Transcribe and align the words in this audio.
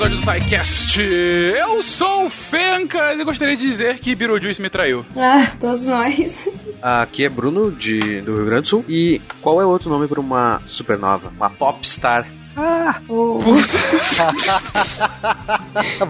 episódio 0.00 0.16
do 0.16 0.22
SciCast. 0.22 1.02
Eu 1.02 1.82
sou 1.82 2.24
o 2.24 2.30
Fencas 2.30 3.20
e 3.20 3.24
gostaria 3.24 3.54
de 3.54 3.62
dizer 3.62 3.98
que 3.98 4.14
Beetlejuice 4.14 4.62
me 4.62 4.70
traiu. 4.70 5.04
Ah, 5.14 5.52
todos 5.60 5.86
nós. 5.86 6.48
Aqui 6.80 7.26
é 7.26 7.28
Bruno, 7.28 7.70
de, 7.70 8.22
do 8.22 8.34
Rio 8.34 8.46
Grande 8.46 8.62
do 8.62 8.68
Sul. 8.68 8.84
E 8.88 9.20
qual 9.42 9.60
é 9.60 9.66
o 9.66 9.68
outro 9.68 9.90
nome 9.90 10.08
para 10.08 10.18
uma 10.18 10.62
supernova? 10.64 11.30
Uma 11.36 11.50
popstar. 11.50 12.26
Ah! 12.56 13.00
Oh. 13.08 13.38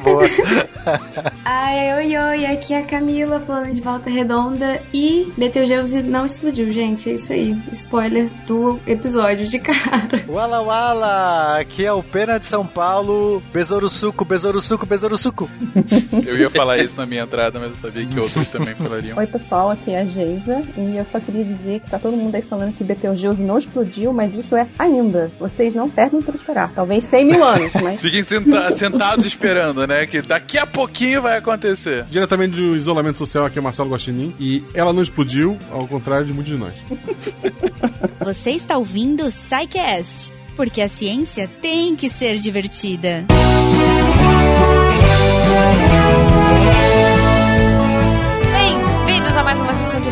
Boa. 0.02 0.24
Ai, 1.44 1.94
oi, 1.98 2.16
oi, 2.16 2.46
aqui 2.46 2.72
é 2.72 2.78
a 2.78 2.84
Camila 2.84 3.40
falando 3.40 3.72
de 3.72 3.80
Volta 3.80 4.08
Redonda 4.08 4.80
e 4.92 5.30
Betelgeuse 5.36 6.02
não 6.02 6.24
explodiu, 6.24 6.72
gente. 6.72 7.10
É 7.10 7.14
isso 7.14 7.32
aí. 7.32 7.56
Spoiler 7.72 8.30
do 8.46 8.80
episódio 8.86 9.46
de 9.46 9.58
cara. 9.58 10.24
Wala 10.28 10.62
Wala! 10.62 11.58
Aqui 11.58 11.84
é 11.84 11.92
o 11.92 12.02
Pena 12.02 12.38
de 12.38 12.46
São 12.46 12.66
Paulo. 12.66 13.42
Besouro 13.52 13.88
suco, 13.88 14.24
besouro 14.24 14.60
suco, 14.60 14.86
besouro 14.86 15.18
suco. 15.18 15.48
Eu 16.26 16.38
ia 16.38 16.48
falar 16.50 16.78
isso 16.78 16.96
na 16.96 17.04
minha 17.04 17.22
entrada, 17.22 17.60
mas 17.60 17.70
eu 17.70 17.76
sabia 17.76 18.06
que 18.06 18.18
outros 18.18 18.48
também 18.48 18.74
falariam. 18.74 19.18
Oi, 19.18 19.26
pessoal, 19.26 19.70
aqui 19.70 19.90
é 19.90 20.00
a 20.00 20.04
Geisa 20.04 20.62
e 20.76 20.96
eu 20.96 21.06
só 21.12 21.20
queria 21.20 21.44
dizer 21.44 21.80
que 21.80 21.90
tá 21.90 21.98
todo 21.98 22.16
mundo 22.16 22.34
aí 22.34 22.42
falando 22.42 22.74
que 22.76 22.82
Betelgeuse 22.84 23.42
não 23.42 23.58
explodiu, 23.58 24.12
mas 24.12 24.34
isso 24.34 24.56
é 24.56 24.66
ainda. 24.78 25.30
Vocês 25.38 25.74
não 25.74 25.88
perdem 25.90 26.22
por 26.30 26.40
esperar. 26.40 26.72
Talvez 26.74 27.04
100 27.04 27.24
mil 27.24 27.44
anos, 27.44 27.70
mas... 27.82 28.00
Fiquem 28.02 28.22
senta 28.22 28.76
sentados 28.76 29.26
esperando, 29.26 29.86
né? 29.86 30.06
Que 30.06 30.22
daqui 30.22 30.58
a 30.58 30.66
pouquinho 30.66 31.22
vai 31.22 31.38
acontecer. 31.38 32.04
Diretamente 32.10 32.56
do 32.56 32.76
isolamento 32.76 33.18
social, 33.18 33.44
aqui 33.44 33.58
é 33.58 33.62
Marcelo 33.62 33.90
Guaxinim. 33.90 34.34
E 34.38 34.62
ela 34.74 34.92
não 34.92 35.02
explodiu, 35.02 35.58
ao 35.70 35.86
contrário 35.86 36.26
de 36.26 36.32
muitos 36.32 36.52
de 36.52 36.58
nós. 36.58 36.74
Você 38.24 38.50
está 38.50 38.76
ouvindo 38.76 39.24
o 39.24 39.28
Psycast, 39.28 40.32
porque 40.56 40.80
a 40.80 40.88
ciência 40.88 41.48
tem 41.60 41.94
que 41.96 42.08
ser 42.08 42.36
divertida. 42.36 43.24
Bem-vindos 45.50 46.19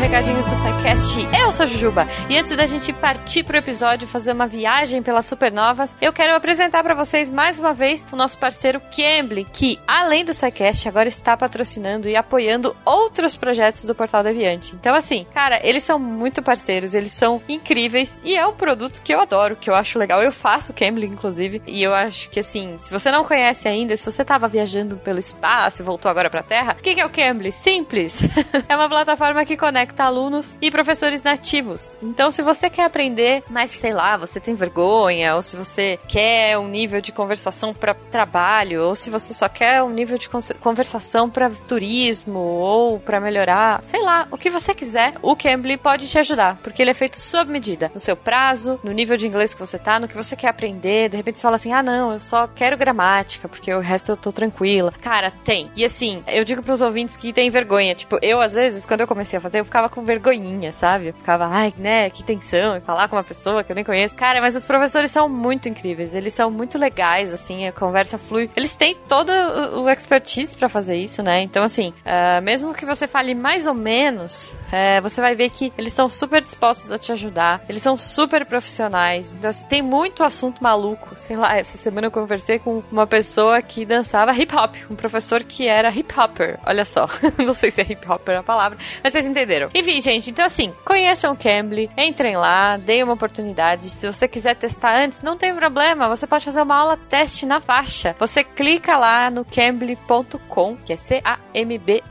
recadinhos 0.09 0.43
do 0.47 0.55
SciCast. 0.55 1.29
Eu 1.39 1.51
sou 1.51 1.67
Jujuba 1.67 2.07
e 2.27 2.35
antes 2.35 2.55
da 2.57 2.65
gente 2.65 2.91
partir 2.91 3.43
pro 3.43 3.57
episódio 3.57 4.07
fazer 4.07 4.31
uma 4.31 4.47
viagem 4.47 5.03
pelas 5.03 5.27
supernovas, 5.27 5.95
eu 6.01 6.11
quero 6.11 6.35
apresentar 6.35 6.81
para 6.81 6.95
vocês 6.95 7.29
mais 7.29 7.59
uma 7.59 7.75
vez 7.75 8.07
o 8.11 8.15
nosso 8.15 8.35
parceiro 8.39 8.81
Cambly, 8.81 9.45
que 9.53 9.79
além 9.87 10.25
do 10.25 10.33
SciCast 10.33 10.87
agora 10.87 11.07
está 11.07 11.37
patrocinando 11.37 12.09
e 12.09 12.15
apoiando 12.15 12.75
outros 12.83 13.35
projetos 13.35 13.85
do 13.85 13.93
Portal 13.93 14.23
Deviante. 14.23 14.73
Então 14.73 14.95
assim, 14.95 15.27
cara, 15.31 15.59
eles 15.63 15.83
são 15.83 15.99
muito 15.99 16.41
parceiros, 16.41 16.95
eles 16.95 17.11
são 17.11 17.39
incríveis 17.47 18.19
e 18.23 18.35
é 18.35 18.47
um 18.47 18.53
produto 18.53 19.03
que 19.03 19.13
eu 19.13 19.21
adoro, 19.21 19.55
que 19.55 19.69
eu 19.69 19.75
acho 19.75 19.99
legal. 19.99 20.23
Eu 20.23 20.31
faço 20.31 20.73
Cambly 20.73 21.05
inclusive 21.05 21.61
e 21.67 21.83
eu 21.83 21.93
acho 21.93 22.31
que 22.31 22.39
assim, 22.39 22.79
se 22.79 22.91
você 22.91 23.11
não 23.11 23.23
conhece 23.23 23.67
ainda, 23.67 23.95
se 23.95 24.11
você 24.11 24.23
estava 24.23 24.47
viajando 24.47 24.97
pelo 24.97 25.19
espaço 25.19 25.83
e 25.83 25.85
voltou 25.85 26.09
agora 26.09 26.31
para 26.31 26.39
a 26.39 26.43
Terra, 26.43 26.75
o 26.79 26.81
que, 26.81 26.95
que 26.95 27.01
é 27.01 27.05
o 27.05 27.11
Cambly? 27.11 27.51
Simples. 27.51 28.21
é 28.67 28.75
uma 28.75 28.89
plataforma 28.89 29.45
que 29.45 29.55
conecta 29.55 29.98
alunos 29.99 30.57
e 30.61 30.71
professores 30.71 31.23
nativos. 31.23 31.95
Então, 32.01 32.31
se 32.31 32.41
você 32.41 32.69
quer 32.69 32.85
aprender, 32.85 33.43
mas 33.49 33.71
sei 33.71 33.93
lá, 33.93 34.17
você 34.17 34.39
tem 34.39 34.55
vergonha, 34.55 35.35
ou 35.35 35.41
se 35.41 35.55
você 35.55 35.99
quer 36.07 36.57
um 36.57 36.67
nível 36.67 37.01
de 37.01 37.11
conversação 37.11 37.73
para 37.73 37.93
trabalho, 37.93 38.83
ou 38.83 38.95
se 38.95 39.09
você 39.09 39.33
só 39.33 39.47
quer 39.49 39.83
um 39.83 39.89
nível 39.89 40.17
de 40.17 40.29
conversação 40.59 41.29
para 41.29 41.49
turismo, 41.49 42.39
ou 42.39 42.99
para 42.99 43.19
melhorar, 43.19 43.83
sei 43.83 44.01
lá, 44.01 44.27
o 44.31 44.37
que 44.37 44.49
você 44.49 44.73
quiser, 44.73 45.13
o 45.21 45.35
Cambly 45.35 45.77
pode 45.77 46.07
te 46.07 46.17
ajudar, 46.17 46.57
porque 46.63 46.81
ele 46.81 46.91
é 46.91 46.93
feito 46.93 47.19
sob 47.19 47.51
medida, 47.51 47.91
no 47.93 47.99
seu 47.99 48.15
prazo, 48.15 48.79
no 48.83 48.91
nível 48.91 49.17
de 49.17 49.27
inglês 49.27 49.53
que 49.53 49.59
você 49.59 49.77
tá, 49.77 49.99
no 49.99 50.07
que 50.07 50.15
você 50.15 50.35
quer 50.35 50.47
aprender. 50.47 51.09
De 51.09 51.17
repente 51.17 51.39
você 51.39 51.43
fala 51.43 51.55
assim: 51.55 51.73
ah, 51.73 51.83
não, 51.83 52.13
eu 52.13 52.19
só 52.19 52.47
quero 52.47 52.77
gramática, 52.77 53.47
porque 53.47 53.73
o 53.73 53.79
resto 53.79 54.11
eu 54.11 54.17
tô 54.17 54.31
tranquila. 54.31 54.93
Cara, 55.01 55.31
tem. 55.43 55.69
E 55.75 55.83
assim, 55.83 56.23
eu 56.27 56.43
digo 56.43 56.63
pros 56.63 56.81
ouvintes 56.81 57.15
que 57.15 57.33
tem 57.33 57.49
vergonha. 57.49 57.95
Tipo, 57.95 58.17
eu 58.21 58.39
às 58.41 58.53
vezes, 58.53 58.85
quando 58.85 59.01
eu 59.01 59.07
comecei 59.07 59.37
a 59.37 59.41
fazer, 59.41 59.59
eu 59.59 59.65
ficava 59.65 59.88
com 59.89 60.03
vergonhinha, 60.03 60.71
sabe? 60.71 61.07
Eu 61.07 61.13
ficava, 61.13 61.45
ai, 61.47 61.73
né, 61.77 62.09
que 62.09 62.23
tensão, 62.23 62.79
falar 62.81 63.07
com 63.07 63.15
uma 63.15 63.23
pessoa 63.23 63.63
que 63.63 63.71
eu 63.71 63.75
nem 63.75 63.83
conheço. 63.83 64.15
Cara, 64.15 64.41
mas 64.41 64.55
os 64.55 64.65
professores 64.65 65.11
são 65.11 65.27
muito 65.27 65.67
incríveis, 65.67 66.13
eles 66.13 66.33
são 66.33 66.49
muito 66.51 66.77
legais, 66.77 67.33
assim, 67.33 67.67
a 67.67 67.71
conversa 67.71 68.17
flui. 68.17 68.49
Eles 68.55 68.75
têm 68.75 68.95
todo 69.07 69.31
o, 69.31 69.89
expertise 69.89 70.55
para 70.55 70.69
fazer 70.69 70.95
isso, 70.95 71.21
né? 71.23 71.41
Então, 71.41 71.63
assim, 71.63 71.93
uh, 72.05 72.41
mesmo 72.41 72.73
que 72.73 72.85
você 72.85 73.07
fale 73.07 73.33
mais 73.33 73.65
ou 73.67 73.73
menos, 73.73 74.55
uh, 74.67 75.01
você 75.01 75.19
vai 75.19 75.35
ver 75.35 75.49
que 75.49 75.73
eles 75.77 75.91
estão 75.91 76.07
super 76.07 76.41
dispostos 76.41 76.91
a 76.91 76.97
te 76.97 77.11
ajudar, 77.11 77.61
eles 77.67 77.81
são 77.81 77.97
super 77.97 78.45
profissionais. 78.45 79.33
Então, 79.33 79.49
assim, 79.49 79.65
tem 79.65 79.81
muito 79.81 80.23
assunto 80.23 80.63
maluco. 80.63 81.13
Sei 81.17 81.35
lá, 81.35 81.57
essa 81.57 81.77
semana 81.77 82.07
eu 82.07 82.11
conversei 82.11 82.59
com 82.59 82.83
uma 82.91 83.07
pessoa 83.07 83.61
que 83.61 83.85
dançava 83.85 84.33
hip 84.33 84.55
hop, 84.55 84.75
um 84.89 84.95
professor 84.95 85.43
que 85.43 85.67
era 85.67 85.89
hip 85.89 86.13
hopper. 86.17 86.59
Olha 86.65 86.85
só, 86.85 87.07
não 87.37 87.53
sei 87.53 87.71
se 87.71 87.81
é 87.81 87.83
hip 87.83 88.09
hopper 88.09 88.39
a 88.39 88.43
palavra, 88.43 88.77
mas 89.03 89.13
vocês 89.13 89.25
entenderam. 89.25 89.69
Enfim, 89.79 90.01
gente, 90.01 90.29
então 90.29 90.43
assim, 90.45 90.73
conheçam 90.83 91.31
o 91.31 91.37
Cambly, 91.37 91.89
entrem 91.97 92.35
lá, 92.35 92.75
deem 92.75 93.01
uma 93.01 93.13
oportunidade. 93.13 93.85
Se 93.85 94.05
você 94.11 94.27
quiser 94.27 94.53
testar 94.57 95.01
antes, 95.01 95.21
não 95.21 95.37
tem 95.37 95.55
problema, 95.55 96.09
você 96.09 96.27
pode 96.27 96.43
fazer 96.43 96.61
uma 96.61 96.75
aula 96.75 96.97
teste 96.97 97.45
na 97.45 97.61
faixa. 97.61 98.13
Você 98.19 98.43
clica 98.43 98.97
lá 98.97 99.31
no 99.31 99.45
cambly.com, 99.45 100.75
que 100.85 100.91
é 100.91 100.97
C-A-M-B-L-Y.com, 100.97 102.01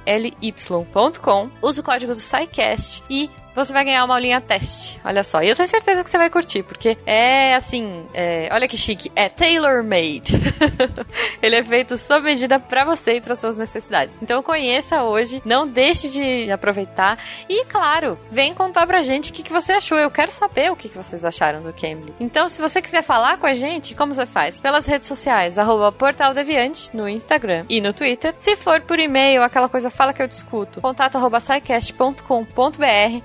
usa 1.60 1.82
o 1.82 1.84
código 1.84 2.14
do 2.14 2.20
SciCast 2.20 3.04
e 3.10 3.28
você 3.58 3.72
vai 3.72 3.84
ganhar 3.84 4.04
uma 4.04 4.14
aulinha 4.14 4.40
teste. 4.40 5.00
Olha 5.04 5.22
só. 5.22 5.42
E 5.42 5.48
eu 5.48 5.56
tenho 5.56 5.68
certeza 5.68 6.04
que 6.04 6.10
você 6.10 6.18
vai 6.18 6.30
curtir, 6.30 6.62
porque 6.62 6.96
é 7.04 7.54
assim. 7.54 8.06
É, 8.14 8.48
olha 8.52 8.68
que 8.68 8.76
chique. 8.76 9.10
É 9.14 9.28
tailor-made. 9.28 10.34
Ele 11.42 11.56
é 11.56 11.62
feito 11.62 11.96
sob 11.96 12.22
medida 12.24 12.58
para 12.60 12.84
você 12.84 13.16
e 13.16 13.20
para 13.20 13.34
suas 13.34 13.56
necessidades. 13.56 14.16
Então 14.22 14.42
conheça 14.42 15.02
hoje, 15.02 15.42
não 15.44 15.66
deixe 15.66 16.08
de 16.08 16.50
aproveitar. 16.50 17.18
E 17.48 17.64
claro, 17.64 18.18
vem 18.30 18.54
contar 18.54 18.86
pra 18.86 19.02
gente 19.02 19.30
o 19.30 19.34
que, 19.34 19.42
que 19.42 19.52
você 19.52 19.72
achou. 19.72 19.98
Eu 19.98 20.10
quero 20.10 20.30
saber 20.30 20.70
o 20.70 20.76
que, 20.76 20.88
que 20.88 20.96
vocês 20.96 21.24
acharam 21.24 21.62
do 21.62 21.72
Cambly. 21.72 22.14
Então, 22.20 22.48
se 22.48 22.60
você 22.60 22.80
quiser 22.80 23.02
falar 23.02 23.38
com 23.38 23.46
a 23.46 23.52
gente, 23.52 23.94
como 23.94 24.14
você 24.14 24.26
faz? 24.26 24.60
Pelas 24.60 24.86
redes 24.86 25.08
sociais, 25.08 25.58
arroba 25.58 25.94
no 26.92 27.08
Instagram 27.08 27.64
e 27.68 27.80
no 27.80 27.92
Twitter. 27.92 28.34
Se 28.36 28.56
for 28.56 28.80
por 28.82 28.98
e-mail, 28.98 29.42
aquela 29.42 29.68
coisa 29.68 29.90
fala 29.90 30.12
que 30.12 30.22
eu 30.22 30.28
discuto, 30.28 30.80
contato 30.80 31.16
arroba 31.16 31.38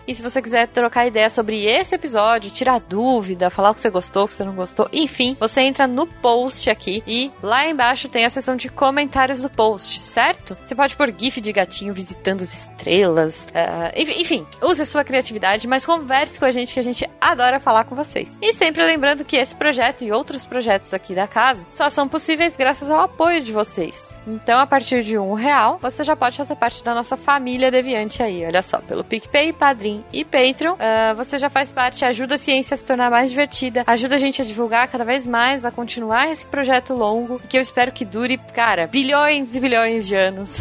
e 0.08 0.16
se 0.16 0.23
você 0.24 0.42
quiser 0.42 0.68
trocar 0.68 1.08
ideia 1.08 1.30
sobre 1.30 1.66
esse 1.66 1.96
episódio, 1.96 2.52
tirar 2.52 2.80
dúvida, 2.80 3.50
falar 3.50 3.72
o 3.72 3.74
que 3.74 3.82
você 3.82 3.90
gostou, 3.90 4.26
o 4.26 4.28
que 4.28 4.34
você 4.34 4.44
não 4.44 4.56
gostou, 4.56 4.88
enfim, 4.92 5.36
você 5.40 5.62
entra 5.62 5.88
no 5.88 6.08
post 6.08 6.70
aqui 6.70 7.04
e 7.06 7.32
lá 7.42 7.68
embaixo 7.68 8.10
tem 8.10 8.26
a 8.26 8.30
seção 8.30 8.56
de 8.56 8.70
comentários 8.70 9.42
do 9.42 9.50
post, 9.50 10.02
certo? 10.04 10.58
Você 10.64 10.76
pode 10.76 10.96
pôr 10.96 11.14
GIF 11.18 11.42
de 11.42 11.52
gatinho 11.52 11.94
visitando 11.94 12.42
as 12.42 12.54
estrelas, 12.54 13.48
uh, 13.50 13.94
enfim, 13.96 14.46
use 14.62 14.82
a 14.82 14.86
sua 14.86 15.04
criatividade, 15.04 15.68
mas 15.68 15.86
converse 15.86 16.40
com 16.40 16.46
a 16.46 16.52
gente 16.52 16.74
que 16.74 16.80
a 16.80 16.84
gente 16.84 17.10
adora 17.20 17.60
falar 17.60 17.86
com 17.86 17.96
vocês. 17.96 18.38
E 18.42 18.54
sempre 18.54 18.84
lembrando 18.84 19.26
que 19.26 19.38
esse 19.38 19.56
projeto 19.56 20.04
e 20.04 20.12
outros 20.12 20.46
projetos 20.46 20.94
aqui 20.94 21.14
da 21.14 21.28
casa 21.28 21.66
só 21.70 21.90
são 21.90 22.08
possíveis 22.08 22.56
graças 22.56 22.90
ao 22.90 23.02
apoio 23.02 23.42
de 23.42 23.52
vocês. 23.52 24.18
Então, 24.28 24.60
a 24.60 24.68
partir 24.68 25.04
de 25.04 25.18
um 25.18 25.34
real, 25.34 25.78
você 25.82 26.04
já 26.04 26.16
pode 26.16 26.38
fazer 26.38 26.56
parte 26.56 26.84
da 26.84 26.94
nossa 26.94 27.18
família 27.18 27.72
deviante 27.72 28.22
aí, 28.22 28.46
olha 28.46 28.62
só, 28.62 28.80
pelo 28.80 29.04
PicPay, 29.04 29.54
Padrim 29.54 30.04
e 30.14 30.24
Patreon. 30.24 30.74
Uh, 30.74 31.16
você 31.16 31.38
já 31.38 31.50
faz 31.50 31.72
parte, 31.72 32.06
ajuda 32.06 32.36
a 32.36 32.38
ciência 32.38 32.76
a 32.76 32.78
se 32.78 32.86
tornar 32.86 33.10
mais 33.10 33.32
divertida, 33.32 33.84
ajuda 33.86 34.16
a 34.16 34.18
gente 34.18 34.42
a 34.42 34.46
divulgar 34.46 34.88
cada 34.88 35.04
vez 35.04 35.26
mais, 35.26 35.66
a 35.66 35.72
continuar 35.72 36.30
esse 36.30 36.46
projeto 36.46 36.94
longo, 36.94 37.42
que 37.50 37.58
eu 37.58 37.62
espero 37.62 37.92
que 37.92 38.06
dure, 38.06 38.38
cara, 38.54 38.88
bilhões 38.88 39.56
e 39.56 39.60
bilhões 39.60 40.08
de 40.08 40.16
anos. 40.16 40.58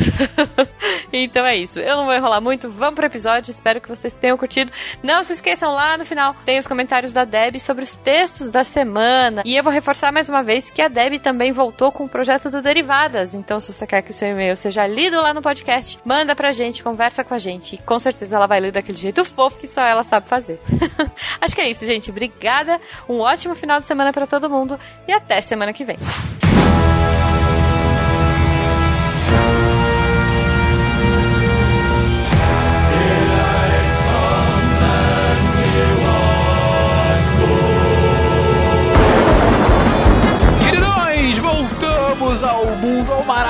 então 1.12 1.44
é 1.44 1.56
isso. 1.56 1.78
Eu 1.78 1.96
não 1.98 2.04
vou 2.06 2.14
enrolar 2.14 2.40
muito, 2.40 2.70
vamos 2.70 2.94
pro 2.94 3.06
episódio, 3.06 3.50
espero 3.50 3.80
que 3.80 3.88
vocês 3.88 4.16
tenham 4.16 4.36
curtido. 4.36 4.72
Não 5.02 5.22
se 5.22 5.34
esqueçam 5.34 5.72
lá 5.72 5.96
no 5.96 6.04
final, 6.04 6.34
tem 6.44 6.58
os 6.58 6.66
comentários 6.66 7.12
da 7.12 7.24
Deb 7.24 7.58
sobre 7.58 7.84
os 7.84 7.94
textos 7.94 8.50
da 8.50 8.64
semana. 8.64 9.42
E 9.44 9.54
eu 9.54 9.62
vou 9.62 9.72
reforçar 9.72 10.10
mais 10.10 10.28
uma 10.28 10.42
vez 10.42 10.70
que 10.70 10.80
a 10.80 10.88
Deb 10.88 11.18
também 11.18 11.52
voltou 11.52 11.92
com 11.92 12.04
o 12.04 12.08
projeto 12.08 12.50
do 12.50 12.62
Derivadas. 12.62 13.34
Então, 13.34 13.60
se 13.60 13.72
você 13.72 13.86
quer 13.86 14.02
que 14.02 14.10
o 14.10 14.14
seu 14.14 14.28
e-mail 14.28 14.56
seja 14.56 14.86
lido 14.86 15.20
lá 15.20 15.34
no 15.34 15.42
podcast, 15.42 15.98
manda 16.04 16.34
pra 16.34 16.52
gente, 16.52 16.82
conversa 16.82 17.22
com 17.22 17.34
a 17.34 17.38
gente. 17.38 17.74
E 17.74 17.78
com 17.78 17.98
certeza 17.98 18.36
ela 18.36 18.46
vai 18.46 18.60
ler 18.60 18.72
daquele 18.72 18.96
jeito 18.96 19.24
fofo 19.42 19.58
que 19.58 19.66
só 19.66 19.82
ela 19.82 20.04
sabe 20.04 20.28
fazer. 20.28 20.60
Acho 21.40 21.54
que 21.54 21.60
é 21.60 21.68
isso, 21.68 21.84
gente. 21.84 22.10
Obrigada. 22.10 22.80
Um 23.08 23.20
ótimo 23.20 23.54
final 23.54 23.80
de 23.80 23.86
semana 23.86 24.12
para 24.12 24.26
todo 24.26 24.48
mundo 24.48 24.78
e 25.08 25.12
até 25.12 25.40
semana 25.40 25.72
que 25.72 25.84
vem. 25.84 25.96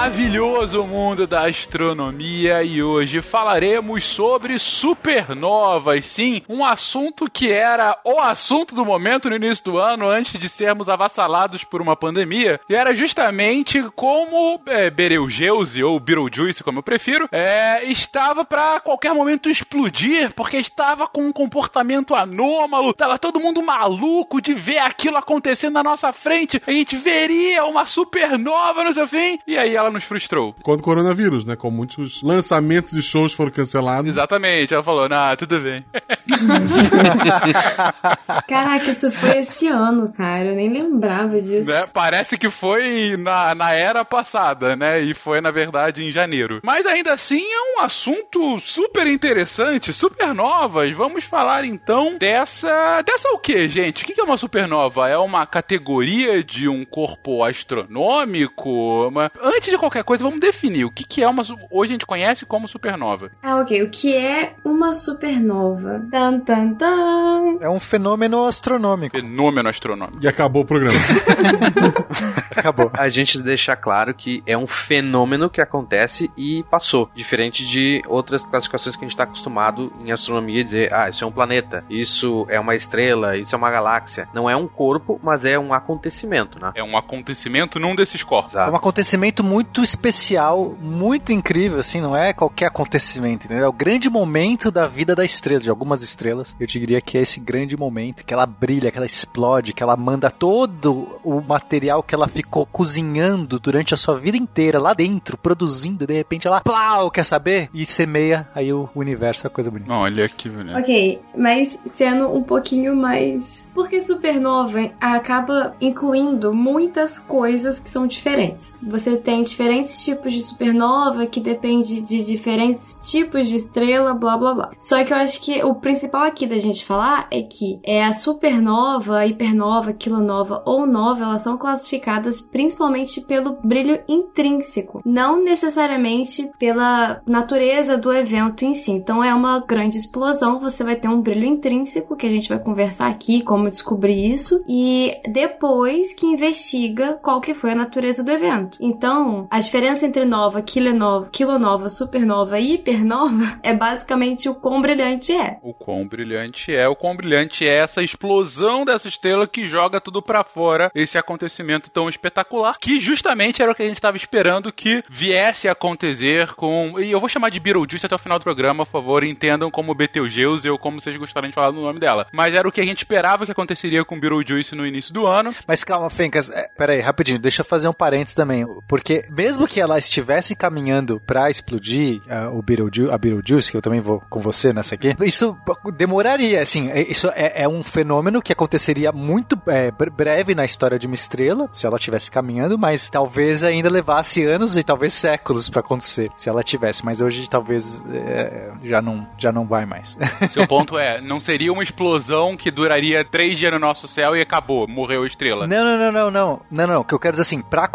Maravilhoso 0.03 0.85
mundo 0.85 1.29
da 1.29 1.47
astronomia 1.47 2.61
e 2.65 2.83
hoje 2.83 3.23
falaremos 3.23 4.03
sobre 4.03 4.59
supernovas. 4.59 6.07
Sim, 6.07 6.43
um 6.49 6.65
assunto 6.65 7.31
que 7.31 7.53
era 7.53 7.97
o 8.05 8.19
assunto 8.19 8.75
do 8.75 8.85
momento 8.85 9.31
no 9.31 9.37
início 9.37 9.65
do 9.65 9.79
ano, 9.79 10.09
antes 10.09 10.41
de 10.41 10.49
sermos 10.49 10.89
avassalados 10.89 11.63
por 11.63 11.81
uma 11.81 11.95
pandemia, 11.95 12.61
e 12.69 12.75
era 12.75 12.93
justamente 12.93 13.81
como 13.95 14.61
é, 14.67 14.91
Betelgeuse, 14.91 15.85
ou 15.85 16.01
Beetlejuice, 16.01 16.65
como 16.65 16.81
eu 16.81 16.83
prefiro, 16.83 17.29
é, 17.31 17.85
estava 17.85 18.45
para 18.45 18.81
qualquer 18.81 19.15
momento 19.15 19.49
explodir, 19.49 20.33
porque 20.35 20.57
estava 20.57 21.07
com 21.07 21.23
um 21.23 21.33
comportamento 21.33 22.17
anômalo, 22.17 22.93
tava 22.93 23.21
todo 23.21 23.39
mundo 23.39 23.63
maluco 23.63 24.43
de 24.43 24.53
ver 24.53 24.79
aquilo 24.79 25.17
acontecendo 25.17 25.75
na 25.75 25.85
nossa 25.85 26.13
frente, 26.13 26.61
a 26.67 26.73
gente 26.73 26.97
veria 26.97 27.65
uma 27.67 27.87
supernova 27.87 28.83
no 28.83 28.93
seu 28.93 29.07
fim, 29.07 29.39
e 29.47 29.57
aí 29.57 29.77
ela 29.77 29.92
nos 29.93 30.05
frustrou. 30.05 30.55
Quando 30.63 30.81
o 30.81 30.83
coronavírus, 30.83 31.45
né? 31.45 31.57
Como 31.57 31.77
muitos 31.77 32.23
lançamentos 32.23 32.93
e 32.95 33.03
shows 33.03 33.33
foram 33.33 33.51
cancelados. 33.51 34.11
Exatamente, 34.11 34.75
ela 34.75 34.83
falou, 34.83 35.09
nah, 35.09 35.37
tudo 35.37 35.61
bem. 35.61 35.85
Caraca, 38.49 38.91
isso 38.91 39.11
foi 39.11 39.39
esse 39.39 39.69
ano, 39.69 40.13
cara. 40.13 40.47
Eu 40.47 40.55
nem 40.55 40.69
lembrava 40.69 41.41
disso. 41.41 41.71
Né? 41.71 41.85
Parece 41.93 42.39
que 42.39 42.51
foi 42.51 43.17
na, 43.17 43.55
na 43.55 43.73
era 43.73 44.05
passada, 44.05 44.77
né? 44.77 45.01
E 45.01 45.15
foi, 45.15 45.41
na 45.41 45.51
verdade, 45.51 46.05
em 46.05 46.13
janeiro. 46.13 46.61
Mas 46.63 46.87
ainda 46.87 47.13
assim 47.13 47.43
é 47.43 47.77
um 47.77 47.85
assunto 47.85 48.61
super 48.61 49.07
interessante, 49.07 49.93
supernovas. 49.93 50.95
Vamos 50.95 51.25
falar 51.25 51.65
então 51.65 52.17
dessa. 52.19 53.03
Dessa 53.03 53.29
o 53.31 53.39
que, 53.39 53.69
gente? 53.69 54.03
O 54.03 54.07
que 54.07 54.21
é 54.21 54.25
uma 54.25 54.37
supernova? 54.37 55.09
É 55.09 55.17
uma 55.17 55.47
categoria 55.47 56.43
de 56.43 56.69
um 56.69 56.85
corpo 56.85 57.43
astronômico? 57.43 59.11
Mas 59.13 59.31
antes 59.41 59.71
de 59.71 59.79
qualquer 59.83 60.05
coisa, 60.05 60.23
vamos 60.23 60.39
definir 60.39 60.85
o 60.85 60.91
que, 60.91 61.03
que 61.03 61.23
é 61.23 61.29
uma. 61.29 61.43
Hoje 61.71 61.91
a 61.91 61.95
gente 61.95 62.07
conhece 62.07 62.47
como 62.47 62.69
supernova. 62.69 63.33
Ah, 63.43 63.57
ok. 63.57 63.83
O 63.83 63.91
que 63.91 64.17
é 64.17 64.55
uma 64.65 64.93
supernova? 64.93 66.07
Tan, 66.11 66.39
tan, 66.41 66.75
tan. 66.75 67.59
É 67.61 67.69
um 67.69 67.81
fenômeno 67.81 68.45
astronômico. 68.45 69.17
Fenômeno 69.17 69.69
astronômico. 69.69 70.19
E 70.23 70.29
acabou 70.29 70.63
o 70.63 70.65
programa. 70.65 70.99
Acabou. 72.55 72.91
A 72.93 73.09
gente 73.09 73.41
deixa 73.41 73.75
claro 73.75 74.15
que 74.15 74.43
é 74.47 74.57
um 74.57 74.67
fenômeno 74.67 75.49
que 75.49 75.61
acontece 75.61 76.31
e 76.37 76.63
passou. 76.71 77.11
Diferente 77.15 77.67
de 77.67 78.03
outras 78.07 78.47
classificações 78.47 78.95
que 78.95 79.05
a 79.05 79.07
gente 79.07 79.15
está 79.15 79.25
acostumado 79.25 79.93
em 80.05 80.13
astronomia 80.13 80.63
dizer, 80.63 80.93
ah, 80.93 81.09
isso 81.09 81.25
é 81.25 81.27
um 81.27 81.33
planeta, 81.33 81.83
isso 81.89 82.47
é 82.49 82.61
uma 82.61 82.75
estrela, 82.75 83.37
isso 83.37 83.55
é 83.55 83.59
uma 83.59 83.71
galáxia. 83.71 84.29
Não 84.35 84.49
é 84.49 84.55
um 84.55 84.69
corpo, 84.69 85.19
mas 85.23 85.45
é 85.45 85.59
um 85.59 85.73
acontecimento, 85.73 86.61
né? 86.61 86.73
É 86.75 86.85
um 86.85 86.97
acontecimento 86.97 87.81
num 87.81 87.97
desses 87.97 88.23
corpos. 88.23 88.55
É 88.55 88.59
um 88.59 88.63
Exato. 88.63 88.77
acontecimento 88.77 89.43
muito 89.43 89.72
especial, 89.81 90.77
muito 90.81 91.33
incrível, 91.33 91.79
assim, 91.79 92.01
não 92.01 92.17
é 92.17 92.33
qualquer 92.33 92.67
acontecimento, 92.67 93.47
entendeu? 93.47 93.65
É 93.65 93.69
o 93.69 93.73
grande 93.73 94.11
momento 94.11 94.71
da 94.71 94.87
vida 94.87 95.15
da 95.15 95.25
estrela, 95.25 95.61
de 95.61 95.71
algumas 95.71 96.03
estrelas. 96.03 96.57
Eu 96.59 96.67
te 96.67 96.79
diria 96.79 97.01
que 97.01 97.17
é 97.17 97.23
esse 97.23 97.41
grande 97.41 97.77
momento 97.77 98.25
que 98.25 98.35
ela 98.35 98.45
brilha, 98.45 98.91
que 98.91 98.99
ela 98.99 99.07
explode, 99.07 99.73
que 99.73 99.83
ela 99.83 99.97
manda 99.97 100.31
todo 100.31 101.21
o 101.25 101.41
material 101.41 102.03
que 102.03 102.15
ela 102.15 102.29
ficou 102.29 102.67
cozinhando 102.67 103.59
durante 103.59 103.95
a 103.95 103.97
sua 103.97 104.19
vida 104.19 104.37
inteira 104.37 104.79
lá 104.79 104.93
dentro, 104.93 105.39
produzindo, 105.39 106.05
e 106.05 106.07
de 106.07 106.15
repente 106.15 106.47
ela, 106.47 106.61
plau, 106.61 107.11
quer 107.11 107.25
saber? 107.25 107.71
E 107.73 107.87
semeia 107.87 108.49
aí 108.55 108.73
o 108.73 108.89
universo, 108.95 109.47
é 109.47 109.51
coisa 109.51 109.71
bonita. 109.71 109.93
Olha 109.93 110.29
que 110.29 110.49
bonito. 110.49 110.77
Ok, 110.77 111.21
mas 111.37 111.81
sendo 111.87 112.29
um 112.29 112.43
pouquinho 112.43 112.95
mais. 112.95 113.71
Porque 113.75 114.01
supernova 114.01 114.91
acaba 115.01 115.75
incluindo 115.81 116.53
muitas 116.53 117.19
coisas 117.19 117.79
que 117.79 117.89
são 117.89 118.07
diferentes. 118.07 118.75
Você 118.83 119.17
tem 119.17 119.43
diferentes 119.43 119.62
tipos 120.05 120.33
de 120.33 120.43
supernova 120.43 121.27
que 121.27 121.41
depende 121.41 122.01
de 122.01 122.23
diferentes 122.23 122.99
tipos 123.03 123.49
de 123.49 123.57
estrela, 123.57 124.15
blá 124.15 124.37
blá 124.37 124.55
blá. 124.55 124.71
Só 124.79 125.03
que 125.05 125.13
eu 125.13 125.17
acho 125.17 125.41
que 125.41 125.63
o 125.65 125.75
principal 125.75 126.23
aqui 126.23 126.47
da 126.47 126.59
gente 126.59 126.85
falar 126.85 127.27
é 127.31 127.43
que 127.43 127.81
é 127.83 128.05
a 128.05 128.13
supernova, 128.13 129.19
a 129.19 129.27
hipernova, 129.27 129.93
quilonova 129.93 130.63
ou 130.65 130.87
nova, 130.87 131.25
elas 131.25 131.43
são 131.43 131.57
classificadas 131.57 132.41
principalmente 132.41 133.21
pelo 133.21 133.59
brilho 133.63 134.01
intrínseco, 134.09 135.03
não 135.05 135.43
necessariamente 135.43 136.51
pela 136.59 137.21
natureza 137.27 137.97
do 137.97 138.13
evento 138.13 138.65
em 138.65 138.75
si. 138.75 138.93
Então 138.93 139.23
é 139.23 139.35
uma 139.35 139.61
grande 139.61 139.97
explosão, 139.97 140.61
você 140.61 140.85
vai 140.85 140.97
ter 140.97 141.09
um 141.09 141.21
brilho 141.21 141.47
intrínseco 141.47 142.17
que 142.17 142.27
a 142.27 142.31
gente 142.31 142.49
vai 142.49 142.59
conversar 142.59 143.09
aqui 143.09 143.43
como 143.43 143.71
descobrir 143.71 144.33
isso 144.33 144.63
e 144.69 145.15
depois 145.31 146.15
que 146.15 146.27
investiga 146.27 147.19
qual 147.23 147.41
que 147.41 147.55
foi 147.55 147.73
a 147.73 147.77
natureza 147.77 148.23
do 148.23 148.31
evento. 148.31 148.79
Então, 148.81 149.47
a 149.53 149.59
diferença 149.59 150.07
entre 150.07 150.25
nova, 150.25 150.63
quilonova, 150.63 151.29
quilonova, 151.31 151.91
supernova 151.91 152.59
e 152.59 152.73
hipernova 152.73 153.59
é 153.63 153.77
basicamente 153.77 154.49
o 154.49 154.55
quão 154.55 154.81
brilhante 154.81 155.31
é. 155.31 155.59
O 155.63 155.75
quão 155.75 156.09
brilhante 156.09 156.75
é, 156.75 156.89
o 156.89 156.97
quão 156.97 157.15
brilhante 157.15 157.69
é 157.69 157.83
essa 157.83 158.01
explosão 158.01 158.83
dessa 158.83 159.09
estrela 159.09 159.47
que 159.47 159.69
joga 159.69 160.01
tudo 160.01 160.23
pra 160.23 160.43
fora, 160.43 160.91
esse 160.95 161.19
acontecimento 161.19 161.91
tão 161.91 162.09
espetacular, 162.09 162.79
que 162.81 162.99
justamente 162.99 163.61
era 163.61 163.71
o 163.71 163.75
que 163.75 163.83
a 163.83 163.87
gente 163.87 163.97
estava 163.97 164.17
esperando 164.17 164.73
que 164.73 165.05
viesse 165.11 165.69
a 165.69 165.73
acontecer 165.73 166.55
com. 166.55 166.99
E 166.99 167.13
eu 167.13 167.21
vou 167.21 167.29
chamar 167.29 167.51
de 167.51 167.61
Beetlejuice 167.61 168.07
até 168.07 168.15
o 168.15 168.19
final 168.19 168.39
do 168.39 168.45
programa, 168.45 168.87
por 168.87 168.93
favor, 168.93 169.23
entendam 169.23 169.71
como 169.71 169.95
Betelgeuse 169.95 170.71
ou 170.71 170.79
como 170.79 170.99
vocês 170.99 171.15
gostariam 171.19 171.51
de 171.51 171.55
falar 171.55 171.73
no 171.73 171.83
nome 171.83 172.01
dela. 172.01 172.27
Mas 172.33 172.55
era 172.55 172.67
o 172.67 172.73
que 172.73 172.81
a 172.81 172.87
gente 172.87 172.99
esperava 172.99 173.45
que 173.45 173.53
aconteceria 173.53 174.03
com 174.03 174.19
Beetlejuice 174.19 174.75
no 174.75 174.87
início 174.87 175.13
do 175.13 175.27
ano. 175.27 175.51
Mas 175.69 175.85
calma, 175.85 176.09
Fencas, 176.09 176.49
é, 176.49 176.71
peraí, 176.75 177.03
rapidinho, 177.03 177.39
deixa 177.39 177.61
eu 177.61 177.67
fazer 177.67 177.87
um 177.87 177.93
parênteses 177.93 178.35
também. 178.35 178.65
Porque 178.89 179.27
mesmo 179.43 179.67
que 179.67 179.81
ela 179.81 179.99
estivesse 179.99 180.55
caminhando 180.55 181.21
pra 181.27 181.51
explodir 181.51 182.21
ah, 182.29 182.49
o 182.51 182.63
Beetleju 182.63 183.11
a 183.11 183.19
Beetlejuice, 183.19 183.71
que 183.71 183.77
eu 183.77 183.83
também 183.83 184.01
vou 184.01 184.23
com 184.31 184.41
você 184.41 184.73
nessa 184.73 184.95
aqui, 184.95 185.17
isso 185.23 185.57
demoraria, 185.97 186.61
assim, 186.63 186.91
é- 186.91 187.03
isso 187.03 187.29
é, 187.35 187.63
é 187.63 187.69
um 187.69 187.83
fenômeno 187.83 188.41
que 188.41 188.53
aconteceria 188.53 189.11
muito 189.13 189.61
é, 189.67 189.91
bre- 189.91 190.11
breve 190.11 190.55
na 190.55 190.65
história 190.65 190.99
de 190.99 191.07
uma 191.07 191.15
estrela, 191.15 191.69
se 191.73 191.87
ela 191.87 191.97
estivesse 191.97 192.31
caminhando, 192.31 192.79
mas 192.79 193.09
talvez 193.11 193.63
ainda 193.63 193.91
levasse 193.91 194.45
anos 194.45 194.77
e 194.77 194.83
talvez 194.83 195.13
séculos 195.13 195.69
pra 195.69 195.81
acontecer, 195.81 196.31
se 196.37 196.49
ela 196.49 196.63
tivesse, 196.63 197.05
mas 197.05 197.21
hoje 197.21 197.49
talvez 197.49 198.03
é, 198.13 198.71
já, 198.85 199.03
não, 199.03 199.27
já 199.39 199.51
não 199.53 199.67
vai 199.67 199.85
mais. 199.85 200.17
Seu 200.53 200.67
ponto 200.67 200.97
é, 200.99 201.21
não 201.21 201.41
seria 201.41 201.73
uma 201.73 201.83
explosão 201.83 202.57
que 202.57 202.71
duraria 202.71 203.25
três 203.25 203.59
dias 203.59 203.73
no 203.73 203.79
nosso 203.79 204.07
céu 204.07 204.37
e 204.37 204.41
acabou, 204.41 204.87
morreu 204.89 205.25
a 205.25 205.27
estrela. 205.27 205.67
Não, 205.67 205.85
não, 205.85 205.99
não, 205.99 206.13
não, 206.13 206.31
não. 206.31 206.61
Não, 206.71 206.87
não. 206.87 207.01
O 207.01 207.05
que 207.05 207.15
eu 207.15 207.19
quero 207.19 207.33
dizer 207.33 207.43
assim, 207.43 207.61
pra 207.61 207.89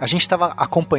a 0.00 0.06
gente 0.06 0.28
tava 0.28 0.52
acompanhando 0.56 0.89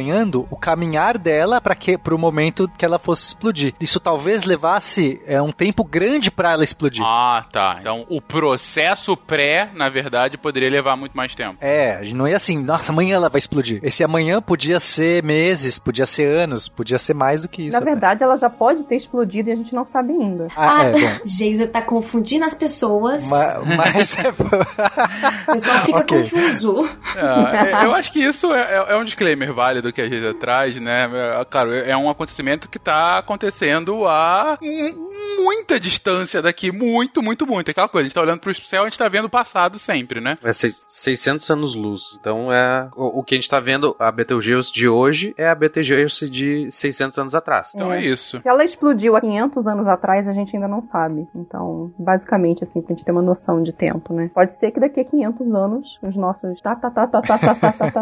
o 0.50 0.56
caminhar 0.56 1.18
dela 1.18 1.60
para 1.60 1.74
que 1.74 1.96
pro 1.98 2.18
momento 2.18 2.68
que 2.78 2.84
ela 2.84 2.98
fosse 2.98 3.26
explodir. 3.26 3.74
Isso 3.80 3.98
talvez 4.00 4.44
levasse 4.44 5.20
é, 5.26 5.40
um 5.42 5.52
tempo 5.52 5.84
grande 5.84 6.30
pra 6.30 6.52
ela 6.52 6.64
explodir. 6.64 7.04
Ah, 7.04 7.44
tá. 7.52 7.78
Então 7.80 8.06
o 8.08 8.20
processo 8.20 9.16
pré, 9.16 9.68
na 9.74 9.88
verdade, 9.88 10.36
poderia 10.38 10.70
levar 10.70 10.96
muito 10.96 11.16
mais 11.16 11.34
tempo. 11.34 11.56
É, 11.60 11.96
a 11.96 12.02
gente 12.04 12.14
não 12.14 12.28
ia 12.28 12.36
assim, 12.36 12.58
nossa, 12.62 12.92
amanhã 12.92 13.16
ela 13.16 13.28
vai 13.28 13.38
explodir. 13.38 13.80
Esse 13.82 14.02
amanhã 14.04 14.40
podia 14.40 14.78
ser 14.80 15.22
meses, 15.22 15.78
podia 15.78 16.06
ser 16.06 16.26
anos, 16.28 16.68
podia 16.68 16.98
ser 16.98 17.14
mais 17.14 17.42
do 17.42 17.48
que 17.48 17.62
isso. 17.66 17.72
Na 17.72 17.78
até. 17.82 17.90
verdade, 17.90 18.22
ela 18.22 18.36
já 18.36 18.48
pode 18.50 18.82
ter 18.84 18.96
explodido 18.96 19.48
e 19.50 19.52
a 19.52 19.56
gente 19.56 19.74
não 19.74 19.84
sabe 19.86 20.12
ainda. 20.12 20.48
Ah, 20.56 20.84
é, 20.84 20.92
bom. 20.92 20.98
Geisa 21.24 21.66
tá 21.66 21.82
confundindo 21.82 22.44
as 22.44 22.54
pessoas. 22.54 23.28
Ma- 23.30 23.76
Mas, 23.76 24.16
é 24.18 24.28
O 24.30 25.52
pessoal 25.52 25.78
fica 25.84 25.98
Ok. 26.02 26.18
confuso. 26.22 26.88
É, 27.16 27.84
eu 27.84 27.94
acho 27.94 28.12
que 28.12 28.20
isso 28.20 28.52
é, 28.52 28.60
é- 28.76 28.92
é 28.92 28.96
um 28.96 29.04
disclaimer 29.04 29.52
válido 29.52 29.71
que 29.92 30.00
a 30.00 30.08
gente 30.08 30.34
traz, 30.38 30.78
né? 30.80 31.08
É, 31.40 31.44
Claro, 31.44 31.72
é 31.74 31.96
um 31.96 32.10
acontecimento 32.10 32.68
que 32.68 32.78
tá 32.78 33.18
acontecendo 33.18 34.06
a 34.06 34.58
mu- 34.60 35.44
muita 35.44 35.78
distância 35.78 36.42
daqui, 36.42 36.72
muito, 36.72 37.22
muito, 37.22 37.46
muito. 37.46 37.70
Aquela 37.70 37.88
coisa, 37.88 38.04
a 38.06 38.08
gente 38.08 38.14
tá 38.14 38.20
olhando 38.22 38.40
pro 38.40 38.54
céu, 38.66 38.82
a 38.82 38.84
gente 38.84 38.98
tá 38.98 39.08
vendo 39.08 39.26
o 39.26 39.30
passado 39.30 39.78
sempre, 39.78 40.20
né? 40.20 40.36
É 40.42 40.52
seis- 40.52 40.84
600 40.88 41.48
anos-luz. 41.50 42.00
Então 42.20 42.52
é 42.52 42.88
o, 42.96 43.20
o 43.20 43.24
que 43.24 43.34
a 43.34 43.38
gente 43.40 43.48
tá 43.50 43.60
vendo, 43.60 43.94
a 43.98 44.10
Betelgeuse 44.10 44.72
de 44.72 44.88
hoje 44.88 45.34
é 45.38 45.48
a 45.48 45.54
Betelgeuse 45.54 46.28
de 46.28 46.70
600 46.70 47.18
anos 47.18 47.34
atrás. 47.34 47.72
Então 47.74 47.92
é, 47.92 47.98
É. 47.98 48.06
isso. 48.06 48.40
Se 48.40 48.48
ela 48.48 48.64
explodiu 48.64 49.14
há 49.16 49.20
500 49.20 49.66
anos 49.66 49.86
atrás, 49.86 50.26
a 50.26 50.32
gente 50.32 50.54
ainda 50.56 50.68
não 50.68 50.82
sabe. 50.82 51.26
Então, 51.34 51.92
basicamente, 51.98 52.64
assim, 52.64 52.80
pra 52.80 52.94
gente 52.94 53.04
ter 53.04 53.12
uma 53.12 53.22
noção 53.22 53.62
de 53.62 53.72
tempo, 53.72 54.12
né? 54.12 54.30
Pode 54.34 54.54
ser 54.58 54.70
que 54.72 54.80
daqui 54.80 55.00
a 55.00 55.04
500 55.04 55.54
anos, 55.54 55.98
os 56.02 56.16
nossos 56.16 56.60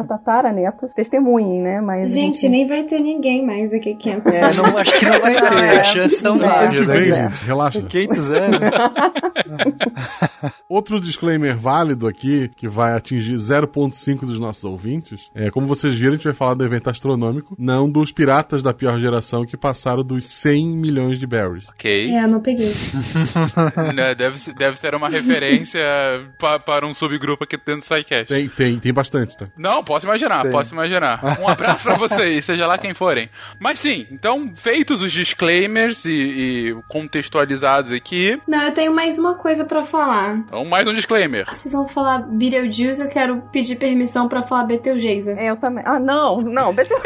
tataranetos 0.08 0.92
testemunhem, 0.94 1.59
né? 1.60 1.80
Mas 1.80 2.10
a 2.12 2.14
Gente, 2.20 2.48
nem 2.48 2.66
vai 2.66 2.82
ter 2.84 2.98
ninguém 3.00 3.44
mais 3.44 3.72
aqui 3.74 3.94
500 3.94 4.32
é, 4.34 4.54
não, 4.54 4.76
acho 4.78 4.98
que 4.98 5.06
não 5.06 5.20
vai 5.20 5.34
ter. 5.36 5.52
É. 5.52 5.80
As 5.80 5.86
chances 5.88 6.18
são 6.18 6.36
É. 6.42 6.64
Ano 6.64 6.70
que 6.74 6.80
várias, 6.82 6.86
vem, 6.86 7.10
né? 7.10 7.28
gente, 7.30 7.44
relaxa. 7.44 7.82
Que 7.82 7.98
jeito 8.00 8.20
zero. 8.20 8.58
Outro 10.68 11.00
disclaimer 11.00 11.56
válido 11.56 12.06
aqui, 12.06 12.50
que 12.56 12.68
vai 12.68 12.92
atingir 12.94 13.34
0.5 13.34 14.20
dos 14.26 14.38
nossos 14.40 14.64
ouvintes, 14.64 15.30
é 15.34 15.50
como 15.50 15.66
vocês 15.66 15.94
viram, 15.94 16.12
a 16.12 16.16
gente 16.16 16.24
vai 16.24 16.32
falar 16.34 16.54
do 16.54 16.64
evento 16.64 16.88
astronômico, 16.90 17.54
não 17.58 17.90
dos 17.90 18.12
piratas 18.12 18.62
da 18.62 18.72
pior 18.72 18.98
geração 18.98 19.44
que 19.44 19.56
passaram 19.56 20.02
dos 20.02 20.26
100 20.26 20.68
milhões 20.76 21.18
de 21.18 21.26
berries. 21.26 21.68
Ok. 21.68 22.10
É, 22.12 22.26
não 22.26 22.40
peguei. 22.40 22.72
Né, 23.94 24.14
deve, 24.14 24.38
ser- 24.38 24.54
deve 24.54 24.76
ser 24.78 24.94
uma 24.94 25.08
referência 25.08 25.80
pa- 26.38 26.58
para 26.58 26.86
um 26.86 26.94
subgrupo 26.94 27.44
aqui 27.44 27.56
dentro 27.56 27.76
do 27.80 27.84
SciCast. 27.84 28.26
Tem, 28.26 28.48
tem, 28.48 28.78
tem 28.78 28.92
bastante, 28.92 29.36
tá? 29.36 29.46
Não, 29.56 29.82
posso 29.82 30.06
imaginar, 30.06 30.42
Tem. 30.42 30.50
posso 30.52 30.72
imaginar. 30.74 31.20
Um 31.40 31.48
abraço 31.50 31.82
pra 31.84 31.94
vocês, 31.96 32.44
seja 32.44 32.66
lá 32.66 32.78
quem 32.78 32.94
forem. 32.94 33.28
Mas 33.58 33.78
sim, 33.80 34.06
então, 34.10 34.50
feitos 34.54 35.02
os 35.02 35.12
disclaimers 35.12 36.04
e, 36.04 36.10
e 36.12 36.74
contextualizados 36.88 37.92
aqui, 37.92 38.40
Não, 38.46 38.62
eu 38.62 38.72
tenho 38.72 38.94
mais 38.94 39.18
uma 39.18 39.34
coisa 39.34 39.64
pra 39.64 39.82
falar. 39.82 40.36
então 40.36 40.64
mais 40.64 40.86
um 40.86 40.94
disclaimer. 40.94 41.46
Vocês 41.48 41.72
vão 41.74 41.86
falar 41.88 42.18
Beetlejuice, 42.20 43.02
eu 43.02 43.08
quero 43.08 43.36
pedir 43.52 43.76
permissão 43.76 44.28
pra 44.28 44.42
falar 44.42 44.64
Betelgeuse. 44.64 45.30
É, 45.30 45.50
eu 45.50 45.56
também. 45.56 45.82
Ah, 45.86 45.98
não, 45.98 46.40
não. 46.40 46.74
Deixa 46.74 46.94
eu. 46.94 47.00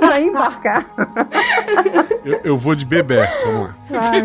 já 0.00 0.18
ia 0.20 0.26
embarcar. 0.26 0.86
Eu, 2.24 2.40
eu 2.44 2.58
vou 2.58 2.74
de 2.74 2.84
bebê, 2.84 3.26
vamos 3.44 3.62
lá. 3.68 3.76
Ai. 3.92 4.22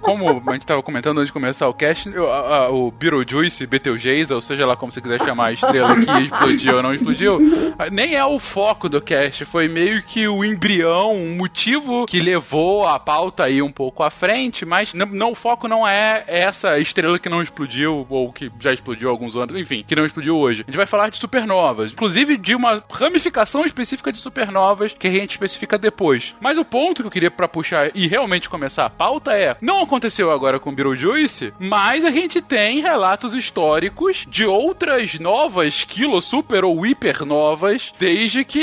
Como 0.00 0.42
a 0.48 0.52
gente 0.54 0.66
tava 0.66 0.82
comentando 0.82 1.18
antes 1.18 1.28
de 1.28 1.32
começar 1.32 1.68
o 1.68 1.74
cast, 1.74 2.08
eu- 2.12 2.30
a- 2.32 2.56
a- 2.66 2.70
o 2.70 2.90
Beetlejuice, 2.90 3.66
Betelgeuse, 3.66 4.32
ou 4.32 4.40
seja 4.42 4.64
lá 4.66 4.76
como 4.76 4.92
você 4.92 5.00
quiser 5.00 5.20
chamar 5.24 5.46
a 5.48 5.52
estrela 5.52 5.81
que 6.00 6.10
explodiu 6.24 6.76
ou 6.76 6.82
não 6.82 6.94
explodiu, 6.94 7.38
nem 7.90 8.14
é 8.14 8.24
o 8.24 8.38
foco 8.38 8.88
do 8.88 9.00
cast, 9.00 9.44
foi 9.44 9.68
meio 9.68 10.02
que 10.02 10.26
o 10.28 10.44
embrião, 10.44 11.14
um 11.14 11.36
motivo 11.36 12.06
que 12.06 12.20
levou 12.20 12.86
a 12.86 12.98
pauta 12.98 13.44
aí 13.44 13.60
um 13.62 13.70
pouco 13.72 14.02
à 14.02 14.10
frente, 14.10 14.64
mas 14.64 14.92
n- 14.94 15.04
não, 15.12 15.32
o 15.32 15.34
foco 15.34 15.66
não 15.68 15.86
é 15.86 16.24
essa 16.26 16.78
estrela 16.78 17.18
que 17.18 17.28
não 17.28 17.42
explodiu, 17.42 18.06
ou 18.08 18.32
que 18.32 18.50
já 18.60 18.72
explodiu 18.72 19.08
há 19.08 19.12
alguns 19.12 19.36
anos, 19.36 19.56
enfim, 19.56 19.84
que 19.86 19.96
não 19.96 20.04
explodiu 20.04 20.36
hoje. 20.36 20.62
A 20.66 20.70
gente 20.70 20.76
vai 20.76 20.86
falar 20.86 21.08
de 21.10 21.16
supernovas, 21.16 21.92
inclusive 21.92 22.36
de 22.36 22.54
uma 22.54 22.82
ramificação 22.90 23.64
específica 23.64 24.12
de 24.12 24.18
supernovas 24.18 24.94
que 24.98 25.06
a 25.06 25.10
gente 25.10 25.30
especifica 25.30 25.78
depois. 25.78 26.34
Mas 26.40 26.56
o 26.58 26.64
ponto 26.64 27.02
que 27.02 27.06
eu 27.06 27.10
queria 27.10 27.30
pra 27.30 27.48
puxar 27.48 27.90
e 27.94 28.06
realmente 28.06 28.48
começar 28.48 28.86
a 28.86 28.90
pauta 28.90 29.32
é: 29.32 29.56
não 29.60 29.82
aconteceu 29.82 30.30
agora 30.30 30.58
com 30.60 30.74
Beetlejuice, 30.74 31.52
mas 31.58 32.04
a 32.04 32.10
gente 32.10 32.40
tem 32.40 32.80
relatos 32.80 33.34
históricos 33.34 34.24
de 34.28 34.44
outras 34.44 35.18
novas, 35.18 35.71
quilo, 35.84 36.20
super 36.20 36.64
ou 36.64 36.84
hipernovas, 36.86 37.92
desde 37.98 38.44
que 38.44 38.62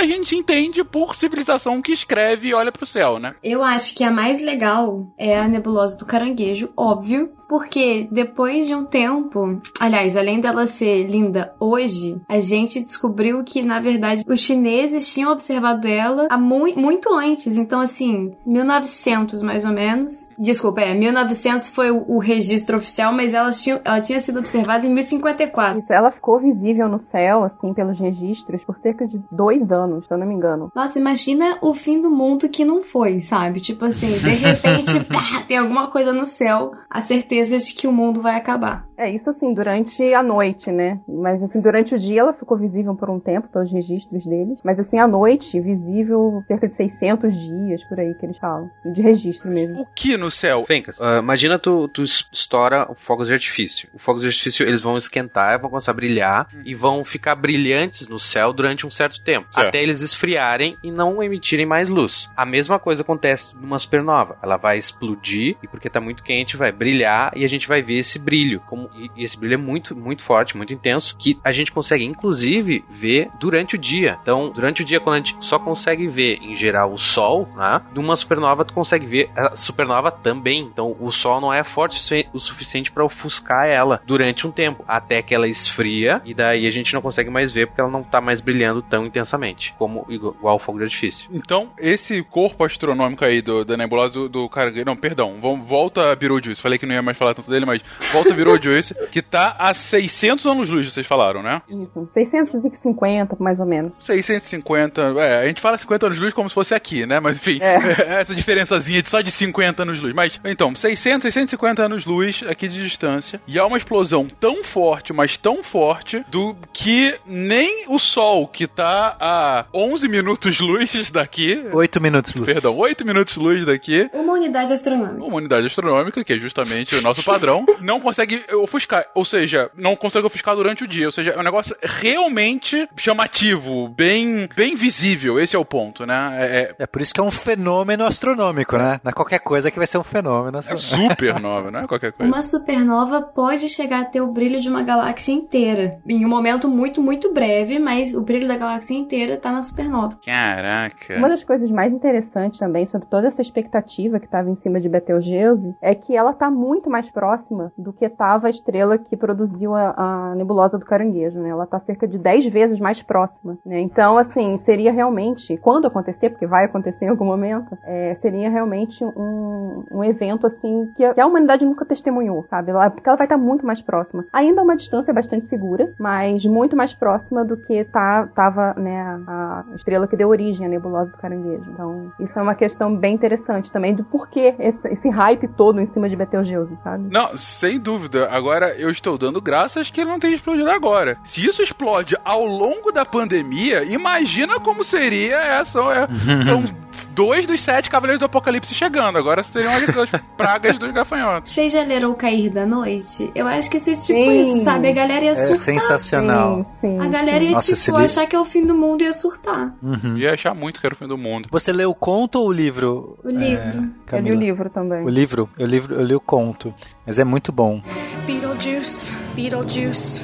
a 0.00 0.06
gente 0.06 0.34
entende 0.36 0.82
por 0.84 1.14
civilização 1.14 1.80
que 1.80 1.92
escreve 1.92 2.48
e 2.48 2.54
olha 2.54 2.72
pro 2.72 2.86
céu, 2.86 3.18
né? 3.18 3.34
Eu 3.42 3.62
acho 3.62 3.94
que 3.94 4.04
a 4.04 4.10
mais 4.10 4.40
legal 4.40 5.06
é 5.18 5.38
a 5.38 5.48
nebulosa 5.48 5.96
do 5.98 6.04
caranguejo, 6.06 6.70
óbvio. 6.76 7.30
Porque 7.48 8.06
depois 8.12 8.66
de 8.66 8.74
um 8.74 8.84
tempo, 8.84 9.58
aliás, 9.80 10.18
além 10.18 10.38
dela 10.38 10.66
ser 10.66 11.04
linda 11.08 11.54
hoje, 11.58 12.20
a 12.28 12.38
gente 12.40 12.78
descobriu 12.84 13.42
que, 13.42 13.62
na 13.62 13.80
verdade, 13.80 14.22
os 14.28 14.40
chineses 14.40 15.10
tinham 15.10 15.32
observado 15.32 15.88
ela 15.88 16.26
há 16.28 16.36
mui- 16.36 16.74
muito 16.76 17.10
antes. 17.14 17.56
Então, 17.56 17.80
assim, 17.80 18.34
1900 18.44 19.40
mais 19.40 19.64
ou 19.64 19.72
menos. 19.72 20.28
Desculpa, 20.38 20.82
é, 20.82 20.92
1900 20.94 21.70
foi 21.70 21.90
o, 21.90 22.04
o 22.06 22.18
registro 22.18 22.76
oficial, 22.76 23.14
mas 23.14 23.32
ela 23.32 23.50
tinha, 23.50 23.80
ela 23.82 24.00
tinha 24.02 24.20
sido 24.20 24.38
observada 24.40 24.86
em 24.86 24.90
1054. 24.92 25.78
Isso, 25.78 25.92
ela 25.94 26.10
ficou 26.10 26.38
visível 26.48 26.88
no 26.88 26.98
céu, 26.98 27.44
assim, 27.44 27.74
pelos 27.74 27.98
registros, 27.98 28.64
por 28.64 28.78
cerca 28.78 29.06
de 29.06 29.20
dois 29.30 29.70
anos, 29.70 30.06
se 30.06 30.12
eu 30.12 30.18
não 30.18 30.26
me 30.26 30.34
engano. 30.34 30.70
Nossa, 30.74 30.98
imagina 30.98 31.58
o 31.60 31.74
fim 31.74 32.00
do 32.00 32.10
mundo 32.10 32.48
que 32.48 32.64
não 32.64 32.82
foi, 32.82 33.20
sabe? 33.20 33.60
Tipo 33.60 33.84
assim, 33.84 34.08
de 34.08 34.30
repente 34.30 35.04
pá, 35.08 35.44
tem 35.46 35.58
alguma 35.58 35.88
coisa 35.88 36.12
no 36.12 36.26
céu, 36.26 36.72
a 36.90 37.02
certeza 37.02 37.58
de 37.58 37.74
que 37.74 37.86
o 37.86 37.92
mundo 37.92 38.22
vai 38.22 38.36
acabar. 38.36 38.86
É, 38.96 39.08
isso 39.14 39.30
assim, 39.30 39.54
durante 39.54 40.02
a 40.12 40.22
noite, 40.22 40.72
né? 40.72 40.98
Mas 41.08 41.40
assim, 41.42 41.60
durante 41.60 41.94
o 41.94 41.98
dia 41.98 42.20
ela 42.20 42.32
ficou 42.32 42.56
visível 42.58 42.94
por 42.96 43.08
um 43.10 43.20
tempo, 43.20 43.46
pelos 43.48 43.70
registros 43.70 44.24
deles. 44.26 44.58
Mas 44.64 44.80
assim, 44.80 44.98
à 44.98 45.06
noite, 45.06 45.60
visível 45.60 46.42
cerca 46.48 46.66
de 46.66 46.74
600 46.74 47.32
dias, 47.32 47.84
por 47.88 48.00
aí 48.00 48.12
que 48.14 48.26
eles 48.26 48.36
falam. 48.38 48.68
De 48.92 49.00
registro 49.00 49.48
mesmo. 49.50 49.80
O 49.82 49.86
que 49.94 50.16
no 50.16 50.30
céu? 50.30 50.64
Fencas, 50.64 51.00
ah, 51.00 51.18
imagina 51.18 51.58
tu, 51.58 51.86
tu 51.88 52.02
es- 52.02 52.28
estoura 52.32 52.88
fogos 52.96 53.28
de 53.28 53.34
artifício. 53.34 53.88
Os 53.94 54.02
fogos 54.02 54.22
de 54.22 54.28
artifício 54.28 54.66
eles 54.66 54.80
vão 54.80 54.96
esquentar, 54.96 55.60
vão 55.60 55.70
começar 55.70 55.92
a 55.92 55.94
brilhar 55.94 56.48
e 56.64 56.74
vão 56.74 57.04
ficar 57.04 57.36
brilhantes 57.36 58.08
no 58.08 58.18
céu 58.18 58.52
durante 58.52 58.84
um 58.86 58.90
certo 58.90 59.22
tempo. 59.22 59.46
Certo. 59.52 59.68
Até 59.68 59.80
eles 59.80 60.00
esfriarem 60.00 60.76
e 60.82 60.90
não 60.90 61.22
emitirem 61.22 61.66
mais 61.66 61.88
luz. 61.88 62.28
A 62.36 62.44
mesma 62.44 62.78
coisa 62.80 63.02
acontece 63.02 63.54
numa 63.56 63.78
supernova. 63.78 64.36
Ela 64.42 64.56
vai 64.56 64.76
explodir 64.76 65.56
e 65.62 65.68
porque 65.68 65.88
tá 65.90 66.00
muito 66.00 66.22
quente 66.24 66.56
vai 66.56 66.72
brilhar 66.78 67.32
e 67.36 67.44
a 67.44 67.48
gente 67.48 67.66
vai 67.66 67.82
ver 67.82 67.98
esse 67.98 68.18
brilho. 68.18 68.60
Como, 68.68 68.88
e, 68.96 69.10
esse 69.22 69.38
brilho 69.38 69.54
é 69.54 69.58
muito, 69.58 69.96
muito 69.96 70.22
forte, 70.22 70.56
muito 70.56 70.72
intenso, 70.72 71.16
que 71.18 71.38
a 71.44 71.52
gente 71.52 71.72
consegue 71.72 72.04
inclusive 72.04 72.84
ver 72.88 73.28
durante 73.40 73.74
o 73.74 73.78
dia. 73.78 74.18
Então, 74.22 74.50
durante 74.50 74.82
o 74.82 74.84
dia, 74.84 75.00
quando 75.00 75.14
a 75.14 75.18
gente 75.18 75.36
só 75.40 75.58
consegue 75.58 76.06
ver 76.06 76.38
em 76.40 76.56
geral 76.56 76.92
o 76.92 76.98
Sol, 76.98 77.48
né? 77.56 77.80
Numa 77.94 78.16
supernova 78.16 78.64
tu 78.64 78.72
consegue 78.72 79.06
ver 79.06 79.30
a 79.36 79.56
supernova 79.56 80.10
também. 80.10 80.62
Então, 80.62 80.96
o 81.00 81.10
Sol 81.10 81.40
não 81.40 81.52
é 81.52 81.64
forte 81.64 81.96
o 81.96 82.00
sufi- 82.00 82.28
o 82.32 82.38
suficiente 82.38 82.90
para 82.92 83.04
ofuscar 83.04 83.66
ela 83.66 84.00
durante 84.06 84.46
um 84.46 84.50
tempo, 84.50 84.84
até 84.86 85.22
que 85.22 85.34
ela 85.34 85.48
esfria 85.48 86.20
e 86.24 86.32
daí 86.34 86.66
a 86.66 86.70
gente 86.70 86.94
não 86.94 87.02
consegue 87.02 87.30
mais 87.30 87.52
ver 87.52 87.66
porque 87.66 87.80
ela 87.80 87.90
não 87.90 88.02
tá 88.02 88.20
mais 88.20 88.40
brilhando 88.40 88.82
tão 88.82 89.04
intensamente 89.06 89.74
como 89.78 90.06
igual, 90.08 90.56
o 90.56 90.58
fogo 90.58 90.78
de 90.78 90.84
artifício. 90.84 91.28
Então, 91.32 91.70
esse 91.78 92.22
corpo 92.22 92.64
astronômico 92.64 93.24
aí 93.24 93.40
do, 93.42 93.64
da 93.64 93.76
nebulosa 93.76 94.14
do, 94.14 94.28
do. 94.28 94.50
Não, 94.84 94.96
perdão. 94.96 95.36
Vamos, 95.40 95.66
volta 95.66 96.12
a 96.12 96.16
Beetlejuice. 96.16 96.60
Falei 96.68 96.78
que 96.78 96.84
não 96.84 96.94
ia 96.94 97.00
mais 97.00 97.16
falar 97.16 97.32
tanto 97.32 97.50
dele, 97.50 97.64
mas 97.64 97.80
volta 98.12 98.30
a 98.30 98.36
Beetlejuice, 98.36 98.94
que 99.10 99.22
tá 99.22 99.56
a 99.58 99.72
600 99.72 100.44
anos-luz, 100.44 100.92
vocês 100.92 101.06
falaram, 101.06 101.42
né? 101.42 101.62
Isso. 101.66 102.06
650, 102.12 103.36
mais 103.40 103.58
ou 103.58 103.64
menos. 103.64 103.92
650. 103.98 105.00
É, 105.18 105.44
a 105.44 105.46
gente 105.46 105.62
fala 105.62 105.78
50 105.78 106.06
anos-luz 106.08 106.34
como 106.34 106.46
se 106.50 106.54
fosse 106.54 106.74
aqui, 106.74 107.06
né? 107.06 107.20
Mas 107.20 107.38
enfim, 107.38 107.58
É. 107.62 107.76
essa 108.20 108.34
diferençazinha 108.34 109.00
de 109.02 109.08
só 109.08 109.22
de 109.22 109.30
50 109.30 109.80
anos-luz. 109.82 110.14
Mas, 110.14 110.38
então, 110.44 110.74
600, 110.74 111.22
650 111.22 111.82
anos-luz 111.82 112.44
aqui 112.46 112.68
de 112.68 112.82
distância. 112.82 113.40
E 113.46 113.58
há 113.58 113.64
uma 113.64 113.78
explosão 113.78 114.26
tão 114.26 114.62
forte, 114.62 115.10
mas 115.14 115.38
tão 115.38 115.62
forte, 115.62 116.22
do 116.28 116.54
que 116.70 117.18
nem 117.24 117.86
o 117.88 117.98
Sol, 117.98 118.46
que 118.46 118.66
tá 118.66 119.16
a 119.18 119.64
11 119.72 120.06
minutos-luz 120.06 121.10
daqui. 121.10 121.64
Oito 121.72 121.98
minutos, 121.98 122.34
Lúcio. 122.34 122.52
Perdão, 122.52 122.76
8 122.76 123.06
minutos-luz 123.06 123.64
daqui. 123.64 124.10
Uma 124.12 124.34
unidade 124.34 124.70
astronômica. 124.70 125.24
Uma 125.24 125.36
unidade 125.36 125.66
astronômica, 125.66 126.22
que 126.22 126.34
é 126.34 126.38
justamente 126.38 126.57
o 126.62 127.02
nosso 127.02 127.24
padrão, 127.24 127.64
não 127.80 128.00
consegue 128.00 128.44
ofuscar. 128.54 129.06
Ou 129.14 129.24
seja, 129.24 129.70
não 129.76 129.94
consegue 129.96 130.26
ofuscar 130.26 130.54
durante 130.56 130.84
o 130.84 130.88
dia. 130.88 131.06
Ou 131.06 131.12
seja, 131.12 131.32
é 131.32 131.38
um 131.38 131.42
negócio 131.42 131.76
realmente 131.82 132.88
chamativo, 132.96 133.88
bem, 133.88 134.48
bem 134.56 134.74
visível. 134.74 135.38
Esse 135.38 135.54
é 135.56 135.58
o 135.58 135.64
ponto, 135.64 136.04
né? 136.06 136.36
É, 136.40 136.44
é- 136.44 136.74
É 136.80 136.86
por 136.86 137.00
isso 137.02 137.12
que 137.14 137.20
é 137.20 137.22
um 137.22 137.30
fenômeno 137.30 138.04
astronômico, 138.04 138.76
né? 138.76 139.00
Não 139.02 139.10
é 139.10 139.12
qualquer 139.12 139.38
coisa 139.40 139.70
que 139.70 139.76
vai 139.78 139.86
ser 139.86 139.98
um 139.98 140.02
fenômeno 140.02 140.58
é 140.58 140.76
supernova, 140.76 141.70
não 141.70 141.80
é 141.80 141.86
qualquer 141.86 142.12
coisa. 142.12 142.32
Uma 142.32 142.42
supernova 142.42 143.22
pode 143.22 143.68
chegar 143.68 144.00
a 144.00 144.04
ter 144.04 144.20
o 144.20 144.28
brilho 144.32 144.60
de 144.60 144.68
uma 144.68 144.82
galáxia 144.82 145.32
inteira. 145.32 145.98
Em 146.06 146.24
um 146.24 146.28
momento 146.28 146.68
muito, 146.68 147.02
muito 147.02 147.32
breve, 147.32 147.78
mas 147.78 148.14
o 148.14 148.20
brilho 148.22 148.46
da 148.48 148.56
galáxia 148.56 148.94
inteira 148.96 149.36
tá 149.36 149.50
na 149.52 149.62
supernova. 149.62 150.18
Caraca. 150.24 151.16
Uma 151.16 151.28
das 151.28 151.42
coisas 151.44 151.70
mais 151.70 151.92
interessantes 151.92 152.58
também 152.58 152.86
sobre 152.86 153.08
toda 153.08 153.28
essa 153.28 153.42
expectativa 153.42 154.18
que 154.18 154.26
estava 154.26 154.48
em 154.50 154.54
cima 154.54 154.80
de 154.80 154.88
Betelgeuse 154.88 155.74
é 155.80 155.94
que 155.94 156.16
ela 156.16 156.32
está 156.48 156.50
muito 156.50 156.90
mais 156.90 157.10
próxima 157.10 157.72
do 157.76 157.92
que 157.92 158.04
estava 158.04 158.46
a 158.46 158.50
estrela 158.50 158.98
que 158.98 159.16
produziu 159.16 159.74
a, 159.74 159.94
a 159.96 160.34
nebulosa 160.34 160.78
do 160.78 160.84
caranguejo, 160.84 161.38
né? 161.38 161.50
Ela 161.50 161.64
está 161.64 161.78
cerca 161.78 162.08
de 162.08 162.18
10 162.18 162.46
vezes 162.46 162.80
mais 162.80 163.02
próxima, 163.02 163.58
né? 163.64 163.80
Então, 163.80 164.16
assim, 164.16 164.56
seria 164.56 164.92
realmente, 164.92 165.56
quando 165.58 165.86
acontecer, 165.86 166.30
porque 166.30 166.46
vai 166.46 166.64
acontecer 166.64 167.04
em 167.04 167.08
algum 167.08 167.26
momento, 167.26 167.76
é, 167.84 168.14
seria 168.16 168.50
realmente 168.50 169.04
um, 169.04 169.84
um 169.92 170.04
evento, 170.04 170.46
assim, 170.46 170.90
que 170.96 171.04
a, 171.04 171.14
que 171.14 171.20
a 171.20 171.26
humanidade 171.26 171.64
nunca 171.64 171.84
testemunhou, 171.84 172.44
sabe? 172.46 172.70
Ela, 172.70 172.90
porque 172.90 173.08
ela 173.08 173.18
vai 173.18 173.26
estar 173.26 173.38
muito 173.38 173.66
mais 173.66 173.82
próxima. 173.82 174.24
Ainda 174.32 174.62
uma 174.62 174.76
distância 174.76 175.12
bastante 175.12 175.44
segura, 175.44 175.92
mas 175.98 176.44
muito 176.46 176.76
mais 176.76 176.94
próxima 176.94 177.44
do 177.44 177.56
que 177.56 177.84
tá, 177.84 178.28
tava, 178.34 178.74
né, 178.74 179.20
a, 179.26 179.64
estrela 179.76 180.08
que 180.08 180.16
deu 180.16 180.28
origem 180.28 180.66
à 180.66 180.68
nebulosa 180.68 181.12
do 181.12 181.18
caranguejo. 181.18 181.70
Então, 181.70 182.12
isso 182.20 182.38
é 182.38 182.42
uma 182.42 182.54
questão 182.54 182.94
bem 182.96 183.14
interessante 183.14 183.70
também 183.70 183.94
do 183.94 184.04
porquê 184.04 184.54
esse, 184.58 184.88
esse 184.88 185.08
hype 185.08 185.48
todo 185.48 185.80
em 185.80 185.86
cima 185.86 186.08
de 186.08 186.16
Betelgeuse, 186.42 186.76
sabe? 186.82 187.08
Não, 187.12 187.36
sem 187.36 187.78
dúvida. 187.78 188.28
Agora, 188.30 188.74
eu 188.76 188.90
estou 188.90 189.16
dando 189.18 189.40
graças 189.40 189.90
que 189.90 190.00
ele 190.00 190.10
não 190.10 190.18
tenha 190.18 190.34
explodido 190.34 190.70
agora. 190.70 191.16
Se 191.24 191.46
isso 191.46 191.62
explode 191.62 192.16
ao 192.24 192.44
longo 192.44 192.90
da 192.92 193.04
pandemia, 193.04 193.84
imagina 193.84 194.58
como 194.60 194.82
seria 194.84 195.36
essa. 195.36 195.78
é- 195.80 196.40
são 196.44 196.62
dois 197.18 197.46
dos 197.46 197.60
sete 197.60 197.90
Cavaleiros 197.90 198.20
do 198.20 198.26
Apocalipse 198.26 198.72
chegando. 198.72 199.18
Agora 199.18 199.42
seriam 199.42 199.72
as, 199.72 199.88
as 199.88 200.20
pragas 200.38 200.78
dos 200.78 200.92
gafanhotos. 200.92 201.52
Vocês 201.52 201.72
já 201.72 201.82
leram 201.82 202.12
O 202.12 202.14
Cair 202.14 202.48
da 202.52 202.64
Noite? 202.64 203.30
Eu 203.34 203.46
acho 203.48 203.68
que 203.68 203.76
esse 203.78 203.90
tipo 204.06 204.18
Sim. 204.30 204.40
isso, 204.40 204.62
sabe? 204.64 204.88
A 204.88 204.92
galera 204.92 205.24
ia 205.24 205.30
É 205.32 205.34
surtar. 205.34 205.56
sensacional. 205.56 206.62
Sim, 206.62 206.80
sim, 206.80 206.98
A 207.00 207.08
galera 207.08 207.42
ia, 207.42 207.50
Nossa, 207.50 207.74
tipo, 207.74 207.86
livro- 207.90 208.04
achar 208.04 208.26
que 208.26 208.36
é 208.36 208.40
o 208.40 208.44
fim 208.44 208.64
do 208.64 208.74
mundo 208.76 209.02
e 209.02 209.04
ia 209.06 209.12
surtar. 209.12 209.74
Uhum. 209.82 210.16
Ia 210.16 210.34
achar 210.34 210.54
muito 210.54 210.80
que 210.80 210.86
era 210.86 210.94
o 210.94 210.96
fim 210.98 211.08
do 211.08 211.18
mundo. 211.18 211.48
Você 211.50 211.72
leu 211.72 211.90
o 211.90 211.94
conto 211.94 212.38
ou 212.38 212.48
o 212.48 212.52
livro? 212.52 213.18
O 213.24 213.28
livro. 213.30 213.90
Eu 214.12 214.20
li 214.20 214.30
o 214.30 214.34
livro 214.36 214.70
também. 214.70 215.04
O 215.04 215.08
livro? 215.08 215.48
Eu, 215.58 215.66
livro, 215.66 215.94
eu 215.96 216.04
li 216.04 216.14
o 216.14 216.20
conto. 216.20 216.72
Mas 217.04 217.18
é 217.18 217.24
muito 217.24 217.50
bom. 217.50 217.82
Beetlejuice, 218.26 219.10
Beetlejuice. 219.34 220.20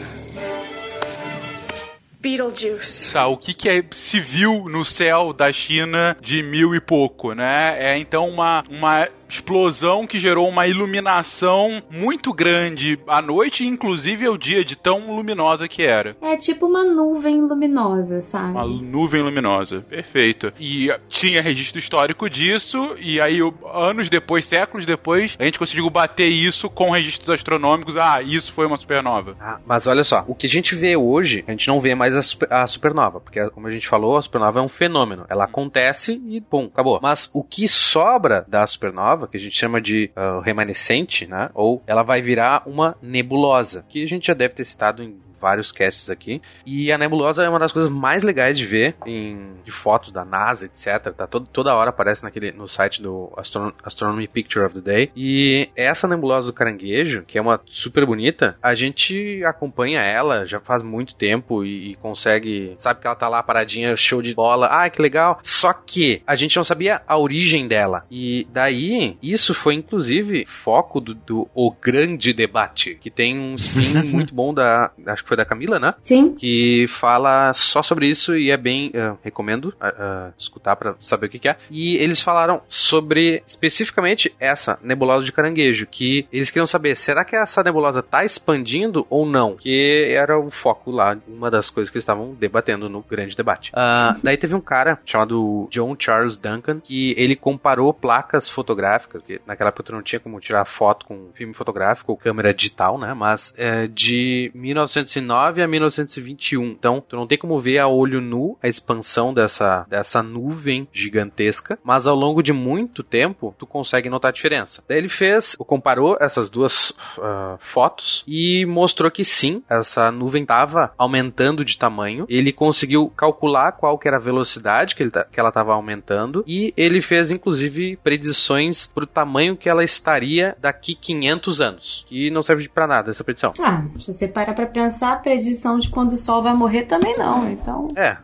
Beetlejuice. 2.25 3.11
Tá, 3.11 3.27
o 3.27 3.37
que, 3.37 3.53
que 3.53 3.69
é, 3.69 3.85
viu 4.19 4.65
no 4.71 4.83
céu 4.83 5.35
da 5.35 5.53
China 5.53 6.17
de 6.23 6.43
mil 6.43 6.75
e 6.75 6.81
pouco, 6.81 7.35
né? 7.35 7.77
É 7.79 7.99
então 7.99 8.27
uma, 8.27 8.65
uma 8.71 9.07
explosão 9.29 10.07
que 10.07 10.19
gerou 10.19 10.49
uma 10.49 10.67
iluminação 10.67 11.83
muito 11.91 12.33
grande 12.33 12.99
à 13.07 13.21
noite, 13.21 13.67
inclusive 13.67 14.27
ao 14.27 14.37
dia 14.37 14.65
de 14.65 14.77
tão 14.77 15.15
luminosa 15.15 15.69
que 15.69 15.83
era. 15.83 16.17
É 16.23 16.37
tipo 16.37 16.67
uma 16.67 16.85
nuvem 16.85 17.41
luminosa, 17.41 18.21
sabe? 18.21 18.51
Uma 18.53 18.67
nuvem 18.67 19.23
luminosa. 19.23 19.81
Perfeito. 19.89 20.53
E 20.59 20.89
tinha 21.09 21.43
registro 21.43 21.79
histórico 21.79 22.29
disso, 22.29 22.97
e 22.99 23.21
aí, 23.21 23.39
anos 23.73 24.09
depois, 24.09 24.45
séculos 24.45 24.87
depois, 24.87 25.37
a 25.39 25.45
gente 25.45 25.59
conseguiu 25.59 25.89
bater 25.91 26.27
isso 26.27 26.69
com 26.71 26.91
registros 26.91 27.31
astronômicos. 27.31 27.97
Ah, 27.97 28.23
isso 28.23 28.53
foi 28.53 28.67
uma 28.67 28.77
supernova. 28.77 29.37
Ah, 29.41 29.59
mas 29.67 29.87
olha 29.87 30.05
só, 30.05 30.25
o 30.27 30.35
que 30.35 30.47
a 30.47 30.51
gente 30.51 30.75
vê 30.75 30.97
hoje, 30.97 31.45
a 31.47 31.51
gente 31.51 31.69
não 31.69 31.81
vê 31.81 31.95
mais 31.95 32.15
a, 32.15 32.23
super- 32.23 32.53
a 32.53 32.67
supernova, 32.67 33.21
porque 33.21 33.49
como 33.51 33.67
a 33.67 33.71
gente 33.71 33.89
falou, 33.89 34.17
a 34.17 34.23
supernova 34.23 34.59
é 34.59 34.63
um 34.63 34.69
fenômeno. 34.69 35.25
Ela 35.29 35.45
acontece 35.45 36.21
e 36.29 36.41
pum, 36.41 36.65
acabou. 36.73 36.99
Mas 37.03 37.31
o 37.35 37.43
que 37.43 37.69
sobra 37.69 38.45
da 38.49 38.67
supernova, 38.67 39.14
que 39.29 39.37
a 39.37 39.41
gente 39.41 39.57
chama 39.57 39.81
de 39.81 40.11
ah, 40.15 40.41
remanescente, 40.45 41.27
né? 41.27 41.51
Ou 41.55 41.83
ela 41.87 42.03
vai 42.03 42.21
virar 42.21 42.63
uma 42.67 42.97
nebulosa, 43.03 43.85
que 43.89 44.03
a 44.03 44.09
gente 44.09 44.27
já 44.27 44.35
deve 44.35 44.55
ter 44.55 44.65
citado 44.65 45.03
em 45.03 45.24
vários 45.45 45.71
casts 45.71 46.09
aqui. 46.09 46.41
E 46.65 46.91
a 46.91 46.97
nebulosa 46.97 47.45
é 47.45 47.49
uma 47.51 47.59
das 47.59 47.71
coisas 47.71 47.93
mais 47.93 48.23
legais 48.23 48.57
de 48.57 48.65
ver 48.65 48.97
em 49.05 49.57
de 49.63 49.71
fotos 49.71 50.11
da 50.11 50.25
NASA, 50.25 50.65
etc. 50.65 51.13
Tá 51.15 51.27
todo, 51.27 51.47
toda 51.47 51.75
hora 51.75 51.91
aparece 51.91 52.25
naquele 52.25 52.51
no 52.53 52.67
site 52.67 53.03
do 53.03 53.31
Astron 53.37 53.73
Astronomy 53.83 54.27
Picture 54.27 54.65
of 54.65 54.75
the 54.75 54.81
Day. 54.81 55.11
E 55.15 55.69
essa 55.77 56.09
nebulosa 56.09 56.47
do 56.47 56.53
caranguejo, 56.53 57.25
que 57.27 57.37
é 57.37 57.43
uma 57.43 57.61
super 57.67 58.07
bonita, 58.07 58.57
a 58.63 58.75
gente 58.75 59.45
acompanha 59.45 60.01
ela 60.01 60.47
já 60.47 60.59
faz 60.61 60.83
muito 60.83 61.15
tempo 61.15 61.63
e, 61.63 61.93
e 61.93 61.97
consegue, 61.97 62.75
sabe 62.79 63.01
que 63.01 63.07
ela 63.07 63.17
tá 63.17 63.29
lá 63.29 63.43
paradinha, 63.43 63.95
show 63.97 64.23
de 64.23 64.35
bola. 64.35 64.69
Ah, 64.71 64.89
que 64.89 65.03
legal. 65.03 65.39
Só 65.43 65.75
que 65.75 66.23
a 66.27 66.35
gente 66.35 66.57
não 66.57 66.65
sabia 66.65 67.03
a 67.07 67.19
origem 67.19 67.69
dela. 67.69 68.07
E 68.11 68.47
daí, 68.51 69.19
isso 69.23 69.53
foi 69.53 69.75
inclusive 69.75 70.47
foco 70.47 71.01
do, 71.01 71.15
do 71.15 71.49
O 71.55 71.71
Grande 71.71 72.33
Debate, 72.33 72.97
que 72.99 73.11
tem 73.11 73.39
um 73.39 73.55
spin 73.57 74.03
muito 74.11 74.35
bom 74.35 74.55
da, 74.55 74.91
acho 75.07 75.23
que 75.23 75.29
foi 75.29 75.34
foi 75.35 75.37
da 75.37 75.45
Camila, 75.45 75.79
né? 75.79 75.95
Sim. 76.01 76.35
Que 76.35 76.87
fala 76.89 77.53
só 77.53 77.83
sobre 77.83 78.09
isso 78.09 78.37
e 78.37 78.51
é 78.51 78.57
bem. 78.57 78.93
Uh, 78.95 79.19
recomendo 79.23 79.67
uh, 79.67 79.71
uh, 79.71 80.35
escutar 80.39 80.77
para 80.77 80.95
saber 81.01 81.27
o 81.27 81.29
que, 81.29 81.39
que, 81.39 81.49
é. 81.49 81.57
E 81.71 81.97
eles 81.97 82.21
falaram 82.21 82.63
sobre 82.69 83.43
especificamente 83.47 84.35
essa 84.39 84.79
nebulosa 84.83 85.25
de 85.25 85.33
caranguejo, 85.33 85.87
que 85.87 86.27
eles 86.33 86.51
queriam 86.51 86.67
saber: 86.67 86.97
será 86.97 87.25
que 87.25 87.35
essa 87.35 87.63
nebulosa 87.63 88.03
tá 88.03 88.25
expandindo 88.25 89.07
ou 89.11 89.27
não? 89.27 89.57
Que 89.57 90.07
era 90.09 90.39
o 90.39 90.51
foco 90.51 90.91
lá, 90.91 91.17
uma 91.27 91.51
das 91.51 91.71
coisas 91.71 91.91
que 91.91 91.97
eles 91.97 92.05
estavam 92.05 92.35
debatendo 92.35 92.89
no 92.89 93.03
grande 93.03 93.37
debate. 93.37 93.73
Ah, 93.75 94.17
daí 94.23 94.37
teve 94.37 94.55
um 94.55 94.61
cara 94.61 94.99
chamado 95.05 95.69
John 95.71 95.97
Charles 95.99 96.39
Duncan 96.39 96.81
que 96.81 97.15
ele 97.17 97.35
comparou 97.35 97.93
placas 97.93 98.49
fotográficas, 98.49 99.23
porque 99.23 99.41
naquela 99.47 99.69
época 99.69 99.93
não 99.93 100.03
tinha 100.03 100.21
como 100.21 100.41
tirar 100.41 100.65
foto 100.65 101.07
com 101.07 101.31
filme 101.35 101.55
fotográfico 101.55 102.13
ou 102.13 102.19
câmera 102.19 102.55
digital, 102.55 102.99
né? 102.99 103.13
Mas 103.15 103.55
de 103.93 104.51
1950 104.55 105.24
19 105.25 105.63
a 105.63 105.69
1921. 105.69 106.65
Então, 106.65 107.03
tu 107.07 107.17
não 107.17 107.27
tem 107.27 107.39
como 107.39 107.59
ver 107.59 107.79
a 107.79 107.89
olho 107.89 108.21
nu 108.21 108.57
a 108.63 108.69
expansão 108.69 109.33
dessa, 109.33 109.87
dessa 109.89 110.23
nuvem 110.23 110.87
gigantesca, 110.93 111.79
mas 111.83 112.07
ao 112.07 112.15
longo 112.15 112.43
de 112.43 112.53
muito 112.53 113.03
tempo, 113.03 113.55
tu 113.59 113.67
consegue 113.67 114.11
notar 114.11 114.29
a 114.31 114.33
diferença. 114.33 114.83
Daí 114.89 114.99
ele 114.99 115.09
fez, 115.09 115.57
comparou 115.57 116.17
essas 116.21 116.51
duas 116.51 116.91
uh, 117.19 117.59
fotos 117.59 118.23
e 118.27 118.65
mostrou 118.67 119.11
que 119.11 119.25
sim, 119.25 119.63
essa 119.69 120.11
nuvem 120.11 120.43
estava 120.43 120.93
aumentando 120.99 121.65
de 121.65 121.79
tamanho. 121.79 122.27
Ele 122.29 122.53
conseguiu 122.53 123.09
calcular 123.17 123.73
qual 123.73 123.99
que 123.99 124.07
era 124.07 124.19
a 124.19 124.21
velocidade 124.21 124.95
que, 124.95 125.03
ele, 125.03 125.13
que 125.33 125.41
ela 125.41 125.49
estava 125.49 125.73
aumentando 125.73 126.45
e 126.47 126.73
ele 126.77 127.01
fez, 127.01 127.31
inclusive, 127.31 127.97
predições 127.97 128.87
para 128.87 129.05
o 129.05 129.07
tamanho 129.07 129.57
que 129.57 129.69
ela 129.69 129.83
estaria 129.83 130.57
daqui 130.61 130.95
500 130.95 131.61
anos, 131.61 132.07
E 132.11 132.31
não 132.31 132.43
serve 132.43 132.69
para 132.69 132.87
nada 132.87 133.11
essa 133.11 133.25
predição. 133.25 133.53
Ah, 133.61 133.85
se 133.99 134.13
você 134.13 134.29
parar 134.29 134.55
para 134.55 134.67
pensar, 134.67 135.14
a 135.15 135.19
predição 135.19 135.79
de 135.79 135.89
quando 135.89 136.13
o 136.13 136.17
sol 136.17 136.43
vai 136.43 136.55
morrer 136.55 136.85
também 136.85 137.17
não. 137.17 137.51
Então. 137.51 137.93
É. 137.97 138.17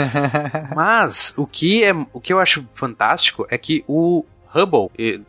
Mas 0.74 1.34
o 1.36 1.46
que 1.46 1.84
é 1.84 1.92
o 2.12 2.20
que 2.20 2.32
eu 2.32 2.38
acho 2.38 2.66
fantástico 2.74 3.46
é 3.50 3.58
que 3.58 3.84
o 3.86 4.24
Hubble, 4.54 4.90
e 4.98 5.20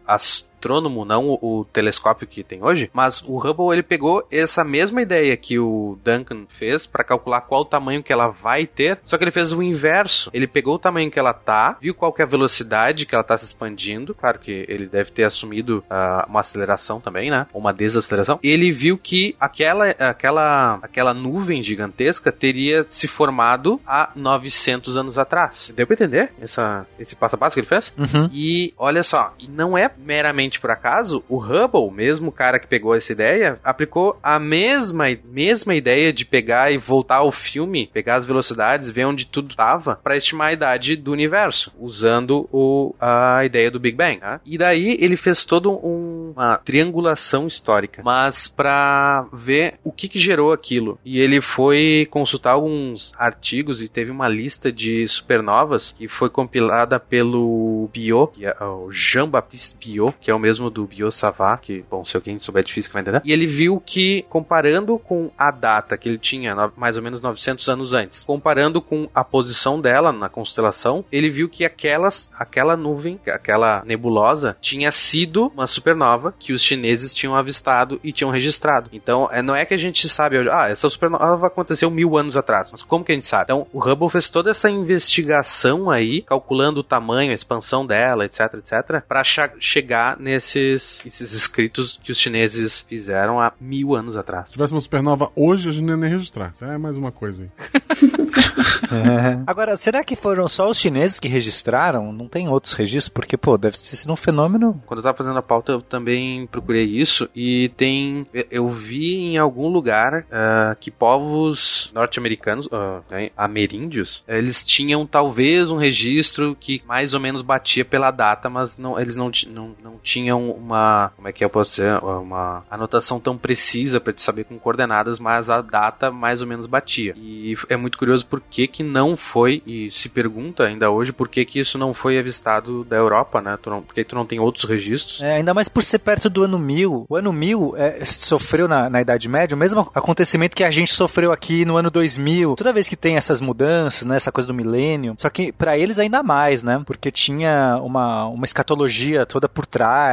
astrônomo, 0.64 1.04
não 1.04 1.38
o, 1.42 1.66
telescópio 1.74 2.28
que 2.28 2.44
tem 2.44 2.64
hoje, 2.64 2.90
mas 2.94 3.22
o 3.28 3.38
Hubble 3.38 3.74
ele 3.74 3.84
pegou 3.84 4.26
essa 4.32 4.64
mesma 4.64 5.02
ideia 5.02 5.36
que 5.36 5.60
o 5.60 5.98
Duncan 6.04 6.46
fez 6.48 6.88
para 6.88 7.04
calcular 7.04 7.42
qual 7.42 7.62
o 7.62 7.66
tamanho 7.66 8.04
que 8.04 8.14
ela 8.14 8.28
vai 8.28 8.66
ter, 8.66 9.00
só 9.04 9.18
que 9.18 9.24
ele 9.24 9.32
fez 9.32 9.52
o 9.52 9.62
inverso. 9.62 10.30
Ele 10.34 10.48
pegou 10.48 10.76
o 10.76 10.80
tamanho 10.80 11.12
que 11.12 11.20
ela 11.20 11.34
tá, 11.34 11.78
viu 11.82 11.94
qual 11.94 12.14
que 12.14 12.22
é 12.22 12.26
a 12.26 12.28
velocidade 12.28 13.06
que 13.06 13.14
ela 13.14 13.24
tá 13.24 13.36
se 13.38 13.46
expandindo, 13.46 14.16
claro 14.16 14.40
que 14.40 14.66
ele 14.70 14.86
deve 14.86 15.12
ter 15.12 15.24
assumido 15.24 15.84
ah, 15.90 16.26
uma 16.30 16.40
aceleração 16.40 17.02
também, 17.02 17.30
né? 17.30 17.48
Ou 17.54 17.60
uma 17.60 17.74
desaceleração. 17.74 18.40
Ele 18.42 18.72
viu 18.72 18.98
que 18.98 19.36
aquela 19.40 19.90
aquela 19.90 20.80
aquela 20.82 21.14
nuvem 21.14 21.64
gigantesca 21.64 22.32
teria 22.32 22.84
se 22.88 23.08
formado 23.08 23.82
há 23.86 24.12
900 24.16 24.96
anos 24.98 25.18
atrás. 25.18 25.74
Deu 25.76 25.88
pra 25.88 25.96
entender 25.96 26.32
essa, 26.40 26.86
esse 27.00 27.16
passo 27.16 27.36
a 27.36 27.40
passo 27.40 27.56
que 27.56 27.60
ele 27.60 27.68
fez? 27.68 27.94
Uhum. 27.98 28.30
E 28.32 28.74
olha 28.78 29.04
só, 29.04 29.34
e 29.40 29.48
não 29.48 29.78
é 29.78 29.92
meramente 29.98 30.53
por 30.60 30.72
acaso, 30.72 31.24
o 31.28 31.38
Hubble, 31.38 31.92
mesmo 31.92 32.32
cara 32.32 32.60
que 32.60 32.68
pegou 32.68 32.96
essa 32.96 33.12
ideia, 33.12 33.60
aplicou 33.64 34.18
a 34.22 34.40
mesma, 34.40 35.06
mesma 35.26 35.76
ideia 35.76 36.12
de 36.12 36.26
pegar 36.26 36.72
e 36.72 36.78
voltar 36.78 37.18
ao 37.18 37.32
filme, 37.32 37.90
pegar 37.94 38.16
as 38.16 38.26
velocidades, 38.26 38.90
ver 38.90 39.06
onde 39.06 39.26
tudo 39.26 39.56
tava, 39.56 40.00
para 40.04 40.18
estimar 40.18 40.50
a 40.50 40.54
idade 40.54 40.96
do 40.96 41.12
universo, 41.12 41.72
usando 41.80 42.48
o, 42.52 42.96
a 43.00 43.46
ideia 43.46 43.70
do 43.70 43.80
Big 43.80 43.96
Bang. 43.96 44.20
tá? 44.20 44.40
E 44.46 44.58
daí 44.58 44.98
ele 45.00 45.16
fez 45.16 45.46
toda 45.46 45.70
um, 45.70 46.34
uma 46.36 46.58
triangulação 46.58 47.48
histórica, 47.48 48.02
mas 48.04 48.48
para 48.48 49.28
ver 49.32 49.76
o 49.84 49.92
que, 49.92 50.08
que 50.08 50.20
gerou 50.20 50.52
aquilo. 50.52 51.00
E 51.06 51.20
ele 51.20 51.42
foi 51.42 52.08
consultar 52.10 52.52
alguns 52.52 53.14
artigos 53.18 53.82
e 53.82 53.88
teve 53.88 54.12
uma 54.12 54.28
lista 54.28 54.72
de 54.72 55.08
supernovas 55.08 55.92
que 55.92 56.08
foi 56.08 56.30
compilada 56.30 57.00
pelo 57.00 57.90
Biot, 57.94 58.34
que 58.34 58.46
é 58.46 58.56
o 58.64 58.92
Jean-Baptiste 58.92 59.78
Biot, 59.78 60.16
que 60.20 60.32
é 60.32 60.34
o 60.34 60.40
mesmo 60.44 60.70
do 60.70 60.86
Biot 60.86 61.16
Savart, 61.16 61.62
que, 61.62 61.86
bom, 61.90 62.04
se 62.04 62.18
alguém 62.18 62.38
souber 62.38 62.66
de 62.66 62.74
física 62.74 62.92
vai 62.92 63.02
entender. 63.02 63.22
E 63.24 63.32
ele 63.32 63.48
viu 63.48 63.82
que, 63.84 64.26
comparando 64.30 65.00
com 65.00 65.32
a 65.38 65.50
data 65.50 65.98
que 65.98 66.10
ele 66.10 66.18
tinha, 66.18 66.54
mais 66.76 66.98
ou 66.98 67.02
menos 67.02 67.22
900 67.22 67.70
anos 67.70 67.94
antes, 67.94 68.24
comparando 68.24 68.82
com 68.82 69.10
a 69.16 69.24
posição 69.24 69.80
dela 69.80 70.12
na 70.12 70.28
constelação, 70.28 71.06
ele 71.10 71.30
viu 71.30 71.48
que 71.48 71.64
aquelas, 71.64 72.30
aquela 72.38 72.76
nuvem, 72.76 73.18
aquela 73.28 73.82
nebulosa, 73.86 74.58
tinha 74.60 74.92
sido 74.92 75.48
uma 75.54 75.66
supernova 75.66 76.34
que 76.38 76.52
os 76.52 76.62
chineses 76.62 77.14
tinham 77.14 77.36
avistado 77.36 78.00
e 78.04 78.12
tinham 78.12 78.32
registrado. 78.32 78.90
Então, 78.92 79.30
é, 79.32 79.42
não 79.42 79.56
é 79.56 79.66
que 79.66 79.74
a 79.74 79.78
gente 79.78 80.10
sabe, 80.10 80.38
ah, 80.50 80.68
essa 80.70 80.90
supernova 80.90 81.48
aconteceu 81.48 81.90
mil 81.90 82.18
anos 82.18 82.36
atrás, 82.36 82.70
mas 82.70 82.84
como 82.84 83.06
que 83.06 83.14
a 83.14 83.16
gente 83.16 83.26
sabe? 83.26 83.46
Então, 83.46 83.68
o 83.72 83.80
Hubble 83.80 84.10
fez 84.10 84.30
toda 84.30 84.52
essa 84.52 84.70
investigação 84.70 85.90
aí, 85.90 86.22
calculando 86.24 86.82
o 86.82 86.84
tamanho, 86.84 87.32
a 87.32 87.36
expansão 87.36 87.86
dela, 87.86 88.26
etc, 88.26 88.54
etc, 88.56 89.02
para 89.08 89.24
chegar 89.60 90.20
nesses 90.20 90.33
esses 90.36 91.34
escritos 91.34 92.00
que 92.04 92.12
os 92.12 92.18
chineses 92.18 92.86
fizeram 92.88 93.40
há 93.40 93.54
mil 93.60 93.96
anos 93.96 94.16
atrás. 94.16 94.48
Se 94.48 94.54
tivesse 94.54 94.74
uma 94.74 94.82
supernova 94.82 95.32
hoje, 95.36 95.70
a 95.70 95.72
gente 95.72 95.86
não 95.86 95.94
ia 95.94 95.98
nem 95.98 96.10
registrar. 96.10 96.52
Isso 96.54 96.66
é 96.66 96.78
mais 96.78 96.98
uma 96.98 97.12
coisa 97.12 97.44
aí. 97.44 97.50
Agora, 99.48 99.76
será 99.76 100.04
que 100.04 100.16
foram 100.16 100.48
só 100.48 100.68
os 100.68 100.78
chineses 100.78 101.20
que 101.20 101.28
registraram? 101.28 102.12
Não 102.14 102.28
tem 102.28 102.48
outros 102.48 102.74
registros? 102.74 103.10
Porque, 103.10 103.36
pô, 103.38 103.58
deve 103.58 103.76
ter 103.78 103.96
sido 103.96 104.14
um 104.14 104.16
fenômeno. 104.16 104.82
Quando 104.86 105.00
eu 105.00 105.04
tava 105.04 105.18
fazendo 105.18 105.38
a 105.38 105.42
pauta, 105.42 105.72
eu 105.72 105.82
também 105.82 106.14
também 106.14 106.48
procurei 106.48 106.86
isso 106.86 107.30
e 107.36 107.72
tem. 107.76 108.26
Eu 108.52 108.70
vi 108.70 109.16
em 109.16 109.38
algum 109.38 109.68
lugar 109.68 110.22
uh, 110.24 110.76
que 110.80 110.92
povos 110.92 111.92
norte-americanos, 111.94 112.68
uh, 112.68 113.04
né, 113.10 113.32
ameríndios, 113.36 114.24
eles 114.28 114.64
tinham 114.64 115.06
talvez 115.06 115.72
um 115.72 115.78
registro 115.78 116.56
que 116.60 116.82
mais 116.86 117.14
ou 117.14 117.20
menos 117.20 117.42
batia 117.42 117.86
pela 117.86 118.12
data, 118.12 118.50
mas 118.50 118.78
não, 118.78 119.00
eles 119.00 119.16
não, 119.16 119.32
não, 119.48 119.76
não 119.82 120.00
tinham 120.04 120.23
uma. 120.32 121.12
Como 121.16 121.28
é 121.28 121.32
que 121.32 121.44
eu 121.44 121.50
posso 121.50 121.72
dizer? 121.72 122.04
Uma 122.04 122.64
anotação 122.70 123.20
tão 123.20 123.38
precisa 123.38 124.00
para 124.00 124.14
te 124.14 124.22
saber 124.22 124.46
com 124.46 124.58
coordenadas, 124.58 125.20
mas 125.20 125.50
a 125.50 125.62
data 125.62 126.12
mais 126.12 126.42
ou 126.42 126.48
menos 126.48 126.68
batia. 126.68 127.14
E 127.18 127.56
é 127.70 127.76
muito 127.76 127.98
curioso 127.98 128.26
por 128.26 128.42
que, 128.42 128.68
que 128.68 128.84
não 128.84 129.16
foi, 129.16 129.62
e 129.66 129.90
se 129.92 130.10
pergunta 130.10 130.64
ainda 130.64 130.90
hoje 130.90 131.12
por 131.12 131.28
que, 131.28 131.46
que 131.46 131.60
isso 131.60 131.78
não 131.78 131.94
foi 131.94 132.18
avistado 132.18 132.84
da 132.84 132.96
Europa, 132.96 133.42
né? 133.42 133.58
Tu 133.62 133.70
não, 133.70 133.82
porque 133.82 134.04
tu 134.04 134.16
não 134.16 134.26
tem 134.26 134.40
outros 134.40 134.66
registros. 134.66 135.22
É, 135.22 135.38
ainda 135.38 135.54
mais 135.54 135.68
por 135.70 135.84
ser 135.84 136.00
perto 136.00 136.30
do 136.30 136.44
ano 136.44 136.60
1000. 136.60 137.06
O 137.10 137.16
ano 137.16 137.34
1000 137.34 137.74
é, 137.78 138.06
sofreu 138.06 138.68
na, 138.68 138.90
na 138.90 139.02
Idade 139.02 139.28
Média 139.28 139.56
o 139.56 139.60
mesmo 139.60 139.90
acontecimento 139.94 140.56
que 140.56 140.64
a 140.64 140.72
gente 140.72 140.94
sofreu 140.94 141.32
aqui 141.32 141.66
no 141.66 141.78
ano 141.78 141.90
2000. 141.90 142.56
Toda 142.56 142.74
vez 142.74 142.88
que 142.88 142.96
tem 142.96 143.16
essas 143.16 143.42
mudanças, 143.42 144.08
né, 144.08 144.16
essa 144.16 144.32
coisa 144.32 144.48
do 144.48 144.54
milênio. 144.54 145.16
Só 145.18 145.30
que 145.30 145.52
para 145.52 145.78
eles 145.78 146.00
ainda 146.00 146.22
mais, 146.24 146.64
né? 146.64 146.82
Porque 146.86 147.12
tinha 147.12 147.80
uma, 147.82 148.28
uma 148.28 148.46
escatologia 148.46 149.26
toda 149.26 149.48
por 149.48 149.66
trás, 149.66 150.13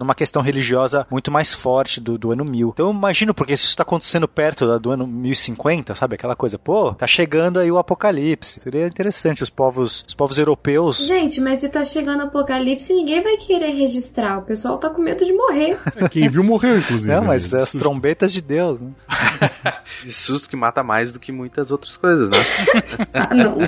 uma 0.00 0.14
questão 0.14 0.42
religiosa 0.42 1.06
muito 1.10 1.30
mais 1.30 1.52
forte 1.52 2.00
do, 2.00 2.18
do 2.18 2.32
ano 2.32 2.44
1000. 2.44 2.70
Então 2.74 2.86
eu 2.86 2.92
imagino 2.92 3.34
porque 3.34 3.52
isso 3.52 3.66
está 3.66 3.82
acontecendo 3.82 4.28
perto 4.28 4.78
do 4.78 4.90
ano 4.90 5.06
1050, 5.06 5.94
sabe? 5.94 6.14
Aquela 6.14 6.36
coisa, 6.36 6.58
pô, 6.58 6.94
tá 6.94 7.06
chegando 7.06 7.58
aí 7.58 7.70
o 7.70 7.78
apocalipse. 7.78 8.60
Seria 8.60 8.86
interessante 8.86 9.42
os 9.42 9.50
povos, 9.50 10.04
os 10.06 10.14
povos 10.14 10.38
europeus. 10.38 11.06
Gente, 11.06 11.40
mas 11.40 11.58
se 11.58 11.68
tá 11.68 11.84
chegando 11.84 12.20
o 12.20 12.26
apocalipse, 12.26 12.92
ninguém 12.92 13.22
vai 13.22 13.36
querer 13.36 13.70
registrar. 13.70 14.38
O 14.38 14.42
pessoal 14.42 14.78
tá 14.78 14.90
com 14.90 15.00
medo 15.00 15.24
de 15.24 15.32
morrer. 15.32 15.78
É, 16.00 16.08
quem 16.08 16.28
viu 16.28 16.42
morreu, 16.42 16.78
inclusive. 16.78 17.12
Não, 17.12 17.24
mas 17.24 17.52
é 17.52 17.60
as 17.60 17.72
trombetas 17.72 18.32
de 18.32 18.40
Deus, 18.40 18.80
né? 18.80 18.90
de 20.02 20.12
susto 20.12 20.48
que 20.48 20.56
mata 20.56 20.82
mais 20.82 21.12
do 21.12 21.20
que 21.20 21.32
muitas 21.32 21.70
outras 21.70 21.96
coisas, 21.96 22.30
né? 22.30 22.38
ah, 23.12 23.34
não. 23.34 23.58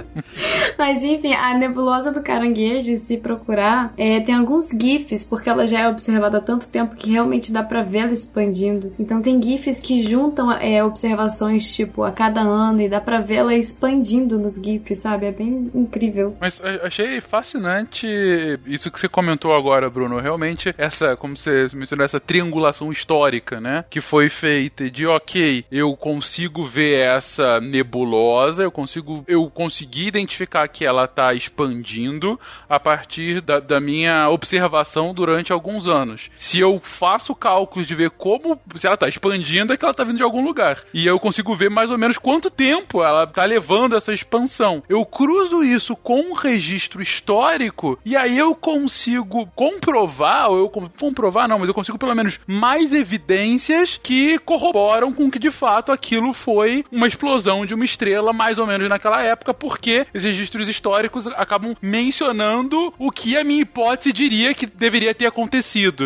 Mas 0.78 1.02
enfim, 1.04 1.34
a 1.34 1.54
nebulosa 1.54 2.12
do 2.12 2.22
caranguejo, 2.22 2.96
se 2.96 3.18
procurar, 3.18 3.92
é, 3.96 4.20
tem 4.20 4.34
alguns 4.34 4.68
GIFs, 4.68 5.24
porque 5.24 5.48
ela 5.48 5.62
já 5.66 5.81
é 5.81 5.88
observada 5.88 6.38
há 6.38 6.40
tanto 6.40 6.68
tempo 6.68 6.96
que 6.96 7.11
realmente 7.11 7.53
dá 7.53 7.62
pra 7.62 7.83
vê-la 7.83 8.12
expandindo. 8.12 8.92
Então 8.98 9.20
tem 9.20 9.40
GIFs 9.42 9.81
que 9.81 10.03
juntam 10.03 10.53
é, 10.53 10.83
observações, 10.85 11.75
tipo, 11.75 12.03
a 12.03 12.12
cada 12.12 12.40
ano 12.40 12.81
e 12.81 12.88
dá 12.88 13.01
pra 13.01 13.20
vê-la 13.20 13.55
expandindo 13.55 14.38
nos 14.38 14.57
GIFs, 14.57 14.98
sabe? 14.98 15.27
É 15.27 15.33
bem 15.33 15.70
incrível. 15.75 16.37
Mas 16.40 16.61
achei 16.83 17.20
fascinante 17.20 18.07
isso 18.66 18.90
que 18.90 18.98
você 18.98 19.09
comentou 19.09 19.55
agora, 19.55 19.88
Bruno. 19.88 20.18
Realmente, 20.18 20.75
essa, 20.79 21.16
como 21.16 21.37
você 21.37 21.66
mencionou, 21.75 22.05
essa 22.05 22.20
triangulação 22.20 22.90
histórica, 22.90 23.61
né? 23.61 23.85
Que 23.88 24.01
foi 24.01 24.29
feita 24.29 24.90
de, 24.90 25.07
ok, 25.07 25.64
eu 25.70 25.94
consigo 25.96 26.64
ver 26.64 27.07
essa 27.07 27.61
nebulosa, 27.61 28.62
eu 28.62 28.70
consigo, 28.70 29.25
eu 29.27 29.51
consegui 29.51 30.07
identificar 30.07 30.66
que 30.68 30.85
ela 30.85 31.05
está 31.05 31.35
expandindo 31.35 32.38
a 32.68 32.79
partir 32.79 33.40
da, 33.40 33.61
da, 33.61 33.81
minha 33.81 34.29
observação 34.29 35.12
durante 35.12 35.51
alguns 35.52 35.86
anos. 35.88 36.30
Se 36.34 36.58
eu 36.58 36.80
faço 36.82 37.34
cálculos 37.34 37.86
de 37.86 37.94
ver 37.94 38.10
como, 38.10 38.58
se 38.74 38.86
ela 38.86 38.94
está 38.94 39.08
expandindo, 39.08 39.72
é 39.72 39.76
que 39.76 39.84
ela 39.84 39.92
está 39.92 40.04
vindo 40.04 40.16
de 40.16 40.22
algum 40.22 40.44
lugar. 40.44 40.78
E 40.92 41.06
eu 41.06 41.18
consigo 41.18 41.54
ver 41.54 41.70
mais 41.70 41.90
ou 41.90 41.98
menos 41.98 42.18
quanto 42.18 42.50
tempo 42.50 43.02
ela 43.02 43.24
está 43.24 43.44
levando 43.44 43.96
essa 43.96 44.12
expansão. 44.12 44.82
Eu 44.88 45.04
cruzo 45.04 45.62
isso 45.62 45.94
com 45.96 46.20
um 46.20 46.32
registro 46.32 47.02
histórico 47.02 47.98
e 48.04 48.16
aí 48.16 48.38
eu 48.38 48.54
consigo 48.54 49.46
comprovar, 49.54 50.50
ou 50.50 50.58
eu 50.58 50.68
comprovar 50.68 51.48
não, 51.48 51.58
mas 51.58 51.68
eu 51.68 51.74
consigo 51.74 51.98
pelo 51.98 52.14
menos 52.14 52.40
mais 52.46 52.92
evidências 52.92 53.98
que 54.02 54.38
corroboram 54.40 55.12
com 55.12 55.30
que 55.30 55.38
de 55.38 55.50
fato 55.50 55.92
aquilo 55.92 56.32
foi 56.32 56.84
uma 56.90 57.06
explosão 57.06 57.66
de 57.66 57.74
uma 57.74 57.84
estrela 57.84 58.32
mais 58.32 58.58
ou 58.58 58.66
menos 58.66 58.88
naquela 58.88 59.22
época, 59.22 59.52
porque 59.52 60.06
esses 60.14 60.24
registros 60.24 60.68
históricos 60.68 61.26
acabam 61.26 61.76
mencionando 61.80 62.92
o 62.98 63.10
que 63.10 63.36
a 63.36 63.44
minha 63.44 63.62
hipótese 63.62 64.12
diria 64.12 64.54
que 64.54 64.66
deveria 64.66 65.14
ter 65.14 65.26
acontecido. 65.26 65.41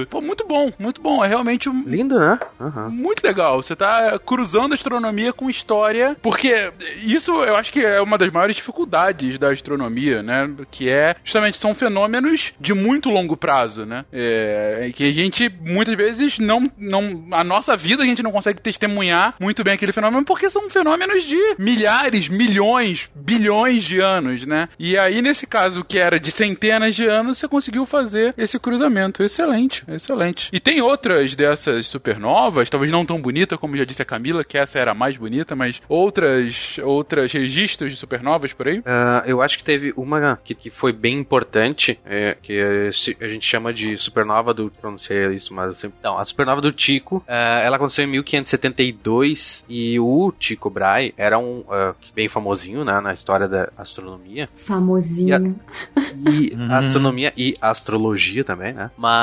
Pô, 0.06 0.20
muito 0.20 0.46
bom, 0.46 0.72
muito 0.78 1.00
bom. 1.00 1.24
É 1.24 1.28
realmente 1.28 1.68
um... 1.68 1.82
lindo, 1.86 2.18
né? 2.18 2.38
Uhum. 2.60 2.90
Muito 2.90 3.22
legal. 3.22 3.62
Você 3.62 3.76
tá 3.76 4.18
cruzando 4.18 4.74
astronomia 4.74 5.32
com 5.32 5.50
história, 5.50 6.16
porque 6.22 6.72
isso 7.02 7.32
eu 7.44 7.56
acho 7.56 7.72
que 7.72 7.80
é 7.80 8.00
uma 8.00 8.18
das 8.18 8.30
maiores 8.32 8.56
dificuldades 8.56 9.38
da 9.38 9.50
astronomia, 9.50 10.22
né? 10.22 10.50
Que 10.70 10.88
é 10.88 11.16
justamente 11.24 11.58
são 11.58 11.74
fenômenos 11.74 12.52
de 12.60 12.74
muito 12.74 13.10
longo 13.10 13.36
prazo, 13.36 13.84
né? 13.84 14.04
É, 14.12 14.90
que 14.94 15.04
a 15.04 15.12
gente 15.12 15.48
muitas 15.60 15.96
vezes 15.96 16.38
não, 16.38 16.70
não 16.76 17.26
a 17.32 17.44
nossa 17.44 17.76
vida 17.76 18.02
a 18.02 18.06
gente 18.06 18.22
não 18.22 18.32
consegue 18.32 18.60
testemunhar 18.60 19.34
muito 19.40 19.62
bem 19.62 19.74
aquele 19.74 19.92
fenômeno 19.92 20.24
porque 20.24 20.50
são 20.50 20.68
fenômenos 20.70 21.24
de 21.24 21.38
milhares, 21.58 22.28
milhões, 22.28 23.10
bilhões 23.14 23.84
de 23.84 24.00
anos, 24.00 24.46
né? 24.46 24.68
E 24.78 24.98
aí 24.98 25.22
nesse 25.22 25.46
caso 25.46 25.84
que 25.84 25.98
era 25.98 26.18
de 26.18 26.30
centenas 26.30 26.94
de 26.94 27.06
anos, 27.06 27.38
você 27.38 27.48
conseguiu 27.48 27.86
fazer 27.86 28.34
esse 28.36 28.58
cruzamento. 28.58 29.22
Excelente, 29.26 29.84
excelente. 29.88 30.48
E 30.52 30.58
tem 30.58 30.80
outras 30.80 31.34
dessas 31.34 31.86
supernovas, 31.86 32.70
talvez 32.70 32.90
não 32.90 33.04
tão 33.04 33.20
bonita 33.20 33.58
como 33.58 33.76
já 33.76 33.84
disse 33.84 34.02
a 34.02 34.04
Camila, 34.04 34.44
que 34.44 34.56
essa 34.56 34.78
era 34.78 34.92
a 34.92 34.94
mais 34.94 35.16
bonita, 35.16 35.54
mas 35.54 35.82
outras 35.88 36.78
outras 36.82 37.32
registros 37.32 37.90
de 37.90 37.96
supernovas 37.96 38.52
por 38.52 38.68
aí? 38.68 38.78
Uh, 38.78 39.26
eu 39.26 39.42
acho 39.42 39.58
que 39.58 39.64
teve 39.64 39.92
uma 39.96 40.38
que, 40.42 40.54
que 40.54 40.70
foi 40.70 40.92
bem 40.92 41.18
importante, 41.18 41.98
é, 42.04 42.36
que 42.40 42.88
a 43.20 43.28
gente 43.28 43.46
chama 43.46 43.72
de 43.72 43.96
supernova 43.96 44.54
do. 44.54 44.70
Pronunciei 44.80 45.34
isso, 45.34 45.52
mas 45.54 45.70
assim. 45.70 45.92
Não, 46.02 46.18
a 46.18 46.24
supernova 46.24 46.60
do 46.60 46.72
Tico, 46.72 47.16
uh, 47.18 47.22
ela 47.28 47.76
aconteceu 47.76 48.04
em 48.04 48.08
1572 48.08 49.64
e 49.68 49.98
o 49.98 50.32
Tycho 50.32 50.70
Brahe 50.70 51.12
era 51.16 51.38
um 51.38 51.60
uh, 51.60 51.94
bem 52.14 52.28
famosinho, 52.28 52.84
né, 52.84 53.00
na 53.00 53.12
história 53.12 53.48
da 53.48 53.68
astronomia. 53.76 54.46
Famosinho. 54.54 55.56
E, 55.96 56.28
a, 56.28 56.30
e 56.30 56.54
uhum. 56.54 56.72
astronomia 56.74 57.32
e 57.36 57.54
astrologia 57.60 58.44
também, 58.44 58.72
né? 58.72 58.90
Mas 58.96 59.15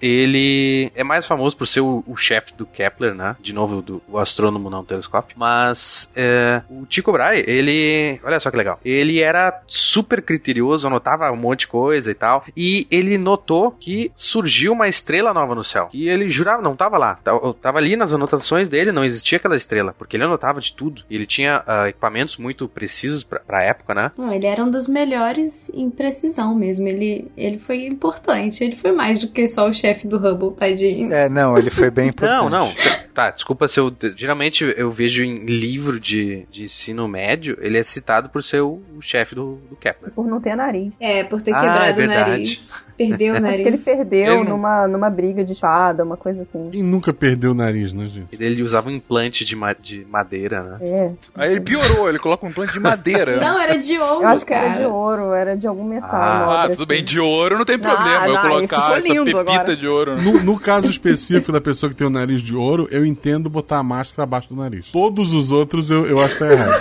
ele 0.00 0.90
é 0.94 1.04
mais 1.04 1.26
famoso 1.26 1.56
por 1.56 1.66
ser 1.66 1.80
o, 1.80 2.02
o 2.06 2.16
chefe 2.16 2.52
do 2.54 2.66
Kepler, 2.66 3.14
né? 3.14 3.36
De 3.40 3.52
novo, 3.52 3.82
do 3.82 4.02
o 4.08 4.18
astrônomo 4.18 4.70
não 4.70 4.84
telescópio. 4.84 5.36
Mas 5.38 6.10
é, 6.16 6.62
o 6.70 6.86
Tycho 6.86 7.12
Brahe, 7.12 7.44
ele, 7.46 8.20
olha 8.24 8.40
só 8.40 8.50
que 8.50 8.56
legal. 8.56 8.80
Ele 8.84 9.20
era 9.20 9.60
super 9.66 10.22
criterioso, 10.22 10.86
anotava 10.86 11.30
um 11.30 11.36
monte 11.36 11.60
de 11.60 11.68
coisa 11.68 12.10
e 12.10 12.14
tal. 12.14 12.44
E 12.56 12.86
ele 12.90 13.18
notou 13.18 13.70
que 13.70 14.10
surgiu 14.14 14.72
uma 14.72 14.88
estrela 14.88 15.34
nova 15.34 15.54
no 15.54 15.64
céu. 15.64 15.88
E 15.92 16.08
ele 16.08 16.28
jurava, 16.30 16.62
não 16.62 16.76
tava 16.76 16.98
lá. 16.98 17.18
Tava 17.60 17.78
ali 17.78 17.96
nas 17.96 18.14
anotações 18.14 18.68
dele, 18.68 18.92
não 18.92 19.04
existia 19.04 19.38
aquela 19.38 19.56
estrela, 19.56 19.94
porque 19.96 20.16
ele 20.16 20.24
anotava 20.24 20.60
de 20.60 20.72
tudo. 20.72 21.02
Ele 21.10 21.26
tinha 21.26 21.62
uh, 21.66 21.86
equipamentos 21.86 22.36
muito 22.36 22.68
precisos 22.68 23.24
pra, 23.24 23.40
pra 23.40 23.62
época, 23.62 23.94
né? 23.94 24.12
Não, 24.16 24.32
ele 24.32 24.46
era 24.46 24.62
um 24.62 24.70
dos 24.70 24.86
melhores 24.86 25.70
em 25.70 25.90
precisão 25.90 26.54
mesmo. 26.54 26.86
Ele, 26.86 27.30
ele 27.36 27.58
foi 27.58 27.86
importante. 27.86 28.64
Ele 28.64 28.76
foi 28.76 28.92
mais 28.92 29.18
do 29.18 29.28
que 29.28 29.37
só 29.46 29.68
o 29.68 29.74
chefe 29.74 30.08
do 30.08 30.16
Hubble, 30.16 30.56
tadinho. 30.56 31.12
É, 31.12 31.28
não, 31.28 31.56
ele 31.56 31.70
foi 31.70 31.90
bem 31.90 32.08
importante. 32.08 32.40
não, 32.50 32.66
não. 32.66 32.72
Tá, 33.14 33.30
desculpa 33.30 33.66
se 33.66 33.80
eu. 33.80 33.92
Geralmente 34.16 34.64
eu 34.76 34.90
vejo 34.90 35.22
em 35.22 35.44
livro 35.44 35.98
de, 35.98 36.46
de 36.50 36.64
ensino 36.64 37.08
médio, 37.08 37.58
ele 37.60 37.76
é 37.76 37.82
citado 37.82 38.28
por 38.28 38.42
ser 38.42 38.60
o, 38.60 38.80
o 38.96 39.02
chefe 39.02 39.34
do, 39.34 39.58
do 39.68 39.76
Kepler. 39.76 40.12
Por 40.12 40.26
não 40.26 40.40
ter 40.40 40.54
nariz. 40.54 40.92
É, 41.00 41.24
por 41.24 41.42
ter 41.42 41.52
ah, 41.52 41.60
quebrado 41.60 42.00
é 42.00 42.04
o 42.04 42.08
nariz. 42.08 42.70
Perdeu 42.98 43.36
o 43.36 43.40
nariz. 43.40 43.60
Acho 43.60 43.62
que 43.62 43.68
ele 43.68 43.78
perdeu 43.78 44.40
ele... 44.40 44.48
numa, 44.48 44.88
numa 44.88 45.08
briga 45.08 45.44
de 45.44 45.52
espada, 45.52 46.02
uma 46.02 46.16
coisa 46.16 46.42
assim. 46.42 46.68
Quem 46.70 46.82
nunca 46.82 47.12
perdeu 47.12 47.52
o 47.52 47.54
nariz, 47.54 47.92
né, 47.92 48.04
gente? 48.06 48.28
Ele 48.32 48.60
usava 48.60 48.88
um 48.88 48.92
implante 48.92 49.44
de, 49.44 49.54
ma 49.54 49.72
de 49.72 50.04
madeira, 50.04 50.62
né? 50.62 50.78
É. 50.80 51.12
Aí 51.36 51.52
ele 51.52 51.60
piorou, 51.60 52.08
ele 52.08 52.18
coloca 52.18 52.44
um 52.44 52.48
implante 52.48 52.72
de 52.72 52.80
madeira. 52.80 53.36
não, 53.38 53.60
era 53.60 53.78
de 53.78 53.96
ouro. 53.98 54.22
Eu 54.22 54.28
acho 54.28 54.44
cara. 54.44 54.60
que 54.60 54.66
era 54.66 54.78
de 54.78 54.86
ouro, 54.86 55.32
era 55.32 55.56
de 55.56 55.66
algum 55.66 55.84
metal. 55.84 56.10
Ah, 56.10 56.62
tudo 56.70 56.74
assim. 56.74 56.86
bem, 56.86 57.04
de 57.04 57.20
ouro 57.20 57.56
não 57.56 57.64
tem 57.64 57.78
problema. 57.78 58.20
Ah, 58.20 58.28
eu 58.28 58.40
colocar 58.40 58.96
essa 58.96 59.12
pepita 59.32 59.52
agora. 59.52 59.76
de 59.76 59.86
ouro. 59.86 60.20
No, 60.20 60.42
no 60.42 60.58
caso 60.58 60.88
específico 60.90 61.52
da 61.52 61.60
pessoa 61.60 61.90
que 61.90 61.96
tem 61.96 62.06
o 62.06 62.10
nariz 62.10 62.42
de 62.42 62.54
ouro, 62.54 62.88
eu 62.90 63.04
entendo 63.04 63.48
botar 63.50 63.78
a 63.78 63.82
máscara 63.82 64.24
abaixo 64.24 64.48
do 64.48 64.56
nariz. 64.56 64.90
Todos 64.90 65.32
os 65.32 65.52
outros 65.52 65.90
eu, 65.90 66.06
eu 66.06 66.20
acho 66.20 66.34
que 66.34 66.38
tá 66.40 66.52
errado. 66.52 66.80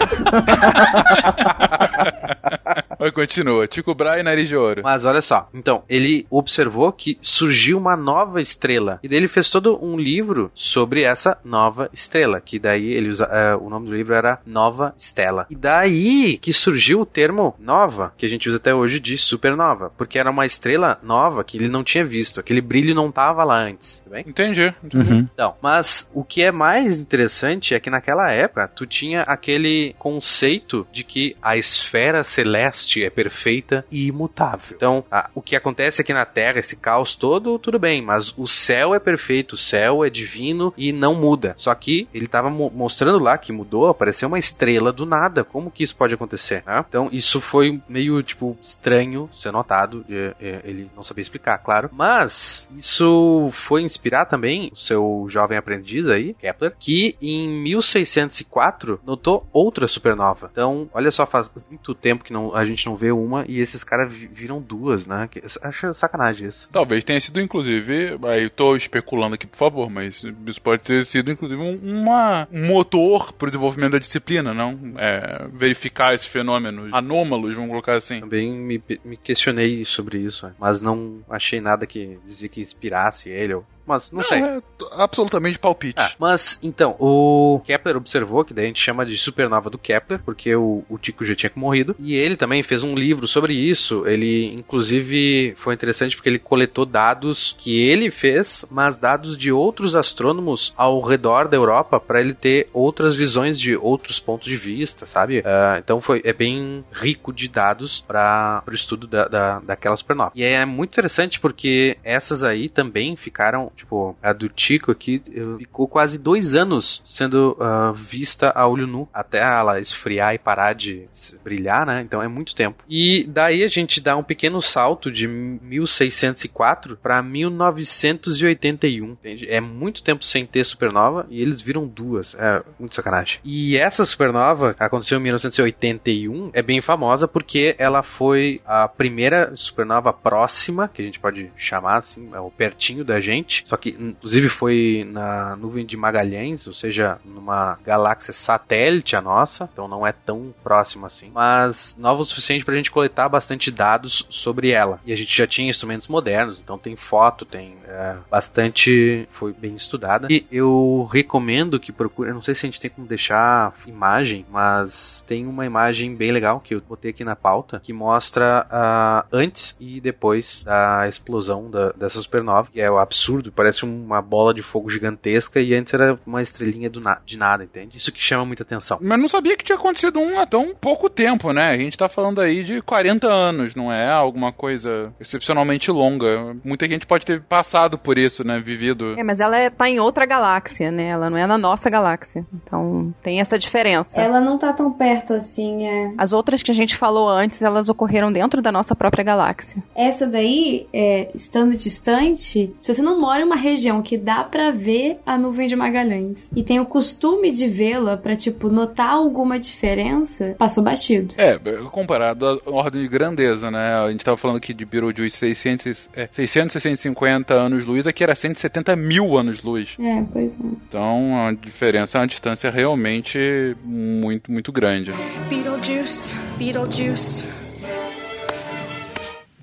Mas 3.00 3.12
continua. 3.12 3.68
Tico 3.68 3.94
Brahe 3.94 4.20
e 4.20 4.24
nariz 4.24 4.48
de 4.48 4.56
ouro. 4.56 4.82
Mas 4.84 5.06
olha 5.06 5.22
só. 5.22 5.50
Então, 5.54 5.84
ele 5.90 6.26
observou 6.30 6.92
que 6.92 7.18
surgiu 7.22 7.78
uma 7.78 7.96
nova 7.96 8.42
estrela. 8.42 9.00
E 9.04 9.08
daí 9.08 9.18
ele 9.18 9.28
fez 9.28 9.50
todo 9.50 9.84
um 9.84 9.98
livro 9.98 10.52
sobre 10.54 11.04
essa 11.04 11.38
nova 11.44 11.90
estrela. 11.94 12.42
Que 12.42 12.60
daí 12.60 12.94
ele 12.94 13.10
usa. 13.10 13.28
Uh, 13.28 13.66
o 13.66 13.70
nome 13.70 13.88
do 13.88 13.96
livro 13.96 14.14
era 14.14 14.40
Nova 14.46 14.94
Estela. 14.98 15.46
E 15.50 15.56
daí 15.56 16.38
que 16.38 16.54
surgiu 16.54 17.02
o 17.02 17.06
termo 17.06 17.56
nova, 17.60 18.14
que 18.18 18.26
a 18.26 18.30
gente 18.30 18.50
usa 18.50 18.58
até 18.58 18.74
hoje 18.74 19.00
de 19.00 19.18
supernova. 19.18 19.92
Porque 19.98 20.18
era 20.18 20.32
uma 20.32 20.46
estrela 20.46 21.00
nova 21.04 21.44
que 21.44 21.58
ele 21.58 21.70
não 21.70 21.84
tinha 21.84 22.04
visto. 22.04 22.40
Aquele 22.40 22.62
brilho 22.62 22.96
não 22.96 23.12
tava 23.12 23.44
lá 23.44 23.62
antes. 23.62 24.02
Tá 24.04 24.12
bem? 24.12 24.24
Entendi. 24.28 24.74
entendi. 24.84 25.12
Uhum. 25.12 25.28
Então, 25.34 25.56
mas 25.62 26.12
o 26.14 26.24
que 26.24 26.42
é 26.42 26.52
mais 26.52 26.98
interessante 26.98 27.74
é 27.74 27.80
que 27.80 27.90
naquela 27.90 28.32
época 28.32 28.68
tu 28.68 28.86
tinha 28.86 29.22
aquele 29.22 29.96
conceito 30.00 30.88
de 30.92 31.04
que 31.04 31.36
a 31.42 31.58
esfera 31.58 32.24
celeste 32.24 32.87
existe, 32.88 33.04
é 33.04 33.10
perfeita 33.10 33.86
e 33.92 34.08
imutável. 34.08 34.76
Então, 34.76 35.04
a, 35.12 35.30
o 35.36 35.42
que 35.42 35.56
acontece 35.56 36.02
aqui 36.02 36.14
na 36.14 36.26
Terra, 36.26 36.60
esse 36.60 36.78
caos 36.78 37.14
todo, 37.14 37.60
tudo 37.60 37.78
bem, 37.78 38.02
mas 38.02 38.34
o 38.38 38.48
céu 38.48 38.96
é 38.96 39.00
perfeito, 39.00 39.54
o 39.54 39.58
céu 39.58 40.04
é 40.04 40.10
divino 40.10 40.74
e 40.78 40.94
não 40.94 41.14
muda. 41.14 41.54
Só 41.58 41.74
que 41.76 42.08
ele 42.14 42.26
estava 42.26 42.50
mo 42.50 42.72
mostrando 42.74 43.22
lá 43.22 43.38
que 43.38 43.52
mudou, 43.52 43.88
apareceu 43.88 44.28
uma 44.28 44.40
estrela 44.40 44.94
do 44.94 45.06
nada. 45.06 45.44
Como 45.44 45.72
que 45.72 45.84
isso 45.84 45.96
pode 45.96 46.14
acontecer? 46.14 46.64
Né? 46.66 46.84
Então, 46.88 47.10
isso 47.12 47.42
foi 47.42 47.82
meio, 47.90 48.22
tipo, 48.24 48.58
estranho 48.62 49.30
ser 49.34 49.52
notado. 49.52 50.06
Ele 50.40 50.90
não 50.96 51.04
sabia 51.04 51.22
explicar, 51.22 51.58
claro. 51.58 51.90
Mas, 51.92 52.70
isso 52.78 53.50
foi 53.52 53.82
inspirar 53.82 54.26
também 54.26 54.70
o 54.72 54.76
seu 54.78 55.26
jovem 55.30 55.58
aprendiz 55.58 56.08
aí, 56.08 56.34
Kepler, 56.36 56.74
que 56.80 57.18
em 57.22 57.50
1604 57.64 59.00
notou 59.06 59.48
outra 59.52 59.88
supernova. 59.88 60.50
Então, 60.52 60.90
olha 60.94 61.10
só, 61.12 61.26
faz 61.26 61.52
muito 61.70 61.96
tempo 61.96 62.24
que 62.24 62.34
não, 62.34 62.56
a 62.56 62.64
gente 62.66 62.77
não 62.86 62.96
vê 62.96 63.12
uma 63.12 63.46
e 63.48 63.60
esses 63.60 63.84
caras 63.84 64.14
viram 64.14 64.62
duas, 64.62 65.08
né? 65.08 65.30
Acho 65.62 65.94
sacanagem 65.94 66.48
isso. 66.48 66.70
Talvez 66.72 67.04
tenha 67.04 67.20
sido, 67.20 67.42
inclusive, 67.42 68.18
aí 68.26 68.44
eu 68.44 68.50
tô 68.50 68.76
especulando 68.76 69.36
aqui, 69.36 69.48
por 69.48 69.58
favor, 69.58 69.90
mas 69.90 70.24
isso 70.46 70.62
pode 70.62 70.84
ter 70.84 71.06
sido, 71.06 71.32
inclusive, 71.32 71.62
um, 71.62 71.80
uma, 72.02 72.48
um 72.52 72.68
motor 72.68 73.34
pro 73.34 73.50
desenvolvimento 73.50 73.94
da 73.94 74.00
disciplina, 74.00 74.54
não? 74.54 74.78
É, 74.98 75.48
verificar 75.54 76.14
esses 76.14 76.28
fenômenos 76.28 76.94
anômalos, 76.94 77.54
vamos 77.54 77.70
colocar 77.70 77.96
assim. 77.96 78.20
Também 78.20 78.52
me, 78.52 78.82
me 79.04 79.18
questionei 79.18 79.84
sobre 79.86 80.20
isso, 80.20 80.50
mas 80.60 80.82
não 80.82 81.22
achei 81.30 81.62
nada 81.62 81.86
que 81.86 82.20
dizia 82.26 82.50
que 82.50 82.62
inspirasse 82.62 83.30
ele 83.30 83.54
ou 83.54 83.66
mas 83.88 84.12
não, 84.12 84.18
não 84.20 84.26
sei. 84.26 84.40
É 84.40 84.62
absolutamente 84.92 85.58
palpite. 85.58 86.02
É, 86.02 86.10
mas, 86.20 86.60
então, 86.62 86.96
o 87.00 87.62
Kepler 87.66 87.98
observou, 87.98 88.44
que 88.44 88.54
daí 88.54 88.66
a 88.66 88.68
gente 88.68 88.82
chama 88.82 89.06
de 89.06 89.18
supernova 89.18 89.70
do 89.70 89.78
Kepler, 89.78 90.20
porque 90.24 90.56
o, 90.56 90.84
o 90.90 90.98
Tico 90.98 91.24
já 91.24 91.34
tinha 91.34 91.52
morrido, 91.56 91.96
e 92.00 92.16
ele 92.16 92.36
também 92.36 92.62
fez 92.62 92.84
um 92.84 92.94
livro 92.94 93.28
sobre 93.28 93.54
isso. 93.54 94.06
Ele, 94.06 94.54
inclusive, 94.54 95.56
foi 95.58 95.74
interessante 95.74 96.16
porque 96.16 96.30
ele 96.30 96.40
coletou 96.40 96.86
dados 96.86 97.56
que 97.58 97.80
ele 97.80 98.12
fez, 98.12 98.66
mas 98.70 98.98
dados 98.98 99.38
de 99.38 99.52
outros 99.52 99.96
astrônomos 99.96 100.74
ao 100.76 101.02
redor 101.02 101.48
da 101.48 101.56
Europa, 101.56 102.00
para 102.00 102.20
ele 102.20 102.34
ter 102.34 102.70
outras 102.74 103.16
visões 103.16 103.60
de 103.60 103.76
outros 103.76 104.20
pontos 104.20 104.48
de 104.48 104.58
vista, 104.58 105.06
sabe? 105.06 105.40
Uh, 105.40 105.78
então 105.78 106.02
foi, 106.02 106.22
é 106.26 106.34
bem 106.34 106.84
rico 106.92 107.32
de 107.32 107.48
dados 107.48 108.04
para 108.06 108.64
o 108.68 108.74
estudo 108.74 109.08
da, 109.08 109.28
da, 109.28 109.60
daquela 109.60 109.96
supernova. 109.96 110.32
E 110.36 110.44
é 110.44 110.66
muito 110.66 110.92
interessante 110.92 111.40
porque 111.40 111.98
essas 112.04 112.44
aí 112.44 112.70
também 112.70 113.16
ficaram 113.16 113.72
Tipo, 113.78 114.18
a 114.22 114.34
do 114.34 114.50
Tico 114.50 114.92
aqui 114.92 115.22
ficou 115.60 115.88
quase 115.88 116.18
dois 116.18 116.56
anos 116.56 117.02
sendo 117.06 117.56
uh, 117.60 117.94
vista 117.94 118.52
a 118.56 118.68
olho 118.68 118.88
nu, 118.88 119.08
até 119.14 119.40
ela 119.40 119.80
esfriar 119.80 120.34
e 120.34 120.40
parar 120.40 120.74
de 120.74 121.08
brilhar, 121.44 121.86
né? 121.86 122.02
Então 122.02 122.22
é 122.22 122.28
muito 122.28 122.56
tempo. 122.56 122.84
E 122.90 123.24
daí 123.28 123.64
a 123.64 123.68
gente 123.68 124.02
dá 124.02 124.18
um 124.18 124.24
pequeno 124.24 124.62
salto 124.62 125.12
de 125.12 125.28
1604 125.28 126.98
para 126.98 127.22
1981, 127.22 129.06
entende? 129.06 129.48
É 129.50 129.62
muito 129.62 130.04
tempo 130.04 130.24
sem 130.24 130.46
ter 130.46 130.64
supernova 130.64 131.28
e 131.30 131.42
eles 131.42 131.62
viram 131.62 131.88
duas. 131.88 132.36
É 132.36 132.64
muito 132.80 132.96
sacanagem. 132.96 133.40
E 133.44 133.78
essa 133.78 134.06
supernova 134.06 134.76
aconteceu 134.80 135.20
em 135.20 135.24
1981, 135.24 136.52
é 136.54 136.62
bem 136.62 136.82
famosa 136.82 137.28
porque 137.28 137.76
ela 137.78 138.02
foi 138.02 138.62
a 138.66 138.88
primeira 138.88 139.56
supernova 139.56 140.12
próxima, 140.12 140.88
que 140.88 141.02
a 141.02 141.06
gente 141.06 141.20
pode 141.20 141.52
chamar 141.58 141.98
assim, 141.98 142.30
é 142.34 142.40
o 142.40 142.50
pertinho 142.50 143.04
da 143.04 143.20
gente, 143.20 143.64
só 143.68 143.76
que, 143.76 143.90
inclusive, 143.90 144.48
foi 144.48 145.06
na 145.12 145.58
nuvem 145.58 145.86
de 145.86 145.98
Magalhães, 145.98 146.68
ou 146.68 146.74
seja, 146.74 147.20
numa 147.26 147.78
galáxia 147.86 148.32
satélite 148.34 149.14
a 149.14 149.22
nossa, 149.22 149.70
então 149.74 149.90
não 149.90 150.08
é 150.08 150.14
tão 150.14 150.56
próxima 150.64 151.08
assim, 151.08 151.30
mas 151.34 151.94
nova 152.00 152.22
o 152.22 152.26
suficiente 152.26 152.64
para 152.64 152.74
a 152.74 152.78
gente 152.78 152.90
coletar 152.90 153.28
bastante 153.28 153.70
dados 153.70 154.26
sobre 154.30 154.70
ela. 154.70 155.02
E 155.06 155.12
a 155.12 155.18
gente 155.18 155.36
já 155.36 155.46
tinha 155.46 155.70
instrumentos 155.70 156.08
modernos, 156.08 156.62
então 156.62 156.78
tem 156.78 156.96
foto, 156.96 157.44
tem 157.44 157.76
é, 157.86 158.16
bastante. 158.32 159.28
Foi 159.32 159.52
bem 159.52 159.76
estudada. 159.76 160.28
E 160.30 160.48
eu 160.50 161.06
recomendo 161.12 161.78
que 161.78 161.92
procure. 161.92 162.32
Não 162.32 162.42
sei 162.42 162.56
se 162.56 162.66
a 162.66 162.70
gente 162.70 162.80
tem 162.80 162.90
como 162.90 163.06
deixar 163.06 163.74
imagem, 163.86 164.46
mas 164.50 165.26
tem 165.28 165.46
uma 165.46 165.66
imagem 165.66 166.16
bem 166.16 166.32
legal 166.32 166.62
que 166.62 166.74
eu 166.74 166.80
botei 166.80 167.12
aqui 167.12 167.26
na 167.26 167.36
pauta 167.36 167.82
que 167.84 167.92
mostra 167.92 168.66
uh, 168.72 169.28
antes 169.30 169.76
e 169.78 170.00
depois 170.00 170.64
da 170.64 171.06
explosão 171.06 171.70
da, 171.70 171.92
dessa 171.92 172.22
supernova, 172.22 172.70
que 172.72 172.80
é 172.80 172.90
o 172.90 172.98
absurdo 172.98 173.57
parece 173.58 173.84
uma 173.84 174.22
bola 174.22 174.54
de 174.54 174.62
fogo 174.62 174.88
gigantesca 174.88 175.60
e 175.60 175.74
antes 175.74 175.92
era 175.92 176.20
uma 176.26 176.44
estrelinha 176.44 176.92
na 177.02 177.18
de 177.26 177.38
nada, 177.38 177.64
entende? 177.64 177.98
Isso 177.98 178.12
que 178.12 178.22
chama 178.22 178.46
muita 178.46 178.62
atenção. 178.62 179.00
Mas 179.02 179.20
não 179.20 179.28
sabia 179.28 179.58
que 179.58 179.64
tinha 179.64 179.78
acontecido 179.78 180.20
um 180.20 180.40
há 180.40 180.46
tão 180.46 180.76
pouco 180.76 181.10
tempo, 181.10 181.52
né? 181.52 181.72
A 181.72 181.78
gente 181.78 181.98
tá 181.98 182.08
falando 182.08 182.40
aí 182.40 182.64
de 182.64 182.82
40 182.84 183.28
anos, 183.28 183.74
não 183.74 183.92
é 183.92 184.08
alguma 184.08 184.52
coisa 184.52 185.12
excepcionalmente 185.20 185.90
longa. 185.90 186.56
Muita 186.64 186.88
gente 186.88 187.08
pode 187.08 187.26
ter 187.26 187.42
passado 187.42 187.98
por 187.98 188.18
isso, 188.20 188.46
né? 188.46 188.60
Vivido. 188.60 189.20
É, 189.20 189.24
mas 189.24 189.40
ela 189.40 189.58
é, 189.58 189.70
tá 189.70 189.90
em 189.90 190.00
outra 190.00 190.26
galáxia, 190.26 190.92
né? 190.92 191.08
Ela 191.08 191.30
não 191.30 191.38
é 191.38 191.48
na 191.48 191.58
nossa 191.58 191.90
galáxia. 191.90 192.46
Então 192.54 193.14
tem 193.24 193.40
essa 193.40 193.58
diferença. 193.58 194.22
Ela 194.22 194.40
não 194.40 194.58
tá 194.58 194.72
tão 194.72 194.92
perto 194.92 195.34
assim, 195.34 195.88
é. 195.88 196.14
As 196.18 196.32
outras 196.32 196.62
que 196.62 196.70
a 196.70 196.76
gente 196.76 196.96
falou 196.96 197.28
antes, 197.28 197.62
elas 197.64 197.90
ocorreram 197.90 198.32
dentro 198.32 198.62
da 198.62 198.72
nossa 198.72 198.96
própria 198.96 199.24
galáxia. 199.24 199.82
Essa 199.96 200.28
daí, 200.28 200.88
é, 200.94 201.30
estando 201.34 201.76
distante, 201.76 202.74
se 202.82 202.94
você 202.94 203.02
não 203.02 203.20
mora 203.20 203.37
uma 203.44 203.56
região 203.56 204.02
que 204.02 204.18
dá 204.18 204.44
para 204.44 204.72
ver 204.72 205.20
a 205.26 205.38
nuvem 205.38 205.68
de 205.68 205.76
Magalhães 205.76 206.50
e 206.56 206.64
tem 206.64 206.80
o 206.80 206.86
costume 206.86 207.52
de 207.52 207.68
vê-la 207.68 208.18
para 208.18 208.36
tipo 208.36 208.70
notar 208.70 209.12
alguma 209.12 209.60
diferença, 209.60 210.56
passou 210.58 210.84
batido. 210.84 211.36
É, 211.38 211.58
comparado 211.92 212.46
à 212.46 212.60
ordem 212.70 213.02
de 213.02 213.08
grandeza, 213.08 213.70
né? 213.72 213.96
A 213.96 214.12
gente 214.12 214.24
tava 214.24 214.38
falando 214.38 214.58
aqui 214.58 214.74
de 214.74 214.86
Beetlejuice 214.86 215.38
600, 215.38 216.10
é, 216.16 216.28
650 216.32 217.54
anos-luz, 217.54 218.08
aqui 218.08 218.24
era 218.24 218.36
170 218.36 218.96
mil 218.96 219.38
anos-luz. 219.38 219.96
É, 220.00 220.24
pois 220.32 220.56
é. 220.56 220.64
Então 220.88 221.48
a 221.48 221.52
diferença 221.54 222.18
é 222.18 222.22
uma 222.22 222.28
distância 222.28 222.70
realmente 222.70 223.76
muito, 223.84 224.52
muito 224.52 224.72
grande. 224.72 225.12
Beetlejuice, 225.50 226.34
Beetlejuice. 226.58 227.67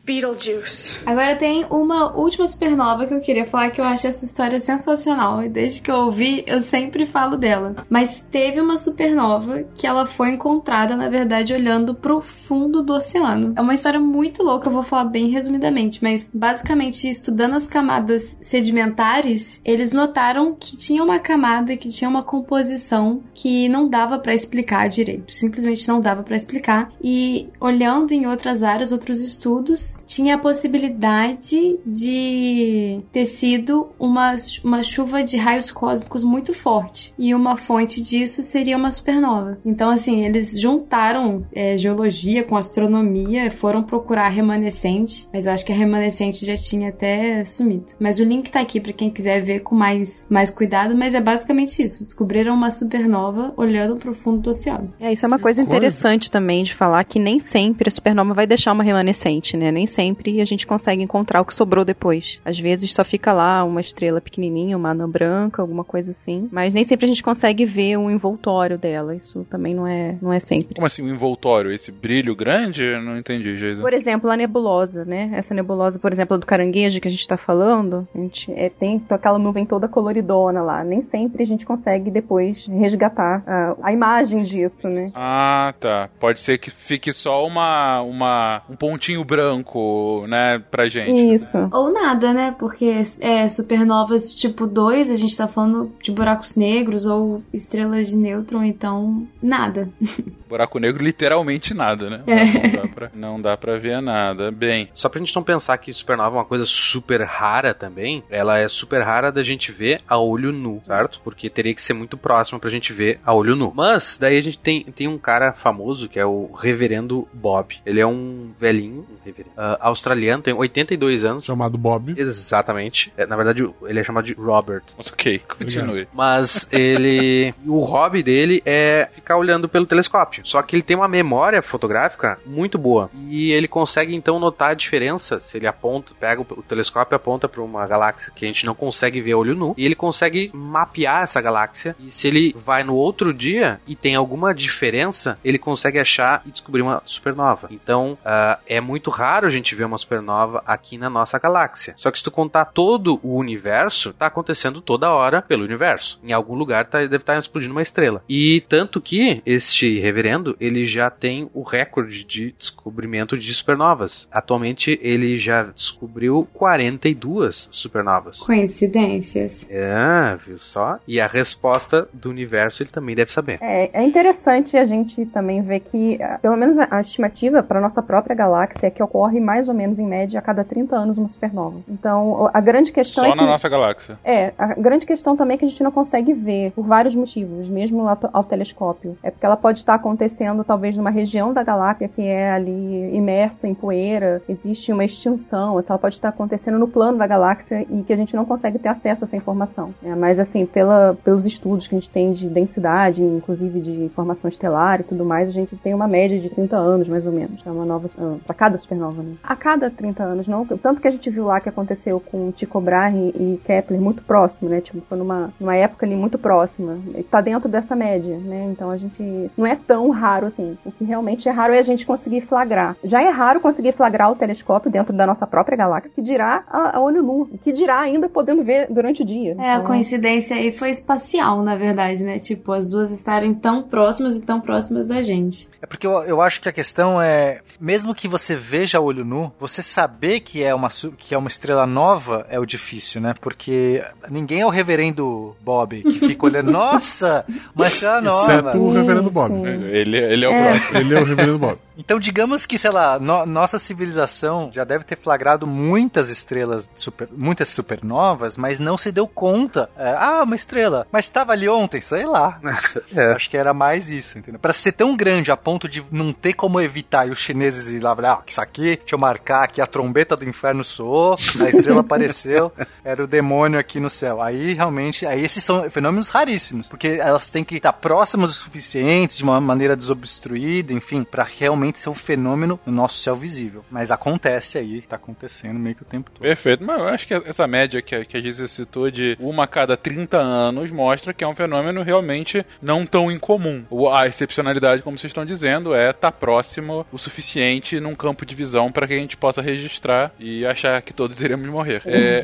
Beetlejuice. 0.05 0.99
Agora 1.07 1.37
tem 1.37 1.65
uma 1.71 2.15
última 2.15 2.47
supernova 2.47 3.07
que 3.07 3.15
eu 3.15 3.21
queria 3.21 3.47
falar 3.47 3.71
que 3.71 3.81
eu 3.81 3.85
acho 3.85 4.07
essa 4.07 4.25
história 4.25 4.61
sensacional. 4.61 5.43
E 5.43 5.49
desde 5.49 5.81
que 5.81 5.91
eu 5.91 5.97
ouvi, 5.97 6.45
eu 6.47 6.61
sempre 6.61 7.07
falo 7.07 7.37
dela. 7.37 7.75
Mas 7.89 8.21
teve 8.21 8.61
uma 8.61 8.77
supernova 8.77 9.65
que 9.75 9.87
ela 9.87 10.05
foi 10.05 10.31
encontrada, 10.31 10.95
na 10.95 11.09
verdade, 11.09 11.55
olhando 11.55 11.95
pro 11.95 12.21
fundo 12.21 12.83
do 12.83 12.93
oceano. 12.93 13.55
É 13.57 13.61
uma 13.61 13.75
história 13.75 13.99
muito 13.99 14.43
louca, 14.43 14.69
eu 14.69 14.73
vou 14.73 14.83
falar 14.83 15.05
bem 15.05 15.29
resumidamente, 15.31 16.03
mas 16.03 16.31
basicamente 16.33 17.09
estudando 17.09 17.55
as 17.55 17.67
camadas 17.67 18.37
sedimentares, 18.43 19.63
eles 19.65 19.93
notaram 19.93 20.55
que 20.55 20.77
tinha 20.77 21.03
uma 21.03 21.19
camada 21.19 21.77
que 21.77 21.89
tinha 21.89 22.11
uma 22.11 22.23
composição 22.23 23.23
que 23.35 23.69
não 23.69 23.89
dava 23.89 24.19
para 24.19 24.35
explicar 24.35 24.89
direito. 24.89 25.33
Simplesmente 25.33 25.89
não 25.89 26.01
dava 26.01 26.23
para 26.23 26.37
explicar. 26.37 26.93
E 27.03 27.49
olhando 27.59 28.13
em 28.13 28.27
outras 28.27 28.63
áreas, 28.63 28.93
outros 28.93 29.23
estudos, 29.23 29.94
tinha 30.07 30.35
a 30.35 30.39
possibilidade 30.39 31.79
de 31.87 33.01
ter 33.13 33.27
sido 33.27 33.89
uma, 33.99 34.35
uma 34.65 34.83
chuva 34.83 35.23
de 35.23 35.37
raios 35.37 35.71
cósmicos 35.71 36.25
muito 36.25 36.53
forte. 36.53 37.15
E 37.19 37.35
uma 37.35 37.57
fonte 37.57 38.03
disso 38.03 38.43
seria 38.43 38.77
uma 38.77 38.91
supernova. 38.91 39.59
Então, 39.65 39.91
assim, 39.91 40.25
eles 40.25 40.59
juntaram 40.61 41.45
é, 41.55 41.77
geologia 41.77 42.45
com 42.45 42.57
astronomia, 42.57 43.51
foram 43.51 43.83
procurar 43.83 44.27
a 44.27 44.31
remanescente, 44.31 45.29
mas 45.33 45.47
eu 45.47 45.53
acho 45.53 45.65
que 45.65 45.73
a 45.73 45.77
remanescente 45.77 46.45
já 46.45 46.57
tinha 46.57 46.91
até 46.91 47.45
sumido. 47.45 47.93
Mas 47.99 48.19
o 48.19 48.25
link 48.25 48.51
tá 48.51 48.61
aqui 48.61 48.81
para 48.81 48.93
quem 48.93 49.11
quiser 49.11 49.41
ver 49.43 49.61
com 49.61 49.75
mais, 49.75 50.27
mais 50.29 50.51
cuidado, 50.51 50.97
mas 50.97 51.15
é 51.15 51.21
basicamente 51.21 51.83
isso. 51.83 52.05
Descobriram 52.05 52.55
uma 52.55 52.71
supernova 52.71 53.53
olhando 53.57 53.97
pro 53.97 54.15
fundo 54.15 54.41
do 54.41 54.51
oceano. 54.51 54.93
É, 55.01 55.13
isso 55.13 55.25
é 55.25 55.29
uma 55.29 55.39
coisa 55.39 55.63
interessante 55.63 56.31
também 56.31 56.65
de 56.65 56.75
falar 56.75 57.05
que 57.05 57.19
nem 57.19 57.39
sempre 57.39 57.89
a 57.89 57.91
supernova 57.91 58.35
vai 58.35 58.47
deixar 58.47 58.73
uma 58.73 58.85
remanescente, 58.85 59.57
né? 59.57 59.71
Nem 59.71 59.84
nem 59.85 59.87
sempre 59.87 60.41
a 60.41 60.45
gente 60.47 60.67
consegue 60.67 61.03
encontrar 61.03 61.43
o 61.43 61.45
que 61.45 61.55
sobrou 61.55 61.85
depois. 61.85 62.41
Às 62.45 62.59
vezes 62.59 62.93
só 62.93 63.05
fica 63.05 63.33
lá 63.33 63.63
uma 63.65 63.81
estrela 63.81 64.21
pequenininha, 64.21 64.77
uma 64.77 64.91
anã 64.91 65.09
branca, 65.09 65.61
alguma 65.61 65.85
coisa 65.85 66.11
assim. 66.13 66.49
Mas 66.51 66.73
nem 66.73 66.85
sempre 66.85 67.05
a 67.05 67.09
gente 67.09 67.23
consegue 67.23 67.67
ver 67.67 67.99
o 67.99 68.11
envoltório 68.11 68.79
dela. 68.79 69.15
Isso 69.15 69.47
também 69.51 69.75
não 69.75 69.87
é, 69.87 70.17
não 70.23 70.33
é 70.33 70.41
sempre. 70.41 70.75
Como 70.75 70.87
assim, 70.87 71.03
o 71.03 71.09
envoltório? 71.09 71.71
Esse 71.71 71.93
brilho 71.93 72.35
grande? 72.35 72.83
Eu 72.83 73.03
não 73.03 73.19
entendi, 73.19 73.57
Jason. 73.57 73.83
Por 73.83 73.93
exemplo, 73.93 74.31
a 74.31 74.37
nebulosa, 74.37 75.05
né? 75.05 75.31
Essa 75.35 75.55
nebulosa, 75.55 75.99
por 75.99 76.13
exemplo, 76.13 76.39
do 76.39 76.47
caranguejo 76.47 77.01
que 77.01 77.09
a 77.09 77.11
gente 77.11 77.29
tá 77.29 77.37
falando, 77.37 78.09
a 78.15 78.19
gente 78.19 78.51
é, 78.53 78.71
tem 78.71 79.03
aquela 79.11 79.39
nuvem 79.39 79.67
toda 79.67 79.87
coloridona 79.87 80.63
lá. 80.63 80.83
Nem 80.83 81.03
sempre 81.03 81.43
a 81.43 81.47
gente 81.47 81.67
consegue 81.67 82.11
depois 82.11 82.67
resgatar 82.69 83.43
a, 83.47 83.77
a 83.83 83.93
imagem 83.93 84.43
disso, 84.45 84.89
né? 84.89 85.11
Ah, 85.15 85.75
tá. 85.79 86.09
Pode 86.19 86.41
ser 86.41 86.57
que 86.57 86.71
fique 86.71 87.13
só 87.13 87.47
uma, 87.47 88.01
uma 88.01 88.63
um 88.71 88.77
pontinho 88.77 89.23
branco 89.25 89.74
pouco, 89.75 90.27
né, 90.29 90.63
pra 90.71 90.89
gente. 90.89 91.35
Isso. 91.35 91.59
Ou 91.73 91.93
nada, 91.93 92.33
né? 92.33 92.55
Porque 92.57 93.03
é, 93.21 93.49
supernovas 93.49 94.33
tipo 94.33 94.67
2, 94.67 95.11
a 95.11 95.17
gente 95.17 95.37
tá 95.37 95.49
falando 95.49 95.93
de 96.01 96.13
buracos 96.13 96.55
negros 96.55 97.05
ou 97.05 97.43
estrelas 97.53 98.09
de 98.09 98.17
nêutron, 98.17 98.63
então 98.63 99.27
nada. 99.43 99.89
Buraco 100.49 100.79
negro, 100.79 101.03
literalmente 101.03 101.75
nada, 101.75 102.09
né? 102.09 102.23
É. 102.29 102.45
Não, 102.45 102.83
dá 102.83 102.89
pra, 102.89 103.11
não 103.13 103.41
dá 103.41 103.57
pra 103.57 103.79
ver 103.79 104.01
nada. 104.01 104.53
Bem, 104.53 104.89
Só 104.95 105.09
pra 105.09 105.19
gente 105.19 105.35
não 105.35 105.43
pensar 105.43 105.77
que 105.79 105.93
supernova 105.93 106.37
é 106.37 106.39
uma 106.39 106.45
coisa 106.45 106.65
super 106.65 107.23
rara 107.23 107.75
também, 107.75 108.23
ela 108.31 108.59
é 108.59 108.69
super 108.69 109.03
rara 109.03 109.33
da 109.33 109.43
gente 109.43 109.73
ver 109.73 110.01
a 110.07 110.17
olho 110.17 110.53
nu, 110.53 110.81
certo? 110.87 111.21
Porque 111.25 111.51
teria 111.51 111.75
que 111.75 111.83
ser 111.83 111.95
muito 111.95 112.17
próximo 112.17 112.61
pra 112.61 112.71
gente 112.71 112.93
ver 112.93 113.19
a 113.25 113.35
olho 113.35 113.57
nu. 113.57 113.73
Mas, 113.75 114.17
daí 114.21 114.37
a 114.37 114.41
gente 114.41 114.59
tem, 114.59 114.85
tem 114.85 115.09
um 115.09 115.19
cara 115.19 115.53
famoso 115.55 116.09
que 116.09 116.21
é 116.21 116.27
o 116.27 116.53
Reverendo 116.53 117.27
Bob. 117.33 117.77
Ele 117.85 118.01
é 118.01 118.07
um 118.07 118.53
velhinho, 118.61 119.01
um 119.11 119.25
reverendo, 119.25 119.55
ah, 119.65 119.79
australiano, 119.81 120.43
tem 120.43 120.53
82 120.53 121.25
anos. 121.25 121.45
Chamado 121.45 121.79
Bob. 121.79 122.15
Exatamente. 122.17 123.13
É, 123.17 123.27
na 123.27 123.37
verdade, 123.37 123.69
ele 123.85 124.01
é 124.01 124.05
chamado 124.05 124.25
de 124.25 124.35
Robert. 124.35 124.83
ok, 124.99 125.39
continue. 125.39 126.07
Mas 126.13 126.69
ele. 126.71 127.55
o 127.67 127.81
hobby 127.81 128.23
dele 128.23 128.63
é 128.67 129.09
ficar 129.15 129.37
olhando 129.37 129.69
pelo 129.69 129.87
telescópio. 129.87 130.47
Só 130.47 130.61
que 130.63 130.77
ele 130.77 130.83
tem 130.83 130.97
uma 130.97 131.09
memória 131.09 131.63
fotográfica 131.63 132.39
muito 132.45 132.77
boa. 132.77 133.11
E 133.29 133.53
ele 133.53 133.67
consegue 133.67 134.15
então 134.15 134.39
notar 134.39 134.71
a 134.71 134.75
diferença 134.75 135.41
se 135.41 135.57
ele 135.57 135.67
aponta, 135.67 136.13
pega 136.19 136.43
o, 136.43 136.47
o 136.51 136.63
telescópio 136.63 137.15
e 137.15 137.17
aponta 137.17 137.49
para 137.49 137.63
uma 137.63 137.87
galáxia 137.87 138.33
que 138.35 138.45
a 138.45 138.49
gente 138.49 138.67
não 138.67 138.75
consegue 138.75 139.21
ver 139.21 139.33
a 139.33 139.39
olho 139.39 139.55
nu. 139.55 139.75
E 139.79 139.85
ele 139.85 139.95
consegue 139.95 140.51
mapear 140.53 141.23
essa 141.23 141.41
galáxia. 141.41 141.97
E 141.99 142.11
se 142.11 142.29
ele 142.29 142.55
vai 142.65 142.85
no 142.85 142.95
outro 142.95 143.33
dia 143.33 143.81
e 143.87 143.97
tem 143.97 144.15
alguma 144.15 144.55
diferença, 144.55 145.39
ele 145.45 145.59
consegue 145.59 145.99
achar 145.99 146.43
e 146.45 146.51
descobrir 146.51 146.83
uma 146.83 147.03
supernova. 147.07 147.69
Então 147.71 148.19
ah, 148.25 148.59
é 148.67 148.81
muito 148.81 149.11
raro 149.11 149.47
a 149.47 149.51
gente 149.55 149.75
ver 149.75 149.85
uma 149.85 149.99
supernova 149.99 150.63
aqui 150.67 150.97
na 150.99 151.09
nossa 151.11 151.39
galáxia. 151.39 151.95
Só 151.97 152.11
que 152.11 152.19
se 152.19 152.25
tu 152.25 152.31
contar 152.31 152.67
todo 152.67 153.19
o 153.23 153.37
universo, 153.37 154.13
tá 154.13 154.27
acontecendo 154.27 154.81
toda 154.81 155.11
hora 155.13 155.43
pelo 155.43 155.65
universo. 155.65 156.21
Em 156.23 156.33
algum 156.33 156.55
lugar 156.55 156.87
tá- 156.87 157.01
deve 157.01 157.17
estar 157.17 157.39
explodindo 157.39 157.73
uma 157.73 157.83
estrela. 157.83 158.23
E 158.29 158.63
tanto 158.69 159.01
que 159.01 159.43
este 159.45 159.99
reverendo, 160.01 160.57
ele 160.61 160.87
já 160.87 161.11
tem 161.11 161.49
o 161.55 161.63
recorde 161.63 162.25
de 162.25 162.55
descobrimento 162.59 163.37
de 163.39 163.53
supernovas. 163.55 164.29
Atualmente 164.31 164.99
ele 165.03 165.39
já 165.39 165.63
descobriu 165.65 166.49
42 166.53 167.69
supernovas. 167.71 168.41
Coincidências. 168.41 169.69
É, 169.71 170.37
viu 170.45 170.59
só? 170.59 170.99
E 171.07 171.21
a 171.21 171.27
resposta 171.27 172.09
do 172.13 172.31
universo 172.31 172.83
ele 172.83 172.91
também 172.91 173.15
deve 173.15 173.33
saber. 173.33 173.59
É, 173.61 173.91
é 173.93 174.05
interessante 174.07 174.77
a 174.77 174.85
gente 174.85 175.25
também 175.27 175.63
ver 175.63 175.81
que, 175.81 176.23
ah, 176.23 176.39
pelo 176.41 176.57
menos 176.57 176.79
a, 176.79 176.89
a 176.91 177.01
estimativa 177.01 177.63
para 177.63 177.81
nossa 177.81 178.03
própria 178.03 178.35
galáxia 178.35 178.87
é 178.87 178.91
que 178.91 179.03
ocorre 179.03 179.41
mais 179.45 179.69
ou 179.69 179.75
menos 179.75 179.99
em 179.99 180.07
média 180.07 180.39
a 180.39 180.43
cada 180.43 180.65
30 180.65 180.97
anos 180.97 181.19
uma 181.19 181.29
supernova. 181.29 181.79
Então, 181.89 182.51
a 182.53 182.61
grande 182.61 182.91
questão 182.91 183.25
Só 183.25 183.31
é 183.31 183.33
que, 183.33 183.39
na 183.39 183.47
nossa 183.47 183.69
galáxia. 183.69 184.19
É, 184.25 184.53
a 184.59 184.75
grande 184.75 185.07
questão 185.07 185.37
também 185.37 185.57
é 185.57 185.59
que 185.59 185.65
a 185.65 185.69
gente 185.69 185.83
não 185.83 185.93
consegue 185.93 186.33
ver 186.33 186.73
por 186.73 186.85
vários 186.85 187.15
motivos, 187.15 187.69
mesmo 187.69 188.09
ao, 188.09 188.19
ao 188.33 188.45
telescópio. 188.45 189.17
É 189.23 189.31
porque 189.31 189.45
ela 189.45 189.57
pode 189.57 189.79
estar 189.79 189.95
acontecendo 189.95 190.65
talvez 190.65 190.97
numa 190.97 191.11
região 191.11 191.53
da 191.53 191.63
galáxia 191.63 192.09
que 192.09 192.23
é 192.23 192.51
ali 192.51 193.15
imersa 193.15 193.69
em 193.69 193.75
poeira, 193.75 194.43
existe 194.49 194.93
uma 194.93 195.05
extinção, 195.05 195.79
essa 195.79 195.93
ela 195.93 195.99
pode 195.99 196.15
estar 196.15 196.29
acontecendo 196.29 196.79
no 196.79 196.89
plano 196.89 197.19
da 197.19 197.27
galáxia 197.27 197.87
e 197.89 198.03
que 198.03 198.13
a 198.13 198.17
gente 198.17 198.35
não 198.35 198.45
consegue 198.45 198.79
ter 198.79 198.89
acesso 198.89 199.25
a 199.25 199.27
essa 199.27 199.37
informação. 199.37 199.95
É, 200.03 200.15
mas 200.15 200.39
assim, 200.41 200.67
pela, 200.67 201.17
pelos 201.25 201.47
estudos 201.47 201.87
que 201.87 201.95
a 201.95 201.99
gente 201.99 202.11
tem 202.11 202.33
de 202.33 202.49
densidade, 202.49 203.23
inclusive 203.23 203.81
de 203.81 204.09
formação 204.15 204.49
estelar 204.49 205.01
e 205.01 205.05
tudo 205.05 205.25
mais, 205.25 205.49
a 205.49 205.53
gente 205.53 205.77
tem 205.77 205.95
uma 205.95 206.09
média 206.09 206.39
de 206.39 206.49
30 206.51 206.77
anos 206.77 207.09
mais 207.09 207.27
ou 207.27 207.33
menos, 207.33 207.61
é 207.65 207.71
uma 207.71 207.85
nova 207.85 208.09
para 208.45 208.55
cada 208.55 208.79
supernova, 208.79 209.23
né? 209.23 209.34
A 209.43 209.57
cada 209.57 209.91
30 209.91 210.23
anos, 210.23 210.47
não, 210.47 210.65
tanto 210.67 211.01
que 211.01 211.09
a 211.09 211.11
gente 211.11 211.29
viu 211.31 211.45
lá 211.47 211.61
que 211.61 211.69
aconteceu 211.69 212.21
com 212.21 212.53
Tycho 212.53 212.81
Brahe 212.81 213.31
e 213.35 213.61
Kepler 213.65 214.01
muito 214.01 214.23
próximo, 214.23 214.69
né? 214.69 214.81
Tipo, 214.81 215.01
foi 215.09 215.19
numa, 215.19 215.53
numa 215.59 215.77
época 215.77 216.07
ali 216.07 216.15
muito 216.15 216.39
próxima. 216.39 216.99
Está 217.17 217.41
dentro 217.41 217.69
dessa 217.69 217.95
média, 217.95 218.37
né? 218.39 218.69
Então 218.71 218.91
a 218.91 218.97
gente 218.97 219.51
não 219.57 219.67
é 219.67 219.77
tão 219.77 220.11
raro 220.11 220.47
assim. 220.47 220.77
O 220.85 220.93
que 220.93 221.05
realmente 221.05 221.49
é 221.49 221.53
raro 221.53 221.73
é 221.73 221.79
a 221.79 221.83
gente 221.83 222.07
conseguir 222.07 222.43
flagrar. 222.43 222.97
Já 223.05 223.23
é 223.23 223.29
raro 223.29 223.61
conseguir 223.61 223.93
flagrar 223.93 224.31
o 224.31 224.37
telescópio 224.37 224.91
dentro 224.91 225.13
da 225.13 225.27
nossa 225.27 225.47
própria 225.47 225.77
galáxia, 225.77 226.13
que 226.15 226.23
dirá 226.23 226.65
a, 226.69 226.97
a 226.97 227.01
olho 227.01 227.23
nu, 227.23 227.49
que 227.63 227.73
dirá 227.73 228.01
ainda 228.01 228.29
podendo 228.29 228.63
ver 228.63 228.87
durante 228.91 229.23
o 229.23 229.27
dia. 229.27 229.57
É, 229.59 229.71
a 229.71 229.75
Então, 229.77 229.87
coincidência 229.87 230.57
aí 230.57 230.73
foi 230.73 230.91
espacial, 230.91 231.63
na 231.63 231.77
verdade, 231.77 232.23
né? 232.23 232.39
Tipo, 232.39 232.73
as 232.73 232.89
duas 232.89 233.11
estarem 233.11 233.55
tão 233.55 233.83
próximas 233.83 234.37
e 234.37 234.43
tão 234.43 234.61
próximas 234.61 235.07
da 235.07 235.23
gente. 235.23 235.69
É 235.81 235.87
porque 235.87 236.07
eu, 236.07 236.13
eu 236.25 236.41
acho 236.41 236.61
que 236.61 236.69
a 236.69 236.73
questão 236.73 237.21
é, 237.21 237.61
mesmo 237.81 238.15
que 238.15 238.29
você 238.29 238.55
veja 238.55 238.99
a 238.99 239.01
olho 239.01 239.24
nu, 239.25 239.53
você 239.59 239.83
saber 239.83 240.41
que 240.41 240.63
é 240.63 240.75
uma 240.75 240.89
que 241.19 241.35
é 241.35 241.39
uma 241.39 241.49
estrela 241.49 241.87
nova 241.87 242.47
é 242.49 242.59
o 242.61 242.67
difícil, 242.67 243.21
né? 243.21 243.35
Porque 243.41 244.05
ninguém 244.31 244.61
é 244.61 244.67
o 244.67 244.71
reverendo 244.71 245.57
Bob 245.63 246.03
que 246.03 246.19
fica 246.19 246.47
olhando, 246.47 246.71
nossa, 246.73 247.45
uma 247.75 247.87
estrela 247.87 248.21
nova. 248.21 248.53
Exceto 248.53 248.79
o 248.79 248.93
reverendo 248.93 249.31
Bob. 249.31 249.53
sim. 249.55 249.65
Ele, 249.85 250.17
ele 250.19 250.45
é 250.45 250.49
o 250.49 250.53
É. 250.53 250.79
próprio. 250.79 251.01
Ele 251.01 251.15
é 251.15 251.21
o 251.21 251.25
reverendo 251.25 251.59
Bob. 251.59 251.79
Então, 251.97 252.19
digamos 252.19 252.67
que, 252.67 252.77
sei 252.77 252.91
lá, 252.91 253.21
no- 253.21 253.47
nossa 253.47 253.79
civilização 253.79 254.69
já 254.73 254.83
deve 254.83 255.05
ter 255.05 255.15
flagrado 255.17 255.65
muitas 255.65 256.29
estrelas, 256.29 256.91
super- 256.97 257.29
muitas 257.31 257.69
supernovas, 257.69 258.57
mas 258.57 258.81
não 258.81 258.97
se 258.99 259.13
deu 259.13 259.29
conta. 259.29 259.89
É, 259.97 260.09
ah, 260.11 260.43
uma 260.43 260.57
estrela, 260.57 261.07
mas 261.13 261.27
estava 261.27 261.53
ali 261.53 261.69
ontem, 261.69 262.01
sei 262.01 262.27
lá. 262.27 262.59
É. 263.15 263.33
Acho 263.35 263.49
que 263.49 263.57
era 263.57 263.73
mais 263.73 264.11
isso, 264.11 264.39
entendeu? 264.39 264.59
Pra 264.59 264.73
ser 264.73 264.91
tão 264.91 265.15
grande 265.17 265.53
a 265.53 265.57
ponto 265.57 265.89
de 265.89 266.03
não 266.11 266.33
ter 266.33 266.53
como 266.55 266.81
evitar 266.81 267.29
e 267.29 267.31
os 267.31 267.39
chineses 267.39 267.89
ir 267.93 268.01
lá, 268.01 268.13
ah, 268.25 268.43
isso 268.45 268.61
aqui, 268.61 268.97
deixa 269.05 269.15
eu 269.15 269.19
marcar 269.19 269.65
aqui, 269.65 269.81
a 269.81 269.87
trombeta 269.87 270.37
do 270.37 270.49
inferno 270.49 270.83
soou, 270.83 271.37
a 271.61 271.69
estrela 271.69 272.01
apareceu, 272.01 272.73
era 273.05 273.23
o 273.23 273.27
demônio 273.27 273.79
aqui 273.79 274.01
no 274.01 274.11
céu. 274.11 274.43
Aí 274.43 274.73
realmente, 274.73 275.27
aí 275.27 275.45
esses 275.45 275.63
são 275.63 275.89
fenômenos 275.91 276.31
raríssimos, 276.31 276.89
porque 276.89 277.19
elas 277.21 277.51
têm 277.51 277.63
que 277.63 277.77
estar 277.77 277.93
próximas 277.93 278.51
o 278.51 278.55
suficiente, 278.55 279.37
de 279.37 279.45
uma 279.45 279.61
maneira 279.61 279.95
desobstruída, 279.95 280.93
enfim, 280.93 281.23
pra 281.23 281.45
realmente 281.45 282.01
ser 282.01 282.09
um 282.09 282.15
fenômeno 282.15 282.81
no 282.87 282.93
nosso 282.93 283.23
céu 283.23 283.37
visível. 283.37 283.85
Mas 283.91 284.11
acontece 284.11 284.79
aí, 284.79 285.03
tá 285.03 285.17
acontecendo 285.17 285.79
meio 285.79 285.95
que 285.95 286.03
o 286.03 286.07
tempo 286.07 286.31
todo. 286.31 286.43
Perfeito, 286.43 286.85
mas 286.85 286.99
eu 286.99 287.09
acho 287.09 287.27
que 287.27 287.35
essa 287.35 287.67
média 287.67 288.01
que 288.01 288.15
a, 288.15 288.25
que 288.25 288.37
a 288.37 288.41
Gisele 288.41 288.69
citou 288.69 289.11
de 289.11 289.37
uma 289.39 289.65
a 289.65 289.67
cada 289.67 289.97
30 289.97 290.37
anos 290.39 290.91
mostra 290.91 291.33
que 291.33 291.43
é 291.43 291.49
um 291.49 291.55
fenômeno 291.55 292.03
realmente 292.03 292.65
não 292.81 293.05
tão 293.05 293.31
incomum. 293.31 293.85
A 294.15 294.27
excepcionalidade, 294.27 295.03
como 295.03 295.19
vocês 295.19 295.31
estão 295.31 295.45
dizendo, 295.45 295.95
é 295.95 296.11
estar 296.11 296.33
próximo 296.33 297.07
o 297.11 297.19
suficiente 297.19 297.99
num 298.01 298.15
campo 298.15 298.47
de 298.47 298.55
visão 298.55 298.91
para 298.95 299.07
que 299.07 299.15
a 299.15 299.19
gente 299.19 299.37
possa 299.37 299.61
registrar 299.61 300.33
e 300.39 300.65
achar 300.65 301.03
que 301.03 301.13
todos 301.13 301.41
iremos 301.41 301.69
morrer. 301.69 302.01
É, 302.07 302.43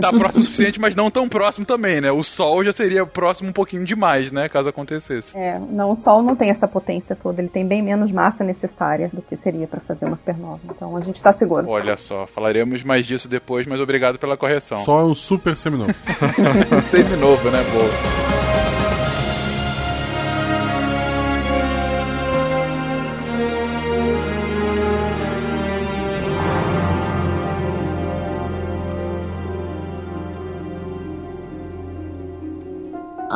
tá 0.00 0.10
próximo 0.10 0.40
o 0.40 0.44
suficiente, 0.44 0.80
mas 0.80 0.96
não 0.96 1.10
tão 1.10 1.28
próximo 1.28 1.64
também, 1.64 2.00
né? 2.00 2.10
O 2.10 2.24
Sol 2.24 2.64
já 2.64 2.72
seria 2.72 3.04
próximo 3.06 3.50
um 3.50 3.52
pouquinho 3.52 3.84
demais, 3.84 4.32
né? 4.32 4.48
Caso 4.48 4.68
acontecesse. 4.68 5.36
É, 5.36 5.58
não, 5.58 5.92
o 5.92 5.96
Sol 5.96 6.22
não 6.22 6.34
tem 6.34 6.50
essa 6.50 6.66
potência 6.66 7.14
toda, 7.14 7.40
ele 7.40 7.50
tem 7.50 7.66
bem 7.66 7.82
menos 7.82 8.10
massa 8.10 8.42
necessária 8.42 9.10
do 9.12 9.20
que 9.22 9.36
seria 9.36 9.66
para 9.66 9.80
fazer 9.80 10.06
uma 10.06 10.16
supernova. 10.16 10.60
Então 10.64 10.96
a 10.96 11.00
gente 11.00 11.16
está 11.16 11.32
seguro. 11.32 11.68
Olha 11.68 11.96
só, 11.96 12.26
falaremos 12.26 12.82
mais 12.82 13.06
disso 13.06 13.28
depois, 13.28 13.66
mas 13.66 13.80
obrigado 13.80 14.18
pela 14.18 14.36
correção. 14.36 14.78
Só 14.78 15.00
é 15.00 15.04
um 15.04 15.14
super 15.14 15.56
seminovo. 15.56 15.92
Sempre 16.90 17.16
novo, 17.16 17.50
né? 17.50 17.62
Boa. 17.72 18.41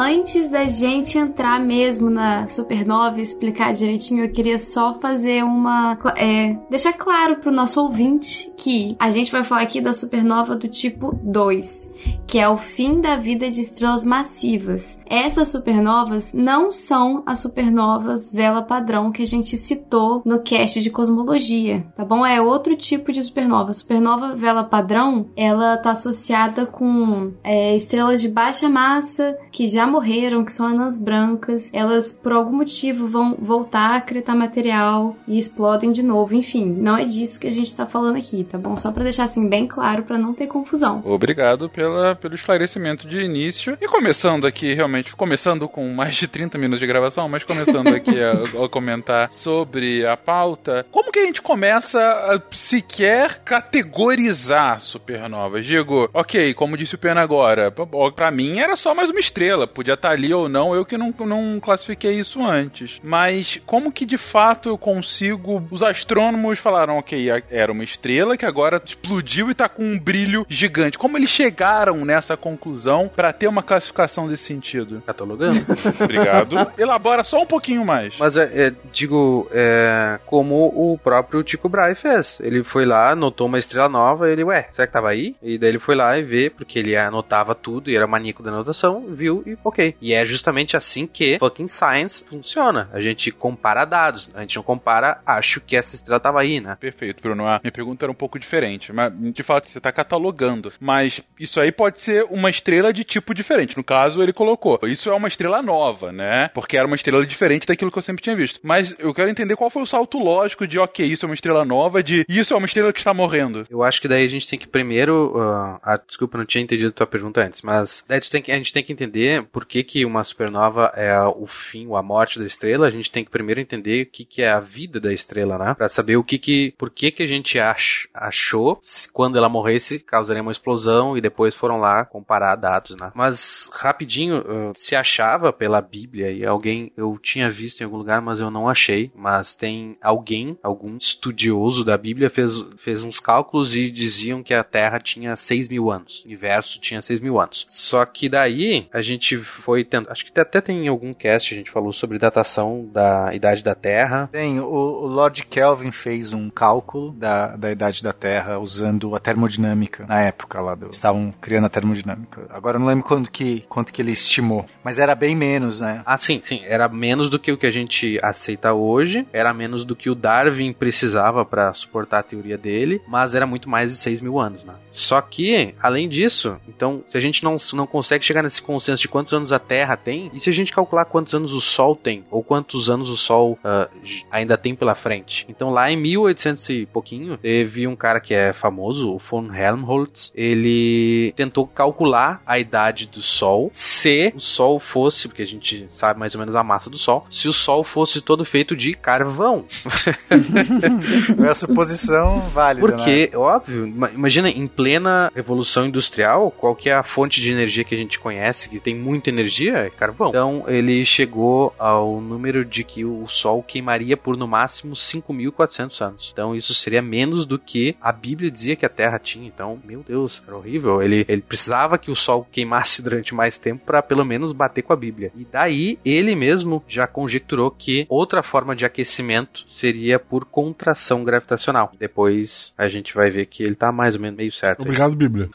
Antes 0.09 0.49
da 0.49 0.67
gente 0.67 1.19
entrar 1.19 1.59
mesmo 1.59 2.09
na 2.09 2.47
supernova 2.47 3.19
e 3.19 3.23
explicar 3.23 3.73
direitinho, 3.73 4.25
eu 4.25 4.31
queria 4.31 4.57
só 4.57 4.95
fazer 4.95 5.43
uma. 5.43 5.99
É, 6.17 6.57
deixar 6.71 6.93
claro 6.93 7.41
pro 7.41 7.51
nosso 7.51 7.83
ouvinte 7.83 8.53
que 8.57 8.95
a 9.01 9.11
gente 9.11 9.33
vai 9.33 9.43
falar 9.43 9.63
aqui 9.63 9.81
da 9.81 9.93
supernova 9.93 10.55
do 10.55 10.69
tipo 10.69 11.13
2, 11.25 11.93
que 12.25 12.39
é 12.39 12.49
o 12.49 12.57
fim 12.57 13.01
da 13.01 13.17
vida 13.17 13.51
de 13.51 13.61
estrelas 13.61 14.05
massivas. 14.05 15.01
Essas 15.11 15.49
supernovas 15.49 16.33
não 16.33 16.71
são 16.71 17.25
as 17.27 17.41
supernovas 17.41 18.31
vela 18.31 18.63
padrão 18.63 19.11
que 19.11 19.23
a 19.23 19.27
gente 19.27 19.57
citou 19.57 20.23
no 20.25 20.41
cast 20.41 20.81
de 20.81 20.89
cosmologia, 20.89 21.85
tá 21.97 22.05
bom? 22.05 22.25
É 22.25 22.41
outro 22.41 22.77
tipo 22.77 23.11
de 23.11 23.25
supernova. 23.25 23.73
Supernova 23.73 24.37
vela 24.37 24.63
padrão, 24.63 25.27
ela 25.37 25.77
tá 25.79 25.91
associada 25.91 26.65
com 26.65 27.33
é, 27.43 27.75
estrelas 27.75 28.21
de 28.21 28.29
baixa 28.29 28.69
massa 28.69 29.37
que 29.51 29.67
já 29.67 29.96
morreram, 29.97 30.45
que 30.45 30.53
são 30.53 30.67
anãs 30.67 30.99
brancas. 30.99 31.71
Elas, 31.73 32.13
por 32.13 32.33
algum 32.33 32.57
motivo, 32.57 33.07
vão 33.07 33.35
voltar 33.39 33.95
a 33.95 33.97
acretar 33.97 34.37
material 34.37 35.17
e 35.27 35.39
explodem 35.39 35.91
de 35.91 36.03
novo. 36.03 36.35
Enfim, 36.35 36.67
não 36.67 36.97
é 36.97 37.05
disso 37.05 37.41
que 37.41 37.47
a 37.47 37.51
gente 37.51 37.75
tá 37.75 37.87
falando 37.87 38.17
aqui, 38.17 38.45
tá 38.45 38.59
bom? 38.59 38.77
Só 38.77 38.93
pra 38.93 39.03
deixar 39.03 39.25
assim 39.25 39.49
bem 39.49 39.67
claro, 39.67 40.03
pra 40.03 40.19
não 40.19 40.35
ter 40.35 40.47
confusão. 40.47 41.03
Obrigado 41.05 41.69
pela 41.71 42.15
pelo 42.15 42.35
esclarecimento 42.35 43.09
de 43.09 43.21
início. 43.21 43.77
E 43.81 43.87
começando 43.87 44.47
aqui, 44.47 44.75
realmente, 44.75 45.17
começando 45.17 45.69
com 45.69 45.89
mais 45.95 46.15
de 46.15 46.29
30 46.29 46.59
minutos 46.59 46.81
de 46.81 46.87
gravação, 46.87 47.29
mas 47.29 47.45
começando 47.45 47.89
aqui 47.89 48.21
a, 48.21 48.33
a 48.65 48.69
comentar 48.69 49.31
sobre 49.31 50.07
a 50.07 50.17
pauta, 50.17 50.87
como 50.91 51.11
que 51.11 51.21
a 51.21 51.25
gente 51.25 51.41
começa 51.41 51.99
a 52.01 52.41
sequer 52.55 53.41
categorizar 53.45 54.81
supernovas? 54.81 55.65
Digo, 55.65 56.11
ok, 56.13 56.53
como 56.55 56.77
disse 56.77 56.97
o 56.97 56.99
Pena 56.99 57.23
agora, 57.23 57.73
pra 58.15 58.31
mim 58.31 58.59
era 58.59 58.77
só 58.77 58.95
mais 58.95 59.09
uma 59.09 59.21
estrela, 59.21 59.67
podia 59.87 59.95
estar 59.95 60.11
ali 60.11 60.35
ou 60.35 60.49
não, 60.49 60.75
eu 60.75 60.85
que 60.85 60.99
não, 60.99 61.15
não 61.21 61.61
classifiquei 61.61 62.19
isso 62.19 62.45
antes. 62.45 63.01
Mas 63.03 63.61
como 63.65 63.93
que 63.93 64.05
de 64.05 64.19
fato 64.19 64.69
eu 64.69 64.79
consigo. 64.79 65.67
Os 65.71 65.83
astrônomos 65.83 66.59
falaram, 66.59 66.99
ok, 66.99 67.29
era 67.51 67.71
uma 67.71 67.85
estrela 67.85 68.37
que 68.37 68.45
agora 68.45 68.83
explodiu 68.85 69.51
e 69.51 69.55
tá 69.55 69.69
com 69.69 69.85
um 69.85 69.99
brilho 69.99 70.45
gigante. 70.49 70.99
Como 70.99 71.17
eles 71.17 71.31
chegaram 71.31 72.05
nessa 72.05 72.37
conclusão 72.37 73.09
para 73.15 73.33
ter 73.33 73.47
uma 73.47 73.63
classificação 73.63 74.27
desse 74.27 74.45
sentido? 74.45 75.03
Catalogando. 75.07 75.65
Obrigado. 76.03 76.73
Elabora 76.77 77.23
só 77.23 77.43
um 77.43 77.47
pouquinho 77.47 77.85
mais. 77.85 78.17
Mas, 78.19 78.37
é, 78.37 78.51
é, 78.55 78.73
digo, 78.93 79.49
é, 79.53 80.19
como 80.27 80.67
o 80.75 80.99
próprio 80.99 81.43
Tico 81.43 81.69
Brahe 81.69 81.95
fez. 81.95 82.39
Ele 82.41 82.65
foi 82.65 82.85
lá, 82.85 83.15
notou 83.15 83.47
uma 83.47 83.59
estrela 83.59 83.89
nova, 83.89 84.31
ele, 84.31 84.43
ué, 84.43 84.69
será 84.73 84.87
que 84.87 84.93
tava 84.93 85.11
aí? 85.11 85.37
E 85.43 85.59
daí 85.59 85.71
ele 85.71 85.79
foi 85.79 85.95
lá 85.95 86.19
e 86.19 86.23
vê, 86.23 86.51
porque 86.51 86.79
ele 86.79 86.97
anotava 86.97 87.55
tudo 87.55 87.91
e 87.91 87.97
era 87.97 88.07
maníaco 88.07 88.43
da 88.43 88.51
anotação, 88.51 89.05
viu 89.09 89.43
e 89.47 89.57
ok. 89.63 89.76
E 90.01 90.15
é 90.15 90.25
justamente 90.25 90.77
assim 90.77 91.07
que 91.07 91.39
fucking 91.39 91.69
science 91.69 92.25
funciona. 92.25 92.89
A 92.93 93.01
gente 93.01 93.31
compara 93.31 93.85
dados, 93.85 94.29
a 94.35 94.41
gente 94.41 94.57
não 94.57 94.63
compara, 94.63 95.21
acho 95.27 95.61
que 95.61 95.77
essa 95.77 95.95
estrela 95.95 96.21
tava 96.21 96.41
aí, 96.41 96.61
né? 96.61 96.77
Perfeito, 96.79 97.23
Bruno. 97.23 97.47
A 97.47 97.61
minha 97.63 97.73
pergunta 97.73 98.05
era 98.05 98.13
um 98.13 98.15
pouco 98.15 98.39
diferente, 98.39 98.93
mas 98.93 99.13
de 99.33 99.43
fato 99.43 99.69
você 99.69 99.81
tá 99.81 99.93
catalogando. 99.93 100.73
Mas 100.81 101.23
isso 101.39 101.61
aí 101.61 101.71
pode 101.73 102.01
ser 102.01 102.25
uma 102.31 102.51
estrela 102.51 102.93
de 102.93 103.05
tipo 103.05 103.35
diferente. 103.35 103.77
No 103.77 103.85
caso, 103.85 104.23
ele 104.23 104.33
colocou. 104.33 104.79
Isso 104.85 105.11
é 105.11 105.15
uma 105.15 105.29
estrela 105.29 105.63
nova, 105.63 106.13
né? 106.13 106.49
Porque 106.55 106.77
era 106.77 106.87
uma 106.87 106.97
estrela 106.97 107.25
diferente 107.27 107.67
daquilo 107.67 107.91
que 107.91 107.99
eu 107.99 108.03
sempre 108.03 108.23
tinha 108.23 108.37
visto. 108.37 108.61
Mas 108.63 108.95
eu 108.99 109.15
quero 109.15 109.31
entender 109.31 109.57
qual 109.57 109.71
foi 109.71 109.83
o 109.83 109.87
salto 109.87 110.19
lógico 110.19 110.67
de, 110.67 110.79
ok, 110.79 111.07
isso 111.07 111.25
é 111.25 111.29
uma 111.29 111.35
estrela 111.35 111.65
nova, 111.65 112.03
de 112.03 112.25
isso 112.29 112.55
é 112.55 112.57
uma 112.57 112.67
estrela 112.67 112.93
que 112.93 112.99
está 112.99 113.13
morrendo. 113.13 113.67
Eu 113.71 113.83
acho 113.83 114.01
que 114.01 114.09
daí 114.09 114.25
a 114.25 114.29
gente 114.29 114.49
tem 114.49 114.59
que 114.59 114.67
primeiro. 114.67 115.37
Uh, 115.37 115.79
ah, 115.83 116.01
desculpa, 116.07 116.39
não 116.39 116.45
tinha 116.45 116.63
entendido 116.63 116.89
a 116.89 116.93
tua 116.93 117.07
pergunta 117.07 117.43
antes, 117.43 117.63
mas 117.63 118.05
daí 118.09 118.19
a 118.19 118.21
gente 118.21 118.31
tem 118.31 118.43
que, 118.43 118.53
a 118.53 118.57
gente 118.57 118.73
tem 118.73 118.85
que 118.85 118.93
entender 118.93 119.43
por 119.45 119.66
que, 119.67 119.83
que 119.83 120.05
uma 120.05 120.25
supernova 120.25 120.93
é 120.95 121.21
o 121.23 121.47
fim 121.47 121.87
a 121.97 122.03
morte 122.03 122.39
da 122.39 122.45
estrela. 122.45 122.87
A 122.87 122.91
gente 122.91 123.11
tem 123.11 123.25
que 123.25 123.31
primeiro 123.31 123.61
entender 123.61 124.03
o 124.03 124.07
que, 124.07 124.25
que 124.25 124.43
é 124.43 124.51
a 124.51 124.61
vida 124.61 125.01
da 125.01 125.13
estrela, 125.13 125.59
né? 125.59 125.75
Pra 125.75 125.89
saber 125.89 126.17
o 126.17 126.25
que 126.25 126.39
que. 126.39 126.75
Por 126.79 126.91
que, 126.91 127.11
que 127.11 127.23
a 127.23 127.27
gente 127.27 127.59
ach, 127.59 128.07
achou 128.15 128.81
quando 129.13 129.37
ela 129.37 129.49
morresse 129.49 129.99
causaria 129.99 130.43
uma 130.43 130.53
explosão 130.53 131.17
e 131.17 131.21
depois 131.21 131.55
foram 131.55 131.79
lá 131.79 132.05
comparar 132.05 132.57
dados, 132.57 132.97
né? 132.97 133.11
Mas 133.15 133.71
rapidinho, 133.73 134.45
se 134.75 134.95
achava 134.95 135.53
pela 135.53 135.81
Bíblia 135.81 136.31
e 136.31 136.45
alguém 136.45 136.93
eu 136.97 137.19
tinha 137.19 137.51
visto 137.51 137.81
em 137.81 137.85
algum 137.85 137.97
lugar, 137.97 138.21
mas 138.21 138.41
eu 138.41 138.51
não 138.51 138.69
achei. 138.69 139.11
Mas 139.15 139.55
tem 139.55 139.97
alguém, 140.01 140.59
algum 140.63 140.97
estudioso 140.97 141.85
da 141.85 141.97
Bíblia 141.97 142.31
fez, 142.31 142.65
fez 142.77 143.05
uns 143.05 143.21
cálculos 143.21 143.75
e 143.77 143.91
diziam 143.91 144.43
que 144.43 144.55
a 144.55 144.65
Terra 144.65 144.99
tinha 144.99 145.37
6 145.37 145.69
mil 145.69 145.91
anos. 145.91 146.23
O 146.23 146.27
universo 146.27 146.81
tinha 146.81 147.01
6 147.03 147.21
mil 147.21 147.41
anos. 147.41 147.65
Só 147.69 148.05
que 148.05 148.29
daí 148.29 148.89
a 148.93 149.01
gente 149.01 149.37
foi 149.57 149.85
tentando. 149.85 150.11
Acho 150.11 150.25
que 150.25 150.39
até 150.39 150.61
tem 150.61 150.87
algum 150.89 151.13
cast 151.13 151.55
a 151.55 151.59
gente 151.59 151.71
falou 151.71 151.93
sobre 151.93 152.19
datação 152.19 152.89
da 152.93 153.35
idade 153.35 153.63
da 153.63 153.75
Terra. 153.75 154.29
Tem, 154.31 154.61
o, 154.61 154.65
o 154.65 155.07
Lord 155.07 155.45
Kelvin 155.47 155.91
fez 155.91 156.33
um 156.33 156.51
cálculo 156.51 157.13
da, 157.13 157.57
da 157.57 157.71
idade 157.71 158.03
da 158.03 158.13
Terra 158.13 158.59
usando 158.59 159.15
a 159.15 159.21
termodinâmica 159.21 160.07
na 160.07 160.21
época 160.21 160.61
lá. 160.61 160.75
Do, 160.75 160.89
estavam 160.91 161.33
criando 161.41 161.67
a 161.67 161.71
termodinâmica. 161.71 162.47
Agora 162.51 162.77
eu 162.77 162.81
não 162.81 162.87
lembro 162.87 163.05
quanto 163.05 163.31
que, 163.31 163.65
quanto 163.69 163.93
que 163.93 164.03
ele 164.03 164.13
estimou, 164.13 164.67
mas 164.83 164.99
era 164.99 165.15
bem 165.15 165.35
menos, 165.35 165.81
né? 165.81 166.03
Ah, 166.05 166.19
sim, 166.19 166.41
sim. 166.43 166.61
Era 166.65 166.89
menos 166.89 167.29
do 167.29 167.39
que 167.39 167.53
o 167.53 167.59
que 167.59 167.67
a 167.67 167.71
gente 167.71 168.19
aceita 168.23 168.73
hoje, 168.73 169.27
era 169.33 169.53
menos 169.53 169.85
do 169.85 169.97
que 169.97 170.11
o 170.11 170.15
Darwin 170.15 170.73
precisava 170.73 171.45
para 171.45 171.73
suportar 171.73 172.21
a 172.21 172.23
teoria 172.23 172.59
dele, 172.59 173.01
mas 173.07 173.35
era 173.35 173.47
muito 173.47 173.69
mais 173.69 173.91
de 173.91 173.97
6 173.99 174.21
mil 174.21 174.39
anos, 174.39 174.65
né? 174.65 174.75
Só 174.91 175.21
que, 175.21 175.75
além 175.81 176.09
disso, 176.09 176.57
então, 176.69 177.03
se 177.09 177.17
a 177.17 177.21
gente 177.21 177.45
não, 177.45 177.57
não 177.75 177.87
consegue 177.87 178.25
chegar 178.25 178.43
nesse 178.43 178.63
consenso 178.63 179.03
de 179.03 179.09
quantos 179.09 179.33
anos 179.33 179.46
a 179.53 179.59
Terra 179.59 179.97
tem, 179.97 180.31
e 180.33 180.41
se 180.41 180.51
a 180.51 180.53
gente 180.53 180.73
calcular 180.73 181.05
quantos 181.05 181.35
anos 181.35 181.53
o 181.53 181.61
Sol 181.61 181.97
tem, 181.97 182.25
ou 182.31 182.43
quantos 182.43 182.91
anos 182.91 183.09
o 183.09 183.17
Sol 183.17 183.59
uh, 183.65 183.89
ainda 184.31 184.57
tem 184.57 184.75
pela 184.75 184.95
frente? 184.95 185.47
Então, 185.49 185.71
lá 185.71 185.91
em 185.91 185.97
1800 185.97 186.71
e 186.71 186.87
pouquinho, 186.87 187.37
teve 187.39 187.87
um 187.87 187.97
cara 187.97 188.21
que 188.21 188.35
é 188.35 188.53
famoso, 188.53 189.13
o 189.13 189.19
von 189.19 189.53
Helmholtz, 189.53 190.33
ele 190.35 191.33
tentou 191.37 191.67
calcular 191.67 192.43
a 192.47 192.59
idade 192.59 193.07
do 193.07 193.23
Sol 193.23 193.71
se 193.73 194.33
o 194.35 194.41
Sol 194.41 194.79
fosse, 194.79 195.29
porque 195.29 195.43
a 195.43 195.47
gente 195.47 195.87
sabe 195.89 196.19
mais 196.19 196.35
ou 196.35 196.41
menos 196.41 196.55
a 196.55 196.63
massa 196.63 196.91
do 196.91 196.99
Sol, 196.99 197.27
se 197.31 197.49
o 197.49 197.53
Sol 197.53 197.85
fosse 197.85 198.21
todo 198.21 198.45
feito 198.45 198.77
de 198.77 198.93
carvão. 198.95 199.65
é 201.45 201.49
a 201.49 201.55
suposição 201.55 202.41
válida. 202.41 202.87
Porque, 202.87 203.31
né? 203.33 203.39
óbvio, 203.39 203.87
imagina 203.87 204.49
em 204.49 204.67
plena 204.67 205.31
revolução 205.35 205.87
industrial, 205.87 206.51
qual 206.51 206.75
que 206.75 206.89
é 206.89 206.95
a 206.95 207.03
fonte 207.03 207.41
de 207.41 207.51
energia 207.51 207.85
que 207.85 207.95
a 207.95 207.99
gente 207.99 208.19
conhece 208.19 208.69
que 208.69 208.81
tem 208.81 208.95
muita 209.27 209.31
energia? 209.31 209.79
É 209.79 209.91
carvão. 209.91 210.29
Então 210.29 210.65
ele 210.69 211.05
chegou 211.05 211.75
ao 211.79 212.21
número 212.21 212.65
de 212.65 212.85
que 212.85 213.05
o 213.05 213.27
Sol 213.29 213.63
queimaria 213.63 214.17
por 214.17 214.37
no 214.37 214.47
máximo 214.47 214.95
5.400 214.95 216.01
anos. 216.01 216.31
Então 216.33 216.55
isso 216.55 216.75
seria 216.75 217.03
menos 217.03 217.45
do 217.45 217.59
que 217.59 217.97
a 218.01 218.13
Bíblia 218.13 218.51
dizia 218.51 218.77
que 218.77 218.87
a 218.87 218.89
Terra 218.89 219.19
tinha. 219.19 219.47
Então, 219.47 219.79
meu 219.85 220.05
Deus, 220.07 220.43
era 220.47 220.57
horrível. 220.57 221.03
Ele, 221.03 221.25
ele 221.29 221.43
precisava 221.43 221.99
que 221.99 222.11
o 222.11 222.17
Sol 222.17 222.47
queimasse 222.51 223.03
durante 223.07 223.35
mais 223.35 223.59
tempo 223.59 223.85
para 223.85 224.03
pelo 224.03 224.25
menos 224.25 224.53
bater 224.53 224.83
com 224.83 224.93
a 224.93 224.97
Bíblia. 224.97 225.33
E 225.37 225.47
daí 225.51 225.99
ele 226.05 226.35
mesmo 226.35 226.83
já 226.89 227.07
conjecturou 227.07 227.71
que 227.71 228.07
outra 228.09 228.43
forma 228.43 228.75
de 228.75 228.85
aquecimento 228.85 229.65
seria 229.67 230.19
por 230.19 230.45
contração 230.45 231.25
gravitacional. 231.25 231.93
Depois 231.99 232.73
a 232.77 232.89
gente 232.89 233.15
vai 233.15 233.31
ver 233.31 233.47
que 233.47 233.63
ele 233.63 233.75
tá 233.75 233.91
mais 233.91 234.15
ou 234.15 234.21
menos 234.21 234.37
meio 234.37 234.53
certo. 234.53 234.81
Obrigado, 234.81 235.11
aí. 235.11 235.17
Bíblia. 235.17 235.49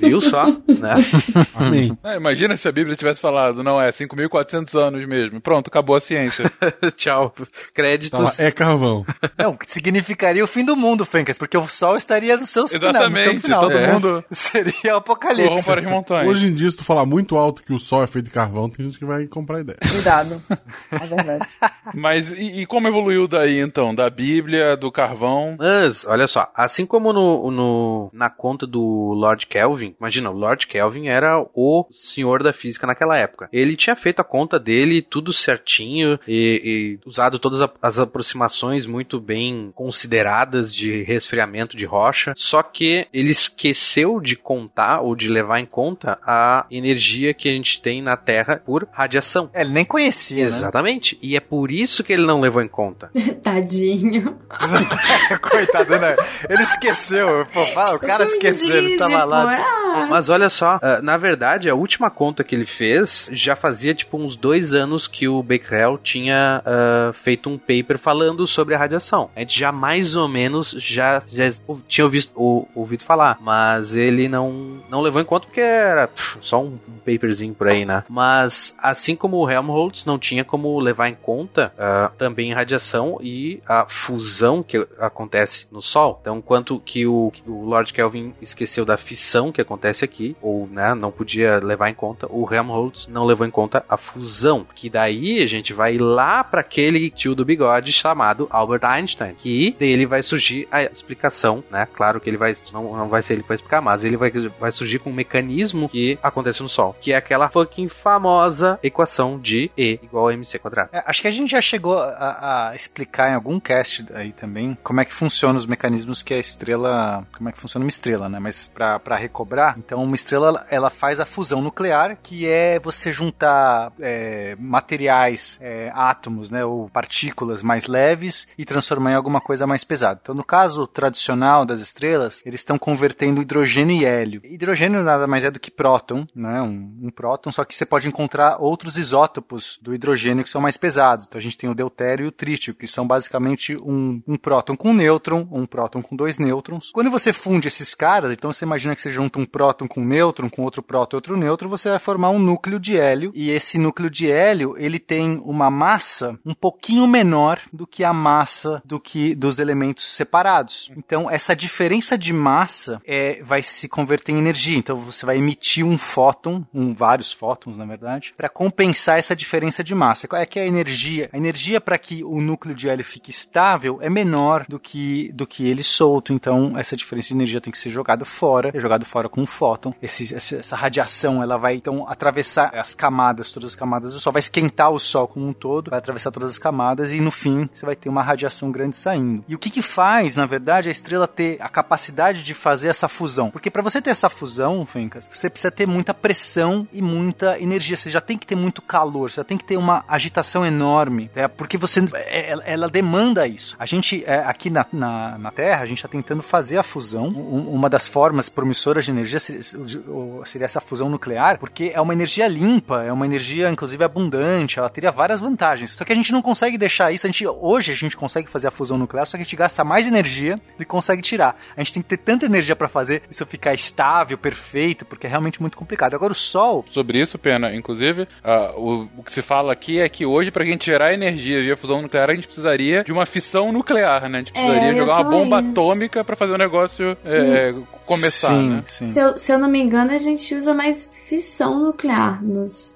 Viu 0.00 0.20
só? 0.20 0.46
né? 0.46 0.94
Amém. 1.54 1.96
É, 2.02 2.16
imagina 2.16 2.56
se 2.56 2.68
a 2.68 2.72
Bíblia 2.72 2.96
tivesse 2.96 3.13
falado, 3.18 3.62
não 3.62 3.80
é 3.80 3.90
5.400 3.90 4.78
anos 4.78 5.06
mesmo. 5.06 5.40
Pronto, 5.40 5.68
acabou 5.68 5.96
a 5.96 6.00
ciência. 6.00 6.50
Tchau. 6.96 7.34
Créditos. 7.72 8.36
Tá 8.36 8.44
é 8.44 8.50
carvão. 8.50 9.04
Não, 9.38 9.56
que 9.56 9.70
significaria 9.70 10.42
o 10.42 10.46
fim 10.46 10.64
do 10.64 10.76
mundo, 10.76 11.04
Fencas, 11.04 11.38
porque 11.38 11.56
o 11.56 11.68
Sol 11.68 11.96
estaria 11.96 12.36
no 12.36 12.44
seu 12.44 12.64
Exatamente, 12.64 12.90
final. 12.94 13.10
No 13.10 13.30
seu 13.32 13.40
final. 13.40 13.60
todo 13.60 13.78
é. 13.78 13.92
mundo 13.92 14.24
seria 14.30 14.94
o 14.94 14.96
apocalipse. 14.96 15.66
para 15.66 15.80
as 15.80 15.86
montanhas. 15.86 16.28
Hoje 16.28 16.48
em 16.48 16.54
dia, 16.54 16.70
se 16.70 16.76
tu 16.76 16.84
falar 16.84 17.06
muito 17.06 17.36
alto 17.36 17.62
que 17.62 17.72
o 17.72 17.78
Sol 17.78 18.02
é 18.02 18.06
feito 18.06 18.26
de 18.26 18.30
carvão, 18.30 18.68
tem 18.68 18.84
gente 18.86 18.98
que 18.98 19.04
vai 19.04 19.26
comprar 19.26 19.60
ideia. 19.60 19.78
Cuidado. 19.90 20.42
É 20.90 21.06
verdade. 21.06 21.48
Mas 21.94 22.32
e, 22.32 22.60
e, 22.60 22.66
como 22.66 22.88
evoluiu 22.88 23.28
daí 23.28 23.60
então? 23.60 23.94
Da 23.94 24.08
Bíblia, 24.08 24.76
do 24.76 24.90
carvão? 24.90 25.56
Mas, 25.58 26.06
olha 26.06 26.26
só, 26.26 26.50
assim 26.54 26.86
como 26.86 27.12
no, 27.12 27.50
no, 27.50 28.10
na 28.12 28.30
conta 28.30 28.66
do 28.66 29.12
Lord 29.14 29.46
Kelvin, 29.46 29.94
imagina, 29.98 30.30
o 30.30 30.36
Lord 30.36 30.66
Kelvin 30.66 31.08
era 31.08 31.44
o 31.54 31.86
senhor 31.90 32.42
da 32.42 32.52
física 32.52 32.86
naquela 32.86 33.03
época. 33.12 33.48
Ele 33.52 33.76
tinha 33.76 33.96
feito 33.96 34.20
a 34.20 34.24
conta 34.24 34.58
dele 34.58 35.02
tudo 35.02 35.32
certinho 35.32 36.18
e, 36.26 36.98
e 37.02 37.08
usado 37.08 37.38
todas 37.38 37.68
as 37.82 37.98
aproximações 37.98 38.86
muito 38.86 39.20
bem 39.20 39.72
consideradas 39.74 40.74
de 40.74 41.02
resfriamento 41.02 41.76
de 41.76 41.84
rocha, 41.84 42.32
só 42.36 42.62
que 42.62 43.06
ele 43.12 43.30
esqueceu 43.30 44.20
de 44.20 44.36
contar 44.36 45.00
ou 45.00 45.14
de 45.14 45.28
levar 45.28 45.60
em 45.60 45.66
conta 45.66 46.18
a 46.26 46.66
energia 46.70 47.34
que 47.34 47.48
a 47.48 47.52
gente 47.52 47.80
tem 47.80 48.02
na 48.02 48.16
Terra 48.16 48.62
por 48.64 48.88
radiação. 48.92 49.50
É, 49.52 49.62
ele 49.62 49.70
nem 49.70 49.84
conhecia. 49.84 50.44
Exatamente. 50.44 51.14
Né? 51.16 51.20
E 51.22 51.36
é 51.36 51.40
por 51.40 51.70
isso 51.70 52.02
que 52.02 52.12
ele 52.12 52.24
não 52.24 52.40
levou 52.40 52.62
em 52.62 52.68
conta. 52.68 53.10
Tadinho. 53.42 54.38
Coitado, 55.40 55.98
né? 55.98 56.16
Ele 56.48 56.62
esqueceu. 56.62 57.46
Pô, 57.52 57.64
fala, 57.66 57.96
o 57.96 57.98
cara 57.98 58.24
esqueceu, 58.24 58.76
ele 58.76 58.96
tava 58.96 59.24
lá. 59.24 59.50
Ah. 59.50 60.06
Mas 60.08 60.28
olha 60.28 60.48
só, 60.48 60.78
ah, 60.82 61.00
na 61.02 61.16
verdade, 61.16 61.68
a 61.68 61.74
última 61.74 62.10
conta 62.10 62.44
que 62.44 62.54
ele 62.54 62.66
fez 62.66 62.93
já 63.30 63.56
fazia 63.56 63.94
tipo 63.94 64.16
uns 64.16 64.36
dois 64.36 64.72
anos 64.72 65.06
que 65.06 65.28
o 65.28 65.42
Becquerel 65.42 65.98
tinha 65.98 66.62
uh, 66.64 67.12
feito 67.12 67.48
um 67.48 67.58
paper 67.58 67.98
falando 67.98 68.46
sobre 68.46 68.74
a 68.74 68.78
radiação. 68.78 69.30
A 69.34 69.40
gente 69.40 69.58
já 69.58 69.72
mais 69.72 70.14
ou 70.14 70.28
menos 70.28 70.70
já, 70.78 71.22
já 71.28 71.44
tinha 71.88 72.04
ouvido, 72.04 72.28
ou, 72.34 72.68
ouvido 72.74 73.04
falar, 73.04 73.38
mas 73.40 73.94
ele 73.94 74.28
não, 74.28 74.78
não 74.88 75.00
levou 75.00 75.20
em 75.20 75.24
conta 75.24 75.46
porque 75.46 75.60
era 75.60 76.08
pff, 76.08 76.38
só 76.40 76.62
um, 76.62 76.78
um 76.88 76.98
paperzinho 77.04 77.54
por 77.54 77.68
aí, 77.68 77.84
né? 77.84 78.04
Mas 78.08 78.76
assim 78.78 79.16
como 79.16 79.36
o 79.38 79.50
Helmholtz 79.50 80.04
não 80.04 80.18
tinha 80.18 80.44
como 80.44 80.78
levar 80.80 81.08
em 81.08 81.14
conta 81.14 81.72
uh, 81.74 82.14
também 82.16 82.52
radiação 82.52 83.18
e 83.20 83.60
a 83.66 83.86
fusão 83.88 84.62
que 84.62 84.86
acontece 84.98 85.66
no 85.70 85.82
Sol. 85.82 86.18
Então, 86.20 86.40
quanto 86.40 86.80
que 86.80 87.06
o, 87.06 87.32
o 87.46 87.64
Lord 87.64 87.92
Kelvin 87.92 88.34
esqueceu 88.40 88.84
da 88.84 88.96
fissão 88.96 89.52
que 89.52 89.60
acontece 89.60 90.04
aqui, 90.04 90.36
ou 90.40 90.66
né, 90.66 90.94
não 90.94 91.10
podia 91.10 91.58
levar 91.58 91.90
em 91.90 91.94
conta, 91.94 92.26
o 92.30 92.52
Helmholtz 92.52 92.83
não 93.08 93.24
levou 93.24 93.46
em 93.46 93.50
conta 93.50 93.84
a 93.88 93.96
fusão. 93.96 94.66
Que 94.74 94.90
daí 94.90 95.42
a 95.42 95.46
gente 95.46 95.72
vai 95.72 95.96
lá 95.96 96.42
para 96.42 96.60
aquele 96.60 97.10
tio 97.10 97.34
do 97.34 97.44
bigode 97.44 97.92
chamado 97.92 98.48
Albert 98.50 98.84
Einstein, 98.84 99.34
que 99.34 99.74
dele 99.78 100.06
vai 100.06 100.22
surgir 100.22 100.66
a 100.70 100.82
explicação, 100.82 101.62
né? 101.70 101.86
Claro 101.92 102.20
que 102.20 102.28
ele 102.28 102.36
vai 102.36 102.54
não, 102.72 102.96
não 102.96 103.08
vai 103.08 103.22
ser 103.22 103.34
ele 103.34 103.42
que 103.42 103.48
vai 103.48 103.56
explicar, 103.56 103.80
mas 103.80 104.04
ele 104.04 104.16
vai, 104.16 104.30
vai 104.58 104.72
surgir 104.72 104.98
com 104.98 105.10
um 105.10 105.14
mecanismo 105.14 105.88
que 105.88 106.18
acontece 106.22 106.62
no 106.62 106.68
Sol, 106.68 106.96
que 107.00 107.12
é 107.12 107.16
aquela 107.16 107.48
fucking 107.50 107.88
famosa 107.88 108.78
equação 108.82 109.38
de 109.38 109.70
E 109.76 109.98
igual 110.02 110.28
a 110.28 110.34
mc 110.34 110.58
quadrado. 110.58 110.90
É, 110.92 111.02
acho 111.06 111.22
que 111.22 111.28
a 111.28 111.30
gente 111.30 111.50
já 111.50 111.60
chegou 111.60 111.98
a, 111.98 112.70
a 112.70 112.74
explicar 112.74 113.30
em 113.30 113.34
algum 113.34 113.60
cast 113.60 114.04
aí 114.14 114.32
também 114.32 114.76
como 114.82 115.00
é 115.00 115.04
que 115.04 115.14
funciona 115.14 115.56
os 115.56 115.66
mecanismos 115.66 116.22
que 116.22 116.34
a 116.34 116.38
estrela, 116.38 117.26
como 117.36 117.48
é 117.48 117.52
que 117.52 117.58
funciona 117.58 117.84
uma 117.84 117.88
estrela, 117.88 118.28
né? 118.28 118.38
Mas 118.38 118.68
para 118.68 119.16
recobrar, 119.16 119.76
então 119.78 120.02
uma 120.02 120.14
estrela 120.14 120.66
ela 120.70 120.90
faz 120.90 121.20
a 121.20 121.26
fusão 121.26 121.62
nuclear, 121.62 122.16
que 122.22 122.48
é 122.48 122.73
você 122.78 123.12
juntar 123.12 123.92
é, 124.00 124.56
materiais, 124.58 125.58
é, 125.60 125.90
átomos, 125.94 126.50
né, 126.50 126.64
ou 126.64 126.88
partículas 126.88 127.62
mais 127.62 127.86
leves 127.86 128.46
e 128.56 128.64
transformar 128.64 129.12
em 129.12 129.14
alguma 129.14 129.40
coisa 129.40 129.66
mais 129.66 129.84
pesada. 129.84 130.20
Então, 130.22 130.34
no 130.34 130.44
caso 130.44 130.86
tradicional 130.86 131.64
das 131.64 131.80
estrelas, 131.80 132.42
eles 132.46 132.60
estão 132.60 132.78
convertendo 132.78 133.42
hidrogênio 133.42 133.96
e 133.96 134.04
hélio. 134.04 134.40
Hidrogênio 134.44 135.02
nada 135.02 135.26
mais 135.26 135.44
é 135.44 135.50
do 135.50 135.60
que 135.60 135.70
próton, 135.70 136.26
né, 136.34 136.62
um, 136.62 136.98
um 137.02 137.10
próton, 137.10 137.52
só 137.52 137.64
que 137.64 137.74
você 137.74 137.84
pode 137.86 138.08
encontrar 138.08 138.58
outros 138.60 138.96
isótopos 138.96 139.78
do 139.82 139.94
hidrogênio 139.94 140.44
que 140.44 140.50
são 140.50 140.60
mais 140.60 140.76
pesados. 140.76 141.26
Então, 141.26 141.38
a 141.38 141.42
gente 141.42 141.58
tem 141.58 141.68
o 141.70 141.74
deutério 141.74 142.24
e 142.24 142.28
o 142.28 142.32
trítio, 142.32 142.74
que 142.74 142.86
são 142.86 143.06
basicamente 143.06 143.76
um, 143.76 144.22
um 144.26 144.36
próton 144.36 144.76
com 144.76 144.90
um 144.90 144.94
nêutron, 144.94 145.46
um 145.50 145.66
próton 145.66 146.02
com 146.02 146.16
dois 146.16 146.38
nêutrons. 146.38 146.90
Quando 146.92 147.10
você 147.10 147.32
funde 147.32 147.68
esses 147.68 147.94
caras, 147.94 148.32
então 148.32 148.52
você 148.52 148.64
imagina 148.64 148.94
que 148.94 149.00
você 149.00 149.10
junta 149.10 149.38
um 149.38 149.46
próton 149.46 149.86
com 149.86 150.00
um 150.00 150.04
nêutron, 150.04 150.48
com 150.48 150.62
outro 150.62 150.82
próton 150.82 151.16
e 151.16 151.18
outro 151.18 151.36
nêutron, 151.36 151.68
você 151.68 151.90
vai 151.90 151.98
formar 151.98 152.30
um 152.30 152.38
núcleo 152.38 152.63
de 152.80 152.98
hélio, 152.98 153.32
e 153.34 153.50
esse 153.50 153.78
núcleo 153.78 154.10
de 154.10 154.30
hélio, 154.30 154.74
ele 154.78 154.98
tem 154.98 155.40
uma 155.44 155.70
massa 155.70 156.38
um 156.44 156.54
pouquinho 156.54 157.06
menor 157.06 157.60
do 157.72 157.86
que 157.86 158.04
a 158.04 158.12
massa 158.12 158.82
do 158.84 158.98
que 158.98 159.34
dos 159.34 159.58
elementos 159.58 160.04
separados. 160.04 160.90
Então, 160.96 161.30
essa 161.30 161.54
diferença 161.54 162.16
de 162.16 162.32
massa 162.32 163.00
é, 163.06 163.42
vai 163.42 163.62
se 163.62 163.88
converter 163.88 164.32
em 164.32 164.38
energia. 164.38 164.78
Então, 164.78 164.96
você 164.96 165.26
vai 165.26 165.38
emitir 165.38 165.84
um 165.84 165.96
fóton, 165.96 166.64
um, 166.72 166.94
vários 166.94 167.32
fótons, 167.32 167.76
na 167.76 167.84
verdade, 167.84 168.32
para 168.36 168.48
compensar 168.48 169.18
essa 169.18 169.36
diferença 169.36 169.82
de 169.82 169.94
massa. 169.94 170.28
Qual 170.28 170.40
é 170.40 170.46
que 170.46 170.58
é 170.58 170.62
a 170.62 170.66
energia? 170.66 171.28
A 171.32 171.36
energia 171.36 171.80
para 171.80 171.98
que 171.98 172.24
o 172.24 172.40
núcleo 172.40 172.74
de 172.74 172.88
hélio 172.88 173.04
fique 173.04 173.30
estável 173.30 173.98
é 174.00 174.08
menor 174.08 174.64
do 174.68 174.78
que, 174.78 175.30
do 175.32 175.46
que 175.46 175.66
ele 175.68 175.82
solto. 175.82 176.32
Então, 176.32 176.78
essa 176.78 176.96
diferença 176.96 177.28
de 177.28 177.34
energia 177.34 177.60
tem 177.60 177.70
que 177.70 177.78
ser 177.78 177.90
jogada 177.90 178.24
fora, 178.24 178.70
é 178.72 178.80
jogado 178.80 179.04
fora 179.04 179.28
com 179.28 179.42
um 179.42 179.46
fóton. 179.46 179.94
Esse, 180.02 180.34
essa 180.34 180.76
radiação, 180.76 181.42
ela 181.42 181.56
vai, 181.56 181.74
então, 181.74 182.08
atravessar 182.08 182.53
as 182.58 182.94
camadas, 182.94 183.52
todas 183.52 183.70
as 183.70 183.76
camadas 183.76 184.12
do 184.12 184.20
Sol, 184.20 184.32
vai 184.32 184.40
esquentar 184.40 184.90
o 184.90 184.98
Sol 184.98 185.28
como 185.28 185.46
um 185.46 185.52
todo, 185.52 185.90
vai 185.90 185.98
atravessar 185.98 186.30
todas 186.30 186.50
as 186.50 186.58
camadas 186.58 187.12
e 187.12 187.20
no 187.20 187.30
fim 187.30 187.68
você 187.72 187.84
vai 187.86 187.96
ter 187.96 188.08
uma 188.08 188.22
radiação 188.22 188.70
grande 188.70 188.96
saindo. 188.96 189.44
E 189.48 189.54
o 189.54 189.58
que 189.58 189.70
que 189.70 189.82
faz, 189.82 190.36
na 190.36 190.46
verdade, 190.46 190.88
a 190.88 190.92
estrela 190.92 191.26
ter 191.26 191.56
a 191.60 191.68
capacidade 191.68 192.42
de 192.42 192.54
fazer 192.54 192.88
essa 192.88 193.08
fusão? 193.08 193.50
Porque 193.50 193.70
para 193.70 193.82
você 193.82 194.00
ter 194.00 194.10
essa 194.10 194.28
fusão, 194.28 194.84
Fencas, 194.86 195.28
você 195.32 195.50
precisa 195.50 195.70
ter 195.70 195.86
muita 195.86 196.14
pressão 196.14 196.86
e 196.92 197.00
muita 197.00 197.58
energia. 197.58 197.96
Você 197.96 198.10
já 198.10 198.20
tem 198.20 198.38
que 198.38 198.46
ter 198.46 198.56
muito 198.56 198.82
calor, 198.82 199.30
você 199.30 199.36
já 199.36 199.44
tem 199.44 199.58
que 199.58 199.64
ter 199.64 199.76
uma 199.76 200.04
agitação 200.08 200.64
enorme, 200.64 201.30
né? 201.34 201.48
porque 201.48 201.76
você 201.76 202.04
é, 202.14 202.50
ela, 202.50 202.62
ela 202.64 202.88
demanda 202.88 203.46
isso. 203.46 203.76
A 203.78 203.86
gente 203.86 204.24
é, 204.24 204.38
aqui 204.44 204.70
na, 204.70 204.86
na, 204.92 205.38
na, 205.38 205.50
Terra, 205.50 205.82
a 205.82 205.86
gente 205.86 205.98
está 205.98 206.08
tentando 206.08 206.42
fazer 206.42 206.78
a 206.78 206.82
fusão. 206.82 207.28
Um, 207.28 207.70
uma 207.70 207.88
das 207.88 208.06
formas 208.06 208.48
promissoras 208.48 209.04
de 209.04 209.10
energia 209.10 209.38
seria 209.38 210.64
essa 210.64 210.80
fusão 210.80 211.08
nuclear, 211.08 211.58
porque 211.58 211.92
é 211.94 212.00
uma 212.00 212.12
energia 212.12 212.43
limpa, 212.48 213.02
é 213.02 213.12
uma 213.12 213.26
energia 213.26 213.70
inclusive 213.70 214.04
abundante, 214.04 214.78
ela 214.78 214.90
teria 214.90 215.10
várias 215.10 215.40
vantagens. 215.40 215.92
Só 215.92 216.04
que 216.04 216.12
a 216.12 216.16
gente 216.16 216.32
não 216.32 216.42
consegue 216.42 216.78
deixar 216.78 217.12
isso. 217.12 217.26
A 217.26 217.30
gente 217.30 217.46
hoje 217.46 217.92
a 217.92 217.94
gente 217.94 218.16
consegue 218.16 218.48
fazer 218.48 218.68
a 218.68 218.70
fusão 218.70 218.98
nuclear, 218.98 219.26
só 219.26 219.36
que 219.36 219.42
a 219.42 219.44
gente 219.44 219.56
gasta 219.56 219.84
mais 219.84 220.06
energia 220.06 220.56
do 220.56 220.78
que 220.78 220.84
consegue 220.84 221.22
tirar. 221.22 221.56
A 221.76 221.80
gente 221.80 221.94
tem 221.94 222.02
que 222.02 222.08
ter 222.08 222.18
tanta 222.18 222.46
energia 222.46 222.76
para 222.76 222.88
fazer 222.88 223.22
isso 223.30 223.44
ficar 223.46 223.74
estável, 223.74 224.36
perfeito, 224.36 225.04
porque 225.04 225.26
é 225.26 225.30
realmente 225.30 225.60
muito 225.60 225.76
complicado. 225.76 226.14
Agora 226.14 226.32
o 226.32 226.34
Sol. 226.34 226.84
Sobre 226.90 227.20
isso, 227.20 227.38
pena, 227.38 227.74
inclusive, 227.74 228.22
uh, 228.22 228.78
o, 228.78 229.08
o, 229.18 229.22
que 229.22 229.32
se 229.32 229.42
fala 229.42 229.72
aqui 229.72 230.00
é 230.00 230.08
que 230.08 230.26
hoje 230.26 230.50
para 230.50 230.62
a 230.62 230.66
gente 230.66 230.84
gerar 230.84 231.12
energia 231.12 231.60
via 231.60 231.76
fusão 231.76 232.02
nuclear 232.02 232.30
a 232.30 232.34
gente 232.34 232.46
precisaria 232.46 233.04
de 233.04 233.12
uma 233.12 233.26
fissão 233.26 233.72
nuclear, 233.72 234.28
né? 234.28 234.38
A 234.38 234.40
gente 234.40 234.50
é, 234.50 234.52
precisaria 234.52 234.92
é, 234.92 234.94
jogar 234.94 235.20
uma 235.20 235.30
bomba 235.30 235.60
isso. 235.60 235.70
atômica 235.70 236.24
para 236.24 236.36
fazer 236.36 236.52
o 236.52 236.58
negócio 236.58 237.16
é, 237.24 237.74
começar, 238.06 238.48
sim, 238.48 238.68
né? 238.68 238.84
Sim. 238.86 239.12
Se, 239.12 239.20
eu, 239.20 239.38
se 239.38 239.52
eu 239.52 239.58
não 239.58 239.68
me 239.68 239.80
engano, 239.80 240.12
a 240.12 240.18
gente 240.18 240.54
usa 240.54 240.74
mais 240.74 241.12
fissão 241.26 241.78
nuclear 241.80 242.23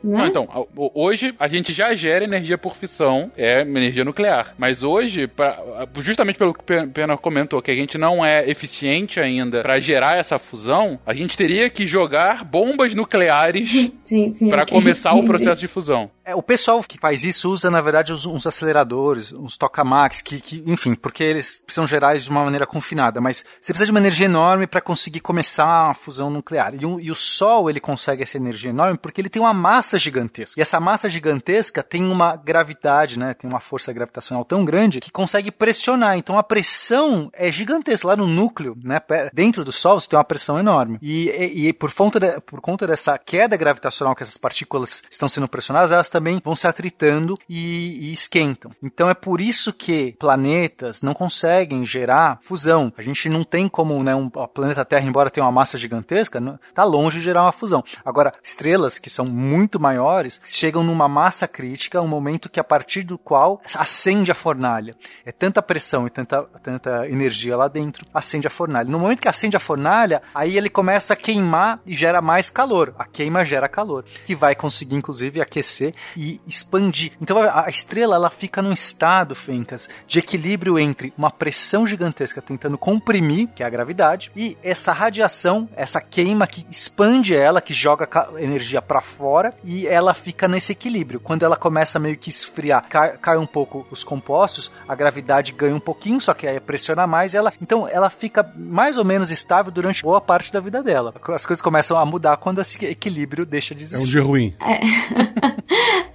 né? 0.03 0.19
Não, 0.19 0.27
então, 0.27 0.67
hoje 0.95 1.35
a 1.39 1.49
gente 1.49 1.73
já 1.73 1.95
gera 1.95 2.25
energia 2.25 2.59
por 2.59 2.75
fissão, 2.77 3.31
é 3.37 3.63
energia 3.63 4.05
nuclear. 4.05 4.55
Mas 4.59 4.83
hoje, 4.83 5.27
pra, 5.27 5.59
justamente 5.99 6.39
pelo 6.39 6.55
que 6.55 6.61
o 6.61 6.89
Pena 6.89 7.17
comentou, 7.17 7.61
que 7.63 7.71
a 7.71 7.75
gente 7.75 7.99
não 7.99 8.25
é 8.25 8.49
eficiente 8.49 9.21
ainda 9.21 9.63
para 9.63 9.79
gerar 9.81 10.17
essa 10.17 10.39
fusão, 10.39 10.99
a 11.07 11.15
gente 11.15 11.37
teria 11.37 11.69
que 11.71 11.87
jogar 11.87 12.45
bombas 12.45 12.95
nucleares 12.95 13.91
para 14.49 14.67
começar 14.67 15.15
o 15.15 15.25
processo 15.25 15.61
de 15.61 15.69
fusão. 15.69 16.11
É, 16.29 16.35
o 16.35 16.43
pessoal 16.43 16.83
que 16.83 16.99
faz 16.99 17.25
isso 17.25 17.51
usa, 17.51 17.71
na 17.71 17.81
verdade, 17.81 18.13
uns, 18.13 18.27
uns 18.27 18.47
aceleradores, 18.47 19.33
uns 19.33 19.57
tokamaks, 19.57 20.21
que, 20.21 20.39
que, 20.39 20.63
enfim, 20.67 20.95
porque 20.95 21.25
eles 21.25 21.63
precisam 21.65 21.87
gerar 21.87 22.17
isso 22.17 22.27
de 22.27 22.31
uma 22.31 22.45
maneira 22.45 22.67
confinada. 22.67 23.19
Mas 23.19 23.47
você 23.59 23.73
precisa 23.73 23.87
de 23.87 23.91
uma 23.93 24.01
energia 24.01 24.27
enorme 24.27 24.67
para 24.67 24.83
conseguir 24.83 25.21
começar 25.21 25.89
a 25.89 25.95
fusão 25.95 26.29
nuclear. 26.29 26.75
E, 26.75 26.85
um, 26.85 27.01
e, 27.01 27.11
o 27.11 27.15
Sol, 27.15 27.71
ele 27.71 27.81
consegue 27.81 28.23
essa 28.23 28.37
energia 28.37 28.69
enorme 28.69 28.99
porque 28.99 29.18
ele 29.21 29.29
tem 29.29 29.41
uma 29.41 29.55
massa 29.55 29.99
gigantesca. 29.99 30.59
E 30.59 30.63
essa 30.63 30.81
massa 30.81 31.09
gigantesca 31.09 31.83
tem 31.83 32.05
uma 32.05 32.37
gravidade, 32.37 33.19
né? 33.19 33.35
Tem 33.35 33.49
uma 33.49 33.61
força 33.61 33.93
gravitacional 33.93 34.45
tão 34.45 34.65
grande 34.65 35.01
que 35.01 35.11
consegue 35.11 35.51
pressionar. 35.51 36.17
Então 36.17 36.39
a 36.39 36.43
pressão 36.43 37.31
é 37.33 37.51
gigantesca. 37.51 38.09
Lá 38.09 38.17
no 38.17 38.27
núcleo, 38.27 38.77
né? 38.83 39.01
Dentro 39.33 39.65
do 39.65 39.73
Sol, 39.73 40.01
você 40.01 40.09
tem 40.09 40.19
uma 40.19 40.25
pressão 40.25 40.59
enorme. 40.59 40.99
E, 41.03 41.29
e, 41.29 41.69
e 41.69 41.73
por, 41.73 41.93
conta 41.93 42.21
de, 42.21 42.41
por 42.41 42.61
conta 42.61 42.87
dessa 42.87 43.19
queda 43.19 43.57
gravitacional 43.57 44.15
que 44.15 44.23
essas 44.23 44.37
partículas 44.37 45.03
estão 45.11 45.29
sendo 45.29 45.49
pressionadas, 45.49 45.93
elas 45.93 46.11
também 46.11 46.41
vão 46.45 46.57
se 46.57 46.67
atritando 46.67 47.37
e, 47.49 48.09
e 48.09 48.13
esquentam. 48.13 48.71
Então 48.83 49.09
é 49.11 49.15
por 49.15 49.41
isso 49.41 49.73
que 49.73 50.13
planetas 50.19 51.03
não 51.03 51.15
conseguem 51.15 51.85
gerar 51.85 52.39
fusão. 52.43 52.93
A 52.97 53.03
gente 53.03 53.29
não 53.29 53.45
tem 53.45 53.69
como, 53.69 54.03
né, 54.03 54.15
um, 54.15 54.27
o 54.27 54.49
planeta 54.49 54.85
Terra, 54.85 55.07
embora 55.07 55.31
tenha 55.31 55.45
uma 55.45 55.53
massa 55.53 55.77
gigantesca, 55.77 56.41
está 56.69 56.85
longe 56.85 57.19
de 57.19 57.25
gerar 57.25 57.43
uma 57.43 57.53
fusão. 57.53 57.85
Agora, 58.05 58.33
estrelas 58.43 58.99
que 58.99 59.08
são 59.09 59.27
muito 59.27 59.79
maiores 59.79 60.41
chegam 60.45 60.83
numa 60.83 61.09
massa 61.09 61.47
crítica, 61.47 62.01
um 62.01 62.09
momento 62.09 62.49
que 62.49 62.61
a 62.61 62.65
partir 62.65 63.03
do 63.03 63.17
qual 63.17 63.61
acende 63.75 64.31
a 64.31 64.35
fornalha. 64.35 64.95
É 65.25 65.33
tanta 65.33 65.63
pressão 65.63 66.07
e 66.07 66.11
tanta, 66.11 66.43
tanta 66.63 67.09
energia 67.09 67.57
lá 67.57 67.69
dentro, 67.69 68.07
acende 68.13 68.47
a 68.47 68.51
fornalha. 68.51 68.91
No 68.91 68.99
momento 68.99 69.21
que 69.21 69.29
acende 69.29 69.57
a 69.57 69.61
fornalha, 69.61 70.23
aí 70.35 70.57
ele 70.57 70.69
começa 70.69 71.15
a 71.15 71.17
queimar 71.17 71.81
e 71.87 71.95
gera 71.95 72.21
mais 72.21 72.51
calor. 72.51 72.95
A 72.99 73.05
queima 73.05 73.45
gera 73.45 73.69
calor, 73.69 74.05
que 74.25 74.35
vai 74.35 74.55
conseguir 74.55 74.97
inclusive 74.97 75.41
aquecer 75.41 75.95
e 76.17 76.41
expandir. 76.47 77.13
Então 77.21 77.39
a 77.39 77.69
estrela 77.69 78.17
ela 78.17 78.31
fica 78.31 78.61
num 78.63 78.73
estado, 78.73 79.35
Fencas, 79.35 79.89
de 80.07 80.19
equilíbrio 80.19 80.79
entre 80.79 81.13
uma 81.17 81.31
pressão 81.31 81.87
gigantesca 81.87 82.43
tentando 82.43 82.79
comprimir, 82.79 83.49
que 83.55 83.63
é 83.63 83.67
a 83.67 83.71
gravidade, 83.71 84.31
e 84.35 84.57
essa 84.63 84.93
radiação, 84.93 85.69
essa 85.77 86.01
queima 86.01 86.47
que 86.47 86.67
expande 86.71 87.35
ela, 87.35 87.61
que 87.61 87.73
joga 87.73 88.09
energia 88.39 88.81
para 88.83 88.98
fora 89.03 89.55
e 89.65 89.87
ela 89.87 90.15
fica 90.15 90.49
nesse 90.49 90.73
equilíbrio. 90.73 91.21
Quando 91.21 91.45
ela 91.45 91.57
começa 91.57 91.99
meio 91.99 92.17
que 92.17 92.29
esfriar, 92.29 92.87
cai, 92.89 93.17
cai 93.19 93.39
um 93.39 93.47
pouco 93.47 93.87
os 93.91 94.05
compostos, 94.05 94.71
a 94.89 94.95
gravidade 94.95 95.53
ganha 95.53 95.75
um 95.75 95.81
pouquinho, 95.81 96.21
só 96.21 96.35
que 96.35 96.47
aí 96.47 96.61
pressiona 96.61 97.07
mais, 97.07 97.35
ela 97.35 97.53
então 97.61 97.89
ela 97.89 98.11
fica 98.11 98.51
mais 98.57 98.97
ou 98.97 99.05
menos 99.05 99.31
estável 99.31 99.73
durante 99.73 100.03
boa 100.03 100.21
parte 100.21 100.53
da 100.53 100.61
vida 100.61 100.83
dela. 100.83 101.15
As 101.29 101.47
coisas 101.47 101.63
começam 101.63 101.99
a 101.99 102.05
mudar 102.05 102.37
quando 102.37 102.61
esse 102.61 102.85
equilíbrio 102.85 103.45
deixa 103.45 103.75
de 103.75 103.83
existir. 103.83 104.05
É 104.05 104.07
um 104.07 104.11
dia 104.11 104.23
ruim. 104.23 104.55
É. 104.61 104.81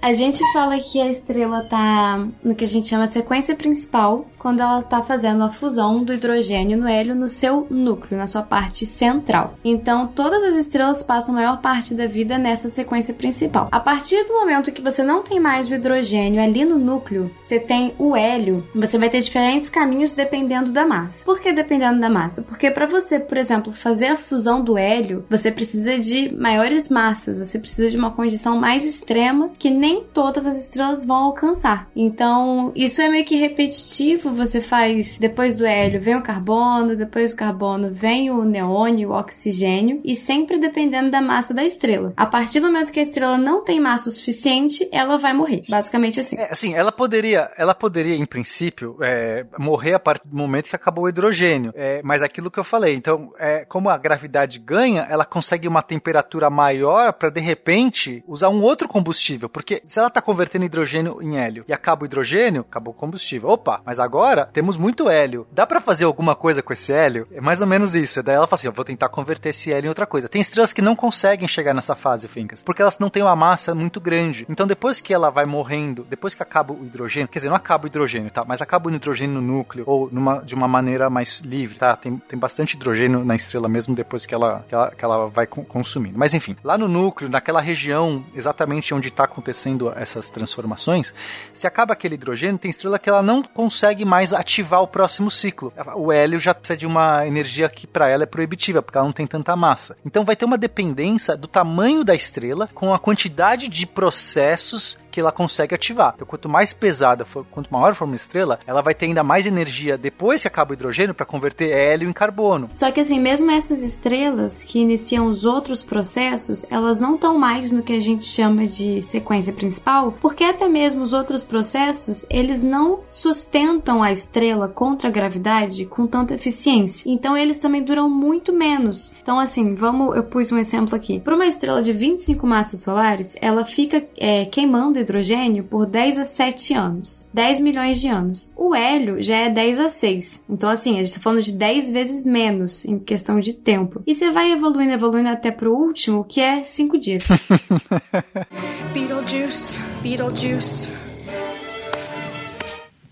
a 0.00 0.12
gente 0.12 0.40
fala 0.52 0.78
que 0.78 1.00
a 1.00 1.10
estrela 1.10 1.64
tá 1.64 2.26
no 2.42 2.54
que 2.54 2.64
a 2.64 2.68
gente 2.68 2.88
chama 2.88 3.06
de 3.06 3.14
sequência 3.14 3.56
principal, 3.56 4.26
quando 4.38 4.60
ela 4.60 4.82
tá 4.82 5.02
fazendo 5.02 5.42
a 5.42 5.50
fusão 5.50 6.04
do 6.04 6.12
hidrogênio 6.12 6.76
no 6.76 6.86
hélio 6.86 7.14
no 7.14 7.28
seu 7.28 7.66
núcleo, 7.70 8.18
na 8.18 8.26
sua 8.26 8.42
parte 8.42 8.84
central. 8.84 9.54
Então, 9.64 10.06
todas 10.08 10.42
as 10.42 10.56
estrelas 10.56 11.02
passam 11.02 11.34
a 11.34 11.38
maior 11.38 11.60
parte 11.60 11.94
da 11.94 12.06
vida 12.06 12.36
nessa 12.36 12.68
sequência 12.74 13.14
principal. 13.14 13.68
A 13.70 13.80
partir 13.80 14.24
do 14.24 14.34
momento 14.34 14.72
que 14.72 14.82
você 14.82 15.02
não 15.02 15.22
tem 15.22 15.40
mais 15.40 15.68
o 15.68 15.74
hidrogênio 15.74 16.42
ali 16.42 16.64
no 16.64 16.78
núcleo, 16.78 17.30
você 17.42 17.58
tem 17.58 17.94
o 17.98 18.16
hélio, 18.16 18.64
você 18.74 18.98
vai 18.98 19.08
ter 19.08 19.20
diferentes 19.20 19.68
caminhos 19.68 20.12
dependendo 20.12 20.72
da 20.72 20.86
massa. 20.86 21.24
Por 21.24 21.40
que 21.40 21.52
dependendo 21.52 22.00
da 22.00 22.10
massa? 22.10 22.42
Porque 22.42 22.70
para 22.70 22.86
você, 22.86 23.18
por 23.18 23.38
exemplo, 23.38 23.72
fazer 23.72 24.06
a 24.06 24.16
fusão 24.16 24.62
do 24.62 24.76
hélio, 24.76 25.24
você 25.28 25.50
precisa 25.50 25.98
de 25.98 26.34
maiores 26.34 26.88
massas, 26.88 27.38
você 27.38 27.58
precisa 27.58 27.90
de 27.90 27.96
uma 27.96 28.10
condição 28.10 28.58
mais 28.58 28.84
extrema 28.84 29.50
que 29.58 29.70
nem 29.70 30.04
todas 30.12 30.46
as 30.46 30.56
estrelas 30.56 31.04
vão 31.04 31.16
alcançar. 31.16 31.88
Então, 31.94 32.72
isso 32.74 33.00
é 33.00 33.08
meio 33.08 33.24
que 33.24 33.36
repetitivo. 33.36 34.30
Você 34.34 34.60
faz 34.60 35.18
depois 35.18 35.54
do 35.54 35.64
hélio 35.64 36.00
vem 36.00 36.16
o 36.16 36.22
carbono, 36.22 36.96
depois 36.96 37.32
do 37.32 37.38
carbono 37.38 37.90
vem 37.92 38.30
o 38.30 38.44
neônio, 38.44 39.10
o 39.10 39.12
oxigênio, 39.12 40.00
e 40.04 40.14
sempre 40.14 40.58
dependendo 40.58 41.10
da 41.10 41.20
massa 41.20 41.54
da 41.54 41.64
estrela. 41.64 42.12
A 42.16 42.26
partir 42.26 42.60
do 42.64 42.72
momento 42.72 42.92
que 42.92 42.98
a 42.98 43.02
estrela 43.02 43.36
não 43.36 43.62
tem 43.62 43.80
massa 43.80 44.08
o 44.08 44.12
suficiente, 44.12 44.88
ela 44.90 45.16
vai 45.16 45.32
morrer. 45.32 45.64
Basicamente 45.68 46.20
assim. 46.20 46.36
É, 46.36 46.48
assim, 46.50 46.74
ela 46.74 46.90
poderia, 46.90 47.50
ela 47.56 47.74
poderia, 47.74 48.14
em 48.14 48.26
princípio, 48.26 48.96
é, 49.02 49.44
morrer 49.58 49.94
a 49.94 49.98
partir 49.98 50.26
do 50.26 50.36
momento 50.36 50.68
que 50.68 50.76
acabou 50.76 51.04
o 51.04 51.08
hidrogênio. 51.08 51.72
É, 51.74 52.00
mas 52.02 52.22
aquilo 52.22 52.50
que 52.50 52.58
eu 52.58 52.64
falei, 52.64 52.94
então, 52.94 53.32
é, 53.38 53.64
como 53.64 53.88
a 53.88 53.96
gravidade 53.96 54.58
ganha, 54.58 55.06
ela 55.10 55.24
consegue 55.24 55.68
uma 55.68 55.82
temperatura 55.82 56.50
maior 56.50 57.12
para 57.12 57.30
de 57.30 57.40
repente 57.40 58.24
usar 58.26 58.48
um 58.48 58.62
outro 58.62 58.88
combustível. 58.88 59.48
Porque 59.48 59.82
se 59.86 59.98
ela 59.98 60.08
está 60.08 60.20
convertendo 60.20 60.64
hidrogênio 60.64 61.22
em 61.22 61.38
hélio 61.38 61.64
e 61.68 61.72
acaba 61.72 62.02
o 62.02 62.06
hidrogênio, 62.06 62.62
acabou 62.62 62.92
o 62.92 62.96
combustível. 62.96 63.50
Opa, 63.50 63.80
mas 63.84 64.00
agora 64.00 64.46
temos 64.52 64.76
muito 64.76 65.08
hélio. 65.08 65.46
Dá 65.52 65.66
para 65.66 65.80
fazer 65.80 66.04
alguma 66.04 66.34
coisa 66.34 66.62
com 66.62 66.72
esse 66.72 66.92
hélio? 66.92 67.26
É 67.32 67.40
mais 67.40 67.60
ou 67.60 67.66
menos 67.66 67.94
isso. 67.94 68.22
Daí 68.22 68.36
ela 68.36 68.46
fala 68.46 68.58
assim: 68.58 68.66
eu 68.68 68.72
vou 68.72 68.84
tentar 68.84 69.08
converter 69.08 69.50
esse 69.50 69.72
hélio 69.72 69.86
em 69.86 69.88
outra 69.88 70.06
coisa. 70.06 70.28
Tem 70.28 70.40
estrelas 70.40 70.72
que 70.72 70.82
não 70.82 70.96
conseguem 70.96 71.46
chegar 71.46 71.74
nessa 71.74 71.94
fase, 71.94 72.28
Fincas, 72.54 72.62
porque 72.62 72.80
elas 72.80 72.98
não 72.98 73.10
têm 73.10 73.22
uma 73.22 73.34
massa 73.34 73.74
muito 73.74 74.00
grande. 74.00 74.46
Então 74.48 74.66
depois 74.66 75.00
que 75.00 75.12
ela 75.12 75.30
vai 75.30 75.44
morrendo, 75.44 76.06
depois 76.08 76.34
que 76.34 76.42
acaba 76.42 76.72
o 76.72 76.84
hidrogênio, 76.84 77.28
quer 77.28 77.38
dizer, 77.38 77.48
não 77.48 77.56
acaba 77.56 77.84
o 77.84 77.86
hidrogênio, 77.86 78.30
tá? 78.30 78.44
Mas 78.46 78.62
acaba 78.62 78.88
o 78.88 78.94
hidrogênio 78.94 79.40
no 79.40 79.56
núcleo 79.56 79.84
ou 79.86 80.08
numa, 80.10 80.40
de 80.40 80.54
uma 80.54 80.68
maneira 80.68 81.10
mais 81.10 81.40
livre, 81.40 81.78
tá? 81.78 81.96
Tem, 81.96 82.16
tem 82.16 82.38
bastante 82.38 82.74
hidrogênio 82.74 83.24
na 83.24 83.34
estrela 83.34 83.68
mesmo 83.68 83.94
depois 83.94 84.24
que 84.24 84.34
ela, 84.34 84.64
que 84.68 84.74
ela, 84.74 84.90
que 84.90 85.04
ela 85.04 85.26
vai 85.28 85.46
consumindo. 85.46 86.18
Mas 86.18 86.34
enfim, 86.34 86.56
lá 86.62 86.78
no 86.78 86.88
núcleo, 86.88 87.28
naquela 87.28 87.60
região 87.60 88.24
exatamente 88.34 88.94
onde 88.94 89.08
está 89.08 89.24
acontecendo 89.24 89.92
essas 89.96 90.30
transformações, 90.30 91.14
se 91.52 91.66
acaba 91.66 91.92
aquele 91.92 92.14
hidrogênio, 92.14 92.58
tem 92.58 92.70
estrela 92.70 92.98
que 92.98 93.08
ela 93.08 93.22
não 93.22 93.42
consegue 93.42 94.04
mais 94.04 94.32
ativar 94.32 94.82
o 94.82 94.88
próximo 94.88 95.30
ciclo. 95.30 95.72
O 95.96 96.12
hélio 96.12 96.38
já 96.38 96.54
precisa 96.54 96.76
de 96.76 96.86
uma 96.86 97.26
energia 97.26 97.68
que 97.68 97.86
para 97.86 98.08
ela 98.08 98.22
é 98.22 98.26
proibitiva, 98.26 98.82
porque 98.82 98.98
ela 98.98 99.06
não 99.06 99.12
tem 99.12 99.26
tanta 99.26 99.56
massa. 99.56 99.96
Então 100.04 100.24
vai 100.24 100.36
ter 100.36 100.44
uma 100.44 100.58
dependência 100.58 101.36
do 101.36 101.48
tamanho 101.48 102.04
da 102.04 102.14
estrela 102.14 102.43
com 102.74 102.92
a 102.92 102.98
quantidade 102.98 103.68
de 103.68 103.86
processos 103.86 104.98
que 105.14 105.20
ela 105.20 105.30
consegue 105.30 105.76
ativar. 105.76 106.12
Então, 106.16 106.26
quanto 106.26 106.48
mais 106.48 106.74
pesada 106.74 107.24
for, 107.24 107.46
quanto 107.48 107.72
maior 107.72 107.94
for 107.94 108.04
uma 108.04 108.16
estrela, 108.16 108.58
ela 108.66 108.82
vai 108.82 108.92
ter 108.92 109.06
ainda 109.06 109.22
mais 109.22 109.46
energia 109.46 109.96
depois 109.96 110.42
que 110.42 110.48
acaba 110.48 110.72
o 110.72 110.74
hidrogênio 110.74 111.14
para 111.14 111.24
converter 111.24 111.70
hélio 111.70 112.08
em 112.08 112.12
carbono. 112.12 112.68
Só 112.72 112.90
que 112.90 112.98
assim, 112.98 113.20
mesmo 113.20 113.48
essas 113.48 113.80
estrelas 113.80 114.64
que 114.64 114.80
iniciam 114.80 115.28
os 115.28 115.44
outros 115.44 115.84
processos, 115.84 116.66
elas 116.68 116.98
não 116.98 117.14
estão 117.14 117.38
mais 117.38 117.70
no 117.70 117.80
que 117.80 117.92
a 117.92 118.00
gente 118.00 118.24
chama 118.24 118.66
de 118.66 119.04
sequência 119.04 119.52
principal, 119.52 120.16
porque 120.20 120.42
até 120.42 120.68
mesmo 120.68 121.02
os 121.02 121.12
outros 121.12 121.44
processos, 121.44 122.26
eles 122.28 122.64
não 122.64 123.04
sustentam 123.08 124.02
a 124.02 124.10
estrela 124.10 124.68
contra 124.68 125.08
a 125.08 125.12
gravidade 125.12 125.86
com 125.86 126.08
tanta 126.08 126.34
eficiência. 126.34 127.08
Então 127.08 127.36
eles 127.36 127.60
também 127.60 127.84
duram 127.84 128.10
muito 128.10 128.52
menos. 128.52 129.14
Então 129.22 129.38
assim, 129.38 129.76
vamos, 129.76 130.16
eu 130.16 130.24
pus 130.24 130.50
um 130.50 130.58
exemplo 130.58 130.96
aqui. 130.96 131.20
Para 131.20 131.36
uma 131.36 131.46
estrela 131.46 131.80
de 131.80 131.92
25 131.92 132.44
massas 132.44 132.80
solares, 132.80 133.36
ela 133.40 133.64
fica 133.64 134.04
é, 134.16 134.46
queimando 134.46 135.03
hidrogênio 135.04 135.64
por 135.64 135.86
10 135.86 136.18
a 136.18 136.24
7 136.24 136.74
anos. 136.74 137.28
10 137.32 137.60
milhões 137.60 138.00
de 138.00 138.08
anos. 138.08 138.52
O 138.56 138.74
hélio 138.74 139.22
já 139.22 139.36
é 139.36 139.50
10 139.50 139.80
a 139.80 139.88
6. 139.88 140.44
Então, 140.48 140.68
assim, 140.68 140.98
a 140.98 141.04
gente 141.04 141.14
tá 141.14 141.20
falando 141.20 141.42
de 141.42 141.52
10 141.52 141.90
vezes 141.90 142.24
menos 142.24 142.84
em 142.84 142.98
questão 142.98 143.38
de 143.38 143.52
tempo. 143.52 144.02
E 144.06 144.14
você 144.14 144.30
vai 144.30 144.52
evoluindo, 144.52 144.92
evoluindo 144.92 145.28
até 145.28 145.50
pro 145.50 145.72
último, 145.72 146.24
que 146.24 146.40
é 146.40 146.62
5 146.62 146.98
dias. 146.98 147.28
Beetlejuice, 148.92 149.78
Beetlejuice. 150.02 151.03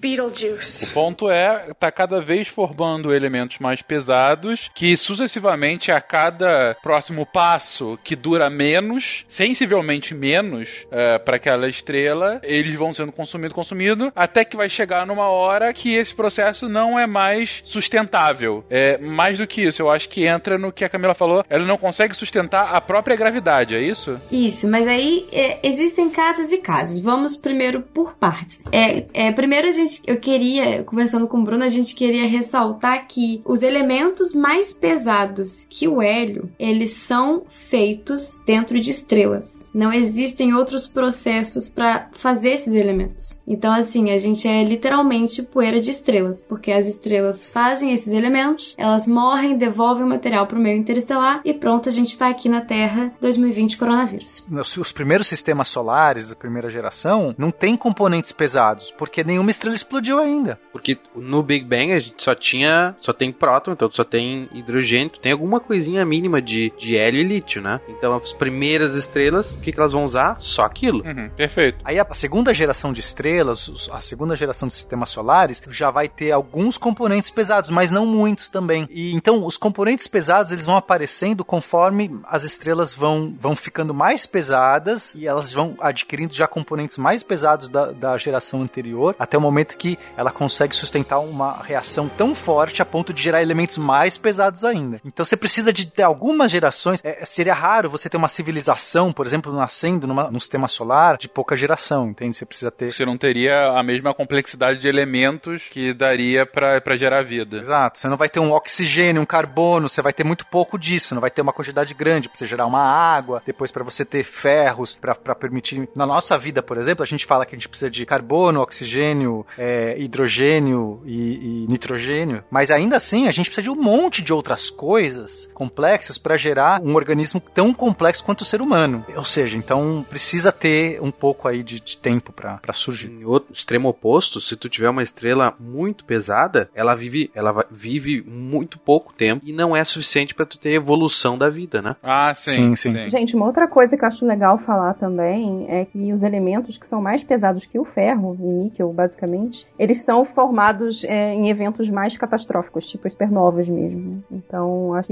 Beetlejuice. 0.03 0.87
O 0.87 0.89
ponto 0.89 1.31
é, 1.31 1.73
tá 1.79 1.93
cada 1.93 2.21
vez 2.21 2.49
formando 2.49 3.15
elementos 3.15 3.61
mais 3.61 3.83
pesados 3.83 4.69
que 4.75 4.97
sucessivamente 4.97 5.93
a 5.93 6.01
cada 6.01 6.77
próximo 6.83 7.25
passo 7.25 7.97
que 8.03 8.17
dura 8.17 8.51
menos, 8.51 9.25
sensivelmente 9.29 10.13
menos 10.13 10.85
é, 10.91 11.21
para 11.21 11.37
aquela 11.37 11.69
estrela, 11.69 12.41
eles 12.43 12.75
vão 12.75 12.93
sendo 12.93 13.13
consumido, 13.13 13.55
consumido, 13.55 14.13
até 14.17 14.45
que 14.45 14.57
vai 14.57 14.69
chegar 14.69 15.07
numa 15.07 15.29
hora 15.29 15.73
que 15.73 15.95
esse 15.95 16.13
processo 16.13 16.69
não 16.69 16.99
é 16.99 17.07
mais 17.07 17.63
sustentável. 17.65 18.65
É 18.69 18.99
mais 18.99 19.39
do 19.39 19.47
que 19.47 19.63
isso, 19.63 19.83
eu 19.83 19.91
acho 19.91 20.09
que 20.09 20.27
entra 20.27 20.59
no 20.59 20.73
que 20.73 20.85
a 20.85 20.89
Camila 20.89 21.15
falou, 21.15 21.45
ela 21.49 21.65
não 21.65 21.79
consegue 21.79 22.15
sustentar 22.15 22.75
a 22.75 22.81
própria 22.81 23.15
gravidade, 23.15 23.77
é 23.77 23.81
isso? 23.81 24.21
Isso, 24.33 24.69
mas 24.69 24.89
aí 24.89 25.29
é, 25.31 25.61
existem 25.63 26.11
casos 26.11 26.51
e 26.51 26.59
casos. 26.59 26.99
Vamos 26.99 27.37
primeiro 27.37 27.83
por 27.83 28.15
partes. 28.15 28.61
É, 28.73 29.05
é, 29.15 29.33
primeiro 29.33 29.69
a 29.69 29.71
gente 29.71 29.92
eu 30.07 30.21
queria, 30.21 30.83
conversando 30.85 31.27
com 31.27 31.41
o 31.41 31.45
Bruno, 31.45 31.65
a 31.65 31.69
gente 31.69 31.95
queria 31.95 32.29
ressaltar 32.29 33.07
que 33.09 33.43
os 33.45 33.63
elementos 33.63 34.33
mais 34.33 34.73
pesados 34.73 35.67
que 35.69 35.89
o 35.89 36.01
hélio, 36.01 36.51
eles 36.59 36.93
são 36.93 37.43
feitos 37.49 38.41
dentro 38.47 38.79
de 38.79 38.91
estrelas. 38.91 39.67
Não 39.75 39.93
existem 39.93 40.55
outros 40.55 40.87
processos 40.87 41.69
para 41.69 42.09
fazer 42.13 42.51
esses 42.51 42.75
elementos. 42.75 43.41
Então, 43.47 43.73
assim, 43.73 44.11
a 44.11 44.19
gente 44.19 44.47
é 44.47 44.63
literalmente 44.63 45.43
poeira 45.43 45.81
de 45.81 45.91
estrelas, 45.91 46.43
porque 46.43 46.73
as 46.73 46.89
estrelas 46.89 47.49
fazem 47.49 47.93
esses 47.93 48.13
elementos, 48.13 48.75
elas 48.79 49.07
morrem, 49.07 49.57
devolvem 49.57 50.05
o 50.05 50.09
material 50.09 50.47
para 50.47 50.59
o 50.59 50.63
meio 50.63 50.79
interestelar 50.79 51.41
e 51.45 51.53
pronto, 51.53 51.89
a 51.89 51.93
gente 51.93 52.09
está 52.09 52.29
aqui 52.29 52.49
na 52.49 52.61
Terra 52.61 53.13
2020 53.21 53.77
coronavírus. 53.77 54.47
Os, 54.51 54.77
os 54.77 54.93
primeiros 54.93 55.27
sistemas 55.27 55.69
solares 55.69 56.29
da 56.29 56.37
primeira 56.37 56.71
geração 56.71 57.35
não 57.37 57.51
tem 57.51 57.77
componentes 57.77 58.33
pesados, 58.33 58.91
porque 58.91 59.25
nenhuma 59.25 59.51
estrela 59.51 59.75
explodiu 59.83 60.19
ainda. 60.19 60.59
Porque 60.73 60.99
no 61.15 61.43
Big 61.43 61.65
Bang 61.65 61.93
a 61.93 61.99
gente 61.99 62.23
só 62.23 62.35
tinha. 62.35 62.95
Só 63.01 63.13
tem 63.13 63.33
próton, 63.33 63.73
então 63.73 63.91
só 63.91 64.05
tem 64.05 64.49
hidrogênio, 64.53 65.11
tem 65.11 65.33
alguma 65.33 65.61
coisinha 65.61 66.05
mínima 66.05 66.41
de, 66.41 66.73
de 66.79 66.97
hélio 66.97 67.21
e 67.21 67.25
lítio, 67.25 67.61
né? 67.61 67.81
Então 67.89 68.15
as 68.15 68.33
primeiras 68.33 68.95
estrelas, 68.95 69.53
o 69.55 69.61
que, 69.61 69.73
que 69.73 69.79
elas 69.79 69.93
vão 69.93 70.05
usar? 70.05 70.37
Só 70.39 70.65
aquilo. 70.65 71.05
Uhum, 71.05 71.31
perfeito. 71.37 71.79
Aí 71.85 71.99
a 71.99 72.15
segunda 72.15 72.55
geração 72.55 72.93
de 72.93 73.01
estrelas, 73.01 73.89
a 73.93 74.01
segunda 74.01 74.37
geração 74.37 74.69
de 74.69 74.75
sistemas 74.75 75.11
solares, 75.11 75.63
já 75.71 75.91
vai 75.91 76.09
ter 76.09 76.31
alguns 76.31 76.79
componentes 76.79 77.31
pesados, 77.31 77.71
mas 77.71 77.91
não 77.91 78.07
muitos 78.07 78.49
também. 78.49 78.89
E 78.91 79.15
então 79.15 79.45
os 79.45 79.57
componentes 79.57 80.07
pesados 80.07 80.53
eles 80.53 80.67
vão 80.67 80.77
aparecendo 80.77 81.45
conforme 81.45 82.21
as 82.25 82.45
estrelas 82.45 82.95
vão, 82.95 83.35
vão 83.39 83.55
ficando 83.57 83.95
mais 83.95 84.27
pesadas 84.27 85.15
e 85.15 85.27
elas 85.27 85.53
vão 85.53 85.77
adquirindo 85.81 86.35
já 86.35 86.47
componentes 86.47 86.99
mais 86.99 87.23
pesados 87.23 87.69
da, 87.69 87.93
da 87.93 88.17
geração 88.17 88.63
anterior, 88.63 89.15
até 89.19 89.37
o 89.37 89.41
momento 89.41 89.72
que 89.75 89.99
ela 90.17 90.31
consegue 90.31 90.75
sustentar 90.75 91.19
uma 91.19 91.63
reação 91.63 92.09
tão 92.09 92.35
forte 92.35 92.83
a 92.83 92.85
ponto 92.85 93.13
de 93.13 93.23
gerar 93.23 93.43
elementos 93.43 93.79
mais 93.79 94.19
pesados 94.19 94.65
ainda. 94.65 95.01
Então 95.05 95.25
você 95.25 95.37
precisa 95.37 95.73
de 95.73 95.87
ter 95.87 96.03
algumas 96.03 96.51
gerações. 96.51 97.01
É, 97.05 97.25
seria 97.25 97.55
raro 97.55 97.91
você 97.91 98.09
ter 98.09 98.17
uma 98.17 98.29
civilização, 98.29 99.13
por 99.13 99.27
exemplo, 99.27 99.53
nascendo 99.53 100.07
numa, 100.07 100.31
num 100.31 100.41
sistema 100.41 100.69
solar 100.69 101.17
de 101.17 101.29
pouca 101.29 101.57
geração, 101.57 102.11
entende? 102.11 102.37
Você 102.37 102.47
precisa 102.47 102.71
ter. 102.71 102.93
Você 102.93 103.05
não 103.05 103.17
teria 103.17 103.79
a 103.79 103.83
mesma 103.83 104.15
complexidade 104.15 104.81
de 104.81 104.89
elementos 104.89 105.69
que 105.71 105.93
daria 105.93 106.47
para 106.47 106.97
gerar 106.97 107.23
vida. 107.23 107.59
Exato. 107.59 107.99
Você 107.99 108.09
não 108.09 108.17
vai 108.17 108.29
ter 108.29 108.41
um 108.41 108.53
oxigênio, 108.53 109.23
um 109.23 109.27
carbono, 109.27 109.89
você 109.89 110.03
vai 110.03 110.13
ter 110.13 110.25
muito 110.25 110.47
pouco 110.47 110.79
disso, 110.79 111.15
não 111.15 111.21
vai 111.21 111.31
ter 111.31 111.43
uma 111.43 111.53
quantidade 111.53 111.95
grande 111.95 112.29
para 112.29 112.39
você 112.39 112.47
gerar 112.47 112.67
uma 112.67 112.83
água, 112.83 113.43
depois 113.47 113.71
para 113.71 113.85
você 113.85 114.05
ter 114.05 114.23
ferros 114.25 114.95
para 114.95 115.35
permitir. 115.35 115.89
Na 115.95 116.07
nossa 116.07 116.37
vida, 116.39 116.63
por 116.63 116.79
exemplo, 116.79 117.03
a 117.03 117.07
gente 117.07 117.27
fala 117.27 117.47
que 117.47 117.55
a 117.55 117.59
gente 117.59 117.69
precisa 117.69 117.91
de 117.91 118.05
carbono, 118.05 118.61
oxigênio, 118.61 119.47
é, 119.63 119.95
hidrogênio 119.97 121.01
e, 121.05 121.63
e, 121.63 121.67
nitrogênio, 121.69 122.43
mas 122.51 122.69
ainda 122.69 122.97
assim 122.97 123.29
a 123.29 123.31
gente 123.31 123.47
precisa 123.47 123.63
de 123.63 123.71
um 123.71 123.81
monte 123.81 124.21
de 124.21 124.33
outras 124.33 124.69
coisas 124.69 125.49
complexas 125.55 126.19
para 126.19 126.37
gerar 126.37 126.83
um 126.83 126.97
organismo 126.97 127.41
tão 127.41 127.73
complexo 127.73 128.25
quanto 128.25 128.41
o 128.41 128.45
ser 128.45 128.61
humano. 128.61 129.05
Ou 129.15 129.25
seja, 129.25 129.57
então 129.57 130.05
precisa 130.11 130.51
ter 130.51 131.01
um 131.01 131.13
pouco 131.13 131.47
aí 131.47 131.63
de, 131.63 131.79
de 131.79 131.97
tempo 131.97 132.33
para 132.33 132.73
surgir. 132.73 133.09
Em 133.09 133.25
outro 133.25 133.53
extremo 133.53 133.89
oposto, 133.89 134.41
se 134.41 134.57
tu 134.57 134.69
tiver 134.69 134.91
uma 134.91 135.03
estrela 135.03 135.55
muito 135.61 136.05
pesada, 136.05 136.69
ela 136.75 136.97
vive, 136.97 137.31
ela 137.33 137.65
vive 137.71 138.21
muito 138.27 138.81
pouco 138.81 139.13
tempo 139.13 139.45
e 139.47 139.53
não 139.53 139.77
é 139.77 139.85
suficiente 139.85 140.35
para 140.35 140.47
tu 140.47 140.59
ter 140.59 140.73
evolução 140.73 141.39
da 141.39 141.49
vida, 141.49 141.81
né? 141.81 141.95
Ah, 142.03 142.35
sim, 142.35 142.75
sim, 142.75 142.77
sim. 142.77 142.93
sim. 142.93 143.11
Gente, 143.11 143.37
uma 143.37 143.47
outra 143.47 143.69
coisa 143.69 143.97
que 143.97 144.05
eu 144.05 144.09
acho 144.09 144.27
legal 144.27 144.59
falar 144.59 144.95
também 144.95 145.67
é 145.69 145.85
que 145.85 146.13
os 146.13 146.25
elementos 146.25 146.77
que 146.77 146.89
são 146.89 147.01
mais 147.01 147.23
pesados 147.23 147.65
que 147.65 147.79
o 147.79 147.85
ferro, 147.85 148.37
e 148.41 148.65
níquel 148.65 148.93
basicamente, 148.93 149.42
eles 149.79 150.03
são 150.05 150.25
formados 150.25 151.05
é, 151.05 151.33
em 151.35 151.49
eventos 151.51 151.89
mais 151.89 152.17
catastróficos, 152.17 152.87
tipo 152.87 153.09
supernovas 153.11 153.69
mesmo. 153.69 154.23
Então, 154.31 154.95
a- 154.95 155.03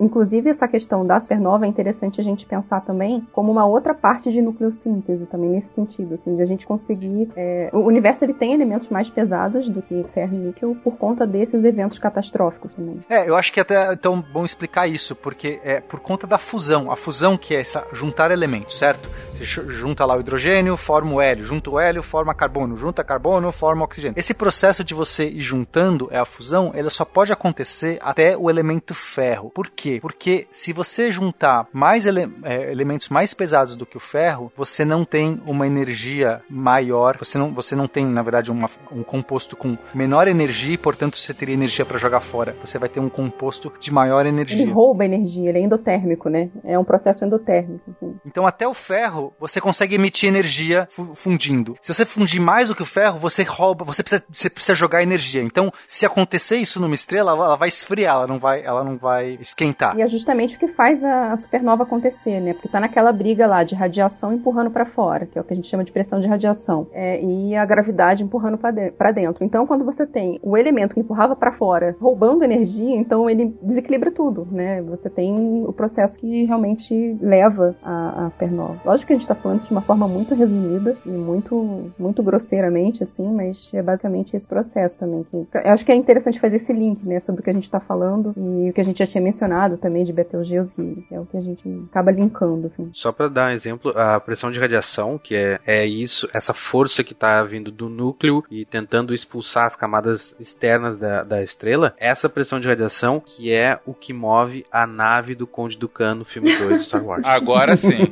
inclusive, 0.00 0.48
essa 0.50 0.66
questão 0.68 1.06
da 1.06 1.18
supernova 1.20 1.66
é 1.66 1.68
interessante 1.68 2.20
a 2.20 2.24
gente 2.24 2.46
pensar 2.46 2.80
também 2.80 3.22
como 3.32 3.50
uma 3.52 3.64
outra 3.66 3.94
parte 3.94 4.30
de 4.32 4.40
nucleossíntese, 4.42 5.26
também 5.26 5.50
nesse 5.50 5.68
sentido, 5.70 6.14
assim, 6.14 6.34
de 6.36 6.42
a 6.42 6.46
gente 6.46 6.66
conseguir. 6.66 7.28
é, 7.36 7.70
o 7.72 7.78
universo 7.80 8.24
ele 8.24 8.34
tem 8.34 8.52
elementos 8.52 8.88
mais 8.88 9.08
pesados 9.08 9.68
do 9.68 9.82
que 9.82 10.04
ferro 10.14 10.34
e 10.34 10.38
níquel 10.38 10.76
por 10.82 10.96
conta 10.96 11.26
desses 11.26 11.64
eventos 11.64 11.98
catastróficos 11.98 12.72
também. 12.74 13.00
É, 13.08 13.28
eu 13.28 13.36
acho 13.36 13.52
que 13.52 13.60
até 13.60 13.92
então 13.92 14.20
bom 14.32 14.44
explicar 14.44 14.86
isso, 14.88 15.14
porque 15.16 15.60
é 15.64 15.80
por 15.80 16.00
conta 16.00 16.26
da 16.26 16.38
fusão. 16.38 16.90
A 16.90 16.96
fusão 16.96 17.36
que 17.36 17.54
é 17.54 17.60
essa 17.60 17.84
juntar 17.92 18.30
elementos, 18.30 18.78
certo? 18.78 19.08
Você 19.32 19.44
ju- 19.44 19.68
junta 19.68 20.04
lá 20.04 20.16
o 20.16 20.20
hidrogênio, 20.20 20.76
forma 20.76 21.14
o 21.14 21.20
hélio, 21.20 21.44
junta 21.44 21.70
o 21.70 21.78
hélio, 21.80 22.02
forma 22.02 22.34
carbono, 22.34 22.76
junta 22.76 23.02
carbono, 23.02 23.50
forma 23.52 23.73
oxigênio. 23.82 24.14
Esse 24.18 24.32
processo 24.32 24.84
de 24.84 24.94
você 24.94 25.26
ir 25.28 25.40
juntando 25.40 26.08
é 26.10 26.18
a 26.18 26.24
fusão, 26.24 26.70
ela 26.74 26.90
só 26.90 27.04
pode 27.04 27.32
acontecer 27.32 27.98
até 28.02 28.36
o 28.36 28.48
elemento 28.48 28.94
ferro. 28.94 29.50
Por 29.50 29.68
quê? 29.70 29.98
Porque 30.00 30.46
se 30.50 30.72
você 30.72 31.10
juntar 31.10 31.66
mais 31.72 32.06
ele- 32.06 32.30
é, 32.44 32.70
elementos 32.70 33.08
mais 33.08 33.34
pesados 33.34 33.74
do 33.76 33.84
que 33.86 33.96
o 33.96 34.00
ferro, 34.00 34.52
você 34.56 34.84
não 34.84 35.04
tem 35.04 35.40
uma 35.46 35.66
energia 35.66 36.40
maior, 36.48 37.16
você 37.18 37.36
não, 37.38 37.52
você 37.52 37.74
não 37.74 37.86
tem, 37.88 38.06
na 38.06 38.22
verdade, 38.22 38.50
uma- 38.50 38.70
um 38.92 39.02
composto 39.02 39.56
com 39.56 39.76
menor 39.94 40.28
energia 40.28 40.74
e, 40.74 40.78
portanto, 40.78 41.16
você 41.16 41.34
teria 41.34 41.54
energia 41.54 41.84
para 41.84 41.98
jogar 41.98 42.20
fora. 42.20 42.56
Você 42.64 42.78
vai 42.78 42.88
ter 42.88 43.00
um 43.00 43.08
composto 43.08 43.72
de 43.80 43.92
maior 43.92 44.20
Ele 44.20 44.28
energia. 44.30 44.72
rouba 44.72 45.04
energia, 45.04 45.48
ele 45.50 45.58
é 45.58 45.62
endotérmico, 45.62 46.28
né? 46.28 46.48
É 46.64 46.78
um 46.78 46.84
processo 46.84 47.24
endotérmico. 47.24 47.82
assim. 47.90 48.14
Então, 48.26 48.46
até 48.46 48.66
o 48.66 48.74
ferro, 48.74 49.32
você 49.38 49.60
consegue 49.60 49.94
emitir 49.94 50.28
energia 50.28 50.86
fu- 50.90 51.14
fundindo. 51.14 51.76
Se 51.80 51.92
você 51.92 52.04
fundir 52.06 52.40
mais 52.40 52.68
do 52.68 52.74
que 52.74 52.82
o 52.82 52.86
ferro, 52.86 53.18
você 53.18 53.42
rouba, 53.42 53.63
você 53.72 54.02
precisa, 54.02 54.24
você 54.30 54.50
precisa 54.50 54.74
jogar 54.74 55.02
energia. 55.02 55.42
Então, 55.42 55.72
se 55.86 56.04
acontecer 56.04 56.56
isso 56.56 56.80
numa 56.80 56.94
estrela, 56.94 57.32
ela, 57.32 57.44
ela 57.46 57.56
vai 57.56 57.68
esfriar, 57.68 58.16
ela 58.16 58.26
não 58.26 58.38
vai, 58.38 58.64
ela 58.64 58.82
não 58.82 58.96
vai 58.96 59.38
esquentar. 59.40 59.96
E 59.96 60.02
é 60.02 60.08
justamente 60.08 60.56
o 60.56 60.58
que 60.58 60.68
faz 60.68 61.02
a, 61.02 61.32
a 61.32 61.36
supernova 61.36 61.84
acontecer, 61.84 62.40
né? 62.40 62.52
Porque 62.52 62.68
tá 62.68 62.80
naquela 62.80 63.12
briga 63.12 63.46
lá 63.46 63.62
de 63.62 63.74
radiação 63.74 64.32
empurrando 64.32 64.70
para 64.70 64.86
fora, 64.86 65.26
que 65.26 65.38
é 65.38 65.40
o 65.40 65.44
que 65.44 65.52
a 65.52 65.56
gente 65.56 65.68
chama 65.68 65.84
de 65.84 65.92
pressão 65.92 66.20
de 66.20 66.26
radiação, 66.26 66.88
é, 66.92 67.22
e 67.22 67.54
a 67.54 67.64
gravidade 67.64 68.22
empurrando 68.22 68.58
para 68.58 69.12
dentro. 69.12 69.44
Então, 69.44 69.66
quando 69.66 69.84
você 69.84 70.06
tem 70.06 70.38
o 70.42 70.56
elemento 70.56 70.94
que 70.94 71.00
empurrava 71.00 71.36
para 71.36 71.52
fora 71.52 71.96
roubando 72.00 72.42
energia, 72.42 72.96
então 72.96 73.28
ele 73.28 73.54
desequilibra 73.62 74.10
tudo, 74.10 74.46
né? 74.50 74.82
Você 74.82 75.08
tem 75.08 75.64
o 75.66 75.72
processo 75.72 76.18
que 76.18 76.44
realmente 76.44 77.16
leva 77.20 77.76
a, 77.82 78.26
a 78.26 78.30
supernova. 78.30 78.80
Lógico 78.84 79.08
que 79.08 79.12
a 79.12 79.16
gente 79.16 79.28
tá 79.28 79.34
falando 79.34 79.58
isso 79.58 79.68
de 79.68 79.74
uma 79.74 79.82
forma 79.82 80.08
muito 80.08 80.34
resumida 80.34 80.96
e 81.04 81.10
muito, 81.10 81.92
muito 81.98 82.22
grosseiramente, 82.22 83.04
assim, 83.04 83.30
mas 83.32 83.53
é 83.72 83.82
basicamente 83.82 84.36
esse 84.36 84.46
processo 84.46 84.98
também. 84.98 85.24
Que, 85.24 85.36
eu 85.36 85.70
acho 85.72 85.84
que 85.84 85.92
é 85.92 85.94
interessante 85.94 86.40
fazer 86.40 86.56
esse 86.56 86.72
link, 86.72 87.06
né, 87.06 87.20
sobre 87.20 87.40
o 87.40 87.44
que 87.44 87.50
a 87.50 87.54
gente 87.54 87.70
tá 87.70 87.80
falando 87.80 88.34
e 88.36 88.70
o 88.70 88.72
que 88.72 88.80
a 88.80 88.84
gente 88.84 88.98
já 88.98 89.06
tinha 89.06 89.22
mencionado 89.22 89.76
também 89.76 90.04
de 90.04 90.12
Betelgeuse, 90.12 90.74
que 90.74 91.14
é 91.14 91.20
o 91.20 91.26
que 91.26 91.36
a 91.36 91.40
gente 91.40 91.68
acaba 91.90 92.10
linkando, 92.10 92.66
assim. 92.68 92.90
Só 92.92 93.12
para 93.12 93.28
dar 93.28 93.50
um 93.50 93.54
exemplo, 93.54 93.92
a 93.96 94.20
pressão 94.20 94.50
de 94.50 94.58
radiação, 94.58 95.18
que 95.18 95.34
é, 95.34 95.60
é 95.66 95.86
isso, 95.86 96.28
essa 96.32 96.54
força 96.54 97.02
que 97.02 97.12
está 97.12 97.42
vindo 97.42 97.70
do 97.70 97.88
núcleo 97.88 98.44
e 98.50 98.64
tentando 98.64 99.14
expulsar 99.14 99.66
as 99.66 99.76
camadas 99.76 100.34
externas 100.38 100.98
da, 100.98 101.22
da 101.22 101.42
estrela, 101.42 101.94
essa 101.98 102.28
pressão 102.28 102.60
de 102.60 102.68
radiação 102.68 103.20
que 103.20 103.52
é 103.52 103.78
o 103.86 103.94
que 103.94 104.12
move 104.12 104.64
a 104.70 104.86
nave 104.86 105.34
do 105.34 105.46
Conde 105.46 105.76
Dukan 105.76 106.16
no 106.16 106.24
filme 106.24 106.56
2 106.56 106.78
do 106.78 106.84
Star 106.84 107.04
Wars. 107.04 107.22
Agora 107.26 107.76
sim. 107.76 108.06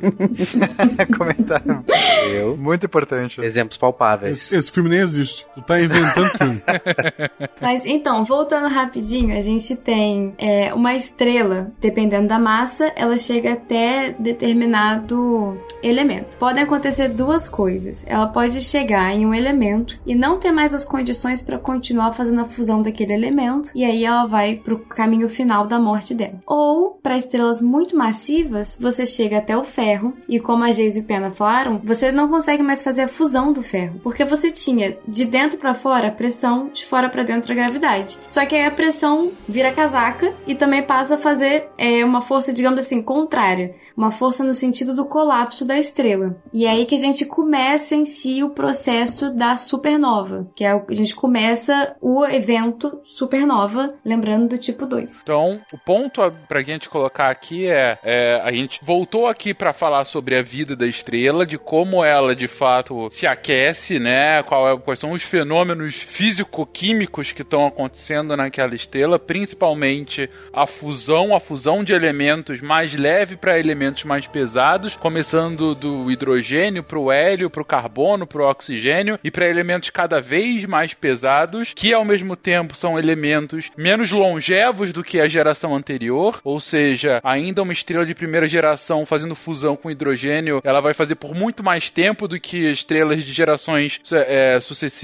Comentário. 1.17 1.83
Eu. 2.31 2.57
Muito 2.57 2.85
importante. 2.85 3.41
Exemplos 3.41 3.77
palpáveis. 3.77 4.43
Esse, 4.43 4.55
esse 4.55 4.71
filme 4.71 4.89
nem 4.89 4.99
existe. 4.99 5.32
Tu 5.55 5.61
tá 5.61 5.81
inventando 5.81 6.37
filme. 6.37 6.63
Mas 7.61 7.85
então, 7.85 8.23
voltando 8.23 8.67
rapidinho, 8.67 9.37
a 9.37 9.41
gente 9.41 9.75
tem 9.75 10.33
é, 10.37 10.73
uma 10.73 10.95
estrela, 10.95 11.71
dependendo 11.79 12.27
da 12.27 12.39
massa, 12.39 12.91
ela 12.95 13.17
chega 13.17 13.53
até 13.53 14.15
determinado 14.19 15.57
elemento. 15.81 16.37
Podem 16.37 16.63
acontecer 16.63 17.09
duas 17.09 17.47
coisas. 17.47 18.05
Ela 18.07 18.27
pode 18.27 18.61
chegar 18.61 19.13
em 19.13 19.25
um 19.25 19.33
elemento 19.33 19.99
e 20.05 20.15
não 20.15 20.39
ter 20.39 20.51
mais 20.51 20.73
as 20.73 20.85
condições 20.85 21.41
para 21.41 21.57
continuar 21.57 22.13
fazendo 22.13 22.41
a 22.41 22.45
fusão 22.45 22.81
daquele 22.81 23.13
elemento, 23.13 23.71
e 23.75 23.83
aí 23.83 24.03
ela 24.03 24.25
vai 24.25 24.55
pro 24.55 24.79
caminho 24.79 25.29
final 25.29 25.67
da 25.67 25.79
morte 25.79 26.13
dela. 26.13 26.41
Ou, 26.45 26.99
para 27.01 27.17
estrelas 27.17 27.61
muito 27.61 27.95
massivas, 27.95 28.77
você 28.79 29.05
chega 29.05 29.37
até 29.37 29.57
o 29.57 29.63
ferro, 29.63 30.13
e 30.27 30.39
como 30.39 30.63
a 30.63 30.71
Geise 30.71 30.99
e 30.99 31.03
o 31.03 31.05
Pena 31.05 31.31
falaram, 31.31 31.81
você 31.83 32.11
não 32.11 32.27
consegue 32.27 32.63
mais 32.63 32.81
fazer 32.81 33.03
a 33.03 33.07
fusão 33.07 33.53
do 33.53 33.61
ferro, 33.61 33.99
porque 34.03 34.25
você 34.25 34.51
tinha 34.51 34.97
de 35.07 35.22
dentro 35.25 35.57
para 35.57 35.73
fora 35.73 36.07
a 36.07 36.11
pressão, 36.11 36.69
de 36.73 36.85
fora 36.85 37.09
para 37.09 37.23
dentro 37.23 37.51
a 37.51 37.55
gravidade. 37.55 38.17
Só 38.25 38.45
que 38.45 38.55
aí 38.55 38.65
a 38.65 38.71
pressão 38.71 39.31
vira 39.47 39.71
casaca 39.71 40.33
e 40.47 40.55
também 40.55 40.83
passa 40.83 41.15
a 41.15 41.17
fazer 41.17 41.67
é, 41.77 42.03
uma 42.05 42.21
força, 42.21 42.53
digamos 42.53 42.79
assim, 42.79 43.01
contrária, 43.01 43.75
uma 43.95 44.11
força 44.11 44.43
no 44.43 44.53
sentido 44.53 44.93
do 44.93 45.05
colapso 45.05 45.65
da 45.65 45.77
estrela. 45.77 46.35
E 46.53 46.65
é 46.65 46.69
aí 46.69 46.85
que 46.85 46.95
a 46.95 46.99
gente 46.99 47.25
começa 47.25 47.95
em 47.95 48.05
si 48.05 48.43
o 48.43 48.49
processo 48.49 49.33
da 49.33 49.57
supernova, 49.57 50.47
que 50.55 50.63
é 50.63 50.73
o 50.75 50.83
a 50.89 50.95
gente 50.95 51.15
começa 51.15 51.95
o 52.01 52.23
evento 52.25 53.01
supernova, 53.05 53.95
lembrando 54.05 54.49
do 54.49 54.57
tipo 54.57 54.85
2. 54.85 55.23
Então, 55.23 55.59
o 55.71 55.77
ponto 55.77 56.21
pra 56.47 56.61
gente 56.61 56.89
colocar 56.89 57.29
aqui 57.29 57.67
é, 57.67 57.97
é, 58.03 58.41
a 58.43 58.51
gente 58.51 58.79
voltou 58.83 59.27
aqui 59.27 59.53
pra 59.53 59.73
falar 59.73 60.05
sobre 60.05 60.37
a 60.37 60.41
vida 60.43 60.75
da 60.75 60.85
estrela, 60.85 61.45
de 61.45 61.57
como 61.57 62.03
ela 62.03 62.35
de 62.35 62.47
fato 62.47 63.07
se 63.11 63.25
aquece, 63.25 63.97
né? 63.97 64.43
Qual 64.43 64.69
é- 64.69 64.77
quais 64.79 64.99
são 64.99 65.12
os 65.13 65.21
fenômenos 65.21 65.95
físico-químicos 65.95 67.31
que 67.31 67.43
estão 67.43 67.65
acontecendo 67.65 68.35
naquela 68.35 68.75
estrela, 68.75 69.19
principalmente 69.19 70.29
a 70.51 70.65
fusão, 70.65 71.35
a 71.35 71.39
fusão 71.39 71.83
de 71.83 71.93
elementos 71.93 72.59
mais 72.61 72.95
leve 72.95 73.35
para 73.35 73.59
elementos 73.59 74.03
mais 74.03 74.25
pesados, 74.27 74.95
começando 74.95 75.75
do 75.75 76.11
hidrogênio 76.11 76.83
pro 76.83 77.11
hélio, 77.11 77.49
pro 77.49 77.63
carbono, 77.63 78.25
pro 78.25 78.47
oxigênio 78.47 79.19
e 79.23 79.29
para 79.29 79.49
elementos 79.49 79.89
cada 79.89 80.19
vez 80.19 80.65
mais 80.65 80.93
pesados, 80.93 81.73
que 81.75 81.93
ao 81.93 82.03
mesmo 82.03 82.35
tempo 82.35 82.75
são 82.75 82.97
elementos 82.97 83.71
menos 83.77 84.11
longevos 84.11 84.91
do 84.91 85.03
que 85.03 85.19
a 85.21 85.27
geração 85.27 85.75
anterior, 85.75 86.41
ou 86.43 86.59
seja, 86.59 87.21
ainda 87.23 87.61
uma 87.61 87.73
estrela 87.73 88.05
de 88.05 88.15
primeira 88.15 88.47
geração 88.47 89.05
fazendo 89.05 89.35
fusão 89.35 89.75
com 89.75 89.91
hidrogênio, 89.91 90.61
ela 90.63 90.81
vai 90.81 90.93
fazer 90.93 91.15
por 91.15 91.35
muito 91.35 91.63
mais 91.63 91.89
tempo 91.89 92.27
do 92.27 92.39
que 92.39 92.69
estrelas 92.69 93.23
de 93.23 93.31
gerações 93.31 94.01
é, 94.11 94.59
sucessivas 94.59 95.02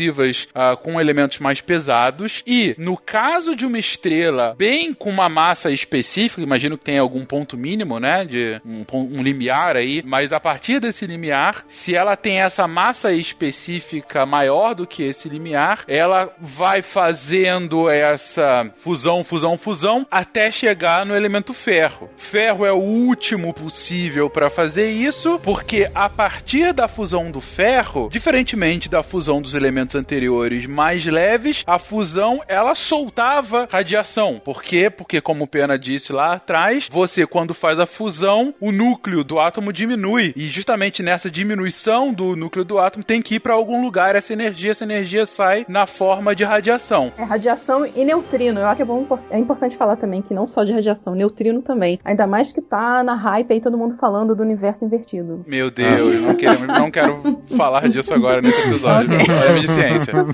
ah, 0.54 0.76
com 0.76 1.00
elementos 1.00 1.40
mais 1.40 1.62
pesados. 1.62 2.44
E 2.46 2.76
no 2.78 2.98
caso 2.98 3.56
de 3.56 3.66
uma 3.66 3.78
estrela 3.78 4.56
bem 4.58 4.94
com 4.94 5.10
uma 5.10 5.30
massa 5.30 5.72
específica, 5.72 6.42
imagino 6.42 6.78
que 6.78 6.86
tem 6.86 6.98
algum 6.98 7.26
ponto 7.26 7.58
mínimo, 7.58 8.00
né, 8.00 8.26
de 8.26 8.62
um, 8.66 8.86
um 8.92 9.24
limiar 9.24 9.76
aí, 9.76 10.02
mas 10.06 10.32
a 10.32 10.40
partir 10.40 10.80
desse 10.80 11.06
limiar, 11.06 11.64
se 11.68 11.96
ela 11.96 12.16
tem 12.16 12.42
essa 12.42 12.68
massa 12.68 13.12
específica 13.14 14.26
maior 14.26 14.74
do 14.74 14.88
que 14.88 15.04
esse 15.04 15.28
limiar, 15.30 15.84
ela 15.88 16.34
vai 16.40 16.82
fazendo 16.82 17.90
essa 17.90 18.70
fusão, 18.78 19.24
fusão, 19.24 19.58
fusão 19.58 20.08
até 20.10 20.52
chegar 20.52 21.06
no 21.06 21.16
elemento 21.16 21.54
ferro. 21.54 22.10
Ferro 22.18 22.66
é 22.66 22.72
o 22.72 22.78
último 22.78 23.54
possível 23.54 24.30
para 24.30 24.50
fazer 24.50 24.92
isso, 24.92 25.40
porque 25.40 25.90
a 25.94 26.10
partir 26.10 26.74
da 26.74 26.88
fusão 26.88 27.32
do 27.32 27.42
ferro, 27.42 28.10
diferentemente 28.12 28.90
da 28.90 29.04
fusão 29.04 29.42
dos 29.42 29.54
elementos 29.54 29.89
anteriores 29.96 30.66
mais 30.66 31.06
leves, 31.06 31.64
a 31.66 31.80
fusão 31.80 32.42
ela 32.48 32.76
soltava 32.76 33.68
radiação. 33.72 34.42
Por 34.44 34.62
quê? 34.62 34.90
Porque 34.90 35.22
como 35.22 35.44
o 35.44 35.48
Pena 35.48 35.78
disse 35.78 36.12
lá 36.12 36.34
atrás, 36.34 36.88
você 36.92 37.26
quando 37.26 37.54
faz 37.54 37.80
a 37.80 37.86
fusão, 37.86 38.54
o 38.60 38.72
núcleo 38.72 39.24
do 39.24 39.40
átomo 39.40 39.74
diminui 39.74 40.34
e 40.36 40.48
justamente 40.48 41.04
nessa 41.04 41.30
diminuição 41.30 42.14
do 42.14 42.36
núcleo 42.36 42.66
do 42.66 42.80
átomo 42.80 43.04
tem 43.04 43.22
que 43.22 43.36
ir 43.36 43.40
para 43.40 43.54
algum 43.54 43.82
lugar 43.82 44.16
essa 44.16 44.34
energia, 44.34 44.72
essa 44.72 44.84
energia 44.84 45.26
sai 45.26 45.66
na 45.68 45.86
forma 45.86 46.36
de 46.36 46.44
radiação. 46.44 47.12
É 47.18 47.24
radiação 47.24 47.86
e 47.86 48.06
neutrino. 48.06 48.60
Eu 48.60 48.68
acho 48.68 48.78
que 48.78 48.82
é, 48.84 48.86
bom, 48.86 49.06
é 49.30 49.38
importante 49.40 49.78
falar 49.78 49.96
também 49.96 50.22
que 50.22 50.34
não 50.34 50.48
só 50.48 50.64
de 50.64 50.72
radiação, 50.72 51.16
neutrino 51.16 51.62
também. 51.62 52.00
Ainda 52.04 52.26
mais 52.28 52.52
que 52.52 52.62
tá 52.62 53.04
na 53.04 53.16
hype 53.16 53.52
aí 53.52 53.62
todo 53.62 53.78
mundo 53.78 53.96
falando 54.00 54.36
do 54.36 54.44
universo 54.44 54.86
invertido. 54.86 55.44
Meu 55.48 55.70
Deus, 55.70 56.12
não, 56.22 56.36
quero, 56.36 56.68
não 56.68 56.92
quero 56.92 57.42
falar 57.56 57.90
disso 57.90 58.14
agora 58.14 58.42
nesse 58.42 58.60
episódio, 58.62 59.10
não 59.68 59.69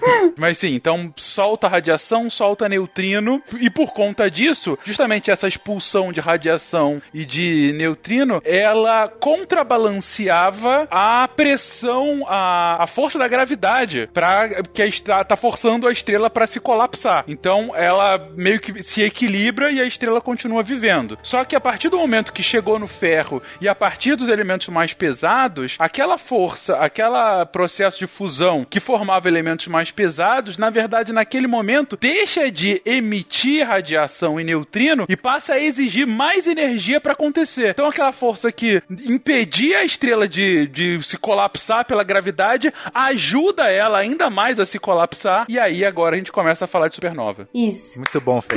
Mas 0.38 0.58
sim, 0.58 0.74
então 0.74 1.14
solta 1.16 1.68
radiação, 1.68 2.30
solta 2.30 2.68
neutrino, 2.68 3.42
e 3.60 3.70
por 3.70 3.94
conta 3.94 4.30
disso, 4.30 4.78
justamente 4.84 5.32
essa 5.32 5.48
expulsão 5.48 6.12
de 6.12 6.20
radiação 6.20 7.02
e 7.14 7.26
de 7.26 7.74
neutrino, 7.76 8.42
ela 8.44 9.08
contrabalanceava 9.08 10.88
a 10.90 11.28
pressão, 11.28 12.26
a, 12.28 12.84
a 12.84 12.88
força 12.88 13.18
da 13.18 13.28
gravidade, 13.28 14.10
para 14.14 14.64
que 14.64 14.82
a 14.82 14.86
tá 15.24 15.36
forçando 15.36 15.88
a 15.88 15.92
estrela 15.92 16.30
para 16.30 16.48
se 16.48 16.60
colapsar. 16.60 17.24
Então 17.28 17.74
ela 17.76 18.30
meio 18.36 18.60
que 18.60 18.84
se 18.84 19.02
equilibra 19.02 19.72
e 19.72 19.80
a 19.80 19.86
estrela 19.86 20.22
continua 20.22 20.64
vivendo. 20.64 21.18
Só 21.22 21.44
que 21.44 21.56
a 21.56 21.62
partir 21.62 21.90
do 21.90 21.98
momento 21.98 22.34
que 22.34 22.44
chegou 22.44 22.80
no 22.80 22.88
ferro 22.88 23.42
e 23.62 23.68
a 23.68 23.76
partir 23.76 24.16
dos 24.16 24.30
elementos 24.30 24.70
mais 24.70 24.94
pesados, 24.94 25.76
aquela 25.80 26.18
força, 26.18 26.78
aquela 26.78 27.46
processo 27.46 28.00
de 28.00 28.08
fusão 28.08 28.66
que 28.66 28.80
formava 28.80 29.25
elementos 29.28 29.68
mais 29.68 29.92
pesados, 29.92 30.58
na 30.58 30.70
verdade, 30.70 31.14
naquele 31.14 31.48
momento, 31.48 31.98
deixa 32.00 32.52
de 32.52 32.82
emitir 32.86 33.68
radiação 33.68 34.40
e 34.40 34.44
neutrino 34.44 35.06
e 35.08 35.16
passa 35.16 35.54
a 35.54 35.60
exigir 35.60 36.08
mais 36.08 36.48
energia 36.48 37.00
para 37.00 37.14
acontecer. 37.14 37.70
Então, 37.70 37.88
aquela 37.88 38.12
força 38.12 38.52
que 38.52 38.82
impedia 38.90 39.80
a 39.80 39.86
estrela 39.86 40.28
de, 40.28 40.68
de 40.68 41.02
se 41.04 41.18
colapsar 41.18 41.86
pela 41.86 42.04
gravidade 42.04 42.74
ajuda 42.94 43.70
ela 43.70 43.98
ainda 43.98 44.30
mais 44.30 44.60
a 44.60 44.66
se 44.66 44.80
colapsar. 44.80 45.46
E 45.50 45.58
aí, 45.58 45.84
agora 45.86 46.16
a 46.16 46.18
gente 46.18 46.32
começa 46.32 46.66
a 46.66 46.68
falar 46.68 46.88
de 46.88 46.96
supernova. 46.96 47.48
Isso. 47.54 48.00
Muito 48.00 48.22
bom, 48.22 48.42
Fê. 48.42 48.56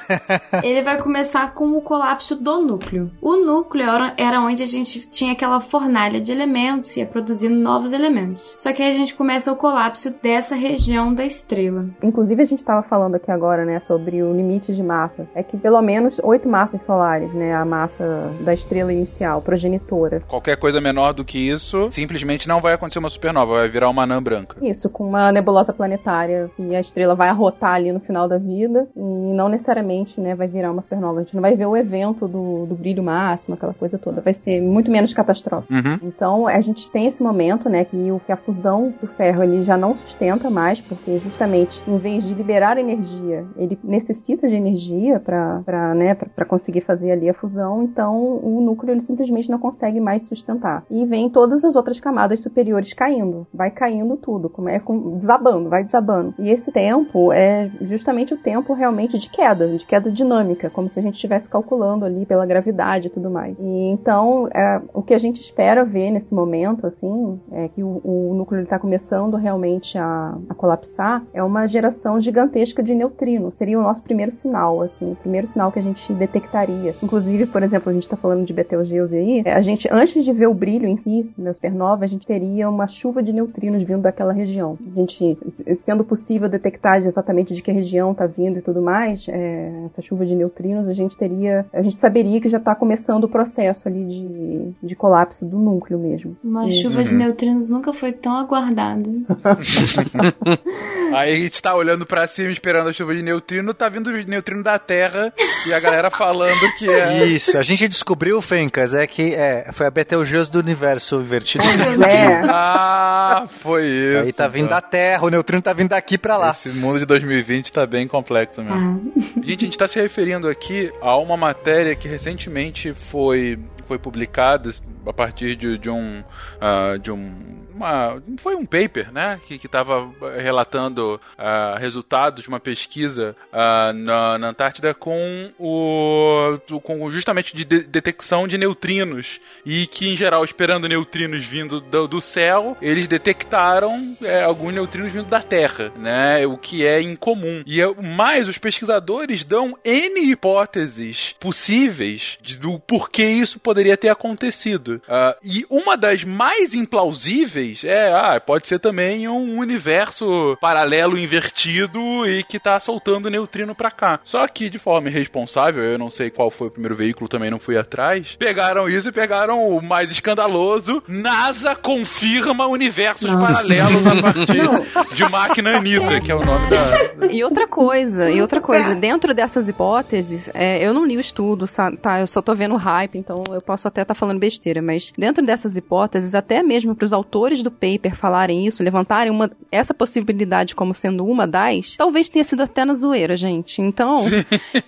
Ele 0.62 0.82
vai 0.82 1.00
começar 1.00 1.54
com 1.54 1.76
o 1.76 1.82
colapso 1.82 2.36
do 2.36 2.62
núcleo. 2.62 3.10
O 3.20 3.36
núcleo 3.36 3.88
era, 3.88 4.14
era 4.16 4.40
onde 4.40 4.62
a 4.62 4.66
gente 4.66 5.06
tinha 5.08 5.32
aquela 5.32 5.60
fornalha 5.60 6.20
de 6.20 6.32
elementos 6.32 6.96
e 6.96 7.00
ia 7.00 7.06
produzindo 7.06 7.54
novos 7.54 7.92
elementos. 7.92 8.56
Só 8.58 8.72
que 8.72 8.82
aí 8.82 8.90
a 8.90 8.98
gente 8.98 9.14
começa 9.14 9.52
o 9.52 9.56
colapso 9.56 9.93
dessa 10.22 10.54
região 10.54 11.12
da 11.12 11.24
estrela. 11.24 11.86
Inclusive, 12.02 12.42
a 12.42 12.44
gente 12.46 12.60
estava 12.60 12.82
falando 12.82 13.14
aqui 13.14 13.30
agora, 13.30 13.64
né, 13.64 13.80
sobre 13.80 14.22
o 14.22 14.34
limite 14.34 14.74
de 14.74 14.82
massa. 14.82 15.26
É 15.34 15.42
que 15.42 15.56
pelo 15.56 15.80
menos 15.82 16.20
oito 16.22 16.48
massas 16.48 16.82
solares, 16.82 17.32
né, 17.32 17.54
a 17.54 17.64
massa 17.64 18.30
da 18.40 18.52
estrela 18.54 18.92
inicial, 18.92 19.42
progenitora. 19.42 20.20
Qualquer 20.28 20.56
coisa 20.56 20.80
menor 20.80 21.12
do 21.12 21.24
que 21.24 21.38
isso, 21.38 21.90
simplesmente 21.90 22.48
não 22.48 22.60
vai 22.60 22.74
acontecer 22.74 22.98
uma 22.98 23.08
supernova, 23.08 23.54
vai 23.54 23.68
virar 23.68 23.88
uma 23.88 24.02
anã 24.02 24.22
branca. 24.22 24.56
Isso, 24.62 24.88
com 24.88 25.06
uma 25.06 25.30
nebulosa 25.30 25.72
planetária 25.72 26.50
e 26.58 26.74
a 26.74 26.80
estrela 26.80 27.14
vai 27.14 27.28
arrotar 27.28 27.74
ali 27.74 27.92
no 27.92 28.00
final 28.00 28.28
da 28.28 28.38
vida 28.38 28.88
e 28.96 29.00
não 29.34 29.48
necessariamente, 29.48 30.20
né, 30.20 30.34
vai 30.34 30.48
virar 30.48 30.70
uma 30.70 30.82
supernova. 30.82 31.20
A 31.20 31.22
gente 31.22 31.34
não 31.34 31.42
vai 31.42 31.54
ver 31.54 31.66
o 31.66 31.76
evento 31.76 32.26
do, 32.26 32.66
do 32.66 32.74
brilho 32.74 33.02
máximo, 33.02 33.54
aquela 33.54 33.74
coisa 33.74 33.98
toda. 33.98 34.20
Vai 34.20 34.34
ser 34.34 34.60
muito 34.60 34.90
menos 34.90 35.12
catastrófico. 35.12 35.72
Uhum. 35.72 35.98
Então, 36.02 36.46
a 36.46 36.60
gente 36.60 36.90
tem 36.90 37.06
esse 37.06 37.22
momento, 37.22 37.68
né, 37.68 37.84
que, 37.84 38.10
o, 38.10 38.20
que 38.20 38.32
a 38.32 38.36
fusão 38.36 38.94
do 39.00 39.06
ferro 39.06 39.42
ele 39.42 39.64
já 39.64 39.76
não 39.76 39.83
sustenta 39.92 40.48
mais, 40.48 40.80
porque 40.80 41.18
justamente 41.18 41.82
em 41.86 41.98
vez 41.98 42.24
de 42.24 42.32
liberar 42.32 42.78
energia, 42.78 43.44
ele 43.56 43.78
necessita 43.84 44.48
de 44.48 44.54
energia 44.54 45.20
para 45.20 45.94
né, 45.94 46.16
conseguir 46.48 46.80
fazer 46.80 47.10
ali 47.10 47.28
a 47.28 47.34
fusão, 47.34 47.82
então 47.82 48.40
o 48.42 48.60
núcleo 48.60 48.92
ele 48.92 49.00
simplesmente 49.00 49.50
não 49.50 49.58
consegue 49.58 50.00
mais 50.00 50.22
sustentar. 50.22 50.84
E 50.90 51.04
vem 51.04 51.28
todas 51.28 51.64
as 51.64 51.76
outras 51.76 52.00
camadas 52.00 52.40
superiores 52.40 52.92
caindo, 52.92 53.46
vai 53.52 53.70
caindo 53.70 54.16
tudo, 54.16 54.48
como 54.48 54.68
é 54.68 54.78
com- 54.78 55.16
desabando, 55.18 55.68
vai 55.68 55.82
desabando. 55.82 56.34
E 56.38 56.50
esse 56.50 56.70
tempo 56.70 57.32
é 57.32 57.70
justamente 57.82 58.32
o 58.32 58.38
tempo 58.38 58.72
realmente 58.72 59.18
de 59.18 59.28
queda, 59.28 59.66
de 59.68 59.84
queda 59.84 60.10
dinâmica, 60.10 60.70
como 60.70 60.88
se 60.88 60.98
a 60.98 61.02
gente 61.02 61.14
estivesse 61.14 61.48
calculando 61.48 62.04
ali 62.04 62.24
pela 62.24 62.46
gravidade 62.46 63.08
e 63.08 63.10
tudo 63.10 63.30
mais. 63.30 63.56
E 63.58 63.90
então, 63.90 64.48
é, 64.54 64.80
o 64.92 65.02
que 65.02 65.14
a 65.14 65.18
gente 65.18 65.40
espera 65.40 65.84
ver 65.84 66.10
nesse 66.10 66.34
momento, 66.34 66.86
assim, 66.86 67.40
é 67.52 67.68
que 67.68 67.82
o, 67.82 68.00
o 68.04 68.34
núcleo 68.34 68.62
está 68.62 68.78
começando 68.78 69.36
realmente 69.36 69.73
a, 69.98 70.36
a 70.48 70.54
colapsar, 70.54 71.22
é 71.32 71.42
uma 71.42 71.66
geração 71.66 72.20
gigantesca 72.20 72.82
de 72.82 72.94
neutrinos. 72.94 73.54
Seria 73.54 73.78
o 73.78 73.82
nosso 73.82 74.02
primeiro 74.02 74.32
sinal, 74.32 74.80
assim, 74.82 75.12
o 75.12 75.16
primeiro 75.16 75.46
sinal 75.46 75.70
que 75.72 75.78
a 75.78 75.82
gente 75.82 76.12
detectaria. 76.12 76.94
Inclusive, 77.02 77.46
por 77.46 77.62
exemplo, 77.62 77.90
a 77.90 77.92
gente 77.92 78.04
está 78.04 78.16
falando 78.16 78.44
de 78.44 78.52
Betelgeuse 78.52 79.16
aí, 79.16 79.42
é, 79.44 79.52
a 79.52 79.60
gente, 79.62 79.88
antes 79.90 80.24
de 80.24 80.32
ver 80.32 80.48
o 80.48 80.54
brilho 80.54 80.86
em 80.86 80.96
si 80.96 81.30
na 81.36 81.52
supernova, 81.54 82.04
a 82.04 82.08
gente 82.08 82.26
teria 82.26 82.68
uma 82.68 82.86
chuva 82.86 83.22
de 83.22 83.32
neutrinos 83.32 83.82
vindo 83.82 84.02
daquela 84.02 84.32
região. 84.32 84.78
A 84.92 84.98
gente, 85.00 85.38
sendo 85.84 86.04
possível 86.04 86.48
detectar 86.48 86.96
exatamente 86.96 87.54
de 87.54 87.62
que 87.62 87.70
região 87.72 88.12
está 88.12 88.26
vindo 88.26 88.58
e 88.58 88.62
tudo 88.62 88.80
mais, 88.82 89.26
é, 89.28 89.82
essa 89.86 90.00
chuva 90.02 90.24
de 90.26 90.34
neutrinos, 90.34 90.88
a 90.88 90.94
gente 90.94 91.16
teria, 91.16 91.66
a 91.72 91.82
gente 91.82 91.96
saberia 91.96 92.40
que 92.40 92.48
já 92.48 92.58
está 92.58 92.74
começando 92.74 93.24
o 93.24 93.28
processo 93.28 93.88
ali 93.88 94.04
de, 94.04 94.86
de 94.88 94.94
colapso 94.94 95.44
do 95.44 95.58
núcleo 95.58 95.98
mesmo. 95.98 96.36
Uma 96.42 96.64
Uhum. 96.64 96.70
chuva 96.70 97.02
de 97.04 97.14
neutrinos 97.14 97.68
nunca 97.68 97.92
foi 97.92 98.12
tão 98.12 98.36
aguardada. 98.36 99.08
Aí 101.14 101.34
a 101.34 101.38
gente 101.38 101.62
tá 101.62 101.74
olhando 101.74 102.04
pra 102.04 102.26
cima 102.26 102.50
esperando 102.50 102.88
a 102.88 102.92
chuva 102.92 103.14
de 103.14 103.22
neutrino, 103.22 103.72
tá 103.72 103.88
vindo 103.88 104.08
o 104.08 104.12
neutrino 104.24 104.62
da 104.62 104.78
Terra 104.78 105.32
e 105.66 105.72
a 105.72 105.78
galera 105.78 106.10
falando 106.10 106.72
que 106.76 106.88
é. 106.90 107.24
Isso, 107.26 107.56
a 107.56 107.62
gente 107.62 107.86
descobriu, 107.88 108.40
Fencas, 108.40 108.94
é 108.94 109.06
que 109.06 109.34
é, 109.34 109.68
foi 109.72 109.86
a 109.86 109.90
Betelgeuse 109.90 110.50
do 110.50 110.58
universo 110.58 111.20
invertido. 111.20 111.64
É, 112.04 112.42
Ah, 112.50 113.46
foi 113.60 113.84
isso. 113.86 114.18
Aí 114.22 114.32
tá 114.32 114.48
vindo 114.48 114.68
da 114.68 114.80
Terra, 114.80 115.24
o 115.24 115.30
neutrino 115.30 115.62
tá 115.62 115.72
vindo 115.72 115.90
daqui 115.90 116.18
pra 116.18 116.36
lá. 116.36 116.50
Esse 116.50 116.70
mundo 116.70 116.98
de 116.98 117.06
2020 117.06 117.72
tá 117.72 117.86
bem 117.86 118.06
complexo 118.08 118.62
mesmo. 118.62 119.12
Ah, 119.16 119.40
Gente, 119.42 119.64
a 119.64 119.66
gente 119.66 119.78
tá 119.78 119.86
se 119.86 120.00
referindo 120.00 120.48
aqui 120.48 120.92
a 121.00 121.16
uma 121.16 121.36
matéria 121.36 121.94
que 121.94 122.08
recentemente 122.08 122.92
foi, 122.92 123.58
foi 123.86 123.98
publicada 123.98 124.70
a 125.06 125.12
partir 125.12 125.54
de, 125.56 125.78
de 125.78 125.90
um. 125.90 126.22
ah, 126.60 126.96
de 127.00 127.10
um. 127.12 127.63
Uma, 127.74 128.22
foi 128.38 128.54
um 128.54 128.64
paper, 128.64 129.12
né? 129.12 129.40
Que 129.46 129.54
estava 129.54 130.10
relatando 130.40 131.20
ah, 131.36 131.76
resultados 131.78 132.42
de 132.42 132.48
uma 132.48 132.60
pesquisa 132.60 133.34
ah, 133.52 133.92
na, 133.92 134.38
na 134.38 134.48
Antártida 134.48 134.94
com 134.94 135.50
o. 135.58 136.58
com 136.82 137.10
justamente 137.10 137.54
de, 137.56 137.64
de- 137.64 137.82
detecção 137.82 138.46
de 138.46 138.56
neutrinos. 138.56 139.40
E 139.66 139.86
que, 139.86 140.08
em 140.08 140.16
geral, 140.16 140.44
esperando 140.44 140.88
neutrinos 140.88 141.44
vindo 141.44 141.80
do, 141.80 142.06
do 142.06 142.20
céu, 142.20 142.76
eles 142.80 143.06
detectaram 143.08 144.16
é, 144.22 144.42
alguns 144.42 144.72
neutrinos 144.74 145.12
vindo 145.12 145.28
da 145.28 145.42
Terra, 145.42 145.92
né? 145.96 146.46
O 146.46 146.56
que 146.56 146.86
é 146.86 147.00
incomum. 147.02 147.62
E 147.66 147.80
é- 147.80 147.94
mais, 148.02 148.48
os 148.48 148.58
pesquisadores 148.58 149.44
dão 149.44 149.76
N 149.84 150.20
hipóteses 150.30 151.34
possíveis 151.40 152.38
de- 152.42 152.56
do 152.56 152.78
porquê 152.78 153.24
isso 153.24 153.58
poderia 153.58 153.96
ter 153.96 154.08
acontecido. 154.08 155.00
Ah, 155.08 155.36
e 155.42 155.64
uma 155.68 155.96
das 155.96 156.22
mais 156.24 156.74
implausíveis 156.74 157.63
é, 157.84 158.12
ah, 158.12 158.40
pode 158.40 158.66
ser 158.68 158.78
também 158.78 159.26
um 159.28 159.58
universo 159.58 160.56
paralelo 160.60 161.16
invertido 161.18 162.26
e 162.26 162.42
que 162.44 162.58
tá 162.58 162.78
soltando 162.80 163.30
neutrino 163.30 163.74
pra 163.74 163.90
cá. 163.90 164.20
Só 164.24 164.46
que 164.46 164.68
de 164.68 164.78
forma 164.78 165.08
irresponsável, 165.08 165.82
eu 165.82 165.98
não 165.98 166.10
sei 166.10 166.30
qual 166.30 166.50
foi 166.50 166.68
o 166.68 166.70
primeiro 166.70 166.94
veículo, 166.96 167.28
também 167.28 167.50
não 167.50 167.58
fui 167.58 167.76
atrás, 167.76 168.34
pegaram 168.36 168.88
isso 168.88 169.08
e 169.08 169.12
pegaram 169.12 169.68
o 169.68 169.82
mais 169.82 170.10
escandaloso, 170.10 171.02
NASA 171.08 171.74
confirma 171.74 172.66
universos 172.66 173.30
Nossa. 173.30 173.52
paralelos 173.54 174.06
a 174.06 174.22
partir 174.22 175.14
de 175.14 175.30
máquina 175.30 175.78
Anitta, 175.78 176.20
que 176.20 176.30
é 176.32 176.34
o 176.34 176.40
nome 176.44 176.68
da... 176.68 177.26
E 177.30 177.42
outra 177.42 177.66
coisa, 177.66 178.30
e 178.30 178.40
outra 178.40 178.60
coisa, 178.60 178.88
cara. 178.88 179.00
dentro 179.00 179.34
dessas 179.34 179.68
hipóteses, 179.68 180.50
é, 180.54 180.84
eu 180.86 180.92
não 180.92 181.04
li 181.04 181.16
o 181.16 181.20
estudo, 181.20 181.66
sa- 181.66 181.92
tá? 181.92 182.20
Eu 182.20 182.26
só 182.26 182.40
tô 182.42 182.54
vendo 182.54 182.76
hype, 182.76 183.16
então 183.18 183.42
eu 183.50 183.60
posso 183.60 183.88
até 183.88 184.02
estar 184.02 184.14
falando 184.14 184.38
besteira, 184.38 184.80
mas 184.82 185.12
dentro 185.16 185.44
dessas 185.44 185.76
hipóteses, 185.76 186.34
até 186.34 186.62
mesmo 186.62 186.94
para 186.94 187.06
os 187.06 187.12
autores 187.12 187.53
do 187.62 187.70
paper 187.70 188.16
falarem 188.16 188.66
isso, 188.66 188.82
levantarem 188.82 189.30
uma, 189.30 189.50
essa 189.70 189.92
possibilidade 189.94 190.74
como 190.74 190.94
sendo 190.94 191.24
uma 191.26 191.46
das, 191.46 191.96
talvez 191.96 192.28
tenha 192.28 192.44
sido 192.44 192.62
até 192.62 192.84
na 192.84 192.94
zoeira, 192.94 193.36
gente. 193.36 193.80
Então, 193.82 194.14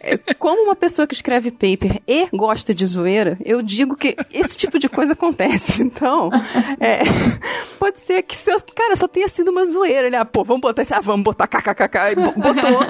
é, 0.00 0.16
como 0.34 0.64
uma 0.64 0.74
pessoa 0.76 1.06
que 1.06 1.14
escreve 1.14 1.50
paper 1.50 2.00
e 2.06 2.26
gosta 2.32 2.74
de 2.74 2.84
zoeira, 2.86 3.36
eu 3.44 3.62
digo 3.62 3.96
que 3.96 4.16
esse 4.32 4.56
tipo 4.56 4.78
de 4.78 4.88
coisa 4.88 5.12
acontece. 5.12 5.82
Então, 5.96 6.30
é, 6.80 7.02
pode 7.78 7.98
ser 7.98 8.22
que 8.22 8.36
seus. 8.36 8.62
Cara, 8.74 8.96
só 8.96 9.06
tenha 9.08 9.28
sido 9.28 9.50
uma 9.50 9.64
zoeira. 9.66 10.06
Ele, 10.08 10.16
ah, 10.16 10.24
pô, 10.24 10.44
vamos 10.44 10.60
botar 10.60 10.82
esse. 10.82 10.92
Ah, 10.92 11.00
vamos 11.00 11.24
botar 11.24 11.46
kkkk. 11.46 12.12
E 12.12 12.14
bo- 12.14 12.32
botou. 12.32 12.80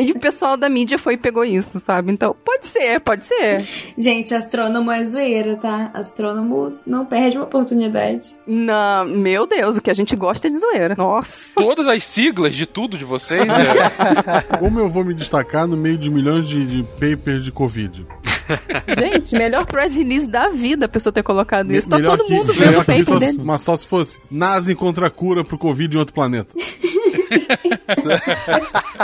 e 0.00 0.12
o 0.12 0.18
pessoal 0.20 0.56
da 0.56 0.68
mídia 0.68 0.98
foi 0.98 1.14
e 1.14 1.16
pegou 1.16 1.44
isso, 1.44 1.80
sabe? 1.80 2.12
Então, 2.12 2.36
pode 2.44 2.66
ser, 2.66 3.00
pode 3.00 3.24
ser. 3.24 3.62
Gente, 3.98 4.34
astrônomo 4.34 4.90
é 4.90 5.02
zoeira, 5.02 5.56
tá? 5.56 5.90
Astrônomo 5.94 6.74
não 6.86 7.04
perde 7.06 7.36
uma 7.36 7.46
oportunidade. 7.46 8.34
Não, 8.46 9.04
meu 9.14 9.46
Deus, 9.46 9.76
o 9.76 9.82
que 9.82 9.90
a 9.90 9.94
gente 9.94 10.14
gosta 10.16 10.48
é 10.48 10.50
de 10.50 10.58
zoeira. 10.58 10.94
Nossa. 10.96 11.54
Todas 11.54 11.86
as 11.86 12.04
siglas 12.04 12.54
de 12.54 12.66
tudo 12.66 12.98
de 12.98 13.04
vocês 13.04 13.42
é... 13.48 14.42
Como 14.58 14.78
eu 14.80 14.88
vou 14.88 15.04
me 15.04 15.14
destacar 15.14 15.66
no 15.66 15.76
meio 15.76 15.96
de 15.96 16.10
milhões 16.10 16.48
de, 16.48 16.66
de 16.66 16.82
papers 16.82 17.44
de 17.44 17.52
Covid? 17.52 18.06
Gente, 18.98 19.34
melhor 19.34 19.66
press 19.66 19.96
release 19.96 20.28
da 20.28 20.48
vida 20.48 20.86
a 20.86 20.88
pessoa 20.88 21.12
ter 21.12 21.22
colocado 21.22 21.72
isso. 21.72 21.88
Tá 21.88 21.96
melhor 21.96 22.16
todo 22.16 22.26
que, 22.26 22.34
mundo 22.34 22.52
vendo 22.52 22.80
o 22.80 22.84
paper 22.84 23.18
dele. 23.18 23.40
mas 23.42 23.60
só 23.60 23.76
se 23.76 23.86
fosse 23.86 24.20
NASA 24.30 24.72
encontra 24.72 25.06
a 25.06 25.10
cura 25.10 25.44
pro 25.44 25.58
Covid 25.58 25.96
em 25.96 25.98
outro 25.98 26.14
planeta. 26.14 26.54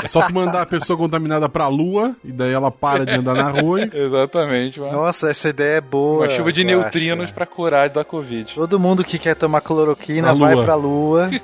é 0.02 0.08
só 0.08 0.26
tu 0.26 0.32
mandar 0.34 0.62
a 0.62 0.66
pessoa 0.66 0.96
contaminada 0.98 1.48
pra 1.48 1.68
Lua 1.68 2.14
e 2.24 2.32
daí 2.32 2.52
ela 2.52 2.70
para 2.70 3.04
de 3.06 3.14
andar 3.14 3.34
na 3.34 3.50
rua 3.50 3.82
e 3.82 3.90
Exatamente, 3.94 4.80
mano. 4.80 4.92
Nossa, 4.92 5.30
essa 5.30 5.48
ideia 5.48 5.76
é 5.76 5.80
boa. 5.80 6.24
Uma 6.24 6.30
chuva 6.30 6.52
de 6.52 6.62
eu 6.62 6.66
neutrinos 6.66 7.24
acho. 7.24 7.34
pra 7.34 7.46
curar 7.46 7.88
da 7.88 8.04
Covid. 8.04 8.54
Todo 8.54 8.78
mundo 8.80 9.04
que 9.04 9.18
quer 9.18 9.34
tomar 9.34 9.60
cloroquina 9.60 10.28
Na 10.28 10.34
vai 10.34 10.54
Lua. 10.54 10.64
pra 10.64 10.74
Lua. 10.74 11.30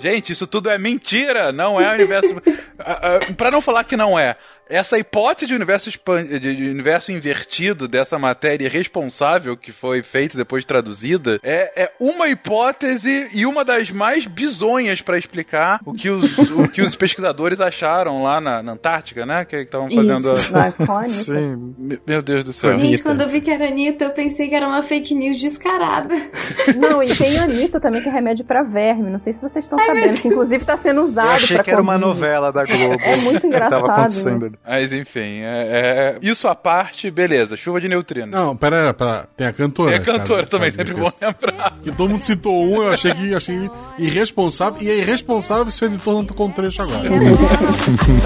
Gente, 0.00 0.32
isso 0.32 0.46
tudo 0.46 0.70
é 0.70 0.78
mentira, 0.78 1.50
não 1.50 1.80
é 1.80 1.92
universo. 1.92 2.36
Ah, 2.78 3.00
ah, 3.28 3.32
pra 3.36 3.50
não 3.50 3.60
falar 3.60 3.82
que 3.82 3.96
não 3.96 4.16
é, 4.16 4.36
essa 4.68 4.98
hipótese 4.98 5.46
de 5.46 5.54
universo, 5.54 5.90
de 5.90 6.70
universo 6.70 7.12
invertido 7.12 7.86
dessa 7.88 8.18
matéria 8.18 8.66
irresponsável 8.66 9.56
que 9.56 9.72
foi 9.72 10.02
feita 10.02 10.34
e 10.34 10.38
depois 10.38 10.64
traduzida 10.64 11.38
é, 11.42 11.84
é 11.84 11.92
uma 12.00 12.28
hipótese 12.28 13.28
e 13.32 13.46
uma 13.46 13.64
das 13.64 13.90
mais 13.90 14.26
bizonhas 14.26 15.00
pra 15.00 15.18
explicar 15.18 15.80
o 15.84 15.92
que 15.92 16.10
os, 16.10 16.36
o 16.50 16.68
que 16.68 16.82
os 16.82 16.94
pesquisadores 16.96 17.60
acharam 17.60 18.22
lá 18.22 18.40
na, 18.40 18.62
na 18.62 18.72
Antártica, 18.72 19.24
né? 19.26 19.44
Que 19.44 19.56
estavam 19.56 19.90
fazendo. 19.90 20.32
Isso. 20.32 20.56
a- 20.56 20.72
a. 20.98 21.02
Sim. 21.08 21.74
Me- 21.78 22.00
Meu 22.06 22.22
Deus 22.22 22.44
do 22.44 22.52
céu. 22.52 22.74
Gente, 22.74 23.02
quando 23.02 23.22
eu 23.22 23.28
vi 23.28 23.40
que 23.40 23.50
era 23.50 23.68
Anitta, 23.68 24.04
eu 24.04 24.10
pensei 24.10 24.48
que 24.48 24.54
era 24.54 24.66
uma 24.66 24.82
fake 24.82 25.14
news 25.14 25.38
descarada. 25.40 26.14
Não, 26.76 27.02
e 27.02 27.14
tem 27.16 27.38
Anitta 27.38 27.80
também, 27.80 28.02
que 28.02 28.08
é 28.08 28.12
remédio 28.12 28.44
pra 28.44 28.62
verme. 28.62 29.10
Não 29.10 29.18
sei 29.20 29.32
se 29.32 29.40
vocês 29.40 29.64
estão 29.64 29.78
sabendo, 29.78 30.20
que 30.20 30.28
inclusive 30.28 30.64
tá 30.64 30.76
sendo 30.76 31.02
usado 31.02 31.26
Eu 31.28 31.32
achei 31.34 31.58
que 31.62 31.70
era 31.70 31.80
uma 31.82 31.98
novela 31.98 32.52
da 32.52 32.64
Globo. 32.64 33.00
É 33.00 33.16
muito 33.16 33.40
que 33.40 33.46
engraçado, 33.46 33.70
Tava 33.80 33.92
acontecendo. 33.92 34.50
né? 34.50 34.57
Mas 34.66 34.92
enfim, 34.92 35.40
é, 35.42 36.16
é- 36.16 36.18
isso 36.20 36.46
à 36.46 36.54
parte, 36.54 37.10
beleza. 37.10 37.56
Chuva 37.56 37.80
de 37.80 37.88
neutrinos. 37.88 38.30
Não, 38.30 38.54
pera, 38.54 38.92
pera. 38.92 39.26
Tem 39.36 39.46
a 39.46 39.52
cantora. 39.52 39.96
é 39.96 39.98
cantora 39.98 40.46
caso- 40.46 40.46
também, 40.50 40.70
caso 40.72 40.76
sempre 40.86 40.94
bom 40.94 41.10
lembrar. 41.20 41.78
Que 41.82 41.90
todo 41.92 42.08
mundo 42.10 42.20
citou 42.20 42.64
um, 42.64 42.82
eu 42.82 42.90
achei 42.92 43.14
que 43.14 43.34
achei 43.34 43.70
irresponsável. 43.98 44.82
E 44.82 44.90
é 44.90 44.98
irresponsável 44.98 45.70
se 45.70 45.82
o 45.82 45.86
editor 45.86 46.14
não 46.14 46.24
tocou 46.24 46.46
um 46.46 46.50
trecho 46.50 46.82
agora. 46.82 47.08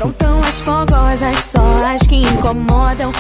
Faltam 0.01 0.41
as 0.41 0.61
fogosas, 0.61 1.37
só 1.45 1.61
as 1.95 2.03
que 2.07 2.17
incomodam. 2.17 3.13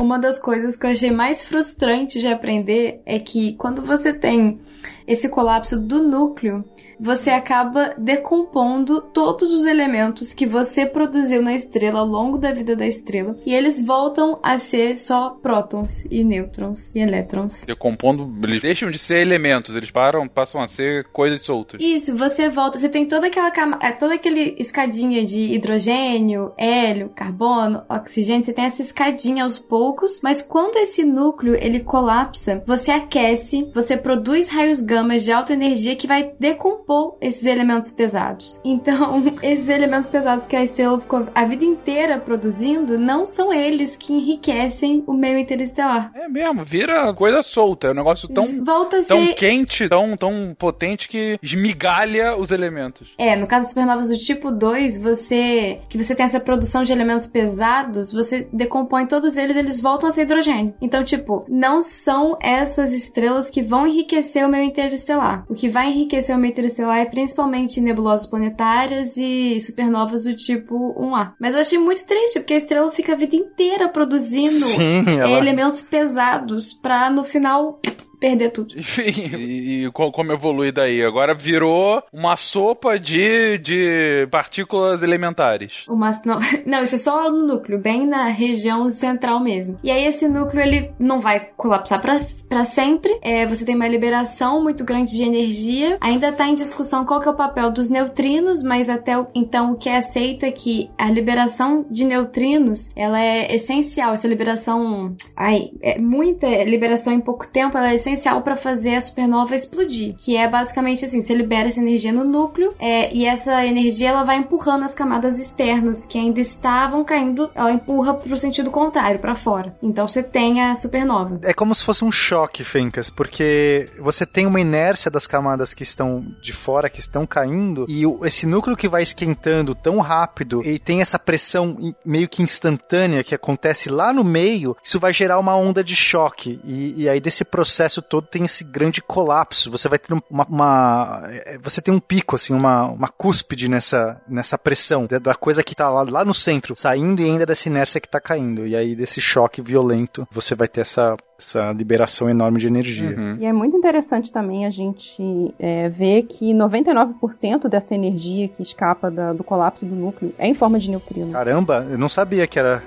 Uma 0.00 0.18
das 0.18 0.38
coisas 0.38 0.76
que 0.76 0.86
eu 0.86 0.90
achei 0.90 1.10
mais 1.10 1.44
frustrante 1.44 2.20
de 2.20 2.26
aprender 2.28 3.00
é 3.04 3.18
que 3.18 3.54
quando 3.54 3.82
você 3.82 4.12
tem 4.12 4.58
esse 5.06 5.28
colapso 5.28 5.78
do 5.80 6.02
núcleo, 6.02 6.64
você 6.98 7.30
acaba 7.30 7.92
decompondo 7.98 9.00
todos 9.00 9.52
os 9.52 9.66
elementos 9.66 10.32
que 10.32 10.46
você 10.46 10.86
produziu 10.86 11.42
na 11.42 11.54
estrela 11.54 12.00
ao 12.00 12.06
longo 12.06 12.38
da 12.38 12.52
vida 12.52 12.74
da 12.74 12.86
estrela 12.86 13.36
e 13.44 13.54
eles 13.54 13.84
voltam 13.84 14.38
a 14.42 14.58
ser 14.58 14.96
só 14.98 15.30
prótons 15.30 16.06
e 16.10 16.24
nêutrons 16.24 16.94
e 16.94 17.00
elétrons. 17.00 17.64
Decompondo, 17.64 18.32
eles 18.44 18.62
deixam 18.62 18.90
de 18.90 18.98
ser 18.98 19.20
elementos, 19.20 19.74
eles 19.74 19.90
param, 19.90 20.26
passam 20.26 20.60
a 20.60 20.66
ser 20.66 21.04
coisas 21.12 21.42
soltas. 21.42 21.80
Isso, 21.80 22.16
você 22.16 22.48
volta, 22.48 22.78
você 22.78 22.88
tem 22.88 23.06
toda 23.06 23.26
aquela 23.26 23.50
é, 23.80 23.92
toda 23.92 24.14
aquele 24.14 24.56
escadinha 24.58 25.24
de 25.24 25.54
hidrogênio, 25.54 26.52
hélio, 26.56 27.10
carbono, 27.10 27.82
oxigênio, 27.88 28.44
você 28.44 28.52
tem 28.52 28.64
essa 28.64 28.82
escadinha 28.82 29.44
aos 29.44 29.58
poucos, 29.58 30.20
mas 30.22 30.40
quando 30.40 30.76
esse 30.76 31.04
núcleo 31.04 31.54
ele 31.54 31.80
colapsa, 31.80 32.62
você 32.66 32.90
aquece, 32.90 33.70
você 33.74 33.96
produz 33.96 34.48
raios 34.48 34.80
gamas 34.80 35.24
de 35.24 35.32
alta 35.32 35.52
energia 35.52 35.96
que 35.96 36.06
vai 36.06 36.32
decompor 36.38 36.85
esses 37.20 37.46
elementos 37.46 37.92
pesados. 37.92 38.60
Então, 38.64 39.36
esses 39.42 39.68
elementos 39.68 40.08
pesados 40.08 40.46
que 40.46 40.56
a 40.56 40.62
estrela 40.62 41.00
ficou 41.00 41.26
a 41.34 41.44
vida 41.44 41.64
inteira 41.64 42.18
produzindo, 42.18 42.98
não 42.98 43.24
são 43.24 43.52
eles 43.52 43.96
que 43.96 44.12
enriquecem 44.12 45.02
o 45.06 45.12
meio 45.12 45.38
interestelar. 45.38 46.12
É 46.14 46.28
mesmo, 46.28 46.64
vira 46.64 47.12
coisa 47.14 47.42
solta. 47.42 47.88
É 47.88 47.90
um 47.90 47.94
negócio 47.94 48.28
tão, 48.28 48.64
Volta 48.64 49.02
tão 49.02 49.24
ser 49.24 49.34
quente, 49.34 49.88
tão, 49.88 50.16
tão 50.16 50.54
potente 50.58 51.08
que 51.08 51.38
esmigalha 51.42 52.36
os 52.36 52.50
elementos. 52.50 53.12
É, 53.18 53.36
no 53.36 53.46
caso 53.46 53.64
das 53.64 53.70
supernovas 53.70 54.08
do 54.08 54.18
tipo 54.18 54.50
2, 54.50 54.98
você 54.98 55.80
que 55.88 55.98
você 55.98 56.14
tem 56.14 56.24
essa 56.24 56.40
produção 56.40 56.84
de 56.84 56.92
elementos 56.92 57.26
pesados, 57.26 58.12
você 58.12 58.48
decompõe 58.52 59.06
todos 59.06 59.36
eles, 59.36 59.56
eles 59.56 59.80
voltam 59.80 60.08
a 60.08 60.12
ser 60.12 60.22
hidrogênio. 60.22 60.74
Então, 60.80 61.04
tipo, 61.04 61.44
não 61.48 61.80
são 61.82 62.36
essas 62.40 62.92
estrelas 62.92 63.50
que 63.50 63.62
vão 63.62 63.86
enriquecer 63.86 64.46
o 64.46 64.48
meio 64.48 64.64
interestelar. 64.64 65.44
O 65.48 65.54
que 65.54 65.68
vai 65.68 65.88
enriquecer 65.88 66.36
o 66.36 66.38
meio 66.38 66.52
interestelar 66.52 66.75
é 66.82 67.04
principalmente 67.04 67.80
nebulosas 67.80 68.26
planetárias 68.26 69.16
e 69.16 69.58
supernovas 69.60 70.24
do 70.24 70.34
tipo 70.34 70.94
1A. 70.94 71.32
Mas 71.38 71.54
eu 71.54 71.60
achei 71.60 71.78
muito 71.78 72.06
triste, 72.06 72.40
porque 72.40 72.54
a 72.54 72.58
estrela 72.58 72.90
fica 72.90 73.12
a 73.12 73.16
vida 73.16 73.36
inteira 73.36 73.88
produzindo 73.88 74.66
Sim, 74.66 75.04
é, 75.06 75.14
ela... 75.14 75.30
elementos 75.30 75.82
pesados 75.82 76.72
pra 76.72 77.10
no 77.10 77.24
final 77.24 77.80
perder 78.28 78.50
tudo. 78.50 78.74
Enfim, 78.76 79.36
e, 79.36 79.84
e 79.86 79.90
co- 79.92 80.10
como 80.10 80.32
evolui 80.32 80.72
daí? 80.72 81.02
Agora 81.04 81.32
virou 81.34 82.02
uma 82.12 82.36
sopa 82.36 82.98
de, 82.98 83.58
de 83.58 84.26
partículas 84.30 85.02
elementares. 85.02 85.84
Uma, 85.88 86.10
não, 86.24 86.38
não, 86.66 86.82
isso 86.82 86.96
é 86.96 86.98
só 86.98 87.30
no 87.30 87.46
núcleo, 87.46 87.78
bem 87.78 88.06
na 88.06 88.26
região 88.28 88.88
central 88.90 89.42
mesmo. 89.42 89.78
E 89.82 89.90
aí 89.90 90.04
esse 90.06 90.26
núcleo 90.28 90.62
ele 90.62 90.90
não 90.98 91.20
vai 91.20 91.50
colapsar 91.56 92.00
pra, 92.00 92.20
pra 92.48 92.64
sempre. 92.64 93.16
É, 93.22 93.46
você 93.46 93.64
tem 93.64 93.74
uma 93.76 93.86
liberação 93.88 94.62
muito 94.62 94.84
grande 94.84 95.12
de 95.12 95.22
energia. 95.22 95.96
Ainda 96.00 96.32
tá 96.32 96.48
em 96.48 96.54
discussão 96.54 97.04
qual 97.04 97.20
que 97.20 97.28
é 97.28 97.30
o 97.30 97.36
papel 97.36 97.70
dos 97.70 97.88
neutrinos, 97.90 98.62
mas 98.62 98.88
até 98.90 99.16
o- 99.18 99.26
então 99.34 99.72
o 99.72 99.76
que 99.76 99.88
é 99.88 99.96
aceito 99.98 100.44
é 100.44 100.50
que 100.50 100.90
a 100.98 101.08
liberação 101.10 101.86
de 101.90 102.04
neutrinos 102.04 102.92
ela 102.96 103.20
é 103.20 103.54
essencial. 103.54 104.12
Essa 104.14 104.26
liberação, 104.28 105.14
ai, 105.36 105.70
é 105.82 105.98
muita 105.98 106.46
liberação 106.64 107.12
em 107.12 107.20
pouco 107.20 107.46
tempo, 107.46 107.76
ela 107.76 107.90
é 107.90 107.94
essencial 107.94 108.15
para 108.42 108.56
fazer 108.56 108.94
a 108.96 109.00
supernova 109.00 109.54
explodir. 109.54 110.14
Que 110.16 110.36
é 110.36 110.48
basicamente 110.48 111.04
assim, 111.04 111.20
você 111.22 111.34
libera 111.34 111.68
essa 111.68 111.80
energia 111.80 112.12
no 112.12 112.24
núcleo 112.24 112.72
é, 112.78 113.12
e 113.14 113.24
essa 113.26 113.64
energia 113.66 114.08
ela 114.10 114.24
vai 114.24 114.36
empurrando 114.38 114.84
as 114.84 114.94
camadas 114.94 115.38
externas 115.40 116.04
que 116.04 116.18
ainda 116.18 116.40
estavam 116.40 117.04
caindo, 117.04 117.50
ela 117.54 117.72
empurra 117.72 118.14
pro 118.14 118.36
sentido 118.36 118.70
contrário, 118.70 119.18
para 119.20 119.34
fora. 119.34 119.76
Então 119.82 120.06
você 120.08 120.22
tem 120.22 120.60
a 120.62 120.74
supernova. 120.74 121.38
É 121.42 121.52
como 121.52 121.74
se 121.74 121.84
fosse 121.84 122.04
um 122.04 122.10
choque, 122.12 122.64
Fencas, 122.64 123.10
porque 123.10 123.88
você 123.98 124.24
tem 124.26 124.46
uma 124.46 124.60
inércia 124.60 125.10
das 125.10 125.26
camadas 125.26 125.74
que 125.74 125.82
estão 125.82 126.24
de 126.40 126.52
fora, 126.52 126.88
que 126.90 127.00
estão 127.00 127.26
caindo, 127.26 127.84
e 127.88 128.06
o- 128.06 128.24
esse 128.24 128.46
núcleo 128.46 128.76
que 128.76 128.88
vai 128.88 129.02
esquentando 129.02 129.74
tão 129.74 129.98
rápido 129.98 130.62
e 130.64 130.78
tem 130.78 131.00
essa 131.00 131.18
pressão 131.18 131.76
meio 132.04 132.28
que 132.28 132.42
instantânea 132.42 133.24
que 133.24 133.34
acontece 133.34 133.88
lá 133.90 134.12
no 134.12 134.24
meio, 134.24 134.76
isso 134.82 134.98
vai 134.98 135.12
gerar 135.12 135.38
uma 135.38 135.56
onda 135.56 135.82
de 135.82 135.94
choque. 135.96 136.60
E, 136.64 137.02
e 137.02 137.08
aí 137.08 137.20
desse 137.20 137.44
processo 137.44 137.95
todo 138.02 138.26
tem 138.26 138.44
esse 138.44 138.64
grande 138.64 139.00
colapso. 139.00 139.70
Você 139.70 139.88
vai 139.88 139.98
ter 139.98 140.12
uma. 140.12 140.44
uma- 140.48 141.22
é, 141.30 141.58
você 141.58 141.80
tem 141.80 141.92
um 141.94 142.00
pico, 142.00 142.34
assim, 142.34 142.52
uma, 142.54 142.84
uma 142.86 143.08
cúspide 143.08 143.68
nessa, 143.68 144.20
nessa 144.28 144.56
pressão 144.58 145.06
da, 145.06 145.18
da 145.18 145.34
coisa 145.34 145.62
que 145.62 145.74
tá 145.74 145.88
lá, 145.88 146.02
lá 146.02 146.24
no 146.24 146.34
centro, 146.34 146.74
saindo 146.76 147.20
e 147.22 147.24
ainda 147.24 147.46
dessa 147.46 147.68
inércia 147.68 148.00
que 148.00 148.08
tá 148.08 148.20
caindo. 148.20 148.66
E 148.66 148.74
aí 148.76 148.94
desse 148.94 149.20
choque 149.20 149.60
violento, 149.62 150.26
você 150.30 150.54
vai 150.54 150.68
ter 150.68 150.80
essa, 150.82 151.16
essa 151.38 151.70
liberação 151.72 152.28
enorme 152.30 152.58
de 152.58 152.66
energia. 152.66 153.14
Uhum. 153.16 153.36
E 153.38 153.44
é 153.44 153.52
muito 153.52 153.76
interessante 153.76 154.32
também 154.32 154.64
a 154.64 154.70
gente 154.70 155.54
é, 155.58 155.88
ver 155.88 156.22
que 156.22 156.52
99% 156.54 157.68
dessa 157.68 157.94
energia 157.94 158.48
que 158.48 158.62
escapa 158.62 159.10
da- 159.10 159.32
do 159.32 159.44
colapso 159.44 159.84
do 159.84 159.94
núcleo 159.94 160.32
é 160.38 160.46
em 160.48 160.54
forma 160.54 160.78
de 160.78 160.90
neutrino. 160.90 161.32
Caramba, 161.32 161.86
eu 161.90 161.98
não 161.98 162.08
sabia 162.08 162.46
que 162.46 162.58
era. 162.58 162.82